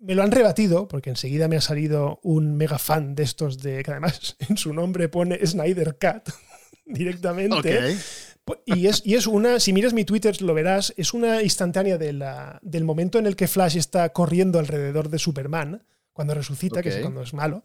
me 0.00 0.14
lo 0.14 0.22
han 0.22 0.30
rebatido, 0.30 0.86
porque 0.88 1.10
enseguida 1.10 1.48
me 1.48 1.56
ha 1.56 1.60
salido 1.60 2.20
un 2.22 2.56
mega 2.56 2.78
fan 2.78 3.14
de 3.14 3.24
estos 3.24 3.58
de 3.58 3.82
que 3.82 3.90
además 3.90 4.36
en 4.48 4.56
su 4.56 4.72
nombre 4.72 5.08
pone 5.08 5.44
Snyder 5.46 5.96
Cat 5.98 6.28
directamente. 6.86 7.78
Ok. 7.94 7.98
Po- 8.44 8.62
Y 8.66 8.86
es, 8.86 9.02
y 9.04 9.14
es 9.14 9.26
una, 9.26 9.60
si 9.60 9.72
miras 9.72 9.92
mi 9.92 10.04
Twitter 10.04 10.40
lo 10.42 10.54
verás, 10.54 10.94
es 10.96 11.12
una 11.14 11.42
instantánea 11.42 11.98
de 11.98 12.12
la- 12.12 12.58
del 12.62 12.84
momento 12.84 13.18
en 13.18 13.26
el 13.26 13.36
que 13.36 13.48
Flash 13.48 13.76
está 13.76 14.08
corriendo 14.10 14.58
alrededor 14.58 15.08
de 15.10 15.18
Superman, 15.18 15.84
cuando 16.12 16.34
resucita, 16.34 16.82
que 16.82 16.88
es 16.88 16.96
cuando 16.98 17.22
es 17.22 17.32
malo, 17.34 17.62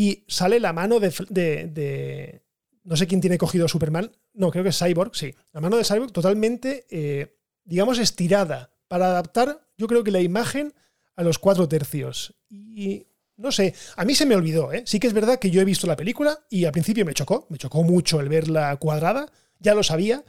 y 0.00 0.24
sale 0.28 0.60
la 0.60 0.72
mano 0.72 1.00
de, 1.00 1.10
de- 1.28 2.42
No 2.84 2.96
sé 2.96 3.06
quién 3.08 3.20
tiene 3.20 3.36
cogido 3.36 3.66
Superman, 3.66 4.12
no, 4.32 4.50
creo 4.52 4.62
que 4.62 4.70
es 4.70 4.78
Cyborg, 4.78 5.14
sí. 5.16 5.34
La 5.52 5.60
mano 5.60 5.76
de 5.76 5.84
Cyborg 5.84 6.12
totalmente, 6.12 6.86
eh, 6.88 7.36
digamos, 7.64 7.98
estirada 7.98 8.70
para 8.86 9.06
adaptar, 9.06 9.60
yo 9.76 9.86
creo 9.88 10.04
que 10.04 10.12
la 10.12 10.20
imagen 10.20 10.72
a 11.16 11.24
los 11.24 11.38
cuatro 11.40 11.68
tercios. 11.68 12.36
Y 12.48 13.08
no 13.36 13.50
sé, 13.50 13.74
a 13.96 14.04
mí 14.04 14.14
se 14.14 14.24
me 14.24 14.36
olvidó, 14.36 14.72
¿eh? 14.72 14.84
Sí 14.86 15.00
que 15.00 15.08
es 15.08 15.12
verdad 15.12 15.40
que 15.40 15.50
yo 15.50 15.60
he 15.60 15.64
visto 15.64 15.86
la 15.88 15.96
película 15.96 16.46
y 16.48 16.64
al 16.64 16.72
principio 16.72 17.04
me 17.04 17.12
chocó, 17.14 17.46
me 17.50 17.58
chocó 17.58 17.82
mucho 17.82 18.20
el 18.20 18.28
verla 18.28 18.76
cuadrada, 18.76 19.26
ya 19.58 19.74
lo 19.74 19.82
sabía, 19.82 20.24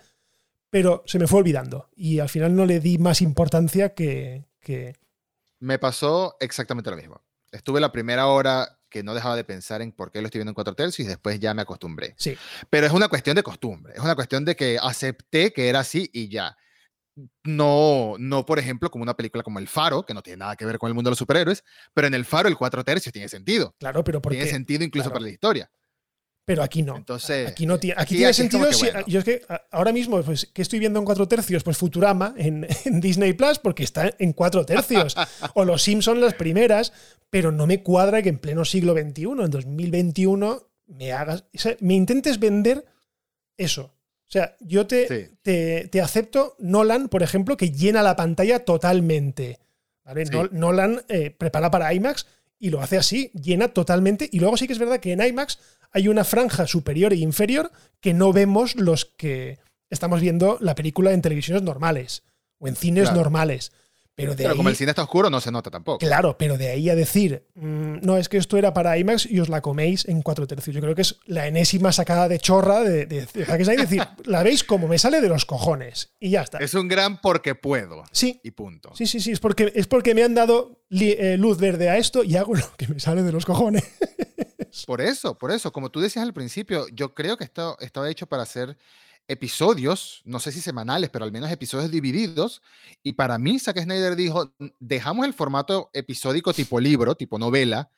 pero 0.71 1.03
se 1.05 1.19
me 1.19 1.27
fue 1.27 1.39
olvidando. 1.41 1.89
Y 1.95 2.17
al 2.19 2.29
final 2.29 2.55
no 2.55 2.65
le 2.65 2.79
di 2.79 2.97
más 2.97 3.21
importancia 3.21 3.93
que. 3.93 4.45
que- 4.59 4.95
Me 5.59 5.77
pasó 5.77 6.35
exactamente 6.39 6.89
lo 6.89 6.97
mismo. 6.97 7.21
Estuve 7.51 7.79
la 7.79 7.91
primera 7.91 8.25
hora 8.27 8.78
que 8.89 9.03
no 9.03 9.13
dejaba 9.13 9.35
de 9.35 9.43
pensar 9.43 9.81
en 9.81 9.91
por 9.91 10.11
qué 10.11 10.21
lo 10.21 10.27
estoy 10.27 10.39
viendo 10.39 10.51
en 10.51 10.55
4 10.55 10.75
tercios 10.75 11.05
y 11.05 11.09
después 11.09 11.39
ya 11.39 11.53
me 11.53 11.61
acostumbré. 11.61 12.15
Sí, 12.17 12.37
Pero 12.69 12.87
es 12.87 12.93
una 12.93 13.07
cuestión 13.07 13.35
de 13.35 13.43
costumbre, 13.43 13.93
es 13.95 14.01
una 14.01 14.15
cuestión 14.15 14.45
de 14.45 14.55
que 14.55 14.77
acepté 14.81 15.53
que 15.53 15.69
era 15.69 15.79
así 15.79 16.09
y 16.13 16.29
ya. 16.29 16.57
No, 17.43 18.15
no, 18.17 18.45
por 18.45 18.59
ejemplo, 18.59 18.89
como 18.89 19.03
una 19.03 19.15
película 19.15 19.43
como 19.43 19.59
El 19.59 19.67
Faro, 19.67 20.05
que 20.05 20.13
no 20.13 20.21
tiene 20.21 20.37
nada 20.37 20.55
que 20.55 20.65
ver 20.65 20.77
con 20.77 20.87
el 20.87 20.93
mundo 20.93 21.09
de 21.09 21.11
los 21.11 21.19
superhéroes, 21.19 21.63
pero 21.93 22.07
en 22.07 22.13
El 22.13 22.23
Faro 22.25 22.47
el 22.47 22.55
4 22.55 22.83
tercios 22.83 23.11
tiene 23.11 23.27
sentido. 23.27 23.75
claro, 23.79 24.03
pero 24.03 24.21
porque. 24.21 24.37
Tiene 24.37 24.51
sentido 24.51 24.83
incluso 24.83 25.09
claro. 25.09 25.15
para 25.15 25.23
la 25.25 25.31
historia. 25.31 25.71
Pero 26.45 26.63
aquí 26.63 26.81
no. 26.81 26.95
Entonces, 26.97 27.47
aquí 27.47 27.65
no 27.67 27.79
tiene, 27.79 27.93
aquí 27.93 28.01
aquí- 28.01 28.15
tiene 28.15 28.27
aquí 28.29 28.37
sentido. 28.37 28.73
si- 28.73 28.85
bueno. 28.85 29.05
yo 29.05 29.19
es 29.19 29.25
que 29.25 29.41
ahora 29.69 29.91
mismo, 29.93 30.19
pues, 30.23 30.49
que 30.51 30.63
estoy 30.63 30.79
viendo 30.79 30.97
en 30.97 31.05
cuatro 31.05 31.27
tercios? 31.27 31.63
Pues 31.63 31.77
Futurama 31.77 32.33
en, 32.37 32.65
en 32.85 32.99
Disney 33.01 33.33
Plus, 33.33 33.59
porque 33.59 33.83
está 33.83 34.11
en 34.17 34.33
cuatro 34.33 34.65
tercios. 34.65 35.15
o 35.53 35.63
Los 35.65 35.83
Simpsons 35.83 36.19
las 36.19 36.33
primeras, 36.33 36.91
pero 37.29 37.51
no 37.51 37.67
me 37.67 37.83
cuadra 37.83 38.21
que 38.23 38.29
en 38.29 38.39
pleno 38.39 38.65
siglo 38.65 38.93
XXI, 38.93 39.23
en 39.43 39.51
2021, 39.51 40.63
me 40.87 41.11
hagas. 41.13 41.43
o 41.53 41.57
sea, 41.59 41.75
me 41.81 41.93
intentes 41.93 42.39
vender 42.39 42.83
eso. 43.57 43.93
O 44.27 44.31
sea, 44.31 44.55
yo 44.59 44.85
te, 44.87 45.07
Sí. 45.07 45.35
te, 45.41 45.87
te 45.91 46.01
acepto 46.01 46.55
Nolan, 46.59 47.09
por 47.09 47.23
ejemplo, 47.23 47.57
que 47.57 47.71
llena 47.71 48.01
la 48.03 48.15
pantalla 48.15 48.63
totalmente. 48.65 49.59
¿vale? 50.03 50.25
Sí. 50.25 50.31
Nol- 50.31 50.51
Nolan 50.51 51.01
eh, 51.09 51.29
prepara 51.29 51.69
para 51.69 51.93
IMAX 51.93 52.25
y 52.59 52.69
lo 52.69 52.81
hace 52.81 52.97
así, 52.97 53.31
llena 53.33 53.69
totalmente. 53.69 54.27
Y 54.31 54.39
luego 54.39 54.57
sí 54.57 54.67
que 54.67 54.73
es 54.73 54.79
verdad 54.79 54.99
que 54.99 55.13
en 55.13 55.21
IMAX 55.25 55.59
hay 55.91 56.07
una 56.07 56.23
franja 56.23 56.67
superior 56.67 57.13
e 57.13 57.17
inferior 57.17 57.71
que 58.01 58.13
no 58.13 58.31
vemos 58.33 58.75
los 58.75 59.05
que 59.05 59.59
estamos 59.89 60.21
viendo 60.21 60.57
la 60.61 60.75
película 60.75 61.13
en 61.13 61.21
televisiones 61.21 61.63
normales 61.63 62.23
o 62.59 62.67
en 62.67 62.75
cines 62.75 63.05
Claro. 63.05 63.17
normales. 63.21 63.71
Pero 64.19 64.35
de 64.35 64.43
Pero 64.43 64.55
como 64.55 64.69
el 64.69 64.75
cine 64.75 64.91
está 64.91 65.03
oscuro, 65.03 65.29
no 65.29 65.41
se 65.41 65.51
nota 65.51 65.69
tampoco. 65.71 65.97
Claro, 65.99 66.37
pero 66.37 66.57
de 66.57 66.69
ahí 66.69 66.89
a 66.89 66.95
decir, 66.95 67.45
mm, 67.55 67.97
no, 68.01 68.17
es 68.17 68.29
que 68.29 68.37
esto 68.37 68.57
era 68.57 68.73
para 68.73 68.97
IMAX 68.97 69.25
y 69.25 69.39
os 69.39 69.49
la 69.49 69.61
coméis 69.61 70.05
en 70.07 70.21
cuatro 70.21 70.45
tercios. 70.47 70.75
Yo 70.75 70.81
creo 70.81 70.95
que 70.95 71.01
es 71.03 71.17
la 71.25 71.47
enésima 71.47 71.91
sacada 71.91 72.27
de 72.27 72.39
chorra 72.39 72.81
de, 72.81 73.05
de, 73.05 73.25
de 73.25 73.45
Zack 73.45 73.63
Snyder. 73.63 73.83
Es 73.85 73.89
decir, 73.89 74.07
la 74.25 74.43
veis 74.43 74.63
como 74.63 74.87
me 74.87 74.97
sale 74.99 75.21
de 75.21 75.29
los 75.29 75.45
cojones. 75.45 76.11
Y 76.19 76.31
ya 76.31 76.41
está. 76.41 76.57
Es 76.59 76.73
un 76.73 76.87
gran 76.87 77.21
porque 77.21 77.55
puedo. 77.55 78.03
Sí, 78.11 78.39
Y 78.43 78.51
punto. 78.51 78.91
sí, 78.95 79.05
sí, 79.07 79.19
sí. 79.19 79.31
Es 79.31 79.39
porque, 79.39 79.71
es 79.75 79.87
porque 79.87 80.13
me 80.15 80.23
han 80.23 80.35
dado 80.35 80.81
li- 80.89 81.15
eh, 81.17 81.37
luz 81.37 81.57
verde 81.57 81.89
a 81.89 81.97
esto 81.97 82.23
y 82.23 82.35
hago 82.35 82.53
lo 82.55 82.75
que 82.77 82.87
me 82.87 82.99
sale 82.99 83.23
de 83.23 83.31
los 83.31 83.45
cojones. 83.45 83.83
Por 84.85 85.01
eso, 85.01 85.37
por 85.37 85.51
eso, 85.51 85.71
como 85.71 85.89
tú 85.89 85.99
decías 85.99 86.23
al 86.23 86.33
principio, 86.33 86.85
yo 86.93 87.13
creo 87.13 87.37
que 87.37 87.43
esto 87.43 87.77
estaba 87.79 88.09
hecho 88.09 88.27
para 88.27 88.43
hacer 88.43 88.77
episodios, 89.29 90.21
no 90.25 90.39
sé 90.39 90.51
si 90.51 90.59
semanales, 90.61 91.09
pero 91.09 91.23
al 91.25 91.31
menos 91.31 91.49
episodios 91.51 91.89
divididos. 91.91 92.61
Y 93.03 93.13
para 93.13 93.37
mí, 93.37 93.57
Zack 93.59 93.79
Snyder 93.81 94.15
dijo, 94.15 94.53
"N- 94.59 94.73
dejamos 94.79 95.25
el 95.25 95.33
formato 95.33 95.89
episódico 95.93 96.53
tipo 96.53 96.79
libro, 96.79 97.15
tipo 97.15 97.39
novela, 97.39 97.89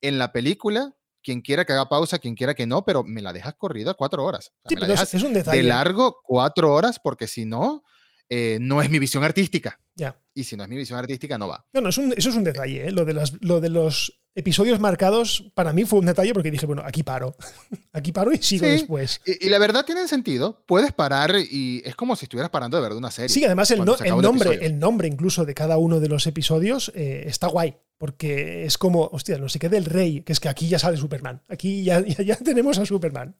en 0.00 0.18
la 0.18 0.32
película, 0.32 0.94
quien 1.22 1.40
quiera 1.40 1.64
que 1.64 1.72
haga 1.72 1.88
pausa, 1.88 2.18
quien 2.18 2.34
quiera 2.34 2.54
que 2.54 2.66
no, 2.66 2.84
pero 2.84 3.04
me 3.04 3.22
la 3.22 3.32
dejas 3.32 3.54
corrida 3.54 3.94
cuatro 3.94 4.24
horas. 4.24 4.48
O 4.64 4.68
sea, 4.68 4.68
Sí, 4.70 4.74
me 4.74 4.80
la 4.82 4.86
es, 4.86 4.92
dejas 4.92 5.14
es 5.14 5.22
un 5.22 5.32
de 5.32 5.38
detalle. 5.40 5.62
largo 5.62 6.20
cuatro 6.24 6.72
horas, 6.72 6.98
porque 7.02 7.26
si 7.26 7.44
no, 7.44 7.82
eh, 8.28 8.58
no 8.60 8.82
es 8.82 8.90
mi 8.90 8.98
visión 8.98 9.24
artística. 9.24 9.80
Ya. 9.94 10.20
Y 10.34 10.44
si 10.44 10.56
no 10.56 10.62
es 10.62 10.68
mi 10.68 10.76
visión 10.76 10.98
artística, 10.98 11.38
no 11.38 11.48
va. 11.48 11.66
No, 11.72 11.80
no, 11.80 11.88
es 11.88 11.98
un- 11.98 12.12
eso 12.16 12.28
es 12.30 12.36
un 12.36 12.44
detalle. 12.44 12.88
¿eh? 12.88 12.92
Lo, 12.92 13.04
de 13.04 13.14
las, 13.14 13.32
lo 13.40 13.60
de 13.60 13.68
los 13.70 14.20
episodios 14.38 14.78
marcados 14.80 15.50
para 15.54 15.72
mí 15.72 15.84
fue 15.84 15.98
un 15.98 16.06
detalle 16.06 16.32
porque 16.32 16.50
dije, 16.50 16.66
bueno, 16.66 16.82
aquí 16.84 17.02
paro. 17.02 17.36
aquí 17.92 18.12
paro 18.12 18.32
y 18.32 18.38
sigo 18.38 18.64
Sí. 18.64 18.70
después. 18.72 19.20
Y, 19.26 19.46
y 19.46 19.48
la 19.50 19.58
verdad 19.58 19.84
tiene 19.84 20.06
sentido. 20.08 20.62
Puedes 20.66 20.92
parar 20.92 21.34
y 21.38 21.82
es 21.84 21.94
como 21.96 22.16
si 22.16 22.24
estuvieras 22.26 22.50
parando 22.50 22.76
de 22.76 22.82
ver 22.88 22.92
una 22.96 23.10
serie. 23.10 23.28
Sí, 23.28 23.44
además 23.44 23.70
el, 23.70 23.84
no- 23.84 23.96
nombre, 24.22 24.58
el 24.64 24.78
nombre 24.78 25.08
incluso 25.08 25.44
de 25.44 25.54
cada 25.54 25.78
uno 25.78 26.00
de 26.00 26.08
los 26.08 26.26
episodios 26.26 26.92
eh, 26.94 27.24
está 27.26 27.46
guay. 27.48 27.76
Porque 27.98 28.64
es 28.64 28.78
como, 28.78 29.06
hostia, 29.12 29.38
no 29.38 29.48
sé 29.48 29.58
qué 29.58 29.68
del 29.68 29.84
rey, 29.84 30.22
que 30.22 30.32
es 30.32 30.38
que 30.38 30.48
aquí 30.48 30.68
ya 30.68 30.78
sale 30.78 30.96
Superman. 30.96 31.42
Aquí 31.48 31.82
ya, 31.82 32.00
ya, 32.06 32.22
ya 32.22 32.36
tenemos 32.36 32.78
a 32.78 32.86
Superman. 32.86 33.34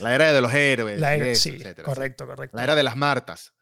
La 0.00 0.14
era 0.14 0.32
de 0.32 0.40
los 0.40 0.54
héroes. 0.54 0.98
La 0.98 1.14
era- 1.14 1.28
eso, 1.28 1.42
sí, 1.42 1.48
etcétera, 1.50 1.84
correcto, 1.84 2.26
correcto. 2.26 2.56
La 2.56 2.64
era 2.64 2.74
de 2.74 2.82
las 2.82 2.96
Martas. 2.96 3.52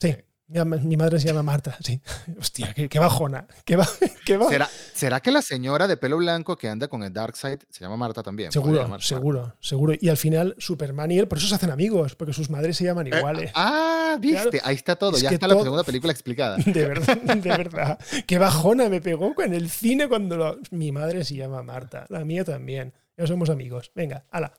Sí, 0.00 0.14
mi, 0.48 0.96
madre 0.96 1.20
se 1.20 1.28
llama 1.28 1.42
Marta, 1.42 1.76
sí. 1.82 2.00
Hostia, 2.40 2.72
qué, 2.74 2.88
qué 2.88 2.98
bajona. 2.98 3.46
Qué, 3.64 3.78
qué 4.24 4.38
¿Será, 4.48 4.68
¿Será 4.94 5.20
que 5.20 5.30
la 5.30 5.42
señora 5.42 5.86
de 5.86 5.96
pelo 5.96 6.16
blanco 6.16 6.56
que 6.56 6.68
anda 6.68 6.88
con 6.88 7.02
el 7.02 7.12
Darkseid 7.12 7.60
se 7.70 7.80
llama 7.84 7.96
Marta 7.96 8.22
también? 8.22 8.50
Seguro, 8.50 8.98
seguro, 9.00 9.54
seguro. 9.60 9.94
Y 10.00 10.08
al 10.08 10.16
final, 10.16 10.54
Superman 10.58 11.10
y 11.10 11.18
él, 11.18 11.28
por 11.28 11.38
eso 11.38 11.46
se 11.48 11.54
hacen 11.54 11.70
amigos, 11.70 12.14
porque 12.14 12.32
sus 12.32 12.48
madres 12.50 12.76
se 12.76 12.84
llaman 12.84 13.04
Marta. 13.04 13.18
iguales. 13.18 13.50
Eh, 13.50 13.52
ah, 13.54 14.16
viste, 14.20 14.50
Claro. 14.50 14.58
ahí 14.66 14.74
está 14.74 14.96
todo. 14.96 15.16
Es 15.16 15.22
ya 15.22 15.30
está 15.30 15.46
todo- 15.46 15.58
la 15.58 15.62
segunda 15.64 15.84
película 15.84 16.12
explicada. 16.12 16.56
De 16.64 16.84
verdad, 16.86 17.16
de 17.18 17.48
verdad. 17.50 17.98
Qué 18.26 18.38
bajona 18.38 18.88
me 18.88 19.00
pegó 19.00 19.34
en 19.42 19.52
el 19.54 19.68
cine 19.70 20.08
cuando 20.08 20.36
lo- 20.36 20.58
mi 20.70 20.92
madre 20.92 21.24
se 21.24 21.34
llama 21.36 21.62
Marta. 21.62 22.06
La 22.08 22.24
mía 22.24 22.44
también. 22.44 22.94
Ya 23.16 23.26
somos 23.26 23.50
amigos. 23.50 23.90
Venga, 23.94 24.24
ala. 24.30 24.52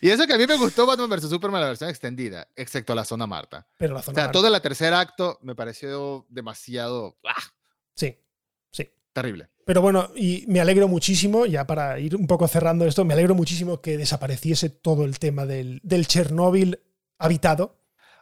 Y 0.00 0.10
eso 0.10 0.26
que 0.26 0.34
a 0.34 0.38
mí 0.38 0.46
me 0.46 0.56
gustó 0.56 0.86
Batman 0.86 1.10
vs. 1.10 1.28
Superman, 1.30 1.60
la 1.60 1.68
versión 1.68 1.90
extendida, 1.90 2.48
excepto 2.56 2.94
la 2.94 3.04
zona 3.04 3.26
Marta. 3.26 3.66
Pero 3.76 3.94
la 3.94 4.00
O 4.00 4.02
zona 4.02 4.14
sea, 4.14 4.24
Marta. 4.24 4.32
todo 4.38 4.54
el 4.54 4.60
tercer 4.62 4.92
acto 4.94 5.38
me 5.42 5.54
pareció 5.54 6.26
demasiado... 6.28 7.16
ah, 7.24 7.34
Sí, 7.94 8.16
sí. 8.70 8.90
Terrible. 9.12 9.48
Pero 9.64 9.82
bueno, 9.82 10.10
y 10.14 10.44
me 10.48 10.60
alegro 10.60 10.88
muchísimo, 10.88 11.44
ya 11.44 11.66
para 11.66 11.98
ir 11.98 12.16
un 12.16 12.26
poco 12.26 12.46
cerrando 12.48 12.86
esto, 12.86 13.04
me 13.04 13.14
alegro 13.14 13.34
muchísimo 13.34 13.80
que 13.80 13.96
desapareciese 13.98 14.70
todo 14.70 15.04
el 15.04 15.18
tema 15.18 15.44
del, 15.46 15.80
del 15.82 16.06
Chernóbil 16.06 16.80
habitado. 17.18 17.78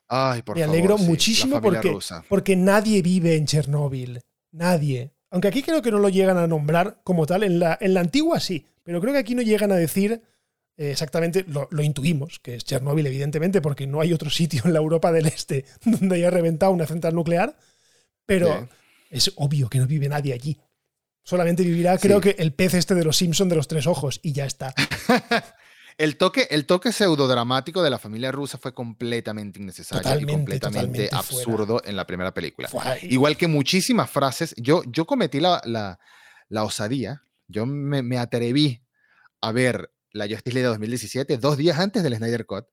Ay, 0.08 0.42
por 0.42 0.56
me 0.56 0.62
favor, 0.62 0.74
alegro 0.76 0.98
sí, 0.98 1.04
muchísimo 1.04 1.60
porque, 1.60 1.90
rusa. 1.92 2.24
porque 2.28 2.56
nadie 2.56 3.02
vive 3.02 3.36
en 3.36 3.46
Chernóbil. 3.46 4.20
Nadie. 4.52 5.12
Aunque 5.30 5.48
aquí 5.48 5.62
creo 5.62 5.82
que 5.82 5.90
no 5.90 5.98
lo 5.98 6.08
llegan 6.08 6.38
a 6.38 6.46
nombrar 6.46 7.00
como 7.04 7.26
tal. 7.26 7.42
En 7.42 7.58
la, 7.58 7.76
en 7.80 7.92
la 7.94 8.00
antigua 8.00 8.40
sí, 8.40 8.66
pero 8.82 9.00
creo 9.00 9.12
que 9.12 9.18
aquí 9.18 9.34
no 9.34 9.42
llegan 9.42 9.70
a 9.72 9.76
decir 9.76 10.22
exactamente, 10.76 11.44
lo, 11.48 11.68
lo 11.70 11.82
intuimos, 11.82 12.38
que 12.40 12.56
es 12.56 12.64
Chernóbil, 12.64 13.06
evidentemente, 13.06 13.60
porque 13.60 13.86
no 13.86 14.00
hay 14.00 14.12
otro 14.12 14.30
sitio 14.40 14.62
en 14.64 14.72
la 14.72 14.78
Europa 14.78 15.12
del 15.12 15.26
Este 15.26 15.64
donde 15.84 16.16
haya 16.16 16.30
reventado 16.30 16.72
una 16.72 16.86
central 16.86 17.14
nuclear. 17.14 17.56
Pero 18.26 18.68
Sí. 18.68 18.76
es 19.10 19.32
obvio 19.36 19.68
que 19.68 19.78
no 19.78 19.86
vive 19.86 20.08
nadie 20.08 20.32
allí. 20.32 20.58
Solamente 21.22 21.62
vivirá, 21.62 21.96
creo 21.98 22.20
Sí. 22.22 22.30
que 22.34 22.42
el 22.42 22.52
pez 22.52 22.74
este 22.74 22.94
de 22.94 23.04
los 23.04 23.16
Simpson 23.16 23.48
de 23.48 23.56
los 23.56 23.68
tres 23.68 23.86
ojos, 23.86 24.20
y 24.22 24.32
ya 24.32 24.44
está. 24.46 24.74
El 25.98 26.18
toque, 26.18 26.46
el 26.50 26.66
toque 26.66 26.92
pseudodramático 26.92 27.82
de 27.82 27.88
la 27.88 27.98
familia 27.98 28.30
rusa 28.30 28.58
fue 28.58 28.74
completamente 28.74 29.58
innecesario 29.58 30.02
Totalmente, 30.02 30.30
y 30.32 30.36
completamente 30.36 31.08
absurdo 31.10 31.80
en 31.86 31.96
la 31.96 32.06
primera 32.06 32.34
película. 32.34 32.68
Igual 33.00 33.38
que 33.38 33.46
muchísimas 33.48 34.10
frases, 34.10 34.54
yo, 34.58 34.82
yo 34.86 35.06
cometí 35.06 35.40
la, 35.40 35.62
la, 35.64 35.98
la 36.50 36.64
osadía, 36.64 37.22
yo 37.48 37.64
me, 37.64 38.02
me 38.02 38.18
atreví 38.18 38.82
a 39.40 39.52
ver 39.52 39.90
la 40.16 40.26
Justice 40.26 40.52
League 40.54 40.62
de 40.64 40.68
2017 40.70 41.38
dos 41.38 41.56
días 41.56 41.78
antes 41.78 42.02
del 42.02 42.16
Snyder 42.16 42.46
Cut. 42.46 42.66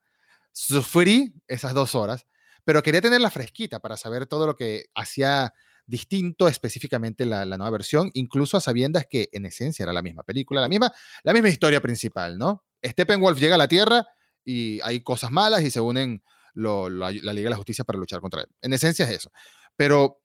Sufrí 0.52 1.34
esas 1.48 1.74
dos 1.74 1.96
horas, 1.96 2.26
pero 2.64 2.84
quería 2.84 3.02
tenerla 3.02 3.30
fresquita 3.32 3.80
para 3.80 3.98
saber 3.98 4.28
todo 4.28 4.46
lo 4.46 4.56
que 4.56 4.86
hacía 4.96 5.54
distinto 5.86 6.48
específicamente 6.48 7.26
la, 7.26 7.44
la 7.46 7.58
nueva 7.58 7.72
versión, 7.72 8.10
incluso 8.14 8.56
a 8.56 8.62
sabiendas 8.62 9.06
que 9.10 9.30
en 9.34 9.46
esencia 9.46 9.84
era 9.84 9.92
la 9.94 10.02
misma 10.02 10.24
película, 10.24 10.62
la 10.62 10.70
misma, 10.70 10.94
la 11.24 11.34
misma 11.34 11.50
historia 11.50 11.82
principal, 11.82 12.38
¿no? 12.38 12.64
Steppenwolf 12.86 13.40
llega 13.40 13.56
a 13.56 13.58
la 13.58 13.68
Tierra 13.68 14.06
y 14.46 14.80
hay 14.82 15.02
cosas 15.02 15.32
malas 15.32 15.64
y 15.64 15.72
se 15.72 15.82
unen 15.82 16.24
lo- 16.54 16.90
la, 16.90 17.12
la 17.12 17.34
Liga 17.34 17.48
de 17.48 17.50
la 17.50 17.56
Justicia 17.58 17.84
para 17.84 18.00
luchar 18.00 18.22
contra 18.22 18.42
él. 18.42 18.48
En 18.62 18.72
esencia 18.74 19.06
es 19.06 19.12
eso. 19.12 19.32
Pero 19.76 20.20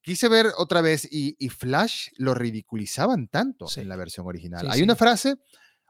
quise 0.00 0.28
ver 0.28 0.46
otra 0.56 0.80
vez 0.80 1.06
y, 1.10 1.36
y 1.38 1.48
Flash 1.50 2.08
lo 2.16 2.34
ridiculizaban 2.34 3.28
tanto 3.28 3.68
Sí. 3.68 3.80
en 3.82 3.88
la 3.88 3.96
versión 3.96 4.26
original. 4.26 4.62
Sí, 4.62 4.66
hay 4.70 4.78
sí. 4.78 4.82
una 4.82 4.96
frase, 4.96 5.36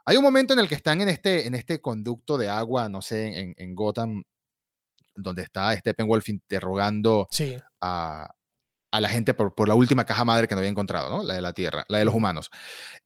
hay 0.08 0.16
un 0.16 0.22
momento 0.22 0.54
en 0.54 0.60
el 0.60 0.68
que 0.68 0.74
están 0.74 1.02
en 1.02 1.10
este, 1.10 1.46
en 1.46 1.54
este 1.54 1.82
conducto 1.82 2.38
de 2.38 2.48
agua, 2.48 2.88
no 2.88 3.02
sé, 3.02 3.38
en, 3.38 3.54
en 3.58 3.74
Gotham, 3.74 4.22
donde 5.14 5.42
está 5.42 5.76
Steppenwolf 5.76 6.30
interrogando 6.30 7.28
Sí, 7.30 7.58
a, 7.82 8.26
a 8.90 9.00
la 9.02 9.08
gente 9.10 9.34
por, 9.34 9.54
por 9.54 9.68
la 9.68 9.74
última 9.74 10.06
caja 10.06 10.24
madre 10.24 10.48
que 10.48 10.54
no 10.54 10.60
había 10.60 10.70
encontrado, 10.70 11.10
¿no? 11.10 11.22
La 11.22 11.34
de 11.34 11.42
la 11.42 11.52
Tierra, 11.52 11.84
la 11.88 11.98
de 11.98 12.06
los 12.06 12.14
humanos. 12.14 12.50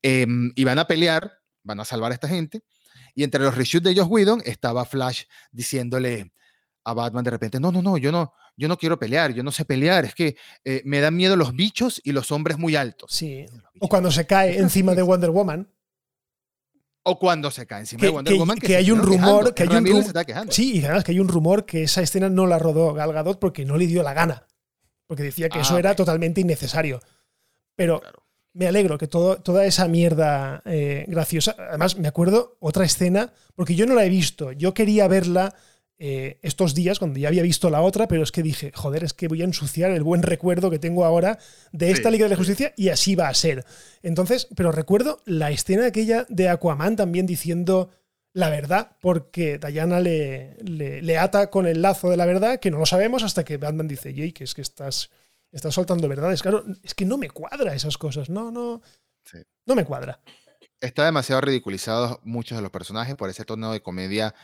Em, 0.00 0.52
y 0.54 0.62
van 0.62 0.78
a 0.78 0.86
pelear, 0.86 1.40
van 1.64 1.80
a 1.80 1.84
salvar 1.84 2.12
a 2.12 2.14
esta 2.14 2.28
gente. 2.28 2.62
Y 3.16 3.24
entre 3.24 3.42
los 3.42 3.56
reshoots 3.56 3.84
de 3.84 3.96
Joss 3.96 4.06
Whedon 4.08 4.40
estaba 4.44 4.84
Flash 4.84 5.24
diciéndole 5.50 6.32
a 6.84 6.94
Batman 6.94 7.24
de 7.24 7.30
repente, 7.30 7.58
no, 7.58 7.72
no, 7.72 7.82
no, 7.82 7.98
yo 7.98 8.12
no, 8.12 8.32
yo 8.56 8.68
no 8.68 8.76
quiero 8.76 8.96
pelear, 8.96 9.32
yo 9.32 9.42
no 9.42 9.50
sé 9.50 9.64
pelear, 9.64 10.04
es 10.04 10.14
que 10.14 10.36
eh, 10.64 10.82
me 10.84 11.00
dan 11.00 11.16
miedo 11.16 11.34
los 11.34 11.52
bichos 11.52 12.00
y 12.04 12.12
los 12.12 12.30
hombres 12.30 12.58
muy 12.58 12.76
altos. 12.76 13.10
sí. 13.12 13.44
O 13.80 13.88
cuando 13.88 14.12
se 14.12 14.24
cae 14.24 14.58
encima 14.58 14.94
de. 14.94 15.02
Wonder 15.02 15.30
Woman. 15.30 15.68
O 17.04 17.18
cuando 17.18 17.50
se 17.50 17.66
cae 17.66 17.80
encima 17.80 18.00
Que- 18.00 18.06
de 18.06 18.12
Wonder 18.12 18.32
que- 18.32 18.38
Woman. 18.38 18.58
que 18.58 18.66
se 18.68 18.76
hay 18.76 18.90
un 18.90 19.00
rumor- 19.00 19.52
quejando, 19.52 19.54
que 19.54 19.62
hay 19.62 19.68
un 19.68 19.72
Ezra 19.72 19.80
Miller 19.80 19.96
rum- 19.96 20.02
se 20.02 20.08
está 20.08 20.24
quejando. 20.24 20.52
Sí, 20.52 20.78
y 20.78 20.84
además 20.84 21.04
que 21.04 21.12
hay 21.12 21.20
un 21.20 21.28
rumor 21.28 21.66
que 21.66 21.82
esa 21.82 22.00
escena 22.02 22.28
no 22.28 22.46
la 22.46 22.58
rodó 22.58 22.94
Gal 22.94 23.12
Gadot 23.12 23.38
porque 23.40 23.64
no 23.64 23.76
le 23.76 23.86
dio 23.86 24.02
la 24.02 24.14
gana. 24.14 24.46
Porque 25.08 25.24
decía 25.24 25.48
que 25.48 25.58
Ah, 25.58 25.62
eso 25.62 25.76
era 25.78 25.90
ok. 25.90 25.96
totalmente 25.96 26.40
innecesario. 26.40 27.00
Pero 27.74 28.00
Claro. 28.00 28.22
me 28.54 28.68
alegro 28.68 28.98
que 28.98 29.08
todo, 29.08 29.36
toda 29.42 29.66
esa 29.66 29.88
mierda 29.88 30.62
eh, 30.64 31.04
graciosa. 31.08 31.56
Además, 31.58 31.98
me 31.98 32.06
acuerdo 32.08 32.56
otra 32.60 32.84
escena, 32.84 33.32
porque 33.56 33.74
yo 33.74 33.84
no 33.86 33.94
la 33.94 34.04
he 34.04 34.08
visto. 34.08 34.52
Yo 34.52 34.72
quería 34.72 35.08
verla 35.08 35.54
eh, 36.04 36.38
estos 36.42 36.74
días, 36.74 36.98
cuando 36.98 37.20
ya 37.20 37.28
había 37.28 37.44
visto 37.44 37.70
la 37.70 37.80
otra, 37.80 38.08
pero 38.08 38.24
es 38.24 38.32
que 38.32 38.42
dije, 38.42 38.72
joder, 38.74 39.04
es 39.04 39.12
que 39.12 39.28
voy 39.28 39.40
a 39.42 39.44
ensuciar 39.44 39.92
el 39.92 40.02
buen 40.02 40.22
recuerdo 40.22 40.68
que 40.68 40.80
tengo 40.80 41.04
ahora 41.04 41.38
de 41.70 41.92
esta 41.92 42.08
Sí, 42.08 42.12
Liga 42.14 42.24
de 42.24 42.30
la. 42.30 42.36
Justicia 42.36 42.72
y 42.76 42.88
así 42.88 43.14
va 43.14 43.28
a 43.28 43.34
ser. 43.34 43.64
Entonces, 44.02 44.48
pero 44.56 44.72
recuerdo 44.72 45.20
la 45.26 45.52
escena 45.52 45.86
aquella 45.86 46.26
de 46.28 46.48
Aquaman 46.48 46.96
también 46.96 47.24
diciendo 47.26 47.90
la 48.34 48.48
verdad, 48.50 48.96
porque 49.00 49.58
Diana 49.58 50.00
le, 50.00 50.56
le, 50.64 51.02
le 51.02 51.18
ata 51.18 51.50
con 51.50 51.66
el 51.68 51.82
lazo 51.82 52.10
de 52.10 52.16
la 52.16 52.26
verdad, 52.26 52.58
que 52.58 52.70
no 52.72 52.78
lo 52.78 52.86
sabemos 52.86 53.22
hasta 53.22 53.44
que 53.44 53.58
Batman 53.58 53.86
dice, 53.86 54.12
Jay, 54.12 54.32
que 54.32 54.42
es 54.44 54.54
que 54.54 54.62
estás, 54.62 55.10
estás 55.52 55.72
soltando 55.74 56.08
verdades. 56.08 56.42
Claro, 56.42 56.64
es 56.82 56.94
que 56.94 57.04
no 57.04 57.16
me 57.16 57.30
cuadra 57.30 57.74
esas 57.74 57.96
cosas, 57.96 58.28
no, 58.28 58.50
no, 58.50 58.82
Sí. 59.24 59.38
no 59.66 59.76
me 59.76 59.84
cuadra. 59.84 60.18
está 60.80 61.04
demasiado 61.04 61.42
ridiculizados 61.42 62.18
muchos 62.24 62.58
de 62.58 62.62
los 62.62 62.72
personajes 62.72 63.14
por 63.14 63.28
ese 63.30 63.44
tono 63.44 63.70
de 63.72 63.82
comedia 63.82 64.34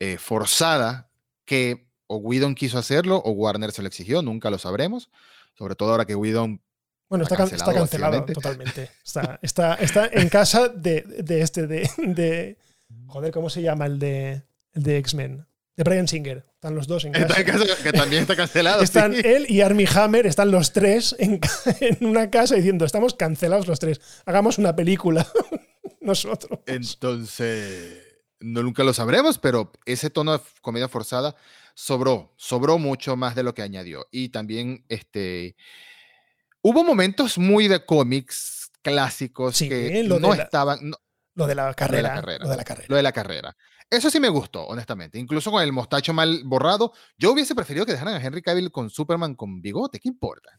eh, 0.00 0.16
forzada 0.18 1.10
que 1.44 1.88
o 2.06 2.16
Whedon 2.16 2.54
quiso 2.54 2.78
hacerlo 2.78 3.16
o 3.24 3.30
Warner 3.32 3.72
se 3.72 3.82
lo 3.82 3.88
exigió, 3.88 4.22
nunca 4.22 4.50
lo 4.50 4.58
sabremos, 4.58 5.10
sobre 5.56 5.74
todo 5.74 5.90
ahora 5.90 6.04
que 6.06 6.14
Whedon 6.14 6.60
Bueno, 7.08 7.24
está, 7.24 7.34
Está 7.34 7.44
can- 7.46 7.54
está 7.56 7.72
cancelado, 7.74 8.12
cancelado 8.18 8.32
totalmente. 8.32 8.90
Está, 9.04 9.38
está, 9.42 9.74
está 9.74 10.06
en 10.12 10.28
casa 10.28 10.68
de, 10.68 11.02
de 11.02 11.40
este, 11.42 11.66
de, 11.66 11.88
de- 11.98 12.58
Joder, 13.06 13.30
¿cómo 13.32 13.50
se 13.50 13.60
llama 13.62 13.86
el 13.86 13.98
de, 13.98 14.42
el 14.72 14.82
de 14.82 14.96
X-Men? 14.98 15.46
De 15.76 15.84
Brian 15.84 16.08
Singer. 16.08 16.44
Están 16.54 16.74
los 16.74 16.86
dos 16.88 17.04
en 17.04 17.12
casa. 17.12 17.26
Está 17.26 17.40
en 17.40 17.46
casa- 17.46 17.82
que 17.82 17.92
también 17.92 18.22
está 18.22 18.34
cancelado. 18.36 18.82
Están 18.82 19.14
sí. 19.14 19.20
él 19.24 19.46
y 19.48 19.60
Armie 19.60 19.86
Hammer, 19.94 20.26
están 20.26 20.50
los 20.50 20.72
tres 20.72 21.14
en, 21.18 21.38
en 21.80 22.04
una 22.06 22.30
casa 22.30 22.54
diciendo, 22.56 22.84
estamos 22.84 23.14
cancelados 23.14 23.66
los 23.68 23.78
tres, 23.78 24.00
hagamos 24.26 24.58
una 24.58 24.74
película 24.74 25.26
nosotros. 26.00 26.58
Entonces, 26.66 28.07
no, 28.40 28.62
nunca 28.62 28.84
lo 28.84 28.92
sabremos, 28.92 29.38
pero 29.38 29.72
ese 29.84 30.10
tono 30.10 30.32
de 30.36 30.40
comedia 30.60 30.88
forzada 30.88 31.34
sobró, 31.74 32.32
sobró 32.36 32.78
mucho 32.78 33.16
más 33.16 33.34
de 33.34 33.42
lo 33.42 33.54
que 33.54 33.62
añadió. 33.62 34.06
Y 34.10 34.28
también, 34.30 34.84
este, 34.88 35.56
hubo 36.62 36.84
momentos 36.84 37.38
muy 37.38 37.68
de 37.68 37.84
cómics 37.84 38.70
clásicos 38.82 39.56
Sí, 39.56 39.68
que 39.68 40.02
lo 40.04 40.18
no 40.20 40.30
de 40.32 40.38
la- 40.38 40.42
estaban, 40.44 40.78
no- 40.90 40.96
Lo 41.34 41.46
de 41.46 41.54
la 41.54 41.72
carrera. 41.74 42.14
carrera. 42.14 42.44
Lo 42.44 42.50
de 42.50 42.56
la 42.56 42.64
carrera. 42.64 42.86
lo 42.88 42.96
de 42.96 43.02
la 43.02 43.12
carrera. 43.12 43.56
Eso 43.90 44.10
sí 44.10 44.20
me 44.20 44.28
gustó, 44.28 44.66
honestamente. 44.66 45.18
Incluso 45.18 45.50
con 45.50 45.62
el 45.62 45.72
mostacho 45.72 46.12
mal 46.12 46.42
borrado, 46.44 46.92
yo 47.16 47.32
hubiese 47.32 47.54
preferido 47.54 47.86
que 47.86 47.92
dejaran 47.92 48.14
a 48.14 48.22
Henry 48.22 48.42
Cavill 48.42 48.70
con 48.70 48.90
Superman 48.90 49.34
con 49.34 49.62
bigote. 49.62 49.98
¿Qué 49.98 50.08
importa? 50.08 50.50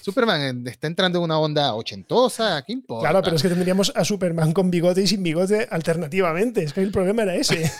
Superman 0.00 0.66
eh, 0.66 0.70
está 0.70 0.86
entrando 0.86 1.18
en 1.18 1.24
una 1.24 1.38
onda 1.38 1.74
ochentosa. 1.74 2.62
¿Qué 2.64 2.72
importa? 2.72 3.08
Claro, 3.08 3.22
pero 3.22 3.36
es 3.36 3.42
que 3.42 3.48
tendríamos 3.48 3.92
a 3.94 4.04
Superman 4.04 4.52
con 4.52 4.70
bigote 4.70 5.02
y 5.02 5.06
sin 5.06 5.22
bigote 5.22 5.66
alternativamente. 5.70 6.62
Es 6.62 6.72
que 6.72 6.82
el 6.82 6.92
problema 6.92 7.22
era 7.22 7.34
ese. 7.34 7.70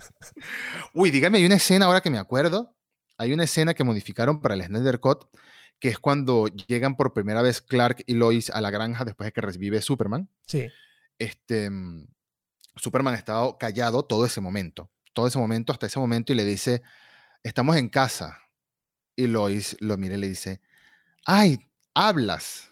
Uy, 0.94 1.10
dígame, 1.10 1.38
hay 1.38 1.46
una 1.46 1.56
escena 1.56 1.86
ahora 1.86 2.00
que 2.00 2.10
me 2.10 2.18
acuerdo. 2.18 2.74
Hay 3.18 3.32
una 3.32 3.44
escena 3.44 3.74
que 3.74 3.84
modificaron 3.84 4.40
para 4.40 4.54
el 4.54 4.62
Snyder 4.62 5.00
Cut, 5.00 5.24
que 5.80 5.88
es 5.88 5.98
cuando 5.98 6.46
llegan 6.46 6.96
por 6.96 7.12
primera 7.12 7.42
vez 7.42 7.60
Clark 7.60 8.04
y 8.06 8.14
Lois 8.14 8.50
a 8.50 8.60
la 8.60 8.70
granja 8.70 9.04
después 9.04 9.26
de 9.26 9.32
que 9.32 9.40
revive 9.40 9.82
Superman. 9.82 10.30
Sí. 10.46 10.68
Este, 11.18 11.68
mm, 11.68 12.06
Superman 12.76 13.14
estaba 13.14 13.58
callado 13.58 14.04
todo 14.04 14.24
ese 14.24 14.40
momento, 14.40 14.90
todo 15.12 15.26
ese 15.26 15.38
momento, 15.38 15.72
hasta 15.72 15.86
ese 15.86 15.98
momento, 15.98 16.32
y 16.32 16.36
le 16.36 16.44
dice, 16.44 16.82
estamos 17.42 17.76
en 17.76 17.88
casa. 17.88 18.38
Y 19.16 19.26
Lois 19.26 19.76
lo 19.80 19.96
mira 19.96 20.14
y 20.14 20.18
le 20.18 20.28
dice, 20.28 20.60
ay, 21.28 21.58
hablas, 21.94 22.70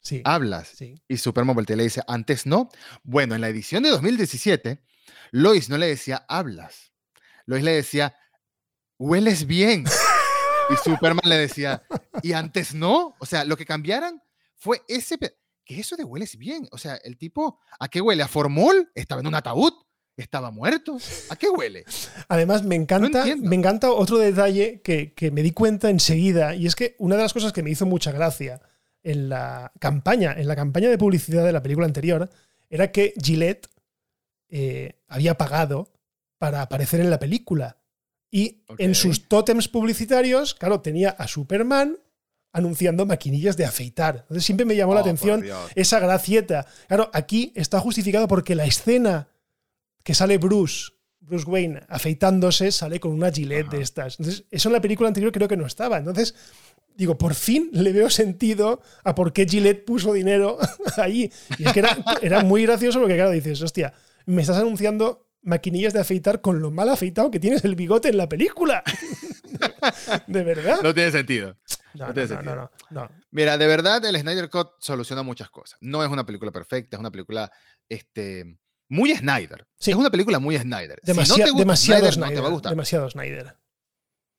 Sí. 0.00 0.20
hablas. 0.24 0.68
sí. 0.76 1.00
Y 1.08 1.16
Superman 1.16 1.54
voltea 1.54 1.74
y 1.74 1.76
le 1.78 1.82
dice, 1.84 2.02
antes 2.06 2.44
no. 2.44 2.68
Bueno, 3.04 3.34
en 3.34 3.40
la 3.40 3.48
edición 3.48 3.84
de 3.84 3.88
2017, 3.90 4.82
Lois 5.30 5.70
no 5.70 5.78
le 5.78 5.86
decía, 5.86 6.26
hablas. 6.28 6.92
Lois 7.46 7.62
le 7.62 7.72
decía, 7.72 8.14
hueles 8.98 9.46
bien. 9.46 9.84
y 10.70 10.76
Superman 10.76 11.28
le 11.28 11.36
decía, 11.36 11.82
y 12.22 12.32
antes 12.32 12.74
no. 12.74 13.14
O 13.18 13.26
sea, 13.26 13.44
lo 13.44 13.56
que 13.56 13.64
cambiaran 13.64 14.22
fue 14.56 14.82
ese... 14.88 15.18
¿Qué 15.64 15.74
es 15.74 15.80
eso 15.86 15.96
de 15.96 16.04
hueles 16.04 16.36
bien? 16.36 16.68
O 16.72 16.76
sea, 16.78 16.96
el 16.96 17.16
tipo, 17.16 17.58
¿a 17.78 17.88
qué 17.88 18.02
huele? 18.02 18.22
¿A 18.22 18.28
formol? 18.28 18.90
¿Estaba 18.94 19.22
en 19.22 19.26
un 19.28 19.34
ataúd? 19.34 19.72
¿Estaba 20.16 20.50
muerto? 20.50 20.96
¿A 21.30 21.36
qué 21.36 21.48
huele? 21.48 21.84
Además, 22.28 22.62
me 22.62 22.76
encanta, 22.76 23.24
me 23.36 23.56
encanta 23.56 23.90
otro 23.90 24.18
detalle 24.18 24.80
que, 24.82 25.12
que 25.12 25.30
me 25.30 25.42
di 25.42 25.50
cuenta 25.50 25.90
enseguida, 25.90 26.54
y 26.54 26.66
es 26.66 26.76
que 26.76 26.94
una 26.98 27.16
de 27.16 27.22
las 27.22 27.32
cosas 27.32 27.52
que 27.52 27.62
me 27.62 27.70
hizo 27.70 27.84
mucha 27.84 28.12
gracia 28.12 28.60
en 29.02 29.28
la 29.28 29.72
campaña, 29.80 30.32
en 30.36 30.46
la 30.46 30.56
campaña 30.56 30.88
de 30.88 30.98
publicidad 30.98 31.44
de 31.44 31.52
la 31.52 31.62
película 31.62 31.86
anterior, 31.86 32.30
era 32.70 32.92
que 32.92 33.12
Gillette 33.20 33.68
eh, 34.48 35.00
había 35.08 35.36
pagado 35.36 35.92
para 36.38 36.62
aparecer 36.62 37.00
en 37.00 37.10
la 37.10 37.18
película. 37.18 37.78
Y 38.30 38.64
en 38.78 38.94
sus 38.94 39.28
tótems 39.28 39.68
publicitarios, 39.68 40.54
claro, 40.54 40.80
tenía 40.80 41.10
a 41.10 41.28
Superman 41.28 41.98
anunciando 42.52 43.06
maquinillas 43.06 43.56
de 43.56 43.64
afeitar. 43.64 44.18
Entonces 44.22 44.44
siempre 44.44 44.64
me 44.64 44.76
llamó 44.76 44.94
la 44.94 45.00
Oh, 45.00 45.04
atención 45.04 45.44
esa 45.74 46.00
gracieta. 46.00 46.66
Claro, 46.88 47.10
aquí 47.12 47.52
está 47.54 47.78
justificado 47.80 48.26
porque 48.28 48.54
la 48.54 48.64
escena 48.64 49.28
que 50.04 50.14
sale 50.14 50.38
Bruce, 50.38 50.92
Bruce 51.18 51.46
Wayne, 51.46 51.80
afeitándose, 51.88 52.70
sale 52.70 53.00
con 53.00 53.12
una 53.12 53.32
gilet 53.32 53.68
de 53.68 53.80
estas. 53.80 54.20
Entonces, 54.20 54.44
eso 54.50 54.68
en 54.68 54.74
la 54.74 54.80
película 54.80 55.08
anterior 55.08 55.32
creo 55.32 55.48
que 55.48 55.56
no 55.56 55.66
estaba. 55.66 55.96
Entonces, 55.98 56.34
digo, 56.94 57.16
por 57.16 57.34
fin 57.34 57.70
le 57.72 57.92
veo 57.92 58.10
sentido 58.10 58.82
a 59.02 59.14
por 59.14 59.32
qué 59.32 59.46
Gillette 59.46 59.84
puso 59.84 60.12
dinero 60.12 60.58
ahí. 60.98 61.32
Y 61.58 61.66
es 61.66 61.72
que 61.72 61.80
era, 61.80 61.96
era 62.20 62.44
muy 62.44 62.64
gracioso 62.64 63.00
porque, 63.00 63.16
claro, 63.16 63.30
dices, 63.30 63.60
hostia, 63.62 63.94
me 64.26 64.42
estás 64.42 64.58
anunciando 64.58 65.26
maquinillas 65.42 65.92
de 65.92 66.00
afeitar 66.00 66.40
con 66.40 66.60
lo 66.60 66.70
mal 66.70 66.88
afeitado 66.88 67.30
que 67.30 67.40
tienes 67.40 67.64
el 67.64 67.74
bigote 67.74 68.08
en 68.10 68.18
la 68.18 68.28
película. 68.28 68.82
de 70.26 70.42
verdad. 70.44 70.80
No 70.82 70.94
tiene 70.94 71.10
sentido. 71.10 71.56
No, 71.94 72.08
No 72.08 72.14
tiene 72.14 72.42
no, 72.42 72.54
no, 72.56 72.70
no. 72.90 73.08
Mira, 73.30 73.56
de 73.56 73.66
verdad, 73.66 74.04
el 74.04 74.18
Snyder 74.18 74.50
Cut 74.50 74.68
soluciona 74.80 75.22
muchas 75.22 75.48
cosas. 75.48 75.78
No 75.80 76.02
es 76.04 76.10
una 76.10 76.26
película 76.26 76.50
perfecta, 76.50 76.96
es 76.96 77.00
una 77.00 77.10
película 77.10 77.50
este, 77.88 78.58
muy 78.88 79.14
Snyder. 79.14 79.66
Sí. 79.78 79.90
Es 79.90 79.96
una 79.96 80.10
película 80.10 80.38
muy 80.38 80.56
Snyder. 80.58 81.00
Demasi- 81.04 81.24
si 81.24 81.30
no 81.30 81.44
te 81.44 81.50
gusta 81.50 81.58
demasiado 81.58 82.00
Snyder, 82.00 82.14
Snyder. 82.14 82.28
no 82.30 82.34
te 82.36 82.40
va 82.40 82.48
a 82.48 82.50
gustar. 82.52 82.70
Demasiado 82.72 83.10
Snyder. 83.10 83.56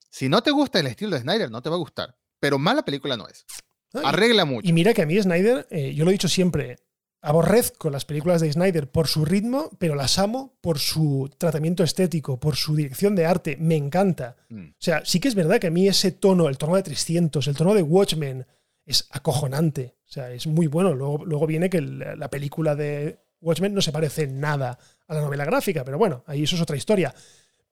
Si 0.09 0.29
no 0.29 0.41
te 0.43 0.51
gusta 0.51 0.79
el 0.79 0.87
estilo 0.87 1.11
de 1.15 1.21
Snyder, 1.21 1.51
no 1.51 1.61
te 1.61 1.69
va 1.69 1.75
a 1.75 1.79
gustar. 1.79 2.15
Pero 2.39 2.57
mala 2.59 2.83
película 2.85 3.17
no 3.17 3.27
es. 3.27 3.45
Arregla 4.03 4.45
mucho. 4.45 4.67
Y 4.67 4.73
mira 4.73 4.93
que 4.93 5.01
a 5.01 5.05
mí 5.05 5.21
Snyder, 5.21 5.67
eh, 5.69 5.93
yo 5.93 6.03
lo 6.03 6.09
he 6.11 6.13
dicho 6.13 6.27
siempre, 6.27 6.77
aborrezco 7.21 7.89
las 7.89 8.05
películas 8.05 8.41
de 8.41 8.51
Snyder 8.51 8.89
por 8.89 9.07
su 9.07 9.25
ritmo, 9.25 9.71
pero 9.79 9.95
las 9.95 10.19
amo 10.19 10.57
por 10.61 10.79
su 10.79 11.31
tratamiento 11.37 11.83
estético, 11.83 12.39
por 12.39 12.55
su 12.55 12.75
dirección 12.75 13.15
de 13.15 13.25
arte. 13.25 13.57
Me 13.57 13.75
encanta. 13.75 14.35
Mm. 14.49 14.67
O 14.69 14.75
sea, 14.79 15.03
sí 15.05 15.19
que 15.19 15.27
es 15.29 15.35
verdad 15.35 15.59
que 15.59 15.67
a 15.67 15.71
mí 15.71 15.87
ese 15.87 16.11
tono, 16.11 16.49
el 16.49 16.57
tono 16.57 16.75
de 16.75 16.83
300, 16.83 17.47
el 17.47 17.55
tono 17.55 17.73
de 17.73 17.81
Watchmen, 17.81 18.45
es 18.85 19.07
acojonante. 19.11 19.95
O 20.07 20.11
sea, 20.11 20.31
es 20.31 20.45
muy 20.45 20.67
bueno. 20.67 20.93
Luego, 20.93 21.25
luego 21.25 21.47
viene 21.47 21.69
que 21.69 21.81
la 21.81 22.29
película 22.29 22.75
de 22.75 23.24
Watchmen 23.41 23.73
no 23.73 23.81
se 23.81 23.91
parece 23.91 24.27
nada 24.27 24.77
a 25.07 25.13
la 25.13 25.21
novela 25.21 25.45
gráfica, 25.45 25.83
pero 25.83 25.97
bueno, 25.97 26.23
ahí 26.27 26.43
eso 26.43 26.55
es 26.55 26.61
otra 26.61 26.77
historia. 26.77 27.13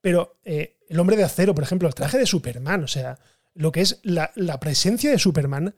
Pero 0.00 0.36
eh, 0.44 0.76
el 0.88 1.00
hombre 1.00 1.16
de 1.16 1.24
acero, 1.24 1.54
por 1.54 1.64
ejemplo, 1.64 1.88
el 1.88 1.94
traje 1.94 2.18
de 2.18 2.26
Superman, 2.26 2.84
o 2.84 2.88
sea, 2.88 3.18
lo 3.54 3.72
que 3.72 3.80
es 3.80 4.00
la, 4.02 4.30
la 4.36 4.60
presencia 4.60 5.10
de 5.10 5.18
Superman, 5.18 5.74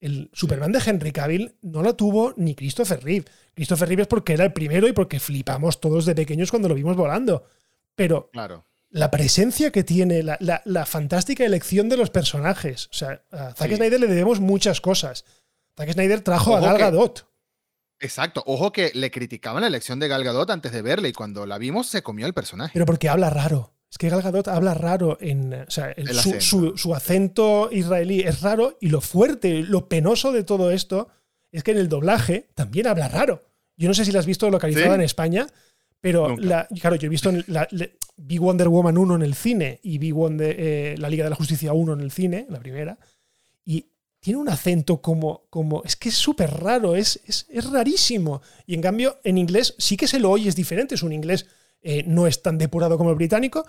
el 0.00 0.30
Superman 0.32 0.70
de 0.72 0.82
Henry 0.84 1.12
Cavill 1.12 1.56
no 1.62 1.82
la 1.82 1.94
tuvo 1.94 2.34
ni 2.36 2.54
Christopher 2.54 3.02
Reeve. 3.02 3.24
Christopher 3.54 3.88
Reeve 3.88 4.02
es 4.02 4.08
porque 4.08 4.34
era 4.34 4.44
el 4.44 4.52
primero 4.52 4.86
y 4.86 4.92
porque 4.92 5.18
flipamos 5.18 5.80
todos 5.80 6.04
de 6.06 6.14
pequeños 6.14 6.50
cuando 6.50 6.68
lo 6.68 6.74
vimos 6.74 6.96
volando. 6.96 7.46
Pero 7.94 8.28
Claro. 8.32 8.66
la 8.90 9.10
presencia 9.10 9.72
que 9.72 9.82
tiene, 9.82 10.22
la, 10.22 10.36
la- 10.40 10.62
la 10.66 10.84
fantástica 10.86 11.44
elección 11.44 11.88
de 11.88 11.96
los 11.96 12.10
personajes. 12.10 12.86
O 12.88 12.92
sea, 12.94 13.22
a 13.30 13.52
Zack 13.54 13.70
Sí. 13.70 13.76
Snyder 13.76 14.00
le 14.00 14.06
debemos 14.08 14.40
muchas 14.40 14.80
cosas. 14.80 15.24
Zack 15.76 15.92
Snyder 15.92 16.20
trajo 16.20 16.50
Ojo 16.50 16.58
a 16.58 16.60
Gal 16.68 16.78
Gadot. 16.78 17.26
Exacto. 18.04 18.42
Ojo 18.46 18.70
que 18.72 18.90
le 18.94 19.10
criticaban 19.10 19.62
la 19.62 19.66
elección 19.68 19.98
de 19.98 20.08
Gal 20.08 20.22
Gadot 20.24 20.50
antes 20.50 20.72
de 20.72 20.82
verla 20.82 21.08
y 21.08 21.12
cuando 21.12 21.46
la 21.46 21.58
vimos 21.58 21.86
se 21.88 22.02
comió 22.02 22.26
el 22.26 22.34
personaje. 22.34 22.72
Pero 22.74 22.86
porque 22.86 23.08
habla 23.08 23.30
raro. 23.30 23.72
Es 23.90 23.98
que 23.98 24.08
Gal 24.08 24.22
Gadot 24.22 24.48
habla 24.48 24.74
raro 24.74 25.18
en. 25.20 25.54
O 25.54 25.70
sea, 25.70 25.90
el- 25.92 26.08
El 26.08 26.14
su, 26.14 26.20
acento. 26.30 26.40
su- 26.44 26.76
su 26.76 26.94
acento 26.94 27.68
israelí 27.72 28.20
es 28.20 28.40
raro 28.42 28.76
y 28.80 28.88
lo 28.88 29.00
fuerte, 29.00 29.62
lo 29.62 29.88
penoso 29.88 30.32
de 30.32 30.44
todo 30.44 30.70
esto 30.70 31.08
es 31.52 31.62
que 31.62 31.70
en 31.70 31.78
el 31.78 31.88
doblaje 31.88 32.48
también 32.54 32.86
habla 32.88 33.08
raro. 33.08 33.42
Yo 33.76 33.88
no 33.88 33.94
sé 33.94 34.04
si 34.04 34.12
la 34.12 34.18
has 34.18 34.26
visto 34.26 34.50
localizada 34.50 34.88
¿Sí? 34.88 34.94
en 34.94 35.00
España, 35.02 35.46
pero 36.00 36.36
la- 36.36 36.68
claro, 36.80 36.96
yo 36.96 37.06
he 37.06 37.08
visto 37.08 37.30
en 37.30 37.44
la- 37.46 37.66
le- 37.70 37.96
vi 38.16 38.38
Wonder 38.38 38.68
Woman 38.68 38.98
1 38.98 39.14
en 39.16 39.22
el 39.22 39.34
cine 39.34 39.80
y 39.82 39.98
vi 39.98 40.10
Wonder- 40.12 40.54
eh, 40.58 40.94
la 40.98 41.08
Liga 41.08 41.24
de 41.24 41.30
la 41.30 41.36
Justicia 41.36 41.72
1 41.72 41.92
en 41.94 42.00
el 42.00 42.10
cine, 42.10 42.46
la 42.50 42.58
primera, 42.60 42.98
tiene 44.24 44.40
un 44.40 44.48
acento 44.48 45.02
como, 45.02 45.46
como 45.50 45.82
es 45.84 45.96
que 45.96 46.08
es 46.08 46.14
súper 46.14 46.50
raro, 46.50 46.96
es, 46.96 47.20
es, 47.26 47.46
es 47.50 47.70
rarísimo. 47.70 48.40
Y 48.66 48.74
en 48.74 48.80
cambio, 48.80 49.20
en 49.22 49.36
inglés 49.36 49.74
sí 49.78 49.96
que 49.98 50.06
se 50.06 50.18
lo 50.18 50.30
oye, 50.30 50.48
es 50.48 50.56
diferente, 50.56 50.94
es 50.94 51.02
un 51.02 51.12
inglés 51.12 51.46
eh, 51.82 52.02
no 52.06 52.26
es 52.26 52.40
tan 52.40 52.56
depurado 52.56 52.96
como 52.96 53.10
el 53.10 53.16
británico, 53.16 53.66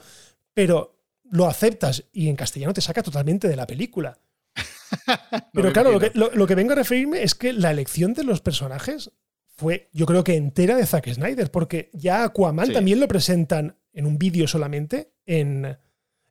pero 0.53 0.97
lo 1.29 1.45
aceptas 1.47 2.05
y 2.13 2.29
en 2.29 2.37
castellano 2.37 2.73
te 2.73 2.79
saca 2.79 3.03
totalmente 3.03 3.49
de 3.49 3.55
la 3.57 3.67
película. 3.67 4.17
Pero 5.53 5.73
claro, 5.73 5.91
lo 5.91 5.99
que, 5.99 6.05
imagino. 6.07 6.27
lo- 6.29 6.35
lo 6.35 6.47
que 6.47 6.55
vengo 6.55 6.71
a 6.71 6.75
referirme 6.75 7.21
es 7.23 7.35
que 7.35 7.51
la 7.51 7.71
elección 7.71 8.13
de 8.13 8.23
los 8.23 8.39
personajes 8.41 9.11
fue, 9.57 9.89
yo 9.91 10.05
creo 10.05 10.23
que 10.23 10.35
entera 10.35 10.75
de 10.75 10.85
Zack 10.85 11.11
Snyder, 11.13 11.51
porque 11.51 11.89
ya 11.93 12.23
Aquaman 12.23 12.67
Sí. 12.67 12.73
también 12.73 12.99
lo 12.99 13.07
presentan 13.07 13.77
en 13.93 14.05
un 14.05 14.17
vídeo 14.17 14.47
solamente 14.47 15.11
en, 15.25 15.77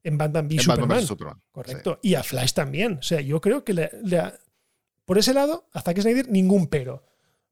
en 0.04 0.16
Batman 0.18 0.46
v 0.46 0.54
En 0.54 0.60
Superman. 0.60 0.80
Batman 0.88 0.98
vs 1.02 1.08
Superman. 1.08 1.42
Correcto. 1.50 1.98
Y 2.02 2.14
a 2.14 2.22
Flash 2.22 2.52
también. 2.52 2.98
O 2.98 3.02
sea, 3.02 3.20
yo 3.20 3.40
creo 3.40 3.64
que 3.64 3.72
le- 3.74 3.90
le- 4.04 4.32
por 5.04 5.18
ese 5.18 5.34
lado, 5.34 5.68
a 5.72 5.80
Zack 5.80 6.00
Snyder 6.00 6.28
ningún 6.28 6.68
pero. 6.68 7.04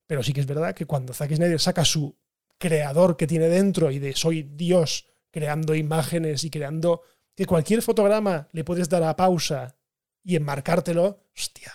Pero 0.06 0.22
sí 0.22 0.32
que 0.32 0.40
es 0.40 0.46
verdad 0.46 0.74
que 0.74 0.86
cuando 0.86 1.12
Zack 1.12 1.34
Snyder 1.34 1.58
saca 1.60 1.84
su 1.84 2.16
creador 2.58 3.16
que 3.16 3.26
tiene 3.26 3.48
dentro 3.48 3.90
y 3.90 3.98
de 3.98 4.14
soy 4.14 4.42
Dios 4.44 5.06
creando 5.32 5.74
imágenes 5.74 6.44
y 6.44 6.50
creando 6.50 7.02
que 7.34 7.46
cualquier 7.46 7.82
fotograma 7.82 8.48
le 8.52 8.62
puedes 8.64 8.88
dar 8.88 9.02
a 9.02 9.16
pausa 9.16 9.74
y 10.22 10.36
enmarcártelo, 10.36 11.24
hostia, 11.36 11.72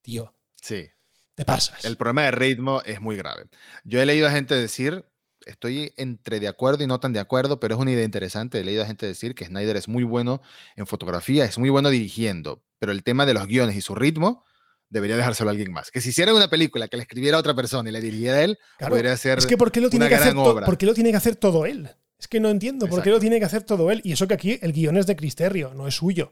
tío, 0.00 0.34
Sí. 0.60 0.88
te 1.34 1.44
pasas. 1.44 1.84
El 1.84 1.96
problema 1.96 2.22
de 2.22 2.30
ritmo 2.30 2.80
es 2.84 3.00
muy 3.00 3.16
grave. 3.16 3.46
Yo 3.84 4.00
he 4.00 4.06
leído 4.06 4.28
a 4.28 4.30
gente 4.30 4.54
decir, 4.54 5.04
estoy 5.46 5.92
entre 5.96 6.40
de 6.40 6.48
acuerdo 6.48 6.84
y 6.84 6.86
no 6.86 7.00
tan 7.00 7.12
de 7.12 7.20
acuerdo, 7.20 7.60
pero 7.60 7.74
es 7.74 7.80
una 7.80 7.90
idea 7.92 8.04
interesante. 8.04 8.60
He 8.60 8.64
leído 8.64 8.82
a 8.82 8.86
gente 8.86 9.06
decir 9.06 9.34
que 9.34 9.44
Snyder 9.46 9.76
es 9.76 9.88
muy 9.88 10.04
bueno 10.04 10.42
en 10.76 10.86
fotografía, 10.86 11.44
es 11.44 11.58
muy 11.58 11.70
bueno 11.70 11.90
dirigiendo, 11.90 12.62
pero 12.78 12.92
el 12.92 13.02
tema 13.02 13.26
de 13.26 13.34
los 13.34 13.46
guiones 13.46 13.76
y 13.76 13.80
su 13.80 13.94
ritmo 13.94 14.44
debería 14.88 15.16
dejárselo 15.16 15.48
a 15.50 15.52
alguien 15.52 15.72
más. 15.72 15.90
Que 15.90 16.00
si 16.00 16.10
hiciera 16.10 16.34
una 16.34 16.48
película 16.50 16.88
que 16.88 16.96
le 16.96 17.02
escribiera 17.04 17.38
otra 17.38 17.54
persona 17.54 17.88
y 17.88 17.92
le 17.92 18.00
dirigiera 18.00 18.36
a 18.38 18.44
él, 18.44 18.58
Claro, 18.78 18.94
podría 18.94 19.16
ser 19.16 19.38
es 19.38 19.46
que 19.46 19.56
¿por 19.56 19.72
qué 19.72 19.80
lo 19.80 19.88
tiene 19.90 20.08
que 20.08 20.14
hacer. 20.16 20.34
¿por 20.34 20.76
qué 20.78 20.86
lo 20.86 20.94
tiene 20.94 21.10
que 21.10 21.16
hacer 21.16 21.36
todo 21.36 21.64
él? 21.66 21.88
Es 22.18 22.28
que 22.28 22.38
no 22.40 22.50
entiendo 22.50 22.86
por 22.86 22.96
qué 23.02 23.08
Exacto. 23.08 23.10
lo 23.16 23.20
tiene 23.20 23.38
que 23.38 23.44
hacer 23.46 23.62
todo 23.64 23.90
él. 23.90 24.00
Y 24.04 24.12
eso 24.12 24.28
que 24.28 24.34
aquí 24.34 24.58
el 24.62 24.72
guion 24.72 24.96
es 24.96 25.06
de 25.06 25.16
Cristerio, 25.16 25.72
no 25.74 25.88
es 25.88 25.94
suyo. 25.96 26.30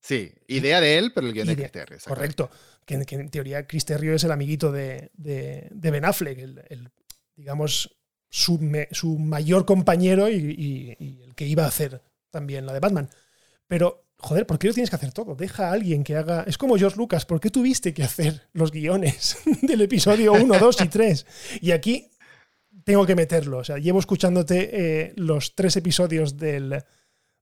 Sí, 0.00 0.32
idea 0.46 0.80
de 0.80 0.96
él, 0.98 1.12
pero 1.14 1.26
el 1.26 1.32
guion 1.34 1.46
de 1.46 1.52
Idea- 1.54 1.66
exacto. 1.66 2.08
Correcto. 2.08 2.50
Que, 2.86 3.04
que 3.04 3.16
en 3.16 3.28
teoría 3.28 3.66
Chris 3.66 3.84
Terrio 3.84 4.14
es 4.14 4.24
el 4.24 4.32
amiguito 4.32 4.72
de, 4.72 5.10
de- 5.14 5.68
de 5.70 5.90
Ben 5.90 6.04
Affleck, 6.04 6.38
el, 6.38 6.62
el, 6.68 6.90
digamos, 7.36 7.97
su, 8.30 8.58
me- 8.58 8.88
su 8.92 9.18
mayor 9.18 9.64
compañero 9.64 10.28
y, 10.28 10.34
y- 10.36 10.96
y 11.04 11.22
el 11.22 11.34
que 11.34 11.46
iba 11.46 11.64
a 11.64 11.68
hacer 11.68 12.02
también 12.30 12.66
la 12.66 12.72
de 12.72 12.80
Batman. 12.80 13.08
Pero, 13.66 14.04
joder, 14.18 14.46
¿por 14.46 14.58
qué 14.58 14.68
lo 14.68 14.74
tienes 14.74 14.90
que 14.90 14.96
hacer 14.96 15.12
todo? 15.12 15.34
Deja 15.34 15.68
a 15.68 15.72
alguien 15.72 16.04
que 16.04 16.16
haga. 16.16 16.44
Es 16.46 16.58
como 16.58 16.76
George 16.76 16.96
Lucas, 16.96 17.24
¿por 17.26 17.40
qué 17.40 17.50
tuviste 17.50 17.92
que 17.94 18.02
hacer 18.02 18.48
los 18.52 18.70
guiones 18.70 19.36
del 19.62 19.80
episodio 19.82 20.32
1, 20.34 20.58
2 20.58 20.80
y 20.82 20.88
3? 20.88 21.26
Y 21.62 21.70
aquí 21.72 22.10
tengo 22.84 23.04
que 23.06 23.14
meterlo. 23.14 23.58
O 23.58 23.64
sea, 23.64 23.78
llevo 23.78 23.98
escuchándote 23.98 24.70
eh, 25.02 25.12
los 25.16 25.54
tres 25.54 25.76
episodios 25.76 26.36
del, 26.36 26.82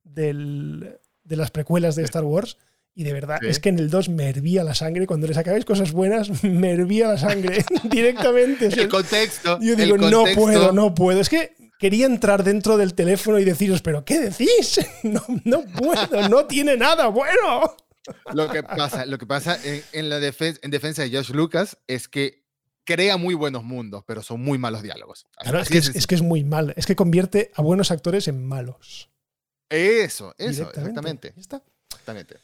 del- 0.04 0.98
de 1.24 1.36
las 1.36 1.50
precuelas 1.50 1.96
de 1.96 2.02
Star 2.04 2.24
Wars. 2.24 2.56
Y 2.98 3.04
de 3.04 3.12
verdad, 3.12 3.38
Sí. 3.42 3.48
es 3.48 3.60
que 3.60 3.68
en 3.68 3.78
el 3.78 3.90
2 3.90 4.08
me 4.08 4.28
hervía 4.28 4.64
la 4.64 4.74
sangre. 4.74 5.06
Cuando 5.06 5.26
les 5.26 5.36
acabáis 5.36 5.64
cosas 5.66 5.92
buenas, 5.92 6.30
me 6.42 6.72
hervía 6.72 7.08
la 7.08 7.18
sangre 7.18 7.64
directamente. 7.84 8.68
O 8.68 8.70
sea, 8.70 8.82
El 8.84 8.88
contexto. 8.88 9.58
yo 9.60 9.76
digo, 9.76 9.98
no 9.98 10.24
puedo, 10.34 10.72
no 10.72 10.94
puedo. 10.94 11.20
Es 11.20 11.28
que 11.28 11.54
quería 11.78 12.06
entrar 12.06 12.42
dentro 12.42 12.78
del 12.78 12.94
teléfono 12.94 13.38
y 13.38 13.44
deciros, 13.44 13.82
¿pero 13.82 14.04
qué 14.04 14.18
decís? 14.18 14.80
No, 15.04 15.22
no 15.44 15.62
puedo, 15.66 16.28
no 16.28 16.46
tiene 16.46 16.76
nada 16.76 17.08
bueno. 17.08 17.76
Lo 18.32 18.48
que 18.48 18.62
pasa, 18.62 19.04
lo 19.04 19.18
que 19.18 19.26
pasa 19.26 19.58
en, 19.62 19.82
en 19.92 20.08
la 20.08 20.18
defen- 20.18 20.58
en 20.62 20.70
defensa 20.70 21.02
de 21.02 21.10
Josh 21.14 21.30
Lucas 21.32 21.76
es 21.86 22.08
que 22.08 22.44
crea 22.84 23.16
muy 23.18 23.34
buenos 23.34 23.62
mundos, 23.64 24.04
pero 24.06 24.22
son 24.22 24.40
muy 24.40 24.56
malos 24.58 24.82
diálogos. 24.82 25.26
Claro, 25.40 25.60
es 25.60 25.68
que 25.68 25.78
es, 25.78 25.84
sencillo. 25.84 25.98
es 25.98 26.06
que 26.06 26.14
es 26.14 26.22
muy 26.22 26.44
mal. 26.44 26.72
Es 26.76 26.86
que 26.86 26.96
convierte 26.96 27.50
a 27.56 27.60
buenos 27.62 27.90
actores 27.90 28.26
en 28.28 28.46
malos. 28.46 29.10
Eso, 29.68 30.34
eso, 30.38 30.70
exactamente. 30.70 31.32
Ya 31.34 31.40
está. 31.40 31.62
exactamente. 31.90 32.36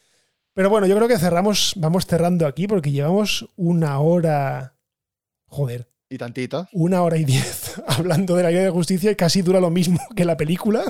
Pero 0.55 0.69
bueno, 0.69 0.87
yo 0.87 0.97
creo 0.97 1.09
que 1.09 1.19
cerramos, 1.19 1.73
vamos 1.77 2.07
cerrando 2.07 2.47
aquí 2.47 2.67
porque 2.67 2.91
llevamos 2.91 3.49
una 3.57 3.99
hora. 4.01 4.77
Joder, 5.47 5.89
Y 6.09 6.19
tantito. 6.19 6.67
una 6.73 7.03
hora 7.03 7.17
y 7.19 7.25
diez 7.25 7.75
hablando 7.87 8.37
de 8.37 8.43
la 8.43 8.51
Liga 8.51 8.63
de 8.63 8.71
Justicia 8.71 9.11
y 9.11 9.17
casi 9.17 9.43
dura 9.43 9.61
lo 9.61 9.71
mismo 9.71 9.99
que 10.17 10.25
la 10.25 10.37
película. 10.37 10.85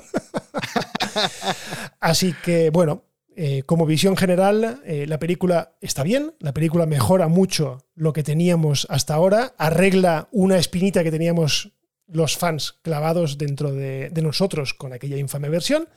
Así 2.01 2.35
que, 2.45 2.71
bueno, 2.71 3.05
eh, 3.37 3.63
como 3.65 3.87
visión 3.87 4.17
general, 4.17 4.83
eh, 4.85 5.07
la 5.07 5.19
película 5.19 5.77
está 5.81 6.03
bien, 6.03 6.35
la 6.41 6.53
película 6.53 6.87
mejora 6.87 7.29
mucho 7.29 7.79
lo 7.95 8.13
que 8.13 8.23
teníamos 8.23 8.87
hasta 8.91 9.15
ahora, 9.15 9.55
arregla 9.59 10.29
una 10.33 10.59
espinita 10.59 11.03
que 11.03 11.11
teníamos 11.11 11.73
los 12.07 12.37
fans 12.37 12.75
clavados 12.83 13.39
dentro 13.39 13.73
de, 13.73 14.11
de 14.11 14.23
nosotros 14.23 14.75
con 14.75 14.93
aquella 14.93 15.17
infame 15.17 15.49
versión 15.49 15.89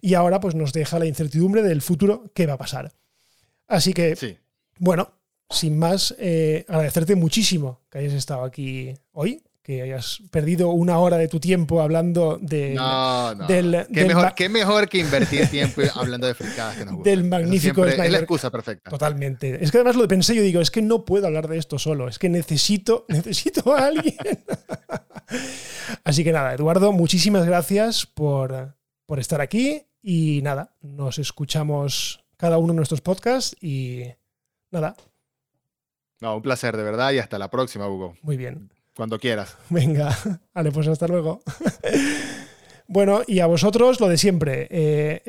y 0.00 0.14
ahora 0.14 0.40
pues 0.40 0.54
nos 0.54 0.72
deja 0.72 0.98
la 0.98 1.06
incertidumbre 1.06 1.62
del 1.62 1.82
futuro 1.82 2.30
qué 2.34 2.46
va 2.46 2.54
a 2.54 2.58
pasar. 2.58 2.92
Así 3.68 3.92
que, 3.92 4.16
Sí. 4.16 4.36
bueno, 4.78 5.10
sin 5.50 5.78
más, 5.78 6.14
eh, 6.18 6.64
agradecerte 6.68 7.14
muchísimo 7.16 7.82
que 7.90 7.98
hayas 7.98 8.12
estado 8.14 8.44
aquí 8.44 8.94
hoy, 9.12 9.42
que 9.62 9.80
hayas 9.80 10.18
perdido 10.30 10.68
una 10.70 10.98
hora 10.98 11.16
de 11.16 11.26
tu 11.26 11.40
tiempo 11.40 11.80
hablando 11.80 12.38
de, 12.38 12.74
No, 12.74 13.34
no. 13.34 13.46
del- 13.46 13.86
¿Qué, 13.88 14.00
del 14.00 14.08
mejor, 14.08 14.22
ma- 14.24 14.34
qué 14.34 14.48
mejor 14.50 14.88
que 14.90 14.98
invertir 14.98 15.46
tiempo 15.48 15.80
hablando 15.94 16.26
de 16.26 16.34
fricadas 16.34 16.76
que 16.76 16.84
nos 16.84 16.96
gustan. 16.96 17.10
Del 17.10 17.24
magnífico 17.24 17.82
siempre 17.84 18.04
Es 18.06 18.12
la 18.12 18.18
excusa 18.18 18.50
perfecta. 18.50 18.90
Totalmente. 18.90 19.64
Es 19.64 19.70
que 19.70 19.78
además 19.78 19.96
lo 19.96 20.06
pensé, 20.06 20.34
yo 20.34 20.42
digo, 20.42 20.60
es 20.60 20.70
que 20.70 20.82
no 20.82 21.06
puedo 21.06 21.26
hablar 21.26 21.48
de 21.48 21.56
esto 21.56 21.78
solo, 21.78 22.08
es 22.08 22.18
que 22.18 22.28
necesito, 22.28 23.06
necesito 23.08 23.74
a 23.74 23.86
alguien. 23.86 24.16
Así 26.04 26.24
que 26.24 26.32
nada, 26.32 26.52
Eduardo, 26.54 26.92
muchísimas 26.92 27.46
gracias 27.46 28.06
por, 28.06 28.76
por 29.06 29.18
estar 29.18 29.40
aquí 29.40 29.82
y 30.02 30.40
nada, 30.42 30.76
nos 30.82 31.18
escuchamos 31.18 32.23
cada 32.36 32.58
uno 32.58 32.72
en 32.72 32.76
nuestros 32.76 33.00
podcasts 33.00 33.56
y 33.60 34.04
nada. 34.70 34.96
No, 36.20 36.36
un 36.36 36.42
placer, 36.42 36.76
de 36.76 36.82
verdad, 36.82 37.12
y 37.12 37.18
hasta 37.18 37.38
la 37.38 37.50
próxima, 37.50 37.88
Hugo. 37.88 38.16
Muy 38.22 38.36
bien. 38.36 38.70
Cuando 38.96 39.18
quieras. 39.18 39.56
Venga, 39.70 40.16
vale, 40.54 40.70
pues 40.70 40.86
hasta 40.88 41.08
luego. 41.08 41.42
bueno, 42.86 43.22
y 43.26 43.40
a 43.40 43.46
vosotros 43.46 44.00
lo 44.00 44.08
de 44.08 44.18
siempre. 44.18 44.68
Eh, 44.70 45.22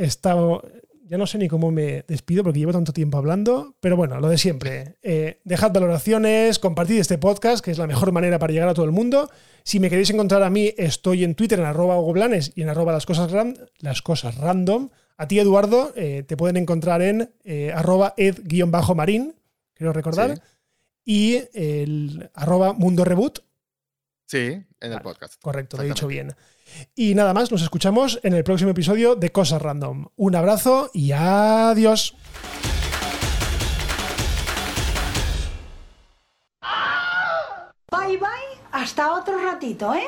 ya 1.08 1.18
no 1.18 1.28
sé 1.28 1.38
ni 1.38 1.48
cómo 1.48 1.72
me 1.72 2.04
despido 2.08 2.44
porque 2.44 2.60
llevo 2.60 2.72
tanto 2.72 2.92
tiempo 2.92 3.18
hablando, 3.18 3.76
pero 3.80 3.96
bueno, 3.96 4.20
lo 4.20 4.28
de 4.28 4.38
siempre. 4.38 4.96
Eh, 5.04 5.40
dejad 5.44 5.72
valoraciones, 5.72 6.58
compartid 6.60 7.00
este 7.00 7.18
podcast, 7.18 7.64
que 7.64 7.72
es 7.72 7.78
la 7.78 7.88
mejor 7.88 8.12
manera 8.12 8.40
para 8.40 8.54
llegar 8.54 8.70
a 8.70 8.74
todo 8.74 8.86
el 8.86 8.92
mundo. 8.92 9.30
Si 9.64 9.80
me 9.80 9.90
queréis 9.90 10.10
encontrar 10.10 10.42
a 10.44 10.50
mí, 10.50 10.74
estoy 10.78 11.24
en 11.24 11.36
Twitter 11.36 11.60
en 11.60 11.66
arroba 11.66 12.00
Blanes 12.12 12.54
y 12.56 12.64
en 12.64 12.70
arroba 12.70 12.92
las 12.92 13.06
cosas, 13.06 13.32
las 13.80 14.02
cosas 14.02 14.38
random. 14.38 14.90
A 15.18 15.28
ti, 15.28 15.40
Eduardo, 15.40 15.94
eh, 15.96 16.24
te 16.24 16.36
pueden 16.36 16.58
encontrar 16.58 17.02
en 17.02 17.34
eh, 17.46 17.72
arroba 17.74 18.14
ed-marín, 18.18 19.36
quiero 19.74 19.94
recordar, 19.94 20.42
y 21.06 21.44
el 21.54 22.30
arroba 22.34 22.74
mundo 22.74 23.06
reboot. 23.06 23.40
Sí, 24.26 24.62
en 24.80 24.92
el 24.92 25.02
podcast. 25.02 25.42
Correcto, 25.42 25.78
lo 25.78 25.84
he 25.84 25.88
dicho 25.88 26.08
bien. 26.08 26.36
Y 26.96 27.16
nada 27.16 27.34
más, 27.34 27.52
nos 27.52 27.62
escuchamos 27.62 28.20
en 28.24 28.34
el 28.34 28.44
próximo 28.44 28.72
episodio 28.72 29.16
de 29.16 29.32
Cosas 29.32 29.62
Random. 29.62 30.08
Un 30.18 30.36
abrazo 30.36 30.90
y 30.94 31.12
adiós. 31.14 32.16
Bye 37.92 38.18
bye, 38.18 38.28
hasta 38.72 39.14
otro 39.14 39.42
ratito, 39.42 39.94
¿eh? 39.94 40.08